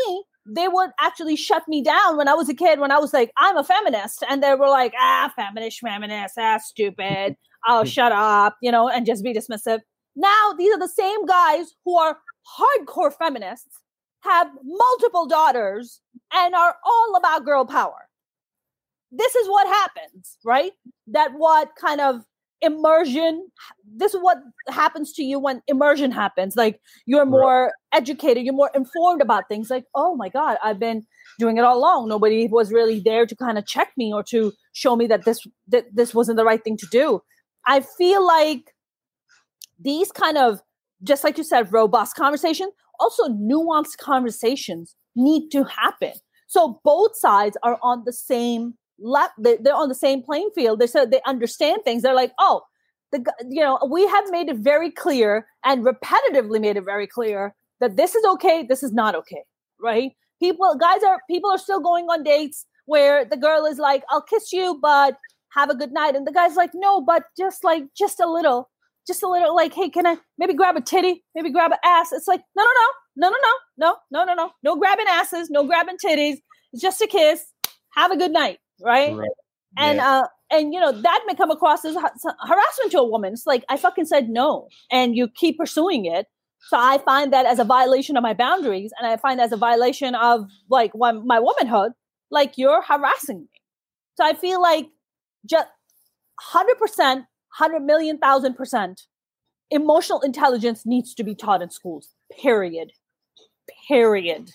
they 0.46 0.68
would 0.68 0.90
actually 1.00 1.36
shut 1.36 1.62
me 1.68 1.82
down 1.82 2.16
when 2.16 2.28
I 2.28 2.34
was 2.34 2.48
a 2.48 2.54
kid 2.54 2.80
when 2.80 2.90
I 2.90 2.98
was 2.98 3.12
like, 3.12 3.30
I'm 3.36 3.56
a 3.56 3.64
feminist. 3.64 4.24
And 4.28 4.42
they 4.42 4.54
were 4.54 4.68
like, 4.68 4.92
ah, 4.98 5.32
feminist, 5.36 5.80
feminist, 5.80 6.34
ah, 6.38 6.58
stupid. 6.58 7.36
Oh, 7.68 7.84
shut 7.84 8.10
up, 8.10 8.56
you 8.62 8.72
know, 8.72 8.88
and 8.88 9.04
just 9.04 9.22
be 9.22 9.34
dismissive. 9.34 9.80
Now, 10.16 10.54
these 10.56 10.74
are 10.74 10.78
the 10.78 10.88
same 10.88 11.26
guys 11.26 11.74
who 11.84 11.96
are 11.98 12.18
hardcore 12.58 13.12
feminists, 13.12 13.78
have 14.22 14.48
multiple 14.62 15.26
daughters, 15.26 16.00
and 16.32 16.54
are 16.54 16.76
all 16.84 17.16
about 17.16 17.44
girl 17.44 17.64
power. 17.64 18.08
This 19.10 19.34
is 19.34 19.48
what 19.48 19.66
happens, 19.66 20.38
right? 20.44 20.72
That 21.08 21.32
what 21.36 21.70
kind 21.80 22.00
of 22.00 22.24
immersion 22.62 23.48
this 23.96 24.14
is 24.14 24.20
what 24.20 24.38
happens 24.68 25.12
to 25.14 25.22
you 25.22 25.38
when 25.38 25.62
immersion 25.66 26.10
happens. 26.10 26.56
Like 26.56 26.80
you're 27.06 27.24
more 27.24 27.72
educated 27.92 28.44
you're 28.44 28.54
more 28.54 28.70
informed 28.74 29.22
about 29.22 29.48
things. 29.48 29.70
Like 29.70 29.84
oh 29.94 30.14
my 30.14 30.28
god 30.28 30.58
i've 30.62 30.78
been 30.78 31.06
doing 31.38 31.56
it 31.56 31.64
all 31.64 31.78
along. 31.78 32.08
Nobody 32.08 32.46
was 32.48 32.70
really 32.70 33.00
there 33.00 33.26
to 33.26 33.34
kind 33.34 33.58
of 33.58 33.66
check 33.66 33.92
me 33.96 34.12
or 34.12 34.22
to 34.24 34.52
show 34.72 34.94
me 34.94 35.06
that 35.06 35.24
this 35.24 35.40
that 35.68 35.86
this 35.92 36.14
wasn't 36.14 36.36
the 36.36 36.44
right 36.44 36.62
thing 36.62 36.76
to 36.76 36.86
do. 36.90 37.20
I 37.66 37.80
feel 37.80 38.24
like 38.24 38.74
these 39.78 40.12
kind 40.12 40.36
of 40.36 40.60
just 41.02 41.24
like 41.24 41.38
you 41.38 41.44
said, 41.44 41.72
robust 41.72 42.16
conversation. 42.16 42.70
Also, 42.98 43.28
nuanced 43.28 43.96
conversations 43.98 44.94
need 45.16 45.50
to 45.50 45.64
happen. 45.64 46.12
So 46.46 46.80
both 46.84 47.16
sides 47.16 47.56
are 47.62 47.78
on 47.82 48.02
the 48.04 48.12
same 48.12 48.74
left. 48.98 49.34
They're 49.38 49.74
on 49.74 49.88
the 49.88 49.94
same 49.94 50.22
playing 50.22 50.50
field. 50.54 50.78
They 50.78 50.86
said 50.86 51.10
they 51.10 51.22
understand 51.26 51.82
things. 51.84 52.02
They're 52.02 52.14
like, 52.14 52.32
oh, 52.38 52.62
the 53.12 53.24
you 53.48 53.60
know 53.60 53.78
we 53.90 54.06
have 54.06 54.24
made 54.30 54.48
it 54.48 54.56
very 54.56 54.90
clear 54.90 55.46
and 55.64 55.84
repetitively 55.84 56.60
made 56.60 56.76
it 56.76 56.84
very 56.84 57.06
clear 57.06 57.54
that 57.80 57.96
this 57.96 58.14
is 58.14 58.24
okay, 58.24 58.64
this 58.68 58.82
is 58.82 58.92
not 58.92 59.14
okay, 59.14 59.42
right? 59.80 60.12
People, 60.40 60.74
guys 60.78 61.02
are 61.02 61.20
people 61.28 61.50
are 61.50 61.58
still 61.58 61.80
going 61.80 62.06
on 62.06 62.22
dates 62.22 62.66
where 62.86 63.24
the 63.24 63.36
girl 63.36 63.66
is 63.66 63.78
like, 63.78 64.04
I'll 64.08 64.22
kiss 64.22 64.52
you, 64.52 64.78
but 64.80 65.16
have 65.52 65.70
a 65.70 65.74
good 65.74 65.92
night, 65.92 66.14
and 66.14 66.26
the 66.26 66.32
guy's 66.32 66.56
like, 66.56 66.70
no, 66.74 67.00
but 67.00 67.24
just 67.36 67.64
like 67.64 67.84
just 67.96 68.20
a 68.20 68.30
little 68.30 68.69
just 69.10 69.24
a 69.24 69.28
little 69.28 69.56
like, 69.56 69.74
hey, 69.74 69.90
can 69.90 70.06
I 70.06 70.16
maybe 70.38 70.54
grab 70.54 70.76
a 70.76 70.80
titty, 70.80 71.24
maybe 71.34 71.50
grab 71.50 71.72
an 71.72 71.78
ass? 71.84 72.12
It's 72.12 72.28
like, 72.28 72.42
no, 72.56 72.62
no, 72.62 72.70
no, 73.16 73.28
no, 73.28 73.36
no, 73.36 73.36
no, 73.78 73.96
no, 74.10 74.24
no, 74.24 74.24
no, 74.24 74.34
no, 74.34 74.50
no 74.62 74.76
grabbing 74.76 75.06
asses, 75.08 75.50
no 75.50 75.66
grabbing 75.66 75.96
titties. 76.04 76.36
It's 76.72 76.80
just 76.80 77.00
a 77.00 77.08
kiss. 77.08 77.44
Have 77.96 78.12
a 78.12 78.16
good 78.16 78.30
night, 78.30 78.58
right? 78.80 79.12
right. 79.16 79.30
And 79.76 79.96
yeah. 79.96 80.20
uh, 80.20 80.26
and 80.52 80.72
you 80.72 80.80
know 80.80 80.92
that 80.92 81.22
may 81.26 81.34
come 81.34 81.50
across 81.50 81.84
as 81.84 81.94
harassment 81.94 82.92
to 82.92 82.98
a 82.98 83.08
woman. 83.08 83.32
It's 83.32 83.46
like 83.46 83.64
I 83.68 83.76
fucking 83.76 84.06
said 84.06 84.28
no, 84.28 84.68
and 84.92 85.16
you 85.16 85.28
keep 85.28 85.58
pursuing 85.58 86.06
it. 86.06 86.26
So 86.68 86.76
I 86.76 86.98
find 86.98 87.32
that 87.32 87.46
as 87.46 87.58
a 87.58 87.64
violation 87.64 88.16
of 88.16 88.22
my 88.22 88.34
boundaries, 88.34 88.92
and 88.98 89.10
I 89.10 89.16
find 89.16 89.40
as 89.40 89.50
a 89.50 89.56
violation 89.56 90.14
of 90.14 90.44
like 90.68 90.92
my 90.94 91.40
womanhood. 91.40 91.92
Like 92.30 92.56
you're 92.56 92.82
harassing 92.82 93.40
me. 93.40 93.48
So 94.16 94.24
I 94.24 94.34
feel 94.34 94.62
like 94.62 94.86
just 95.48 95.66
hundred 96.38 96.78
percent 96.78 97.24
100 97.58 97.80
million 97.80 98.18
thousand 98.18 98.54
percent. 98.54 99.02
Emotional 99.70 100.20
intelligence 100.20 100.84
needs 100.84 101.14
to 101.14 101.24
be 101.24 101.34
taught 101.34 101.62
in 101.62 101.70
schools 101.70 102.14
period. 102.30 102.92
Period, 103.86 104.26
period. 104.26 104.50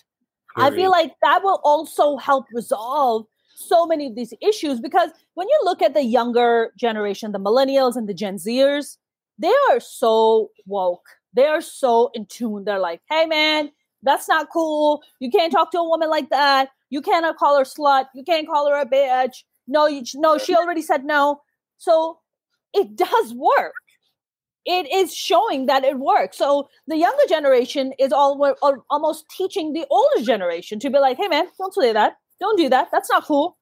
i 0.56 0.70
feel 0.70 0.90
like 0.90 1.12
that 1.22 1.42
will 1.42 1.60
also 1.64 2.16
help 2.16 2.46
resolve 2.52 3.26
so 3.54 3.86
many 3.86 4.06
of 4.06 4.14
these 4.14 4.34
issues 4.42 4.80
because 4.80 5.10
when 5.34 5.48
you 5.48 5.58
look 5.64 5.80
at 5.80 5.94
the 5.94 6.02
younger 6.02 6.72
generation 6.78 7.32
the 7.32 7.38
millennials 7.38 7.96
and 7.96 8.08
the 8.08 8.14
gen 8.14 8.36
zers 8.36 8.98
they 9.38 9.52
are 9.70 9.80
so 9.80 10.50
woke. 10.66 11.06
They 11.34 11.44
are 11.44 11.60
so 11.60 12.10
in 12.14 12.26
tune. 12.26 12.64
They're 12.64 12.78
like 12.78 13.00
hey 13.10 13.26
man 13.26 13.70
that's 14.02 14.28
not 14.28 14.48
cool. 14.52 15.02
You 15.20 15.30
can't 15.30 15.52
talk 15.52 15.72
to 15.72 15.78
a 15.78 15.88
woman 15.88 16.08
like 16.08 16.30
that. 16.30 16.68
You 16.90 17.00
cannot 17.02 17.36
call 17.36 17.58
her 17.58 17.64
slut. 17.64 18.06
You 18.14 18.22
can't 18.22 18.46
call 18.46 18.68
her 18.68 18.80
a 18.80 18.86
bitch. 18.86 19.42
No 19.66 19.86
you 19.86 20.02
no 20.14 20.38
she 20.38 20.54
already 20.54 20.82
said 20.82 21.04
no. 21.04 21.40
So 21.78 22.18
it 22.76 22.96
does 22.96 23.34
work 23.34 23.72
it 24.66 24.92
is 24.92 25.14
showing 25.14 25.66
that 25.66 25.84
it 25.84 25.98
works. 25.98 26.36
So 26.36 26.68
the 26.88 26.96
younger 26.96 27.22
generation 27.28 27.92
is 27.98 28.12
all 28.12 28.54
almost 28.90 29.24
teaching 29.30 29.72
the 29.72 29.86
older 29.88 30.22
generation 30.22 30.80
to 30.80 30.90
be 30.90 30.98
like, 30.98 31.16
"Hey, 31.16 31.28
man, 31.28 31.46
don't 31.56 31.72
say 31.72 31.92
that. 31.92 32.16
Don't 32.40 32.58
do 32.58 32.68
that. 32.68 32.88
That's 32.92 33.08
not 33.08 33.24
cool." 33.24 33.56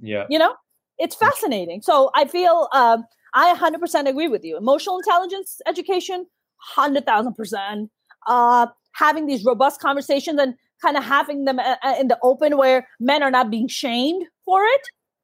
Yeah, 0.00 0.26
you 0.30 0.38
know, 0.38 0.54
it's 0.98 1.16
fascinating. 1.16 1.82
So 1.82 2.10
I 2.14 2.26
feel 2.26 2.68
um, 2.72 3.04
I 3.34 3.54
100% 3.54 4.08
agree 4.08 4.28
with 4.28 4.44
you. 4.44 4.56
Emotional 4.56 4.98
intelligence 4.98 5.60
education, 5.66 6.26
hundred 6.58 7.04
thousand 7.04 7.34
percent. 7.34 7.90
Uh, 8.26 8.68
having 8.92 9.26
these 9.26 9.44
robust 9.44 9.80
conversations 9.80 10.40
and 10.40 10.54
kind 10.80 10.96
of 10.96 11.02
having 11.02 11.44
them 11.44 11.58
uh, 11.58 11.74
uh, 11.82 11.96
in 11.98 12.06
the 12.06 12.18
open 12.22 12.56
where 12.56 12.86
men 13.00 13.22
are 13.22 13.30
not 13.30 13.50
being 13.50 13.66
shamed 13.66 14.24
for 14.44 14.62
it. 14.62 14.82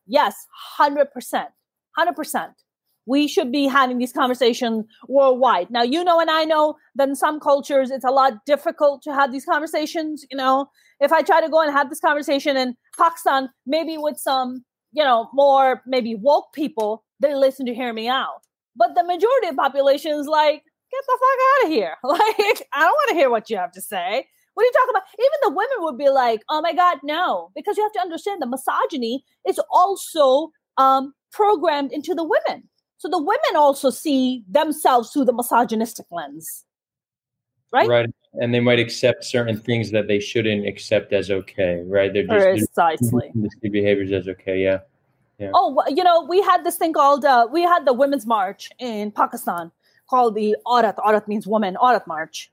Yes, 0.09 0.35
hundred 0.53 1.13
percent, 1.13 1.51
hundred 1.97 2.17
percent 2.17 2.55
we 3.11 3.27
should 3.27 3.51
be 3.51 3.67
having 3.67 3.99
these 3.99 4.13
conversations 4.13 4.85
worldwide. 5.09 5.69
Now, 5.69 5.83
you 5.83 6.05
know, 6.05 6.21
and 6.21 6.31
I 6.31 6.45
know 6.45 6.77
that 6.95 7.09
in 7.09 7.17
some 7.17 7.41
cultures 7.41 7.91
it's 7.91 8.05
a 8.05 8.11
lot 8.11 8.45
difficult 8.47 9.03
to 9.03 9.13
have 9.13 9.33
these 9.33 9.45
conversations. 9.45 10.25
You 10.31 10.37
know, 10.37 10.71
if 11.01 11.13
I 11.13 11.23
try 11.23 11.41
to 11.41 11.49
go 11.49 11.61
and 11.61 11.73
have 11.73 11.91
this 11.91 11.99
conversation 11.99 12.57
in 12.57 12.77
Pakistan, 12.97 13.51
maybe 13.67 13.99
with 13.99 14.17
some, 14.19 14.65
you 14.93 15.03
know, 15.03 15.29
more 15.35 15.83
maybe 15.87 16.15
woke 16.15 16.53
people, 16.55 17.05
they 17.19 17.35
listen 17.35 17.67
to 17.67 17.75
hear 17.75 17.93
me 17.93 18.07
out. 18.07 18.43
But 18.77 18.95
the 18.95 19.03
majority 19.03 19.49
of 19.49 19.57
the 19.57 19.61
population 19.61 20.13
is 20.13 20.29
like, 20.29 20.63
get 20.93 21.03
the 21.09 21.19
fuck 21.21 21.41
out 21.51 21.67
of 21.67 21.73
here. 21.73 21.97
Like, 22.05 22.69
I 22.73 22.81
don't 22.85 22.93
want 22.93 23.09
to 23.09 23.17
hear 23.17 23.29
what 23.29 23.51
you 23.51 23.57
have 23.57 23.73
to 23.73 23.83
say. 23.83 24.25
What 24.55 24.63
are 24.63 24.67
you 24.67 24.73
talking 24.73 24.91
about? 24.91 25.03
Even 25.19 25.39
the 25.43 25.51
women 25.51 25.79
would 25.81 25.99
be 25.99 26.11
like, 26.11 26.43
oh 26.49 26.61
my 26.61 26.75
God, 26.75 26.99
no. 27.03 27.51
Because 27.57 27.77
you 27.77 27.83
have 27.83 27.93
to 27.93 28.01
understand 28.01 28.41
the 28.41 28.47
misogyny 28.47 29.25
is 29.49 29.61
also 29.69 30.53
um, 30.77 31.13
programmed 31.33 31.93
into 31.93 32.15
the 32.15 32.25
women. 32.25 32.70
So 33.01 33.09
the 33.09 33.19
women 33.19 33.57
also 33.57 33.89
see 33.89 34.45
themselves 34.47 35.11
through 35.11 35.25
the 35.25 35.33
misogynistic 35.33 36.05
lens. 36.11 36.67
Right? 37.73 37.89
Right. 37.89 38.11
And 38.35 38.53
they 38.53 38.61
might 38.61 38.79
accept 38.79 39.25
certain 39.25 39.57
things 39.57 39.91
that 39.93 40.07
they 40.07 40.21
shouldn't 40.21 40.67
accept 40.67 41.15
as 41.15 41.31
okay, 41.31 41.83
right? 41.87 42.13
They're 42.13 42.27
just 42.27 42.75
precisely 42.75 43.33
they're 43.35 43.71
behaviors 43.71 44.13
as 44.13 44.29
okay, 44.29 44.63
yeah. 44.63 44.81
Yeah. 45.39 45.51
Oh, 45.55 45.83
you 45.89 46.05
know, 46.05 46.25
we 46.25 46.43
had 46.43 46.63
this 46.63 46.77
thing 46.77 46.93
called 46.93 47.25
uh, 47.25 47.49
we 47.51 47.63
had 47.63 47.87
the 47.87 47.95
women's 47.95 48.27
march 48.27 48.69
in 48.79 49.13
Pakistan 49.13 49.73
called 50.11 50.35
the 50.35 50.55
Aurat. 50.67 50.99
Aurat 50.99 51.27
means 51.27 51.47
woman. 51.47 51.79
Aurat 51.79 52.07
march, 52.07 52.53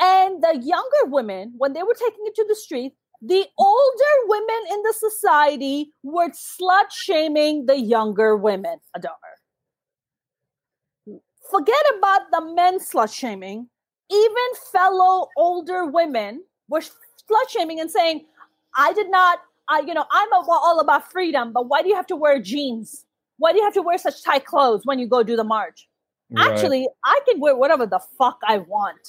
and 0.00 0.42
the 0.42 0.58
younger 0.64 1.04
women 1.04 1.54
when 1.58 1.74
they 1.74 1.84
were 1.84 1.94
taking 1.94 2.24
it 2.26 2.34
to 2.34 2.44
the 2.48 2.56
street, 2.56 2.92
the 3.22 3.46
older 3.56 4.14
women 4.24 4.62
in 4.72 4.82
the 4.82 4.94
society 4.98 5.92
were 6.02 6.30
slut 6.30 6.90
shaming 6.90 7.66
the 7.66 7.78
younger 7.78 8.36
women. 8.36 8.80
Adar 8.96 9.14
forget 11.50 11.82
about 11.98 12.22
the 12.30 12.54
men 12.54 12.78
slut 12.78 13.12
shaming. 13.12 13.68
Even 14.10 14.44
fellow 14.72 15.28
older 15.36 15.86
women 15.86 16.44
were 16.68 16.80
slut 16.80 17.48
shaming 17.50 17.80
and 17.80 17.90
saying, 17.90 18.24
I 18.76 18.92
did 18.92 19.10
not, 19.10 19.40
I, 19.68 19.80
you 19.80 19.94
know, 19.94 20.04
I'm 20.10 20.28
all 20.32 20.80
about 20.80 21.10
freedom, 21.10 21.52
but 21.52 21.68
why 21.68 21.82
do 21.82 21.88
you 21.88 21.96
have 21.96 22.06
to 22.08 22.16
wear 22.16 22.40
jeans? 22.40 23.04
Why 23.38 23.52
do 23.52 23.58
you 23.58 23.64
have 23.64 23.74
to 23.74 23.82
wear 23.82 23.98
such 23.98 24.22
tight 24.22 24.44
clothes 24.44 24.82
when 24.84 24.98
you 24.98 25.08
go 25.08 25.22
do 25.22 25.36
the 25.36 25.44
march? 25.44 25.88
Right. 26.30 26.50
Actually, 26.50 26.88
I 27.04 27.20
can 27.28 27.40
wear 27.40 27.56
whatever 27.56 27.86
the 27.86 28.00
fuck 28.18 28.38
I 28.46 28.58
want. 28.58 29.00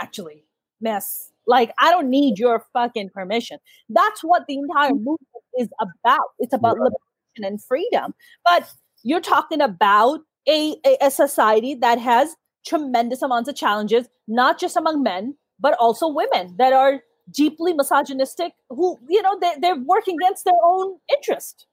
Actually, 0.00 0.44
miss. 0.80 1.30
Like, 1.46 1.72
I 1.78 1.90
don't 1.90 2.10
need 2.10 2.38
your 2.38 2.66
fucking 2.72 3.10
permission. 3.10 3.58
That's 3.88 4.22
what 4.22 4.44
the 4.46 4.54
entire 4.58 4.90
mm-hmm. 4.90 5.04
movement 5.04 5.44
is 5.58 5.68
about. 5.80 6.28
It's 6.38 6.52
about 6.52 6.78
right. 6.78 6.90
liberation 6.90 7.52
and 7.52 7.64
freedom. 7.64 8.14
But 8.44 8.70
you're 9.02 9.20
talking 9.20 9.60
about 9.60 10.20
a, 10.46 10.76
a, 11.00 11.10
society 11.10 11.74
that 11.74 11.98
has 11.98 12.36
tremendous 12.66 13.22
amounts 13.22 13.48
of 13.48 13.56
challenges, 13.56 14.08
not 14.26 14.58
just 14.58 14.76
among 14.76 15.02
men, 15.02 15.36
but 15.58 15.74
also 15.78 16.08
women 16.08 16.54
that 16.58 16.72
are 16.72 17.00
deeply 17.30 17.74
misogynistic 17.74 18.52
who 18.70 18.98
you 19.08 19.20
know 19.20 19.38
they, 19.40 19.52
they're 19.60 19.76
working 19.76 20.16
against 20.22 20.44
their 20.44 20.54
own 20.64 20.98
interest. 21.10 21.66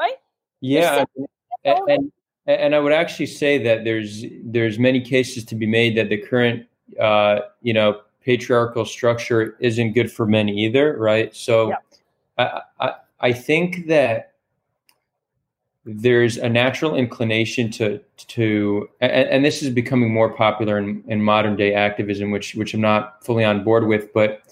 Right? 0.00 0.16
Yeah 0.60 1.04
and, 1.64 1.80
and, 1.88 2.12
and 2.46 2.74
i 2.74 2.78
would 2.78 2.92
actually 2.92 3.26
say 3.26 3.58
that 3.58 3.84
there's 3.84 4.24
there's 4.42 4.78
many 4.78 5.00
cases 5.00 5.44
to 5.44 5.54
be 5.54 5.66
made 5.66 5.96
that 5.96 6.08
the 6.08 6.16
current 6.16 6.66
uh 7.00 7.40
you 7.62 7.72
know 7.72 8.00
patriarchal 8.22 8.84
structure 8.84 9.56
isn't 9.60 9.92
good 9.92 10.10
for 10.10 10.26
men 10.26 10.48
either 10.48 10.96
right? 10.98 11.34
So 11.34 11.70
yeah. 11.70 11.76
I, 12.38 12.60
I 12.80 12.94
i 13.20 13.32
think 13.32 13.86
that 13.88 14.32
there's 15.90 16.36
a 16.36 16.48
natural 16.48 16.94
inclination 16.94 17.70
to 17.70 17.98
to 18.18 18.88
and, 19.00 19.28
and, 19.28 19.44
this 19.44 19.62
is 19.62 19.70
becoming 19.70 20.12
more 20.12 20.28
popular 20.28 20.76
in, 20.76 21.02
in 21.06 21.22
modern 21.22 21.56
day 21.56 21.72
activism 21.72 22.30
which 22.30 22.54
which 22.54 22.74
i'm 22.74 22.80
not 22.80 23.24
fully 23.24 23.42
on 23.42 23.64
board 23.64 23.86
with 23.86 24.12
but 24.12 24.42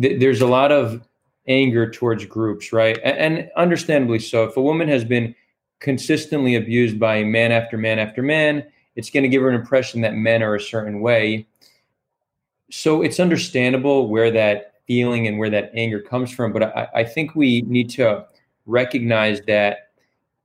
th- 0.00 0.18
there's 0.20 0.40
a 0.40 0.46
lot 0.46 0.72
of 0.72 1.06
anger 1.46 1.88
towards 1.90 2.24
groups 2.24 2.72
right? 2.72 2.98
And, 3.04 3.38
and, 3.38 3.50
understandably 3.56 4.18
so. 4.18 4.44
If 4.44 4.56
a 4.56 4.62
woman 4.62 4.88
has 4.88 5.04
been 5.04 5.34
consistently 5.78 6.56
abused 6.56 6.98
by 6.98 7.22
man 7.22 7.52
after 7.52 7.76
man 7.76 7.98
after 7.98 8.22
man 8.22 8.64
it's 8.96 9.10
going 9.10 9.22
to 9.22 9.28
give 9.28 9.42
her 9.42 9.48
an 9.48 9.54
impression 9.54 10.00
that 10.00 10.14
men 10.14 10.42
are 10.42 10.54
a 10.54 10.60
certain 10.60 11.00
way. 11.00 11.46
So 12.70 13.02
it's 13.02 13.20
understandable 13.20 14.08
where 14.08 14.30
that 14.32 14.74
feeling 14.86 15.26
and 15.26 15.38
where 15.38 15.50
that 15.50 15.70
anger 15.74 16.00
comes 16.00 16.32
from 16.32 16.52
but 16.52 16.64
i, 16.64 16.88
I 16.96 17.04
think 17.04 17.36
we 17.36 17.62
need 17.62 17.88
to 17.90 18.26
recognize 18.66 19.40
that 19.42 19.91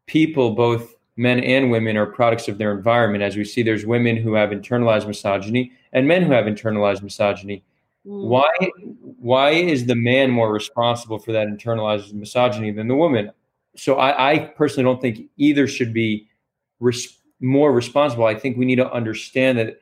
people, 0.07 0.51
both 0.51 0.95
men 1.15 1.39
and 1.39 1.69
women, 1.69 1.95
are 1.97 2.05
products 2.05 2.47
of 2.47 2.57
their 2.57 2.71
environment. 2.71 3.23
As 3.23 3.35
we 3.35 3.43
see, 3.43 3.61
there's 3.61 3.85
women 3.85 4.17
who 4.17 4.33
have 4.33 4.49
internalized 4.49 5.07
misogyny 5.07 5.71
and 5.93 6.07
men 6.07 6.23
who 6.23 6.31
have 6.31 6.45
internalized 6.45 7.03
misogyny. 7.03 7.63
Mm. 8.05 8.27
Why? 8.27 8.49
Why 9.19 9.51
is 9.51 9.85
the 9.85 9.95
man 9.95 10.31
more 10.31 10.51
responsible 10.51 11.19
for 11.19 11.31
that 11.33 11.47
internalized 11.47 12.13
misogyny 12.13 12.71
than 12.71 12.87
the 12.87 12.95
woman? 12.95 13.31
So 13.75 13.95
I, 13.95 14.31
I 14.31 14.39
personally 14.39 14.85
don't 14.85 15.01
think 15.01 15.29
either 15.37 15.67
should 15.67 15.93
be 15.93 16.27
res- 16.79 17.19
more 17.39 17.71
responsible. 17.71 18.25
I 18.25 18.35
think 18.35 18.57
we 18.57 18.65
need 18.65 18.77
to 18.77 18.91
understand 18.91 19.57
that 19.59 19.79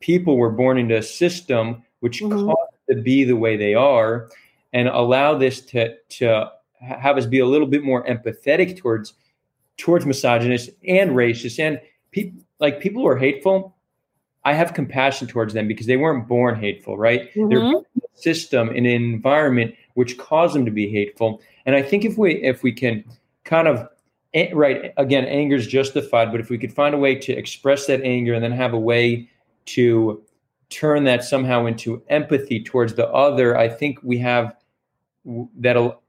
people 0.00 0.36
were 0.36 0.50
born 0.50 0.78
into 0.78 0.96
a 0.96 1.02
system 1.02 1.82
which 2.00 2.20
mm-hmm. 2.20 2.46
caused 2.46 2.72
to 2.90 2.96
be 2.96 3.24
the 3.24 3.36
way 3.36 3.56
they 3.56 3.74
are, 3.74 4.28
and 4.72 4.88
allow 4.88 5.36
this 5.36 5.60
to 5.60 5.94
to 5.96 6.50
have 6.80 7.18
us 7.18 7.26
be 7.26 7.40
a 7.40 7.46
little 7.46 7.66
bit 7.66 7.82
more 7.82 8.04
empathetic 8.06 8.76
towards 8.76 9.14
towards 9.78 10.04
misogynists 10.04 10.70
and 10.86 11.12
racists 11.12 11.58
and 11.58 11.80
people 12.10 12.40
like 12.60 12.80
people 12.80 13.02
who 13.02 13.08
are 13.08 13.16
hateful 13.16 13.74
I 14.44 14.54
have 14.54 14.72
compassion 14.72 15.26
towards 15.26 15.52
them 15.52 15.68
because 15.68 15.86
they 15.86 15.98
weren't 15.98 16.26
born 16.26 16.58
hateful, 16.58 16.96
right? 16.96 17.30
Mhm. 17.34 17.50
They're 17.50 17.58
in 17.60 17.74
a 17.74 18.18
system 18.18 18.70
in 18.70 18.86
an 18.86 18.92
environment 18.92 19.74
which 19.94 20.16
caused 20.16 20.54
them 20.54 20.64
to 20.64 20.70
be 20.70 20.88
hateful. 20.88 21.42
And 21.66 21.76
I 21.76 21.82
think 21.82 22.04
if 22.04 22.16
we 22.16 22.42
if 22.42 22.62
we 22.62 22.72
can 22.72 23.04
kind 23.44 23.68
of 23.68 23.86
right 24.54 24.92
again, 24.96 25.24
anger 25.26 25.56
is 25.56 25.66
justified, 25.66 26.30
but 26.30 26.40
if 26.40 26.50
we 26.50 26.58
could 26.58 26.72
find 26.72 26.94
a 26.94 26.98
way 26.98 27.14
to 27.16 27.32
express 27.32 27.86
that 27.86 28.00
anger 28.02 28.32
and 28.32 28.42
then 28.42 28.52
have 28.52 28.72
a 28.72 28.78
way 28.78 29.28
to 29.66 30.22
turn 30.70 31.04
that 31.04 31.24
somehow 31.24 31.66
into 31.66 32.02
empathy 32.08 32.62
towards 32.62 32.94
the 32.94 33.08
other, 33.08 33.56
I 33.56 33.68
think 33.68 33.98
we 34.02 34.18
have 34.18 34.54
that'll 35.58 36.00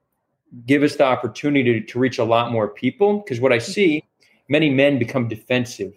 give 0.65 0.83
us 0.83 0.95
the 0.95 1.03
opportunity 1.03 1.79
to, 1.79 1.85
to 1.85 1.99
reach 1.99 2.17
a 2.17 2.23
lot 2.23 2.51
more 2.51 2.67
people. 2.67 3.19
Because 3.19 3.39
what 3.39 3.53
I 3.53 3.57
see, 3.59 4.03
many 4.47 4.69
men 4.69 4.99
become 4.99 5.27
defensive. 5.27 5.93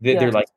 They, 0.00 0.14
They're 0.14 0.32
like, 0.32 0.48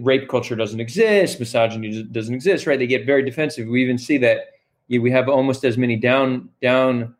rape 0.00 0.28
culture 0.28 0.56
doesn't 0.56 0.80
exist, 0.80 1.38
misogyny 1.38 1.90
does- 1.90 2.02
doesn't 2.04 2.34
exist, 2.34 2.66
right? 2.66 2.78
They 2.78 2.86
get 2.86 3.04
very 3.04 3.22
defensive. 3.22 3.68
We 3.68 3.82
even 3.82 3.98
see 3.98 4.16
that 4.18 4.52
we 4.88 5.10
have 5.10 5.28
almost 5.28 5.64
as 5.64 5.76
many 5.76 5.96
down 5.96 6.48
down 6.62 7.14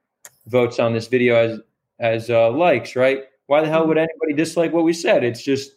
votes 0.47 0.79
on 0.79 0.95
this 0.95 1.09
video 1.09 1.37
as 1.37 1.61
as 1.99 2.31
uh, 2.31 2.51
likes, 2.51 2.97
right? 2.97 3.25
Why 3.47 3.61
the 3.61 3.69
hell 3.69 3.87
would 3.87 3.99
anybody 3.99 4.33
dislike 4.33 4.73
what 4.73 4.85
we 4.85 4.95
said? 4.95 5.25
It's 5.25 5.43
just 5.43 5.73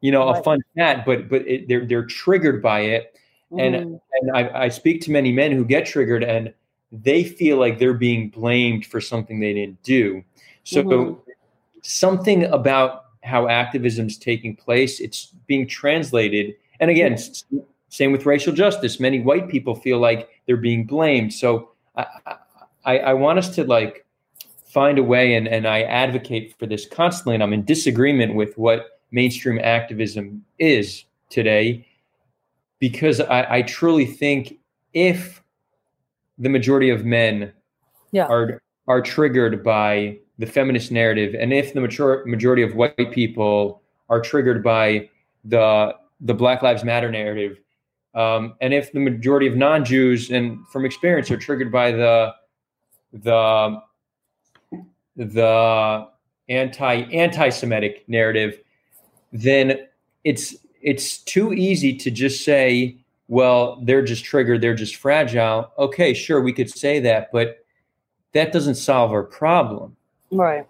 you 0.00 0.10
know 0.10 0.28
a 0.28 0.42
fun 0.42 0.60
chat, 0.76 1.06
but 1.06 1.28
but 1.28 1.46
it, 1.46 1.68
they're 1.68 1.86
they're 1.86 2.06
triggered 2.06 2.60
by 2.60 2.80
it 2.80 3.16
and 3.58 3.74
Mhm. 3.76 4.00
and 4.12 4.36
I, 4.36 4.64
I 4.64 4.68
speak 4.68 5.00
to 5.02 5.12
many 5.12 5.30
men 5.30 5.52
who 5.52 5.64
get 5.64 5.86
triggered 5.86 6.24
and 6.24 6.52
they 6.92 7.24
feel 7.24 7.56
like 7.56 7.78
they're 7.78 7.94
being 7.94 8.28
blamed 8.28 8.84
for 8.86 9.00
something 9.00 9.40
they 9.40 9.54
didn't 9.54 9.82
do. 9.82 10.22
So 10.64 10.82
Mhm. 10.84 11.18
something 11.82 12.44
about 12.44 13.06
how 13.22 13.48
activism 13.48 14.06
is 14.06 14.18
taking 14.18 14.54
place 14.56 15.00
it's 15.00 15.32
being 15.46 15.66
translated. 15.66 16.54
And 16.80 16.90
again 16.90 17.14
s- 17.14 17.44
same 17.88 18.12
with 18.12 18.26
racial 18.26 18.52
justice. 18.52 18.98
Many 19.00 19.20
white 19.20 19.48
people 19.48 19.74
feel 19.74 19.98
like 19.98 20.28
they're 20.46 20.56
being 20.56 20.84
blamed. 20.84 21.32
So 21.32 21.70
i 21.96 22.06
i, 22.84 22.98
I 22.98 23.14
want 23.14 23.38
us 23.38 23.54
to 23.56 23.64
like 23.64 24.04
find 24.64 24.98
a 24.98 25.02
way 25.02 25.34
and, 25.34 25.46
and 25.46 25.68
i 25.68 25.82
advocate 25.82 26.54
for 26.58 26.66
this 26.66 26.86
constantly 26.88 27.34
and 27.34 27.42
i'm 27.42 27.52
in 27.52 27.62
disagreement 27.64 28.34
with 28.34 28.56
what 28.56 29.00
mainstream 29.10 29.58
activism 29.62 30.42
is 30.58 31.04
today 31.28 31.86
because 32.78 33.20
I, 33.20 33.56
I 33.58 33.62
truly 33.62 34.06
think 34.06 34.58
if 34.94 35.41
the 36.42 36.48
majority 36.48 36.90
of 36.90 37.04
men 37.04 37.52
Yeah. 38.10 38.26
are 38.26 38.60
are 38.88 39.00
triggered 39.00 39.62
by 39.62 40.18
the 40.38 40.46
feminist 40.46 40.90
narrative, 40.90 41.36
and 41.38 41.52
if 41.52 41.72
the 41.72 41.80
mature, 41.80 42.24
majority 42.26 42.62
of 42.62 42.74
white 42.74 43.12
people 43.12 43.80
are 44.10 44.20
triggered 44.20 44.62
by 44.62 45.08
the 45.44 45.94
the 46.20 46.34
Black 46.34 46.62
Lives 46.62 46.84
Matter 46.84 47.10
narrative, 47.10 47.58
um, 48.14 48.54
and 48.60 48.74
if 48.74 48.92
the 48.92 49.00
majority 49.00 49.46
of 49.46 49.56
non-Jews 49.56 50.30
and 50.30 50.58
from 50.68 50.84
experience 50.84 51.30
are 51.30 51.36
triggered 51.36 51.70
by 51.70 51.92
the 51.92 52.34
the 53.12 53.80
the 55.16 56.08
anti 56.48 56.94
anti-Semitic 57.12 58.04
narrative, 58.08 58.58
then 59.32 59.86
it's 60.24 60.56
it's 60.82 61.18
too 61.18 61.52
easy 61.52 61.96
to 61.96 62.10
just 62.10 62.44
say, 62.44 62.96
well, 63.32 63.80
they're 63.84 64.04
just 64.04 64.26
triggered, 64.26 64.60
they're 64.60 64.74
just 64.74 64.96
fragile. 64.96 65.72
Okay, 65.78 66.12
sure, 66.12 66.42
we 66.42 66.52
could 66.52 66.68
say 66.68 67.00
that, 67.00 67.32
but 67.32 67.64
that 68.32 68.52
doesn't 68.52 68.74
solve 68.74 69.10
our 69.10 69.22
problem. 69.22 69.96
Right. 70.30 70.66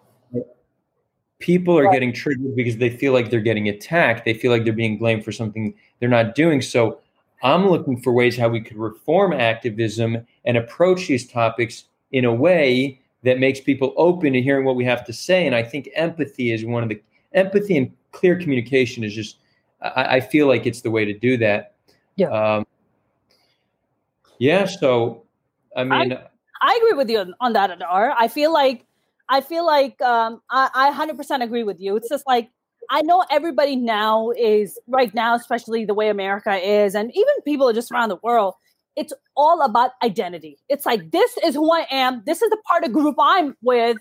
People 1.40 1.76
are 1.76 1.86
Right. 1.86 1.92
getting 1.92 2.12
triggered 2.12 2.54
because 2.54 2.76
they 2.76 2.88
feel 2.88 3.12
like 3.12 3.30
they're 3.30 3.40
getting 3.40 3.68
attacked. 3.68 4.24
They 4.24 4.34
feel 4.34 4.52
like 4.52 4.62
they're 4.62 4.72
being 4.72 4.96
blamed 4.96 5.24
for 5.24 5.32
something 5.32 5.74
they're 5.98 6.08
not 6.08 6.36
doing. 6.36 6.62
So 6.62 7.00
I'm 7.42 7.68
looking 7.68 7.96
for 8.00 8.12
ways 8.12 8.36
how 8.36 8.48
we 8.48 8.60
could 8.60 8.76
reform 8.76 9.32
activism 9.32 10.24
and 10.44 10.56
approach 10.56 11.08
these 11.08 11.28
topics 11.28 11.86
in 12.12 12.24
a 12.24 12.32
way 12.32 13.00
that 13.24 13.40
makes 13.40 13.58
people 13.58 13.92
open 13.96 14.34
to 14.34 14.40
hearing 14.40 14.64
what 14.64 14.76
we 14.76 14.84
have 14.84 15.04
to 15.06 15.12
say. 15.12 15.48
And 15.48 15.56
I 15.56 15.64
think 15.64 15.88
empathy 15.96 16.52
is 16.52 16.64
one 16.64 16.84
of 16.84 16.88
the 16.88 17.02
empathy 17.32 17.76
and 17.76 17.90
clear 18.12 18.38
communication 18.38 19.02
is 19.02 19.16
just 19.16 19.38
I, 19.80 20.18
I 20.18 20.20
feel 20.20 20.46
like 20.46 20.64
it's 20.64 20.82
the 20.82 20.92
way 20.92 21.04
to 21.04 21.12
do 21.12 21.36
that. 21.38 21.74
Yeah. 22.16 22.28
Um, 22.28 22.66
yeah. 24.38 24.66
So 24.66 25.24
I 25.76 25.84
mean, 25.84 26.18
I 26.60 26.80
agree 26.80 26.96
with 26.96 27.10
you 27.10 27.18
on, 27.18 27.34
on 27.40 27.52
that, 27.54 27.70
Adar. 27.70 28.14
I 28.18 28.28
feel 28.28 28.52
like 28.52 28.84
I 29.28 29.40
feel 29.40 29.64
like 29.64 30.00
um, 30.02 30.42
I, 30.50 30.68
I 30.74 31.06
100% 31.06 31.42
agree 31.42 31.62
with 31.64 31.80
you. 31.80 31.96
It's 31.96 32.08
just 32.08 32.26
like 32.26 32.50
I 32.90 33.02
know 33.02 33.24
everybody 33.30 33.76
now 33.76 34.30
is 34.30 34.78
right 34.86 35.12
now, 35.14 35.34
especially 35.34 35.84
the 35.84 35.94
way 35.94 36.08
America 36.08 36.54
is, 36.54 36.94
and 36.94 37.10
even 37.14 37.34
people 37.44 37.72
just 37.72 37.90
around 37.90 38.10
the 38.10 38.18
world. 38.22 38.54
It's 38.94 39.12
all 39.36 39.62
about 39.62 39.92
identity. 40.02 40.58
It's 40.68 40.84
like 40.84 41.10
this 41.10 41.38
is 41.42 41.54
who 41.54 41.72
I 41.72 41.86
am. 41.90 42.22
This 42.26 42.42
is 42.42 42.50
the 42.50 42.58
part 42.68 42.84
of 42.84 42.92
group 42.92 43.16
I'm 43.18 43.56
with, 43.62 43.96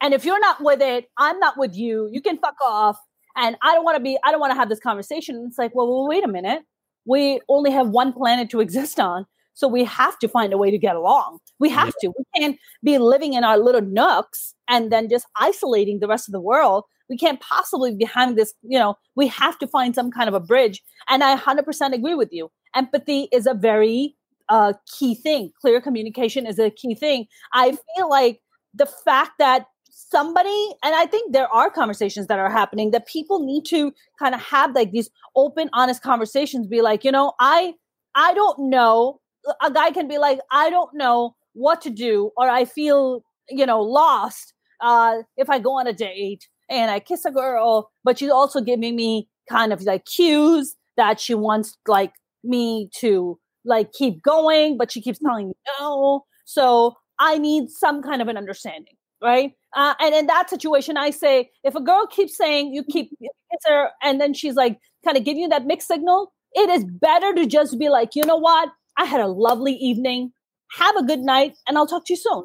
and 0.00 0.14
if 0.14 0.24
you're 0.24 0.40
not 0.40 0.62
with 0.62 0.80
it, 0.80 1.10
I'm 1.18 1.38
not 1.40 1.58
with 1.58 1.74
you. 1.74 2.08
You 2.12 2.20
can 2.20 2.38
fuck 2.38 2.56
off. 2.64 2.98
And 3.34 3.56
I 3.62 3.74
don't 3.74 3.84
want 3.84 3.96
to 3.96 4.02
be. 4.02 4.18
I 4.24 4.30
don't 4.30 4.40
want 4.40 4.52
to 4.52 4.58
have 4.58 4.68
this 4.68 4.80
conversation. 4.80 5.44
It's 5.48 5.58
like, 5.58 5.74
well, 5.74 5.88
well, 5.88 6.08
wait 6.08 6.24
a 6.24 6.28
minute. 6.28 6.62
We 7.06 7.40
only 7.48 7.70
have 7.70 7.88
one 7.88 8.12
planet 8.12 8.50
to 8.50 8.60
exist 8.60 9.00
on. 9.00 9.26
So 9.54 9.68
we 9.68 9.84
have 9.84 10.18
to 10.18 10.28
find 10.28 10.52
a 10.52 10.58
way 10.58 10.70
to 10.70 10.76
get 10.76 10.96
along. 10.96 11.38
We 11.58 11.70
have 11.70 11.94
to. 12.02 12.08
We 12.08 12.24
can't 12.36 12.58
be 12.84 12.98
living 12.98 13.32
in 13.32 13.42
our 13.42 13.56
little 13.56 13.80
nooks 13.80 14.54
and 14.68 14.92
then 14.92 15.08
just 15.08 15.26
isolating 15.36 16.00
the 16.00 16.08
rest 16.08 16.28
of 16.28 16.32
the 16.32 16.40
world. 16.40 16.84
We 17.08 17.16
can't 17.16 17.40
possibly 17.40 17.94
be 17.94 18.04
having 18.04 18.34
this, 18.34 18.52
you 18.62 18.78
know, 18.78 18.96
we 19.14 19.28
have 19.28 19.58
to 19.60 19.66
find 19.66 19.94
some 19.94 20.10
kind 20.10 20.28
of 20.28 20.34
a 20.34 20.40
bridge. 20.40 20.82
And 21.08 21.24
I 21.24 21.36
100% 21.36 21.94
agree 21.94 22.14
with 22.14 22.32
you. 22.32 22.50
Empathy 22.74 23.28
is 23.32 23.46
a 23.46 23.54
very 23.54 24.14
uh, 24.50 24.74
key 24.98 25.14
thing. 25.14 25.52
Clear 25.60 25.80
communication 25.80 26.46
is 26.46 26.58
a 26.58 26.70
key 26.70 26.94
thing. 26.94 27.26
I 27.54 27.78
feel 27.96 28.10
like 28.10 28.40
the 28.74 28.86
fact 28.86 29.38
that 29.38 29.66
somebody, 30.10 30.68
and 30.82 30.94
I 30.94 31.06
think 31.06 31.32
there 31.32 31.48
are 31.48 31.70
conversations 31.70 32.26
that 32.26 32.38
are 32.38 32.50
happening 32.50 32.90
that 32.90 33.06
people 33.06 33.44
need 33.44 33.64
to 33.66 33.92
kind 34.18 34.34
of 34.34 34.40
have 34.42 34.74
like 34.74 34.92
these 34.92 35.10
open, 35.34 35.70
honest 35.72 36.02
conversations, 36.02 36.66
be 36.66 36.82
like, 36.82 37.04
you 37.04 37.12
know, 37.12 37.32
I, 37.40 37.74
I 38.14 38.34
don't 38.34 38.70
know 38.70 39.20
a 39.60 39.70
guy 39.70 39.90
can 39.90 40.08
be 40.08 40.18
like, 40.18 40.40
I 40.50 40.70
don't 40.70 40.90
know 40.94 41.34
what 41.52 41.80
to 41.82 41.90
do, 41.90 42.30
or 42.36 42.48
I 42.48 42.64
feel, 42.64 43.22
you 43.48 43.66
know, 43.66 43.80
lost 43.80 44.52
uh, 44.80 45.22
if 45.36 45.48
I 45.48 45.58
go 45.58 45.78
on 45.78 45.86
a 45.86 45.92
date 45.92 46.48
and 46.68 46.90
I 46.90 47.00
kiss 47.00 47.24
a 47.24 47.30
girl, 47.30 47.90
but 48.04 48.18
she's 48.18 48.30
also 48.30 48.60
giving 48.60 48.96
me 48.96 49.28
kind 49.48 49.72
of 49.72 49.82
like 49.82 50.04
cues 50.04 50.76
that 50.96 51.20
she 51.20 51.34
wants 51.34 51.76
like 51.86 52.12
me 52.44 52.90
to 53.00 53.38
like 53.64 53.92
keep 53.92 54.22
going, 54.22 54.76
but 54.76 54.92
she 54.92 55.00
keeps 55.00 55.18
telling 55.18 55.48
me 55.48 55.54
no. 55.78 56.24
So 56.44 56.94
I 57.18 57.38
need 57.38 57.70
some 57.70 58.02
kind 58.02 58.20
of 58.20 58.28
an 58.28 58.36
understanding, 58.36 58.94
right? 59.22 59.52
Uh, 59.76 59.94
and 60.00 60.14
in 60.14 60.26
that 60.26 60.48
situation, 60.48 60.96
I 60.96 61.10
say, 61.10 61.50
if 61.62 61.74
a 61.74 61.82
girl 61.82 62.06
keeps 62.06 62.36
saying 62.36 62.72
you 62.72 62.82
keep 62.82 63.10
kiss 63.20 63.60
her, 63.66 63.90
and 64.02 64.18
then 64.20 64.32
she's 64.32 64.54
like 64.54 64.80
kind 65.04 65.18
of 65.18 65.24
giving 65.24 65.42
you 65.42 65.48
that 65.50 65.66
mixed 65.66 65.86
signal, 65.86 66.32
it 66.54 66.70
is 66.70 66.84
better 66.84 67.34
to 67.34 67.46
just 67.46 67.78
be 67.78 67.90
like, 67.90 68.14
you 68.14 68.24
know 68.24 68.38
what? 68.38 68.70
I 68.96 69.04
had 69.04 69.20
a 69.20 69.28
lovely 69.28 69.74
evening. 69.74 70.32
Have 70.72 70.96
a 70.96 71.04
good 71.04 71.20
night, 71.20 71.56
and 71.68 71.76
I'll 71.76 71.86
talk 71.86 72.06
to 72.06 72.14
you 72.14 72.16
soon. 72.16 72.44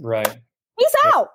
right. 0.00 0.38
Peace 0.78 0.94
out. 1.14 1.28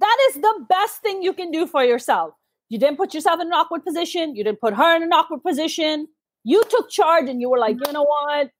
That 0.00 0.16
is 0.30 0.42
the 0.42 0.66
best 0.68 1.00
thing 1.00 1.22
you 1.22 1.32
can 1.32 1.50
do 1.52 1.66
for 1.66 1.84
yourself. 1.84 2.34
You 2.68 2.78
didn't 2.78 2.96
put 2.96 3.14
yourself 3.14 3.40
in 3.40 3.46
an 3.48 3.52
awkward 3.52 3.84
position. 3.84 4.34
You 4.34 4.42
didn't 4.42 4.60
put 4.60 4.74
her 4.74 4.96
in 4.96 5.02
an 5.02 5.12
awkward 5.12 5.42
position. 5.44 6.08
You 6.42 6.62
took 6.68 6.90
charge 6.90 7.28
and 7.28 7.40
you 7.40 7.48
were 7.50 7.58
like, 7.58 7.76
you 7.86 7.92
know 7.92 8.02
what? 8.02 8.50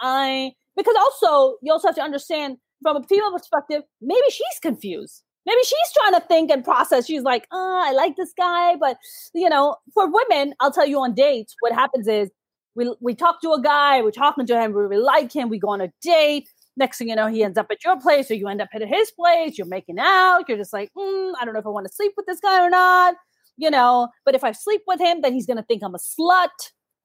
I, 0.00 0.52
because 0.76 0.96
also, 0.96 1.56
you 1.62 1.72
also 1.72 1.88
have 1.88 1.94
to 1.94 2.02
understand 2.02 2.58
from 2.82 2.96
a 2.96 3.02
female 3.04 3.32
perspective, 3.32 3.82
maybe 4.00 4.26
she's 4.30 4.58
confused. 4.60 5.22
Maybe 5.44 5.60
she's 5.64 5.92
trying 5.94 6.20
to 6.20 6.26
think 6.26 6.50
and 6.50 6.64
process. 6.64 7.06
She's 7.06 7.22
like, 7.22 7.46
oh, 7.52 7.82
I 7.84 7.92
like 7.92 8.16
this 8.16 8.32
guy. 8.36 8.76
But, 8.76 8.96
you 9.34 9.48
know, 9.48 9.76
for 9.92 10.08
women, 10.10 10.54
I'll 10.60 10.72
tell 10.72 10.86
you 10.86 11.00
on 11.00 11.14
dates, 11.14 11.54
what 11.60 11.72
happens 11.72 12.06
is 12.06 12.30
we, 12.74 12.94
we 13.00 13.14
talk 13.14 13.40
to 13.42 13.52
a 13.52 13.60
guy, 13.60 14.02
we're 14.02 14.12
talking 14.12 14.46
to 14.46 14.60
him, 14.60 14.72
we 14.72 14.82
really 14.82 15.02
like 15.02 15.32
him, 15.32 15.48
we 15.48 15.58
go 15.58 15.70
on 15.70 15.80
a 15.80 15.92
date. 16.00 16.48
Next 16.76 16.98
thing 16.98 17.08
you 17.08 17.16
know, 17.16 17.26
he 17.26 17.42
ends 17.42 17.58
up 17.58 17.66
at 17.70 17.84
your 17.84 18.00
place 18.00 18.30
or 18.30 18.34
you 18.34 18.48
end 18.48 18.62
up 18.62 18.68
at 18.72 18.86
his 18.86 19.10
place. 19.10 19.58
You're 19.58 19.66
making 19.66 19.98
out. 19.98 20.44
You're 20.48 20.56
just 20.56 20.72
like, 20.72 20.90
mm, 20.96 21.32
I 21.38 21.44
don't 21.44 21.52
know 21.52 21.60
if 21.60 21.66
I 21.66 21.70
want 21.70 21.86
to 21.86 21.92
sleep 21.92 22.12
with 22.16 22.26
this 22.26 22.40
guy 22.40 22.64
or 22.64 22.70
not. 22.70 23.14
You 23.58 23.70
know, 23.70 24.08
but 24.24 24.34
if 24.34 24.42
I 24.42 24.52
sleep 24.52 24.80
with 24.86 24.98
him, 24.98 25.20
then 25.20 25.34
he's 25.34 25.46
going 25.46 25.58
to 25.58 25.62
think 25.62 25.82
I'm 25.84 25.94
a 25.94 25.98
slut. 25.98 26.48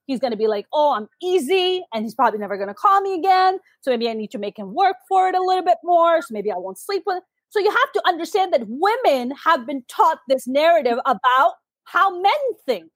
He's 0.08 0.20
going 0.20 0.32
to 0.32 0.38
be 0.38 0.48
like, 0.48 0.66
oh, 0.74 0.94
I'm 0.96 1.08
easy. 1.22 1.84
And 1.94 2.04
he's 2.04 2.16
probably 2.16 2.40
never 2.40 2.58
going 2.58 2.70
to 2.70 2.74
call 2.74 3.02
me 3.02 3.14
again. 3.14 3.60
So 3.82 3.92
maybe 3.92 4.10
I 4.10 4.14
need 4.14 4.32
to 4.32 4.38
make 4.38 4.58
him 4.58 4.74
work 4.74 4.96
for 5.08 5.28
it 5.28 5.36
a 5.36 5.42
little 5.42 5.64
bit 5.64 5.78
more. 5.84 6.22
So 6.22 6.28
maybe 6.32 6.52
I 6.52 6.56
won't 6.58 6.80
sleep 6.80 7.04
with 7.06 7.22
So 7.50 7.60
you 7.60 7.70
have 7.70 7.92
to 7.94 8.02
understand 8.08 8.54
that 8.54 8.64
women 8.68 9.32
have 9.44 9.66
been 9.66 9.84
taught 9.88 10.20
this 10.28 10.48
narrative 10.48 10.98
about 11.06 11.54
how 11.84 12.20
men 12.20 12.32
think. 12.66 12.92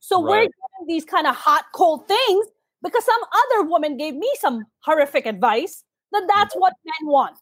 So 0.00 0.20
we're 0.20 0.40
Right. 0.40 0.50
getting 0.50 0.86
these 0.86 1.04
kind 1.04 1.26
of 1.26 1.34
hot, 1.34 1.64
cold 1.74 2.08
things 2.08 2.46
because 2.82 3.04
some 3.04 3.20
other 3.32 3.68
woman 3.68 3.96
gave 3.96 4.14
me 4.14 4.30
some 4.40 4.64
horrific 4.80 5.24
advice 5.26 5.84
that 6.12 6.24
mm. 6.24 6.28
that's 6.28 6.54
what 6.54 6.74
men 6.84 7.10
want. 7.10 7.38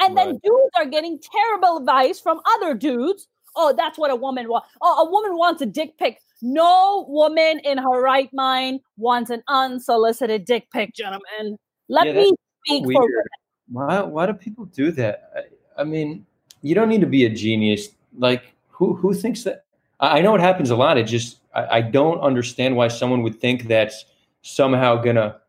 And 0.00 0.16
then 0.16 0.30
Right. 0.30 0.42
dudes 0.42 0.72
are 0.76 0.86
getting 0.86 1.20
terrible 1.20 1.78
advice 1.78 2.18
from 2.18 2.40
other 2.56 2.74
dudes 2.74 3.28
oh, 3.56 3.74
that's 3.76 3.98
what 3.98 4.10
a 4.10 4.16
woman 4.16 4.48
wants. 4.48 4.68
Oh, 4.80 5.06
a 5.06 5.10
woman 5.10 5.36
wants 5.36 5.62
a 5.62 5.66
dick 5.66 5.98
pic. 5.98 6.18
No 6.42 7.06
woman 7.08 7.60
in 7.64 7.78
her 7.78 8.02
right 8.02 8.28
mind 8.32 8.80
wants 8.96 9.30
an 9.30 9.42
unsolicited 9.48 10.44
dick 10.44 10.66
pic, 10.72 10.92
gentlemen. 10.92 11.56
Let 11.88 12.08
Yeah, 12.08 12.14
me 12.14 12.32
speak 12.66 12.82
for 12.82 12.88
weird. 12.88 13.28
Why 13.70 14.00
why 14.02 14.26
do 14.26 14.34
people 14.34 14.64
do 14.66 14.90
that? 14.92 15.30
I, 15.36 15.82
I 15.82 15.84
mean, 15.84 16.26
you 16.62 16.74
don't 16.74 16.88
need 16.88 17.00
to 17.00 17.06
be 17.06 17.24
a 17.24 17.30
genius. 17.30 17.90
Like 18.18 18.52
who 18.70 18.94
who 18.94 19.14
thinks 19.14 19.44
that? 19.44 19.64
I, 20.00 20.18
I 20.18 20.20
know 20.20 20.34
it 20.34 20.40
happens 20.40 20.70
a 20.70 20.76
lot. 20.76 20.98
It 20.98 21.04
just 21.04 21.38
I, 21.54 21.78
I 21.78 21.80
don't 21.80 22.20
understand 22.20 22.76
why 22.76 22.88
someone 22.88 23.22
would 23.22 23.40
think 23.40 23.68
that's 23.68 24.04
somehow 24.42 24.96
gonna 24.96 25.40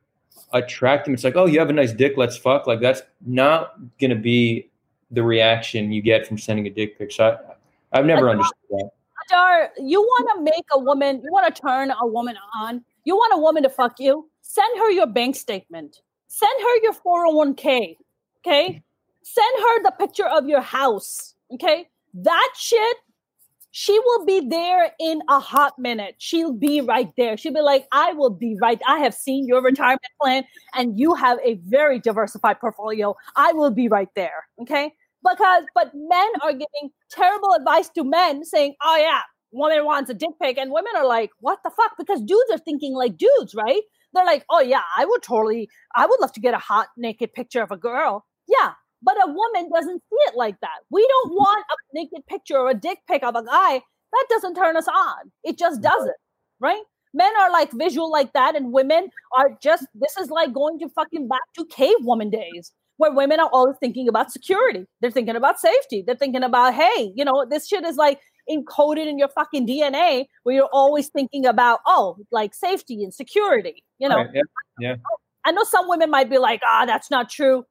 attract 0.54 1.06
them. 1.06 1.16
It's 1.16 1.24
like, 1.24 1.36
oh, 1.36 1.48
you 1.48 1.58
have 1.58 1.72
a 1.72 1.74
nice 1.74 1.92
dick, 1.92 2.14
let's 2.18 2.38
fuck. 2.38 2.68
Like 2.68 2.80
that's 2.80 3.02
not 3.26 3.74
gonna 4.00 4.16
be 4.16 4.70
the 5.10 5.24
reaction 5.24 5.92
you 5.92 6.04
get 6.04 6.28
from 6.28 6.38
sending 6.38 6.68
a 6.68 6.70
dick 6.70 7.00
pic. 7.00 7.12
So 7.12 7.38
I, 7.92 7.98
I've 7.98 8.06
never 8.06 8.30
understood 8.30 8.58
that. 8.70 8.90
Dar, 9.30 9.72
you 9.78 10.02
want 10.02 10.30
to 10.36 10.44
make 10.44 10.66
a 10.74 10.80
woman, 10.80 11.22
you 11.24 11.32
want 11.32 11.54
to 11.54 11.62
turn 11.62 11.92
a 11.92 12.08
woman 12.08 12.36
on, 12.60 12.84
you 13.06 13.16
want 13.16 13.34
a 13.34 13.38
woman 13.38 13.64
to 13.64 13.70
fuck 13.70 14.00
you, 14.00 14.30
send 14.42 14.78
her 14.80 14.92
your 14.92 15.08
bank 15.08 15.36
statement, 15.36 16.02
send 16.28 16.54
her 16.62 16.84
your 16.84 16.94
401k, 16.94 17.98
okay? 18.40 18.84
Send 19.24 19.64
her 19.64 19.84
the 19.84 19.92
picture 19.92 20.28
of 20.28 20.48
your 20.48 20.62
house, 20.62 21.36
okay? 21.54 21.88
That 22.14 22.50
shit, 22.56 22.98
she 23.72 23.98
will 23.98 24.26
be 24.26 24.42
there 24.48 24.92
in 25.00 25.24
a 25.30 25.40
hot 25.40 25.80
minute. 25.80 26.16
She'll 26.20 26.54
be 26.54 26.82
right 26.82 27.12
there. 27.18 27.38
She'll 27.38 27.54
be 27.54 27.62
like, 27.62 27.88
I 27.92 28.14
will 28.14 28.30
be 28.30 28.56
right. 28.62 28.80
I 28.88 29.00
have 29.00 29.16
seen 29.16 29.48
your 29.48 29.64
retirement 29.64 30.02
plan 30.22 30.44
and 30.76 31.00
you 31.00 31.16
have 31.16 31.40
a 31.44 31.56
very 31.66 32.00
diversified 32.00 32.60
portfolio. 32.60 33.16
I 33.36 33.52
will 33.54 33.72
be 33.72 33.88
right 33.88 34.10
there, 34.16 34.46
okay? 34.62 34.94
Because 35.24 35.64
but 35.76 35.92
men 35.94 36.30
are 36.42 36.52
giving 36.52 36.92
terrible 37.12 37.54
advice 37.54 37.90
to 37.90 38.04
men 38.04 38.44
saying 38.44 38.76
oh 38.84 38.98
yeah 38.98 39.22
woman 39.52 39.86
wants 39.86 40.10
a 40.10 40.14
dick 40.14 40.32
pic 40.42 40.58
and 40.58 40.72
women 40.72 40.92
are 40.96 41.08
like 41.08 41.30
what 41.40 41.60
the 41.64 41.72
fuck? 41.72 41.94
Because 41.98 42.22
dudes 42.22 42.52
are 42.52 42.58
thinking 42.58 42.94
like 42.94 43.18
dudes 43.18 43.54
right? 43.56 43.82
They're 44.14 44.26
like 44.26 44.46
oh 44.50 44.62
yeah 44.62 44.84
i 44.98 45.06
would 45.06 45.24
totally 45.24 45.70
i 45.96 46.06
would 46.06 46.20
love 46.20 46.34
to 46.34 46.40
get 46.40 46.54
a 46.54 46.60
hot 46.60 46.88
naked 46.98 47.34
picture 47.34 47.62
of 47.62 47.72
a 47.72 47.78
girl. 47.78 48.26
Yeah 48.48 48.74
but 49.06 49.18
a 49.18 49.28
woman 49.28 49.70
doesn't 49.74 50.00
see 50.00 50.18
it 50.28 50.36
like 50.36 50.56
that. 50.62 50.80
We 50.90 51.06
don't 51.06 51.32
mm-hmm. 51.32 51.36
want 51.36 51.66
a 51.70 51.76
naked 51.94 52.26
picture 52.26 52.58
or 52.58 52.70
a 52.70 52.74
dick 52.74 53.00
pic 53.06 53.22
of 53.22 53.36
a 53.36 53.44
guy. 53.44 53.82
That 54.14 54.26
doesn't 54.30 54.56
turn 54.56 54.78
us 54.78 54.88
on. 54.88 55.32
It 55.44 55.58
just 55.58 55.82
doesn't 55.82 56.16
right? 56.64 56.82
Men 57.14 57.32
are 57.40 57.52
like 57.52 57.72
visual 57.74 58.12
like 58.12 58.34
that 58.34 58.56
and 58.56 58.72
women 58.72 59.10
are 59.38 59.52
just 59.62 59.86
this 59.94 60.18
is 60.18 60.30
like 60.30 60.54
going 60.54 60.80
to 60.80 60.90
fucking 60.90 61.28
back 61.28 61.42
to 61.58 61.66
cave 61.66 61.98
woman 62.00 62.32
days 62.32 62.72
where 62.98 63.12
women 63.12 63.40
are 63.40 63.50
always 63.52 63.76
thinking 63.80 64.08
about 64.08 64.32
security. 64.32 64.86
They're 65.02 65.12
thinking 65.12 65.36
about 65.36 65.60
safety. 65.60 66.04
They're 66.06 66.16
thinking 66.16 66.44
about, 66.44 66.74
hey, 66.74 67.12
you 67.16 67.26
know, 67.26 67.46
this 67.50 67.68
shit 67.68 67.84
is 67.84 67.98
like 67.98 68.20
encoded 68.50 69.08
in 69.08 69.18
your 69.18 69.30
fucking 69.30 69.68
DNA 69.68 70.26
where 70.44 70.56
you're 70.56 70.70
always 70.72 71.10
thinking 71.10 71.46
about, 71.46 71.80
oh, 71.86 72.18
like 72.32 72.54
safety 72.54 73.04
and 73.04 73.14
security. 73.14 73.84
You 74.00 74.10
know, 74.10 74.18
Right, 74.18 74.30
yeah, 74.34 74.42
yeah. 74.80 74.96
I 75.46 75.52
know 75.52 75.64
some 75.64 75.88
women 75.90 76.10
might 76.10 76.30
be 76.30 76.38
like, 76.38 76.62
ah, 76.66 76.86
that's 76.86 77.10
not 77.12 77.30
true. 77.30 77.66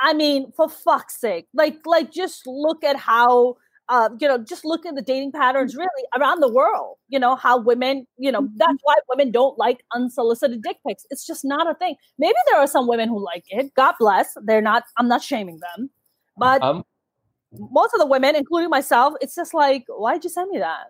I 0.00 0.14
mean, 0.14 0.52
for 0.56 0.68
fuck's 0.68 1.20
sake, 1.20 1.46
like, 1.54 1.78
like 1.84 2.12
just 2.12 2.46
look 2.46 2.84
at 2.84 2.96
how 2.96 3.56
uh, 3.88 4.10
you 4.20 4.28
know, 4.28 4.38
just 4.38 4.64
look 4.64 4.84
at 4.84 4.94
the 4.94 5.02
dating 5.02 5.32
patterns 5.32 5.74
really 5.76 6.04
around 6.16 6.40
the 6.40 6.52
world. 6.52 6.96
You 7.08 7.18
know, 7.18 7.36
how 7.36 7.58
women, 7.58 8.06
you 8.18 8.30
know, 8.30 8.48
that's 8.56 8.78
why 8.82 8.94
women 9.08 9.30
don't 9.30 9.58
like 9.58 9.84
unsolicited 9.94 10.62
dick 10.62 10.78
pics. 10.86 11.06
It's 11.10 11.26
just 11.26 11.44
not 11.44 11.70
a 11.70 11.74
thing. 11.74 11.96
Maybe 12.18 12.36
there 12.50 12.60
are 12.60 12.66
some 12.66 12.86
women 12.86 13.08
who 13.08 13.24
like 13.24 13.44
it. 13.48 13.72
God 13.74 13.94
bless. 13.98 14.36
They're 14.44 14.62
not, 14.62 14.84
I'm 14.96 15.08
not 15.08 15.22
shaming 15.22 15.60
them. 15.60 15.90
But 16.36 16.62
Um, 16.62 16.84
most 17.52 17.94
of 17.94 18.00
the 18.00 18.06
women, 18.06 18.36
including 18.36 18.68
myself, 18.68 19.14
it's 19.20 19.34
just 19.34 19.54
like, 19.54 19.84
why'd 19.88 20.22
you 20.22 20.30
send 20.30 20.50
me 20.50 20.58
that? 20.58 20.88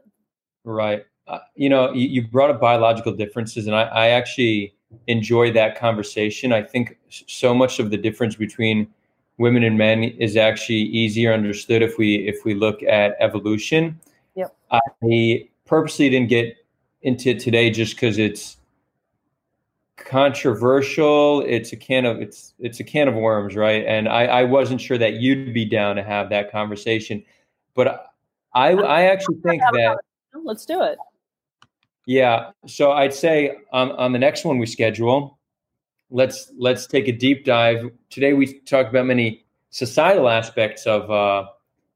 Right. 0.65 1.05
Uh, 1.29 1.39
you 1.55 1.69
know, 1.69 1.93
you, 1.93 2.09
you 2.09 2.27
brought 2.27 2.51
up 2.51 2.61
biological 2.61 3.13
differences, 3.13 3.67
and 3.67 3.77
I, 3.77 3.83
I 3.83 4.09
actually 4.09 4.75
enjoy 5.07 5.53
that 5.53 5.79
conversation. 5.79 6.53
I 6.53 6.63
think 6.63 6.99
so 7.11 7.55
much 7.55 7.79
of 7.79 7.91
the 7.91 7.97
difference 7.97 8.35
between 8.35 8.89
women 9.39 9.63
and 9.63 9.79
men 9.79 10.05
is 10.05 10.37
actually 10.37 10.77
easier 10.77 11.33
understood 11.33 11.83
if 11.83 11.97
we 11.97 12.17
if 12.29 12.45
we 12.45 12.55
look 12.55 12.83
at 12.83 13.17
evolution. 13.21 13.99
Yep. 14.35 14.55
I 14.71 15.49
purposely 15.65 16.11
didn't 16.11 16.29
get 16.29 16.57
into 17.03 17.31
it 17.31 17.41
today 17.41 17.71
just 17.71 17.95
because 17.95 18.19
it's 18.19 18.57
controversial. 19.97 21.43
It's 21.47 21.73
a 21.73 21.77
can 21.77 22.05
of 22.05 22.21
it's 22.21 22.55
it's 22.59 22.81
a 22.81 22.85
can 22.85 23.09
of 23.09 23.15
worms, 23.15 23.57
right? 23.57 23.85
And 23.87 24.09
I, 24.09 24.25
I 24.27 24.45
wasn't 24.45 24.81
sure 24.81 24.99
that 24.99 25.15
you'd 25.15 25.55
be 25.55 25.65
down 25.65 25.97
to 25.97 26.03
have 26.03 26.29
that 26.31 26.53
conversation, 26.53 27.25
but 27.75 28.07
I 28.55 28.73
I 28.73 29.03
actually 29.05 29.37
think 29.37 29.63
that. 29.73 29.99
Let's 30.45 30.65
do 30.65 30.83
it. 30.83 30.99
Yeah. 32.07 32.51
So 32.67 32.93
I'd 32.93 33.13
say 33.13 33.59
on, 33.73 33.93
on 33.93 34.13
the 34.13 34.19
next 34.19 34.45
one 34.45 34.59
we 34.59 34.67
schedule, 34.67 35.38
let's 36.11 36.53
let's 36.59 36.87
take 36.87 37.09
a 37.09 37.13
deep 37.13 37.45
dive. 37.45 37.91
Today 38.11 38.33
we 38.33 38.61
talked 38.61 38.91
about 38.91 39.07
many 39.07 39.45
societal 39.71 40.29
aspects 40.29 40.87
of 40.87 41.11
uh, 41.11 41.49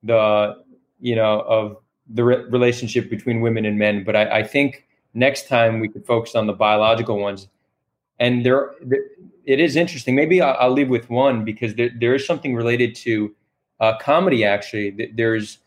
the 0.02 0.56
you 1.00 1.16
know 1.16 1.40
of 1.40 1.76
the 2.08 2.24
re- 2.24 2.44
relationship 2.50 3.08
between 3.08 3.40
women 3.40 3.64
and 3.64 3.78
men, 3.78 4.04
but 4.04 4.16
I, 4.16 4.40
I 4.40 4.42
think 4.42 4.86
next 5.14 5.48
time 5.48 5.80
we 5.80 5.88
could 5.88 6.04
focus 6.06 6.34
on 6.34 6.46
the 6.46 6.52
biological 6.52 7.18
ones. 7.18 7.48
And 8.18 8.44
there, 8.44 8.72
it 9.44 9.60
is 9.60 9.76
interesting. 9.76 10.14
Maybe 10.14 10.40
I'll, 10.40 10.56
I'll 10.58 10.72
leave 10.72 10.88
with 10.88 11.08
one 11.10 11.44
because 11.44 11.74
there, 11.74 11.90
there 11.98 12.14
is 12.14 12.26
something 12.26 12.54
related 12.54 12.94
to 12.96 13.34
uh, 13.80 13.96
comedy. 13.98 14.44
Actually, 14.44 15.10
there's 15.14 15.58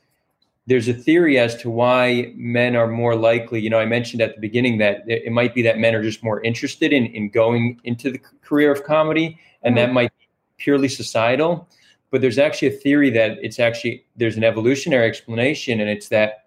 there's 0.68 0.88
a 0.88 0.94
theory 0.94 1.38
as 1.38 1.56
to 1.58 1.70
why 1.70 2.34
men 2.36 2.76
are 2.76 2.88
more 2.88 3.16
likely. 3.16 3.60
You 3.62 3.70
know, 3.70 3.80
I 3.80 3.86
mentioned 3.86 4.22
at 4.22 4.36
the 4.36 4.42
beginning 4.42 4.80
that 4.80 5.04
it 5.08 5.32
might 5.32 5.54
be 5.54 5.62
that 5.62 5.78
men 5.78 5.94
are 5.94 6.02
just 6.02 6.24
more 6.24 6.42
interested 6.42 6.92
in 6.92 7.06
in 7.08 7.30
going 7.30 7.80
into 7.84 8.12
the 8.12 8.20
career 8.42 8.72
of 8.72 8.84
comedy, 8.84 9.40
and 9.62 9.78
that 9.78 9.94
might 9.94 10.12
be 10.18 10.28
purely 10.58 10.88
societal. 10.88 11.68
But 12.12 12.22
there's 12.22 12.40
actually 12.40 12.70
a 12.70 12.78
theory 12.78 13.10
that 13.12 13.38
it's 13.42 13.60
actually 13.60 14.06
there's 14.16 14.38
an 14.38 14.44
evolutionary 14.44 15.08
explanation, 15.08 15.80
and 15.80 15.90
it's 15.90 16.10
that 16.10 16.46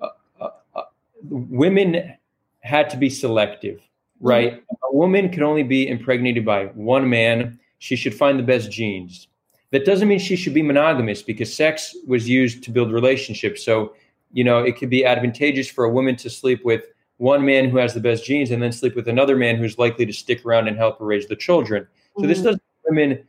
uh, 0.00 0.08
uh, 0.40 0.50
uh, 0.74 0.82
women 1.24 2.14
had 2.60 2.88
to 2.90 2.96
be 2.96 3.10
selective, 3.10 3.80
right? 4.20 4.62
A 4.90 4.94
woman 4.94 5.28
can 5.28 5.42
only 5.42 5.62
be 5.62 5.88
impregnated 5.88 6.44
by 6.44 6.66
one 6.66 7.08
man. 7.10 7.60
She 7.78 7.96
should 7.96 8.14
find 8.14 8.38
the 8.38 8.42
best 8.42 8.70
genes. 8.72 9.28
That 9.72 9.84
doesn't 9.84 10.08
mean 10.08 10.18
she 10.18 10.36
should 10.36 10.54
be 10.54 10.62
monogamous 10.62 11.22
because 11.22 11.52
sex 11.52 11.96
was 12.06 12.28
used 12.28 12.62
to 12.64 12.70
build 12.70 12.92
relationships. 12.92 13.64
So, 13.64 13.94
you 14.32 14.44
know, 14.44 14.58
it 14.60 14.76
could 14.78 14.90
be 14.90 15.04
advantageous 15.04 15.68
for 15.68 15.84
a 15.84 15.90
woman 15.90 16.16
to 16.16 16.30
sleep 16.30 16.64
with 16.64 16.84
one 17.18 17.44
man 17.44 17.68
who 17.68 17.78
has 17.78 17.94
the 17.94 18.00
best 18.00 18.24
genes 18.24 18.50
and 18.50 18.62
then 18.62 18.70
sleep 18.72 18.94
with 18.94 19.08
another 19.08 19.36
man 19.36 19.56
who's 19.56 19.78
likely 19.78 20.06
to 20.06 20.12
stick 20.12 20.44
around 20.44 20.68
and 20.68 20.76
help 20.76 20.98
her 20.98 21.04
raise 21.04 21.26
the 21.26 21.36
children. 21.36 21.86
So 22.20 22.26
this 22.26 22.40
Mhm. 22.40 22.44
doesn't 22.44 22.62
women 22.88 23.26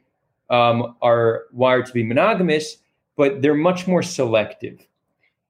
um, 0.49 0.95
are 1.01 1.45
wired 1.51 1.85
to 1.87 1.93
be 1.93 2.03
monogamous, 2.03 2.77
but 3.17 3.41
they're 3.41 3.53
much 3.53 3.85
more 3.87 4.01
selective. 4.03 4.85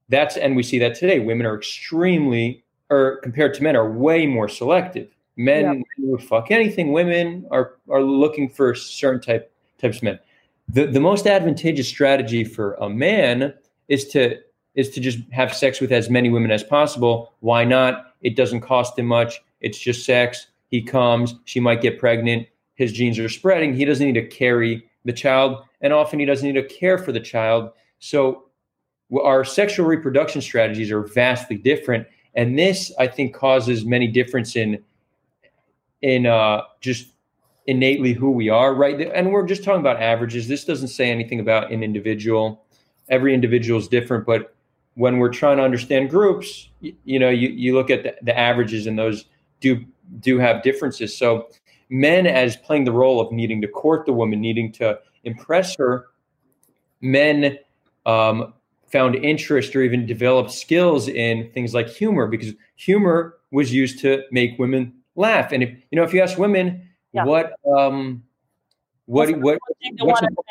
That's 0.09 0.37
and 0.37 0.55
we 0.55 0.63
see 0.63 0.79
that 0.79 0.95
today. 0.95 1.19
Women 1.19 1.45
are 1.45 1.55
extremely, 1.55 2.63
or 2.89 3.17
compared 3.17 3.53
to 3.55 3.63
men, 3.63 3.75
are 3.75 3.91
way 3.91 4.25
more 4.25 4.47
selective. 4.49 5.09
Men 5.35 5.61
Yeah. 5.65 5.73
men 5.73 5.83
would 5.99 6.23
fuck 6.23 6.49
anything. 6.49 6.93
Women 6.93 7.45
are 7.51 7.73
are 7.89 8.01
looking 8.01 8.49
for 8.49 8.73
certain 8.73 9.21
type 9.21 9.51
types 9.77 9.97
of 9.97 10.03
men. 10.03 10.19
The 10.69 10.85
the 10.85 10.99
most 10.99 11.27
advantageous 11.27 11.87
strategy 11.87 12.43
for 12.43 12.73
a 12.75 12.89
man 12.89 13.53
is 13.87 14.07
to 14.09 14.37
is 14.75 14.89
to 14.91 14.99
just 14.99 15.19
have 15.31 15.53
sex 15.53 15.81
with 15.81 15.91
as 15.91 16.09
many 16.09 16.29
women 16.29 16.51
as 16.51 16.63
possible. 16.63 17.33
Why 17.39 17.63
not? 17.63 18.13
It 18.21 18.35
doesn't 18.35 18.61
cost 18.61 18.97
him 18.99 19.07
much. 19.07 19.41
It's 19.61 19.79
just 19.79 20.05
sex. 20.05 20.47
He 20.67 20.81
comes. 20.81 21.35
She 21.45 21.59
might 21.59 21.81
get 21.81 21.99
pregnant. 21.99 22.47
His 22.75 22.91
genes 22.91 23.17
are 23.17 23.29
spreading. 23.29 23.73
He 23.73 23.85
doesn't 23.85 24.05
need 24.05 24.13
to 24.13 24.27
carry 24.27 24.87
the 25.05 25.13
child, 25.13 25.63
and 25.81 25.93
often 25.93 26.19
he 26.19 26.25
doesn't 26.25 26.45
need 26.45 26.61
to 26.61 26.67
care 26.67 26.97
for 26.97 27.11
the 27.11 27.19
child. 27.19 27.71
So 27.99 28.45
our 29.23 29.45
sexual 29.45 29.85
reproduction 29.85 30.41
strategies 30.41 30.91
are 30.91 31.01
vastly 31.01 31.57
different, 31.57 32.07
and 32.35 32.59
this 32.59 32.91
I 32.99 33.07
think 33.07 33.33
causes 33.33 33.85
many 33.85 34.07
difference 34.07 34.55
in 34.55 34.83
in 36.01 36.25
uh, 36.27 36.63
just 36.81 37.07
innately 37.67 38.13
who 38.13 38.31
we 38.31 38.49
are, 38.49 38.73
right? 38.73 38.99
And 39.13 39.31
we're 39.31 39.45
just 39.45 39.63
talking 39.63 39.81
about 39.81 40.01
averages. 40.01 40.47
This 40.47 40.63
doesn't 40.65 40.87
say 40.87 41.11
anything 41.11 41.39
about 41.39 41.71
an 41.71 41.83
individual. 41.83 42.65
Every 43.09 43.33
individual 43.33 43.79
is 43.79 43.87
different, 43.87 44.25
but 44.25 44.55
when 44.95 45.17
we're 45.19 45.31
trying 45.31 45.57
to 45.57 45.63
understand 45.63 46.09
groups, 46.09 46.69
you, 46.79 46.95
you 47.03 47.19
know, 47.19 47.29
you, 47.29 47.49
you 47.49 47.75
look 47.75 47.89
at 47.89 48.03
the, 48.03 48.15
the 48.23 48.37
averages, 48.37 48.87
and 48.87 48.97
those 48.97 49.25
do 49.59 49.85
do 50.21 50.39
have 50.39 50.63
differences. 50.63 51.15
So 51.15 51.49
men 51.89 52.25
as 52.25 52.55
playing 52.55 52.85
the 52.85 52.91
role 52.91 53.21
of 53.21 53.31
needing 53.31 53.61
to 53.61 53.67
court 53.67 54.05
the 54.05 54.13
woman, 54.13 54.41
needing 54.41 54.71
to 54.73 54.97
impress 55.23 55.75
her, 55.77 56.07
men 57.01 57.57
um, 58.05 58.53
found 58.87 59.15
interest 59.15 59.75
or 59.75 59.81
even 59.81 60.05
developed 60.05 60.51
skills 60.51 61.07
in 61.07 61.51
things 61.51 61.73
like 61.73 61.89
humor 61.89 62.27
because 62.27 62.53
humor 62.75 63.37
was 63.51 63.73
used 63.73 63.99
to 63.99 64.23
make 64.31 64.57
women 64.57 64.93
laugh. 65.15 65.51
And 65.51 65.61
if 65.63 65.69
you 65.91 65.97
know, 65.97 66.03
if 66.03 66.13
you 66.13 66.21
ask 66.21 66.37
women, 66.37 66.86
Yeah. 67.17 67.25
what 67.25 67.53
um, 67.77 68.23
what 69.05 69.29
what 69.31 69.41
one 69.41 69.59
thing 69.81 69.95
they 69.97 70.05
what's 70.05 70.21
wanna 70.21 70.33
the- 70.35 70.43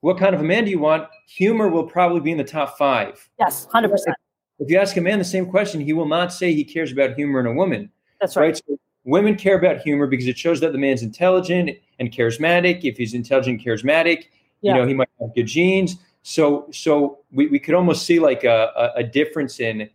what 0.00 0.18
kind 0.18 0.34
of 0.34 0.40
a 0.40 0.44
man 0.44 0.64
do 0.64 0.70
you 0.70 0.78
want? 0.78 1.08
Humor 1.26 1.68
will 1.68 1.84
probably 1.84 2.20
be 2.20 2.30
in 2.30 2.38
the 2.38 2.44
top 2.44 2.78
five. 2.78 3.28
Yes, 3.38 3.66
hundred 3.70 3.90
percent. 3.90 4.16
If 4.58 4.70
you 4.70 4.78
ask 4.78 4.96
a 4.96 5.00
man 5.00 5.18
the 5.18 5.24
same 5.24 5.46
question, 5.46 5.80
he 5.80 5.92
will 5.92 6.08
not 6.08 6.32
say 6.32 6.54
he 6.54 6.64
cares 6.64 6.92
about 6.92 7.14
humor 7.14 7.40
in 7.40 7.46
a 7.46 7.52
woman. 7.52 7.90
That's 8.20 8.36
right. 8.36 8.46
right? 8.46 8.56
So 8.56 8.78
women 9.04 9.36
care 9.36 9.58
about 9.58 9.80
humor 9.80 10.06
because 10.06 10.26
it 10.26 10.38
shows 10.38 10.60
that 10.60 10.72
the 10.72 10.78
man's 10.78 11.02
intelligent 11.02 11.70
and 11.98 12.10
charismatic. 12.10 12.84
If 12.84 12.96
he's 12.96 13.14
intelligent, 13.14 13.62
charismatic, 13.62 14.26
yeah. 14.60 14.74
you 14.74 14.80
know, 14.80 14.86
he 14.86 14.94
might 14.94 15.08
have 15.20 15.34
good 15.34 15.46
genes. 15.46 15.96
So, 16.22 16.68
so 16.70 17.20
we, 17.32 17.46
we 17.46 17.58
could 17.58 17.74
almost 17.74 18.04
see 18.04 18.20
like 18.20 18.44
a, 18.44 18.70
a, 18.76 19.00
a 19.00 19.02
difference 19.02 19.60
in 19.60 19.88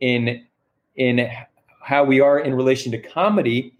in 0.00 0.46
in 0.96 1.30
how 1.82 2.04
we 2.04 2.20
are 2.20 2.40
in 2.40 2.54
relation 2.54 2.90
to 2.92 2.98
comedy. 2.98 3.75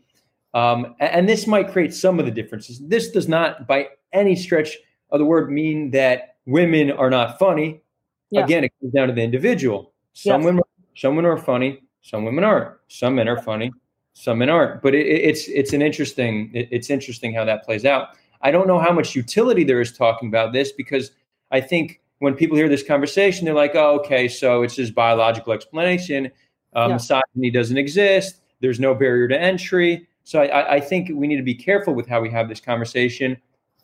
Um, 0.55 0.95
and 1.01 1.29
this 1.29 1.47
might 1.47 1.71
create 1.71 1.93
some 1.93 2.19
of 2.19 2.25
the 2.25 2.33
differences. 2.33 2.81
This 2.81 3.11
does 3.11 3.29
not, 3.29 3.67
by 3.67 3.89
any 4.13 4.35
stretch 4.35 4.77
of 5.11 5.19
the 5.19 5.25
word, 5.25 5.51
mean 5.51 5.91
that 5.91 6.37
women 6.47 6.91
are 6.91 7.11
not 7.11 7.39
funny. 7.39 7.83
Yeah. 8.31 8.45
Again, 8.45 8.65
it 8.65 8.73
comes 8.81 8.93
down 8.93 9.09
to 9.09 9.15
the 9.15 9.23
individual. 9.23 9.93
Some 10.15 10.41
yes. 10.41 10.47
women, 10.47 10.63
some 10.97 11.17
women 11.17 11.31
are 11.31 11.37
funny. 11.37 11.83
Some 12.03 12.25
women 12.25 12.45
aren't. 12.45 12.75
Some 12.89 13.17
men 13.17 13.29
are 13.29 13.43
funny. 13.43 13.73
Some 14.15 14.39
men 14.39 14.49
aren't. 14.49 14.81
But 14.81 14.95
it, 14.95 15.07
it's 15.07 15.49
it's 15.49 15.73
an 15.73 15.83
interesting 15.83 16.51
it, 16.55 16.69
it's 16.71 16.89
interesting 16.89 17.35
how 17.35 17.45
that 17.45 17.65
plays 17.65 17.85
out. 17.85 18.09
I 18.41 18.51
don't 18.51 18.67
know 18.67 18.79
how 18.79 18.93
much 18.93 19.15
utility 19.15 19.65
there 19.65 19.81
is 19.81 19.93
talking 19.93 20.29
about 20.29 20.53
this 20.53 20.73
because 20.73 21.11
I 21.51 21.61
think 21.61 22.01
when 22.21 22.35
people 22.35 22.57
hear 22.57 22.69
this 22.69 22.83
conversation, 22.83 23.45
they're 23.45 23.55
like, 23.55 23.75
"Oh, 23.75 24.01
okay, 24.01 24.29
so 24.29 24.63
it's 24.63 24.77
just 24.77 24.95
biological 24.95 25.53
explanation." 25.53 26.31
Um, 26.75 26.91
yeah. 26.91 26.97
Misogyny 26.97 27.51
doesn't 27.51 27.77
exist. 27.77 28.41
There's 28.61 28.81
no 28.81 28.95
barrier 28.95 29.29
to 29.29 29.41
entry. 29.41 30.07
So 30.27 30.43
I, 30.43 30.75
I, 30.75 30.81
think 30.81 31.09
we 31.15 31.29
need 31.29 31.37
to 31.37 31.45
be 31.45 31.55
careful 31.55 31.95
with 31.95 32.09
how 32.09 32.21
we 32.21 32.29
have 32.31 32.49
this 32.49 32.59
conversation. 32.59 33.37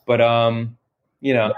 But 0.05 0.19
um, 0.19 0.77
you 1.21 1.33
know, 1.33 1.47
yeah. 1.47 1.53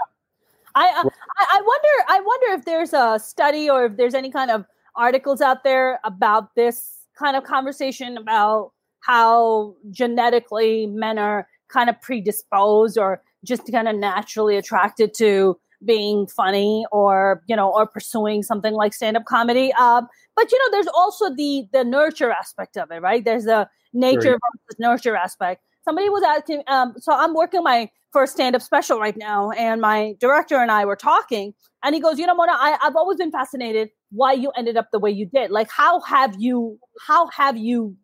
I, 0.76 0.84
I 0.84 1.03
I 1.40 1.62
wonder 1.66 1.90
I 2.07 2.20
wonder 2.20 2.60
if 2.60 2.66
there's 2.66 2.94
a 2.94 3.20
study 3.20 3.68
or 3.68 3.86
if 3.86 3.98
there's 3.98 4.14
any 4.14 4.30
kind 4.30 4.52
of 4.52 4.64
articles 4.95 5.41
out 5.41 5.64
there 5.64 5.99
about 6.03 6.53
this 6.53 6.99
kind 7.18 7.36
of 7.36 7.44
conversation 7.44 8.16
about 8.16 8.74
how 8.99 9.74
genetically 9.90 10.86
men 10.86 11.18
are 11.18 11.48
kind 11.68 11.90
of 11.90 11.99
predisposed 12.02 12.95
or 12.95 13.24
just 13.44 13.72
kind 13.72 13.88
of 13.88 13.95
naturally 13.95 14.56
attracted 14.56 15.16
to 15.16 15.57
being 15.84 16.28
funny 16.28 16.86
or 16.91 17.41
you 17.48 17.56
know 17.56 17.72
or 17.72 17.88
pursuing 17.88 18.44
something 18.44 18.74
like 18.76 18.94
stand-up 18.94 19.26
comedy 19.26 19.74
um, 19.74 20.07
but 20.36 20.52
you 20.52 20.60
know 20.60 20.72
there's 20.72 20.88
also 20.95 21.34
the 21.34 21.68
the 21.74 21.84
nurture 21.84 22.32
aspect 22.32 22.78
of 22.78 22.91
it 22.91 23.02
right 23.02 23.26
there's 23.26 23.45
the 23.45 23.68
nature 23.96 24.38
versus 24.38 24.80
nurture 24.80 25.16
aspect. 25.16 25.62
Somebody 25.84 26.10
was 26.10 26.24
asking 26.24 26.64
um, 26.68 26.94
so 26.98 27.14
i'm 27.14 27.34
working 27.34 27.64
my 27.64 27.90
first 28.12 28.34
stand-up 28.34 28.62
special 28.62 29.00
right 29.00 29.18
now 29.18 29.52
and 29.52 29.82
my 29.82 30.16
director 30.20 30.58
and 30.58 30.72
i 30.72 30.86
were 30.86 30.96
talking 30.96 31.54
and 31.84 31.94
he 31.94 32.02
goes 32.02 32.18
you 32.18 32.26
know 32.26 32.34
mona 32.34 32.54
I, 32.54 32.78
i've 32.82 32.96
always 32.96 33.18
been 33.18 33.32
fascinated 33.32 33.90
why 34.16 34.34
you 34.34 34.52
ended 34.58 34.78
up 34.78 34.88
the 34.92 35.00
way 35.00 35.12
you 35.12 35.26
did. 35.26 35.52
Like 35.52 35.70
how 35.70 36.00
have 36.02 36.36
you 36.40 36.80
how 37.06 37.28
have 37.28 37.58
you 37.58 37.96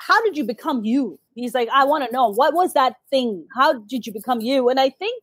how 0.00 0.22
did 0.24 0.36
you 0.36 0.44
become 0.44 0.84
you? 0.84 1.18
He's 1.34 1.54
like 1.54 1.68
i 1.72 1.84
want 1.84 2.04
to 2.04 2.12
know. 2.12 2.32
What 2.32 2.54
was 2.54 2.74
that 2.74 2.96
thing? 3.10 3.46
How 3.54 3.78
did 3.78 4.06
you 4.06 4.12
become 4.12 4.40
you? 4.40 4.68
And 4.68 4.80
i 4.80 4.90
think 4.90 5.22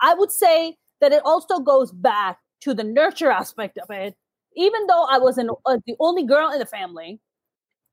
i 0.00 0.14
would 0.14 0.30
say 0.30 0.76
that 1.00 1.12
it 1.12 1.22
also 1.24 1.58
goes 1.58 1.92
back 1.92 2.38
to 2.62 2.74
the 2.74 2.84
nurture 2.84 3.30
aspect 3.30 3.78
of 3.78 3.90
it. 3.90 4.14
Even 4.56 4.86
though 4.88 5.04
I 5.04 5.18
was 5.18 5.38
an, 5.38 5.50
uh, 5.66 5.78
the 5.86 5.94
only 6.00 6.24
girl 6.26 6.50
in 6.50 6.58
the 6.58 6.66
family, 6.66 7.20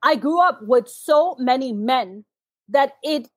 I 0.06 0.16
grew 0.16 0.40
up 0.40 0.60
with 0.62 0.88
so 0.88 1.36
many 1.40 1.74
men 1.74 2.26
that 2.70 2.94
it 3.04 3.28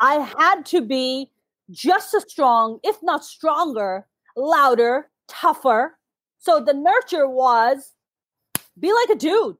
I 0.00 0.14
had 0.38 0.64
to 0.66 0.80
be 0.80 1.30
just 1.70 2.14
as 2.14 2.24
strong, 2.30 2.78
if 2.84 2.96
not 3.02 3.24
stronger, 3.24 4.06
louder, 4.36 5.10
tougher. 5.28 5.98
So 6.38 6.60
the 6.60 6.72
nurture 6.72 7.28
was 7.28 7.92
be 8.78 8.92
like 8.92 9.08
a 9.10 9.18
dude. 9.18 9.56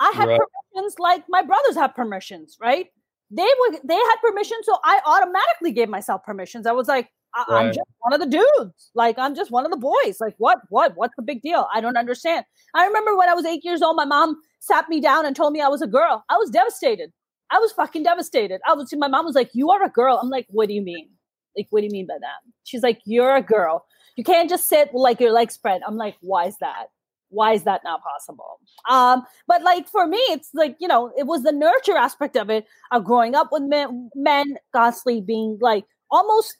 I 0.00 0.12
had 0.14 0.28
right. 0.28 0.40
permissions 0.72 0.96
like 0.98 1.24
my 1.28 1.42
brothers 1.42 1.74
have 1.74 1.94
permissions, 1.94 2.56
right? 2.60 2.86
They 3.30 3.42
were 3.42 3.78
they 3.82 3.94
had 3.94 4.16
permission, 4.22 4.58
so 4.62 4.76
I 4.84 5.00
automatically 5.04 5.72
gave 5.72 5.88
myself 5.88 6.22
permissions. 6.22 6.66
I 6.66 6.72
was 6.72 6.86
like, 6.86 7.08
I, 7.34 7.44
right. 7.48 7.66
I'm 7.66 7.72
just 7.72 7.88
one 8.00 8.12
of 8.12 8.20
the 8.20 8.26
dudes. 8.26 8.90
Like 8.94 9.18
I'm 9.18 9.34
just 9.34 9.50
one 9.50 9.64
of 9.64 9.70
the 9.70 9.76
boys. 9.76 10.18
Like 10.20 10.34
what? 10.38 10.58
What? 10.70 10.92
What's 10.96 11.14
the 11.16 11.22
big 11.22 11.42
deal? 11.42 11.66
I 11.74 11.80
don't 11.80 11.96
understand. 11.96 12.44
I 12.74 12.86
remember 12.86 13.16
when 13.16 13.28
I 13.28 13.34
was 13.34 13.44
eight 13.44 13.64
years 13.64 13.82
old, 13.82 13.96
my 13.96 14.04
mom 14.04 14.36
sat 14.60 14.88
me 14.88 15.00
down 15.00 15.26
and 15.26 15.34
told 15.34 15.52
me 15.52 15.60
I 15.60 15.68
was 15.68 15.82
a 15.82 15.86
girl. 15.86 16.24
I 16.28 16.36
was 16.36 16.50
devastated. 16.50 17.12
I 17.50 17.58
was 17.58 17.72
fucking 17.72 18.02
devastated. 18.02 18.60
I 18.66 18.74
was. 18.74 18.92
My 18.96 19.08
mom 19.08 19.24
was 19.24 19.34
like, 19.34 19.50
"You 19.52 19.70
are 19.70 19.82
a 19.82 19.90
girl." 19.90 20.18
I'm 20.22 20.30
like, 20.30 20.46
"What 20.48 20.68
do 20.68 20.74
you 20.74 20.82
mean? 20.82 21.08
Like, 21.56 21.66
what 21.70 21.80
do 21.80 21.86
you 21.86 21.92
mean 21.92 22.06
by 22.06 22.18
that?" 22.20 22.40
She's 22.64 22.82
like, 22.82 23.00
"You're 23.04 23.36
a 23.36 23.42
girl. 23.42 23.84
You 24.16 24.24
can't 24.24 24.48
just 24.48 24.68
sit 24.68 24.94
like 24.94 25.20
your 25.20 25.32
legs 25.32 25.54
spread." 25.54 25.82
I'm 25.86 25.96
like, 25.96 26.16
"Why 26.20 26.46
is 26.46 26.56
that? 26.58 26.86
Why 27.30 27.52
is 27.52 27.64
that 27.64 27.82
not 27.84 28.00
possible?" 28.02 28.58
Um, 28.88 29.24
but 29.46 29.62
like 29.62 29.88
for 29.88 30.06
me, 30.06 30.18
it's 30.30 30.50
like 30.54 30.76
you 30.80 30.88
know, 30.88 31.12
it 31.18 31.26
was 31.26 31.42
the 31.42 31.52
nurture 31.52 31.96
aspect 31.96 32.36
of 32.36 32.48
it 32.50 32.66
of 32.92 33.04
growing 33.04 33.34
up 33.34 33.48
with 33.52 33.62
men, 33.62 34.10
men 34.14 34.56
constantly 34.72 35.20
being 35.20 35.58
like 35.60 35.84
almost 36.10 36.56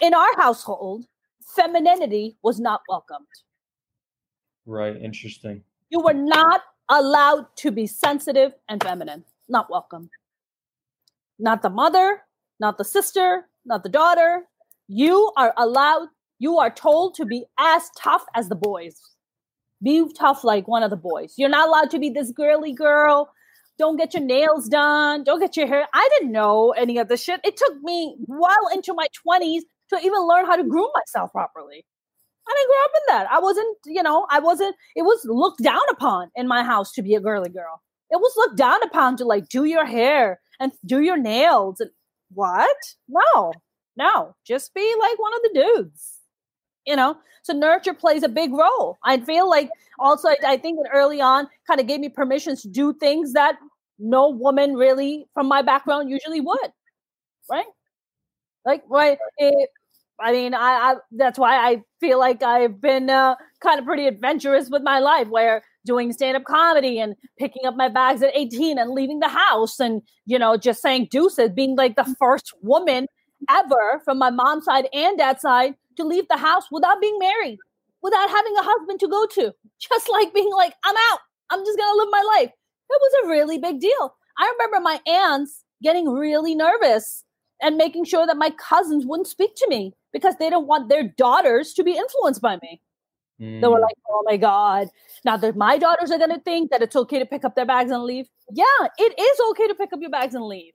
in 0.00 0.14
our 0.14 0.36
household, 0.36 1.06
femininity 1.54 2.36
was 2.42 2.60
not 2.60 2.82
welcomed. 2.88 3.26
Right. 4.66 4.96
Interesting. 4.96 5.62
You 5.90 6.00
were 6.00 6.14
not 6.14 6.62
allowed 6.88 7.46
to 7.56 7.70
be 7.70 7.86
sensitive 7.86 8.52
and 8.68 8.82
feminine. 8.82 9.24
Not 9.48 9.70
welcome. 9.70 10.10
Not 11.38 11.62
the 11.62 11.70
mother, 11.70 12.22
not 12.60 12.78
the 12.78 12.84
sister, 12.84 13.46
not 13.64 13.82
the 13.82 13.88
daughter. 13.88 14.44
You 14.88 15.32
are 15.36 15.54
allowed, 15.56 16.08
you 16.38 16.58
are 16.58 16.70
told 16.70 17.14
to 17.14 17.24
be 17.24 17.44
as 17.58 17.90
tough 17.98 18.24
as 18.34 18.48
the 18.48 18.56
boys. 18.56 19.00
Be 19.82 20.04
tough 20.12 20.44
like 20.44 20.68
one 20.68 20.82
of 20.82 20.90
the 20.90 20.96
boys. 20.96 21.34
You're 21.36 21.48
not 21.48 21.68
allowed 21.68 21.90
to 21.90 21.98
be 21.98 22.10
this 22.10 22.30
girly 22.32 22.72
girl. 22.72 23.32
Don't 23.78 23.96
get 23.96 24.12
your 24.12 24.22
nails 24.22 24.68
done. 24.68 25.24
Don't 25.24 25.40
get 25.40 25.56
your 25.56 25.66
hair. 25.66 25.86
I 25.94 26.08
didn't 26.12 26.32
know 26.32 26.72
any 26.72 26.98
of 26.98 27.08
this 27.08 27.22
shit. 27.22 27.40
It 27.44 27.56
took 27.56 27.80
me 27.82 28.14
well 28.26 28.68
into 28.74 28.92
my 28.92 29.06
20s 29.26 29.62
to 29.90 29.98
even 29.98 30.26
learn 30.26 30.46
how 30.46 30.56
to 30.56 30.64
groom 30.64 30.88
myself 30.94 31.32
properly. 31.32 31.84
I 32.48 32.54
didn't 32.56 32.68
grow 32.68 32.84
up 32.84 32.90
in 32.94 33.02
that. 33.08 33.32
I 33.32 33.38
wasn't, 33.40 33.76
you 33.86 34.02
know, 34.02 34.26
I 34.30 34.40
wasn't, 34.40 34.74
it 34.96 35.02
was 35.02 35.20
looked 35.24 35.62
down 35.62 35.80
upon 35.90 36.30
in 36.34 36.48
my 36.48 36.62
house 36.64 36.92
to 36.92 37.02
be 37.02 37.14
a 37.14 37.20
girly 37.20 37.50
girl. 37.50 37.82
It 38.10 38.20
was 38.20 38.32
looked 38.36 38.56
down 38.56 38.82
upon 38.82 39.16
to 39.18 39.24
like 39.24 39.48
do 39.48 39.64
your 39.64 39.86
hair 39.86 40.40
and 40.58 40.72
do 40.84 41.00
your 41.00 41.16
nails. 41.16 41.80
And 41.80 41.90
what? 42.32 42.76
No, 43.08 43.52
no, 43.96 44.34
just 44.46 44.74
be 44.74 44.94
like 44.98 45.18
one 45.18 45.34
of 45.34 45.40
the 45.42 45.62
dudes, 45.62 46.18
you 46.86 46.96
know? 46.96 47.16
So 47.42 47.52
nurture 47.52 47.94
plays 47.94 48.22
a 48.22 48.28
big 48.28 48.52
role. 48.52 48.98
I 49.04 49.18
feel 49.20 49.48
like 49.48 49.70
also, 49.98 50.28
I, 50.28 50.36
I 50.46 50.56
think 50.56 50.78
that 50.82 50.90
early 50.92 51.20
on 51.20 51.48
kind 51.66 51.80
of 51.80 51.86
gave 51.86 52.00
me 52.00 52.08
permissions 52.08 52.62
to 52.62 52.68
do 52.68 52.94
things 52.94 53.32
that 53.34 53.56
no 53.98 54.28
woman 54.30 54.74
really 54.74 55.26
from 55.34 55.46
my 55.46 55.62
background 55.62 56.10
usually 56.10 56.40
would, 56.40 56.72
right? 57.50 57.66
Like, 58.64 58.82
right? 58.88 59.18
It, 59.38 59.70
I 60.22 60.32
mean, 60.32 60.54
I, 60.54 60.58
I, 60.58 60.94
that's 61.12 61.38
why 61.38 61.56
I 61.56 61.82
feel 62.00 62.18
like 62.18 62.42
I've 62.42 62.80
been 62.80 63.08
uh, 63.10 63.36
kind 63.62 63.78
of 63.78 63.86
pretty 63.86 64.06
adventurous 64.06 64.68
with 64.70 64.82
my 64.82 64.98
life, 64.98 65.28
where 65.28 65.62
doing 65.86 66.12
stand 66.12 66.36
up 66.36 66.44
comedy 66.44 66.98
and 66.98 67.14
picking 67.38 67.64
up 67.66 67.74
my 67.76 67.88
bags 67.88 68.22
at 68.22 68.36
18 68.36 68.78
and 68.78 68.90
leaving 68.90 69.20
the 69.20 69.28
house 69.28 69.80
and, 69.80 70.02
you 70.26 70.38
know, 70.38 70.56
just 70.56 70.82
saying 70.82 71.08
deuces, 71.10 71.50
being 71.50 71.76
like 71.76 71.96
the 71.96 72.14
first 72.18 72.52
woman 72.62 73.06
ever 73.48 74.00
from 74.04 74.18
my 74.18 74.30
mom's 74.30 74.66
side 74.66 74.88
and 74.92 75.16
dad's 75.16 75.40
side 75.40 75.74
to 75.96 76.04
leave 76.04 76.28
the 76.28 76.36
house 76.36 76.64
without 76.70 77.00
being 77.00 77.18
married, 77.18 77.58
without 78.02 78.28
having 78.28 78.54
a 78.58 78.62
husband 78.62 79.00
to 79.00 79.08
go 79.08 79.26
to, 79.26 79.52
just 79.80 80.08
like 80.10 80.34
being 80.34 80.52
like, 80.54 80.74
I'm 80.84 80.96
out. 81.12 81.20
I'm 81.50 81.64
just 81.64 81.78
going 81.78 81.92
to 81.92 81.98
live 81.98 82.08
my 82.10 82.22
life. 82.36 82.50
It 82.90 83.00
was 83.00 83.24
a 83.24 83.28
really 83.28 83.58
big 83.58 83.80
deal. 83.80 84.14
I 84.38 84.52
remember 84.58 84.80
my 84.80 85.00
aunts 85.06 85.64
getting 85.82 86.08
really 86.08 86.54
nervous 86.54 87.24
and 87.62 87.76
making 87.76 88.04
sure 88.04 88.26
that 88.26 88.36
my 88.36 88.50
cousins 88.50 89.04
wouldn't 89.06 89.28
speak 89.28 89.54
to 89.56 89.66
me 89.68 89.94
because 90.12 90.34
they 90.38 90.50
don't 90.50 90.66
want 90.66 90.88
their 90.88 91.04
daughters 91.16 91.72
to 91.74 91.84
be 91.84 91.96
influenced 91.96 92.40
by 92.40 92.58
me. 92.62 92.80
Mm. 93.40 93.60
They 93.60 93.68
were 93.68 93.78
mm. 93.78 93.82
like, 93.82 93.96
oh 94.08 94.22
my 94.26 94.36
God. 94.36 94.88
Now 95.24 95.36
that 95.36 95.56
my 95.56 95.78
daughters 95.78 96.10
are 96.10 96.18
going 96.18 96.30
to 96.30 96.40
think 96.40 96.70
that 96.70 96.82
it's 96.82 96.96
okay 96.96 97.18
to 97.18 97.26
pick 97.26 97.44
up 97.44 97.54
their 97.54 97.66
bags 97.66 97.90
and 97.90 98.04
leave. 98.04 98.26
Yeah, 98.52 98.64
it 98.98 99.18
is 99.18 99.40
okay 99.50 99.68
to 99.68 99.74
pick 99.74 99.92
up 99.92 100.00
your 100.00 100.10
bags 100.10 100.34
and 100.34 100.44
leave. 100.44 100.72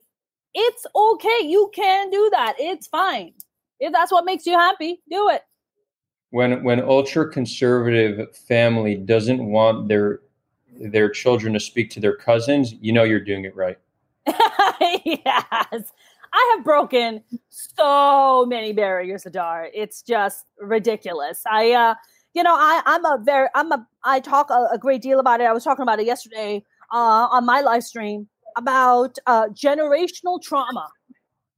It's 0.54 0.86
okay. 0.94 1.40
You 1.42 1.70
can 1.74 2.10
do 2.10 2.28
that. 2.32 2.54
It's 2.58 2.86
fine. 2.86 3.34
If 3.78 3.92
that's 3.92 4.10
what 4.10 4.24
makes 4.24 4.46
you 4.46 4.54
happy, 4.54 5.02
do 5.10 5.28
it. 5.28 5.42
When 6.30 6.64
when 6.64 6.80
ultra 6.80 7.30
conservative 7.30 8.34
family 8.36 8.96
doesn't 8.96 9.44
want 9.44 9.88
their 9.88 10.20
their 10.78 11.08
children 11.08 11.52
to 11.52 11.60
speak 11.60 11.90
to 11.90 12.00
their 12.00 12.16
cousins, 12.16 12.74
you 12.80 12.92
know 12.92 13.04
you're 13.04 13.20
doing 13.20 13.44
it 13.44 13.54
right. 13.54 13.78
yes. 15.04 15.92
I 16.36 16.54
have 16.54 16.64
broken 16.64 17.22
so 17.48 18.44
many 18.46 18.74
barriers, 18.74 19.24
Adar. 19.24 19.68
It's 19.72 20.02
just 20.02 20.44
ridiculous. 20.60 21.42
I, 21.50 21.72
uh, 21.72 21.94
you 22.34 22.42
know, 22.42 22.54
I, 22.54 22.82
I'm 22.84 23.04
a 23.06 23.18
very, 23.24 23.48
I'm 23.54 23.72
a, 23.72 23.86
I 24.04 24.20
talk 24.20 24.50
a, 24.50 24.68
a 24.72 24.78
great 24.78 25.00
deal 25.00 25.18
about 25.18 25.40
it. 25.40 25.44
I 25.44 25.52
was 25.54 25.64
talking 25.64 25.82
about 25.82 25.98
it 25.98 26.04
yesterday 26.06 26.62
uh, 26.92 27.28
on 27.30 27.46
my 27.46 27.62
live 27.62 27.84
stream 27.84 28.28
about 28.58 29.16
uh, 29.26 29.48
generational 29.48 30.40
trauma. 30.42 30.88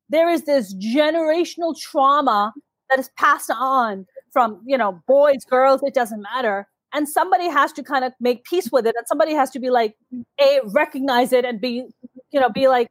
There 0.08 0.30
is 0.30 0.44
this 0.44 0.72
generational 0.76 1.76
trauma 1.76 2.52
that 2.88 3.00
is 3.00 3.10
passed 3.18 3.50
on 3.50 4.06
from 4.32 4.60
you 4.64 4.76
know 4.76 5.02
boys 5.06 5.44
girls 5.48 5.82
it 5.82 5.94
doesn't 5.94 6.22
matter 6.22 6.66
and 6.92 7.08
somebody 7.08 7.48
has 7.48 7.72
to 7.72 7.82
kind 7.82 8.04
of 8.04 8.12
make 8.20 8.44
peace 8.44 8.70
with 8.70 8.86
it 8.86 8.94
and 8.96 9.06
somebody 9.06 9.32
has 9.34 9.50
to 9.50 9.58
be 9.58 9.70
like 9.70 9.94
a 10.40 10.60
recognize 10.66 11.32
it 11.32 11.44
and 11.44 11.60
be 11.60 11.84
you 12.30 12.40
know 12.40 12.50
be 12.50 12.68
like 12.68 12.88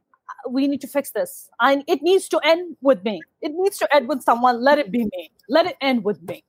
we 0.48 0.68
need 0.68 0.80
to 0.80 0.86
fix 0.86 1.10
this. 1.10 1.50
And 1.60 1.84
it 1.86 2.02
needs 2.02 2.28
to 2.28 2.40
end 2.44 2.76
with 2.80 3.04
me. 3.04 3.20
It 3.42 3.52
needs 3.54 3.78
to 3.78 3.94
end 3.94 4.08
with 4.08 4.22
someone. 4.22 4.62
Let 4.62 4.78
it 4.78 4.90
be 4.90 5.04
me. 5.04 5.30
Let 5.48 5.66
it 5.66 5.76
end 5.80 6.04
with 6.04 6.22
me. 6.22 6.44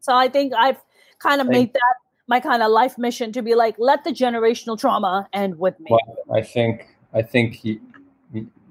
So 0.00 0.14
i 0.14 0.28
think 0.28 0.52
i've 0.52 0.76
kind 1.18 1.40
of 1.40 1.46
made 1.46 1.72
that 1.72 1.94
my 2.26 2.38
kind 2.38 2.62
of 2.62 2.70
life 2.70 2.98
mission 2.98 3.32
to 3.32 3.40
be 3.40 3.54
like 3.54 3.74
let 3.78 4.04
the 4.04 4.10
generational 4.10 4.78
trauma 4.78 5.26
end 5.32 5.58
with 5.58 5.80
me. 5.80 5.86
Well, 5.90 6.16
i 6.34 6.42
think 6.42 6.88
i 7.14 7.22
think 7.22 7.64
you, 7.64 7.80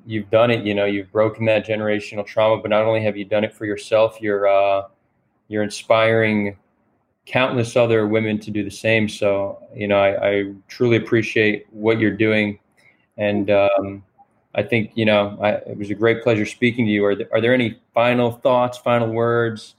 you've 0.06 0.30
done 0.30 0.52
it. 0.52 0.64
You 0.64 0.76
know 0.76 0.86
you've 0.86 1.12
broken 1.12 1.46
that 1.46 1.66
generational 1.66 2.24
trauma 2.24 2.62
but 2.62 2.70
not 2.70 2.84
only 2.84 3.02
have 3.02 3.18
you 3.18 3.26
done 3.26 3.44
it 3.44 3.52
for 3.52 3.66
yourself 3.66 4.22
you're 4.22 4.48
uh 4.48 4.84
you're 5.48 5.64
inspiring 5.64 6.56
countless 7.26 7.76
other 7.76 8.08
women 8.08 8.40
to 8.40 8.52
do 8.52 8.64
the 8.64 8.72
same. 8.72 9.08
So, 9.08 9.62
you 9.74 9.88
know, 9.88 9.98
I, 9.98 10.30
I 10.30 10.54
truly 10.68 10.98
appreciate 10.98 11.66
what 11.72 12.00
you're 12.00 12.16
doing. 12.16 12.60
And 13.18 13.50
um, 13.52 14.04
I 14.56 14.64
think, 14.64 14.92
you 14.96 15.06
know, 15.06 15.38
I, 15.42 15.52
it 15.52 15.78
was 15.78 15.90
a 15.90 15.96
great 15.96 16.24
pleasure 16.24 16.46
speaking 16.46 16.86
to 16.86 16.92
you. 16.92 17.06
Are 17.06 17.16
there, 17.16 17.28
are 17.32 17.42
there 17.42 17.54
any 17.54 17.80
final 17.94 18.32
thoughts, 18.32 18.78
final 18.78 19.10
words? 19.10 19.76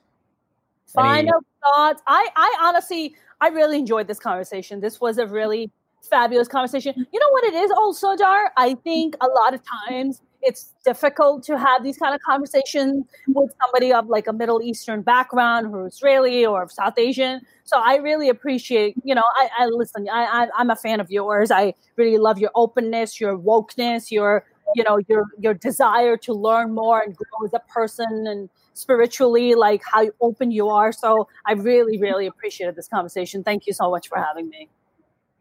Final 0.86 1.18
any- 1.18 1.30
thoughts? 1.62 2.02
I, 2.06 2.28
I 2.36 2.56
honestly, 2.62 3.14
I 3.40 3.48
really 3.48 3.78
enjoyed 3.78 4.06
this 4.06 4.18
conversation. 4.18 4.80
This 4.80 5.00
was 5.00 5.18
a 5.18 5.26
really 5.26 5.70
fabulous 6.08 6.48
conversation. 6.48 6.94
You 7.12 7.20
know 7.20 7.30
what 7.30 7.44
it 7.44 7.54
is 7.54 7.70
also, 7.70 8.16
Dar? 8.16 8.52
I 8.56 8.74
think 8.74 9.16
a 9.20 9.26
lot 9.26 9.54
of 9.54 9.60
times 9.88 10.22
it's 10.44 10.72
difficult 10.84 11.42
to 11.44 11.58
have 11.58 11.82
these 11.82 11.96
kind 11.96 12.14
of 12.14 12.20
conversations 12.20 13.06
with 13.28 13.50
somebody 13.62 13.92
of 13.92 14.08
like 14.08 14.26
a 14.26 14.32
Middle 14.32 14.62
Eastern 14.62 15.02
background 15.02 15.68
who's 15.70 15.94
Israeli 15.94 16.44
or 16.44 16.68
South 16.68 16.98
Asian. 16.98 17.40
So 17.64 17.80
I 17.82 17.96
really 17.96 18.28
appreciate, 18.28 18.94
you 19.04 19.14
know, 19.14 19.22
I, 19.36 19.48
I 19.58 19.66
listen, 19.66 20.06
I, 20.12 20.24
I, 20.24 20.48
I'm 20.56 20.70
a 20.70 20.76
fan 20.76 21.00
of 21.00 21.10
yours. 21.10 21.50
I 21.50 21.74
really 21.96 22.18
love 22.18 22.38
your 22.38 22.50
openness, 22.54 23.20
your 23.20 23.38
wokeness, 23.38 24.10
your, 24.10 24.44
you 24.74 24.84
know, 24.84 25.00
your, 25.08 25.24
your 25.38 25.54
desire 25.54 26.16
to 26.18 26.34
learn 26.34 26.74
more 26.74 27.00
and 27.00 27.16
grow 27.16 27.46
as 27.46 27.54
a 27.54 27.60
person 27.72 28.26
and 28.26 28.50
spiritually, 28.74 29.54
like 29.54 29.82
how 29.90 30.10
open 30.20 30.50
you 30.50 30.68
are. 30.68 30.92
So 30.92 31.26
I 31.46 31.52
really, 31.52 31.98
really 31.98 32.26
appreciated 32.26 32.76
this 32.76 32.88
conversation. 32.88 33.42
Thank 33.42 33.66
you 33.66 33.72
so 33.72 33.90
much 33.90 34.08
for 34.08 34.18
having 34.18 34.48
me. 34.50 34.68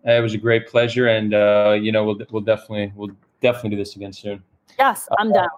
It 0.05 0.21
was 0.21 0.33
a 0.33 0.37
great 0.37 0.67
pleasure, 0.67 1.07
and 1.07 1.33
uh, 1.33 1.77
you 1.79 1.93
know 1.93 2.03
we'll 2.03 2.19
we'll 2.29 2.41
definitely 2.41 2.91
we'll 2.93 3.11
definitely 3.39 3.69
do 3.69 3.77
this 3.77 3.95
again 3.95 4.11
soon. 4.11 4.43
Yes, 4.77 5.07
I'm 5.17 5.31
down. 5.31 5.49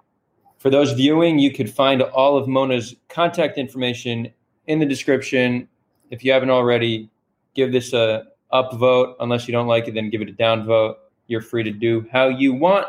For 0.58 0.70
those 0.70 0.92
viewing, 0.92 1.38
you 1.38 1.52
could 1.52 1.70
find 1.70 2.02
all 2.02 2.36
of 2.36 2.48
Mona's 2.48 2.94
contact 3.08 3.58
information 3.58 4.32
in 4.66 4.78
the 4.78 4.86
description. 4.86 5.68
If 6.10 6.24
you 6.24 6.32
haven't 6.32 6.50
already, 6.50 7.10
give 7.54 7.72
this 7.72 7.92
a 7.92 8.24
upvote. 8.52 9.14
Unless 9.20 9.46
you 9.46 9.52
don't 9.52 9.66
like 9.66 9.88
it, 9.88 9.94
then 9.94 10.10
give 10.10 10.22
it 10.22 10.28
a 10.28 10.32
downvote. 10.32 10.94
You're 11.26 11.40
free 11.40 11.62
to 11.62 11.70
do 11.70 12.06
how 12.10 12.28
you 12.28 12.54
want. 12.54 12.86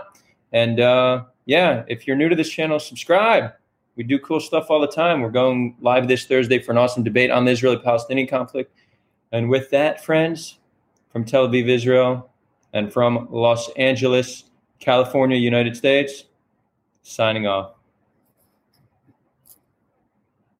And 0.54 0.80
uh, 0.80 1.24
yeah, 1.46 1.84
if 1.88 2.08
you're 2.08 2.16
new 2.16 2.30
to 2.30 2.36
this 2.36 2.50
channel, 2.50 2.80
subscribe. 2.80 3.52
We 3.96 4.04
do 4.04 4.20
cool 4.20 4.40
stuff 4.40 4.70
all 4.70 4.80
the 4.80 4.88
time. 4.88 5.22
We're 5.22 5.32
going 5.32 5.76
live 5.82 6.08
this 6.08 6.26
Thursday 6.26 6.60
for 6.60 6.72
an 6.72 6.78
awesome 6.78 7.04
debate 7.04 7.32
on 7.32 7.46
the 7.46 7.52
Israeli 7.52 7.80
Palestinian 7.80 8.28
conflict. 8.28 8.72
And 9.32 9.50
with 9.50 9.70
that, 9.72 10.06
friends, 10.06 10.60
from 11.10 11.26
Tel 11.26 11.48
Aviv, 11.48 11.68
Israel, 11.68 12.30
and 12.74 12.94
from 12.94 13.28
Los 13.32 13.70
Angeles, 13.72 14.44
California, 14.80 15.38
United 15.38 15.76
States, 15.76 16.26
signing 17.04 17.48
off. 17.48 17.77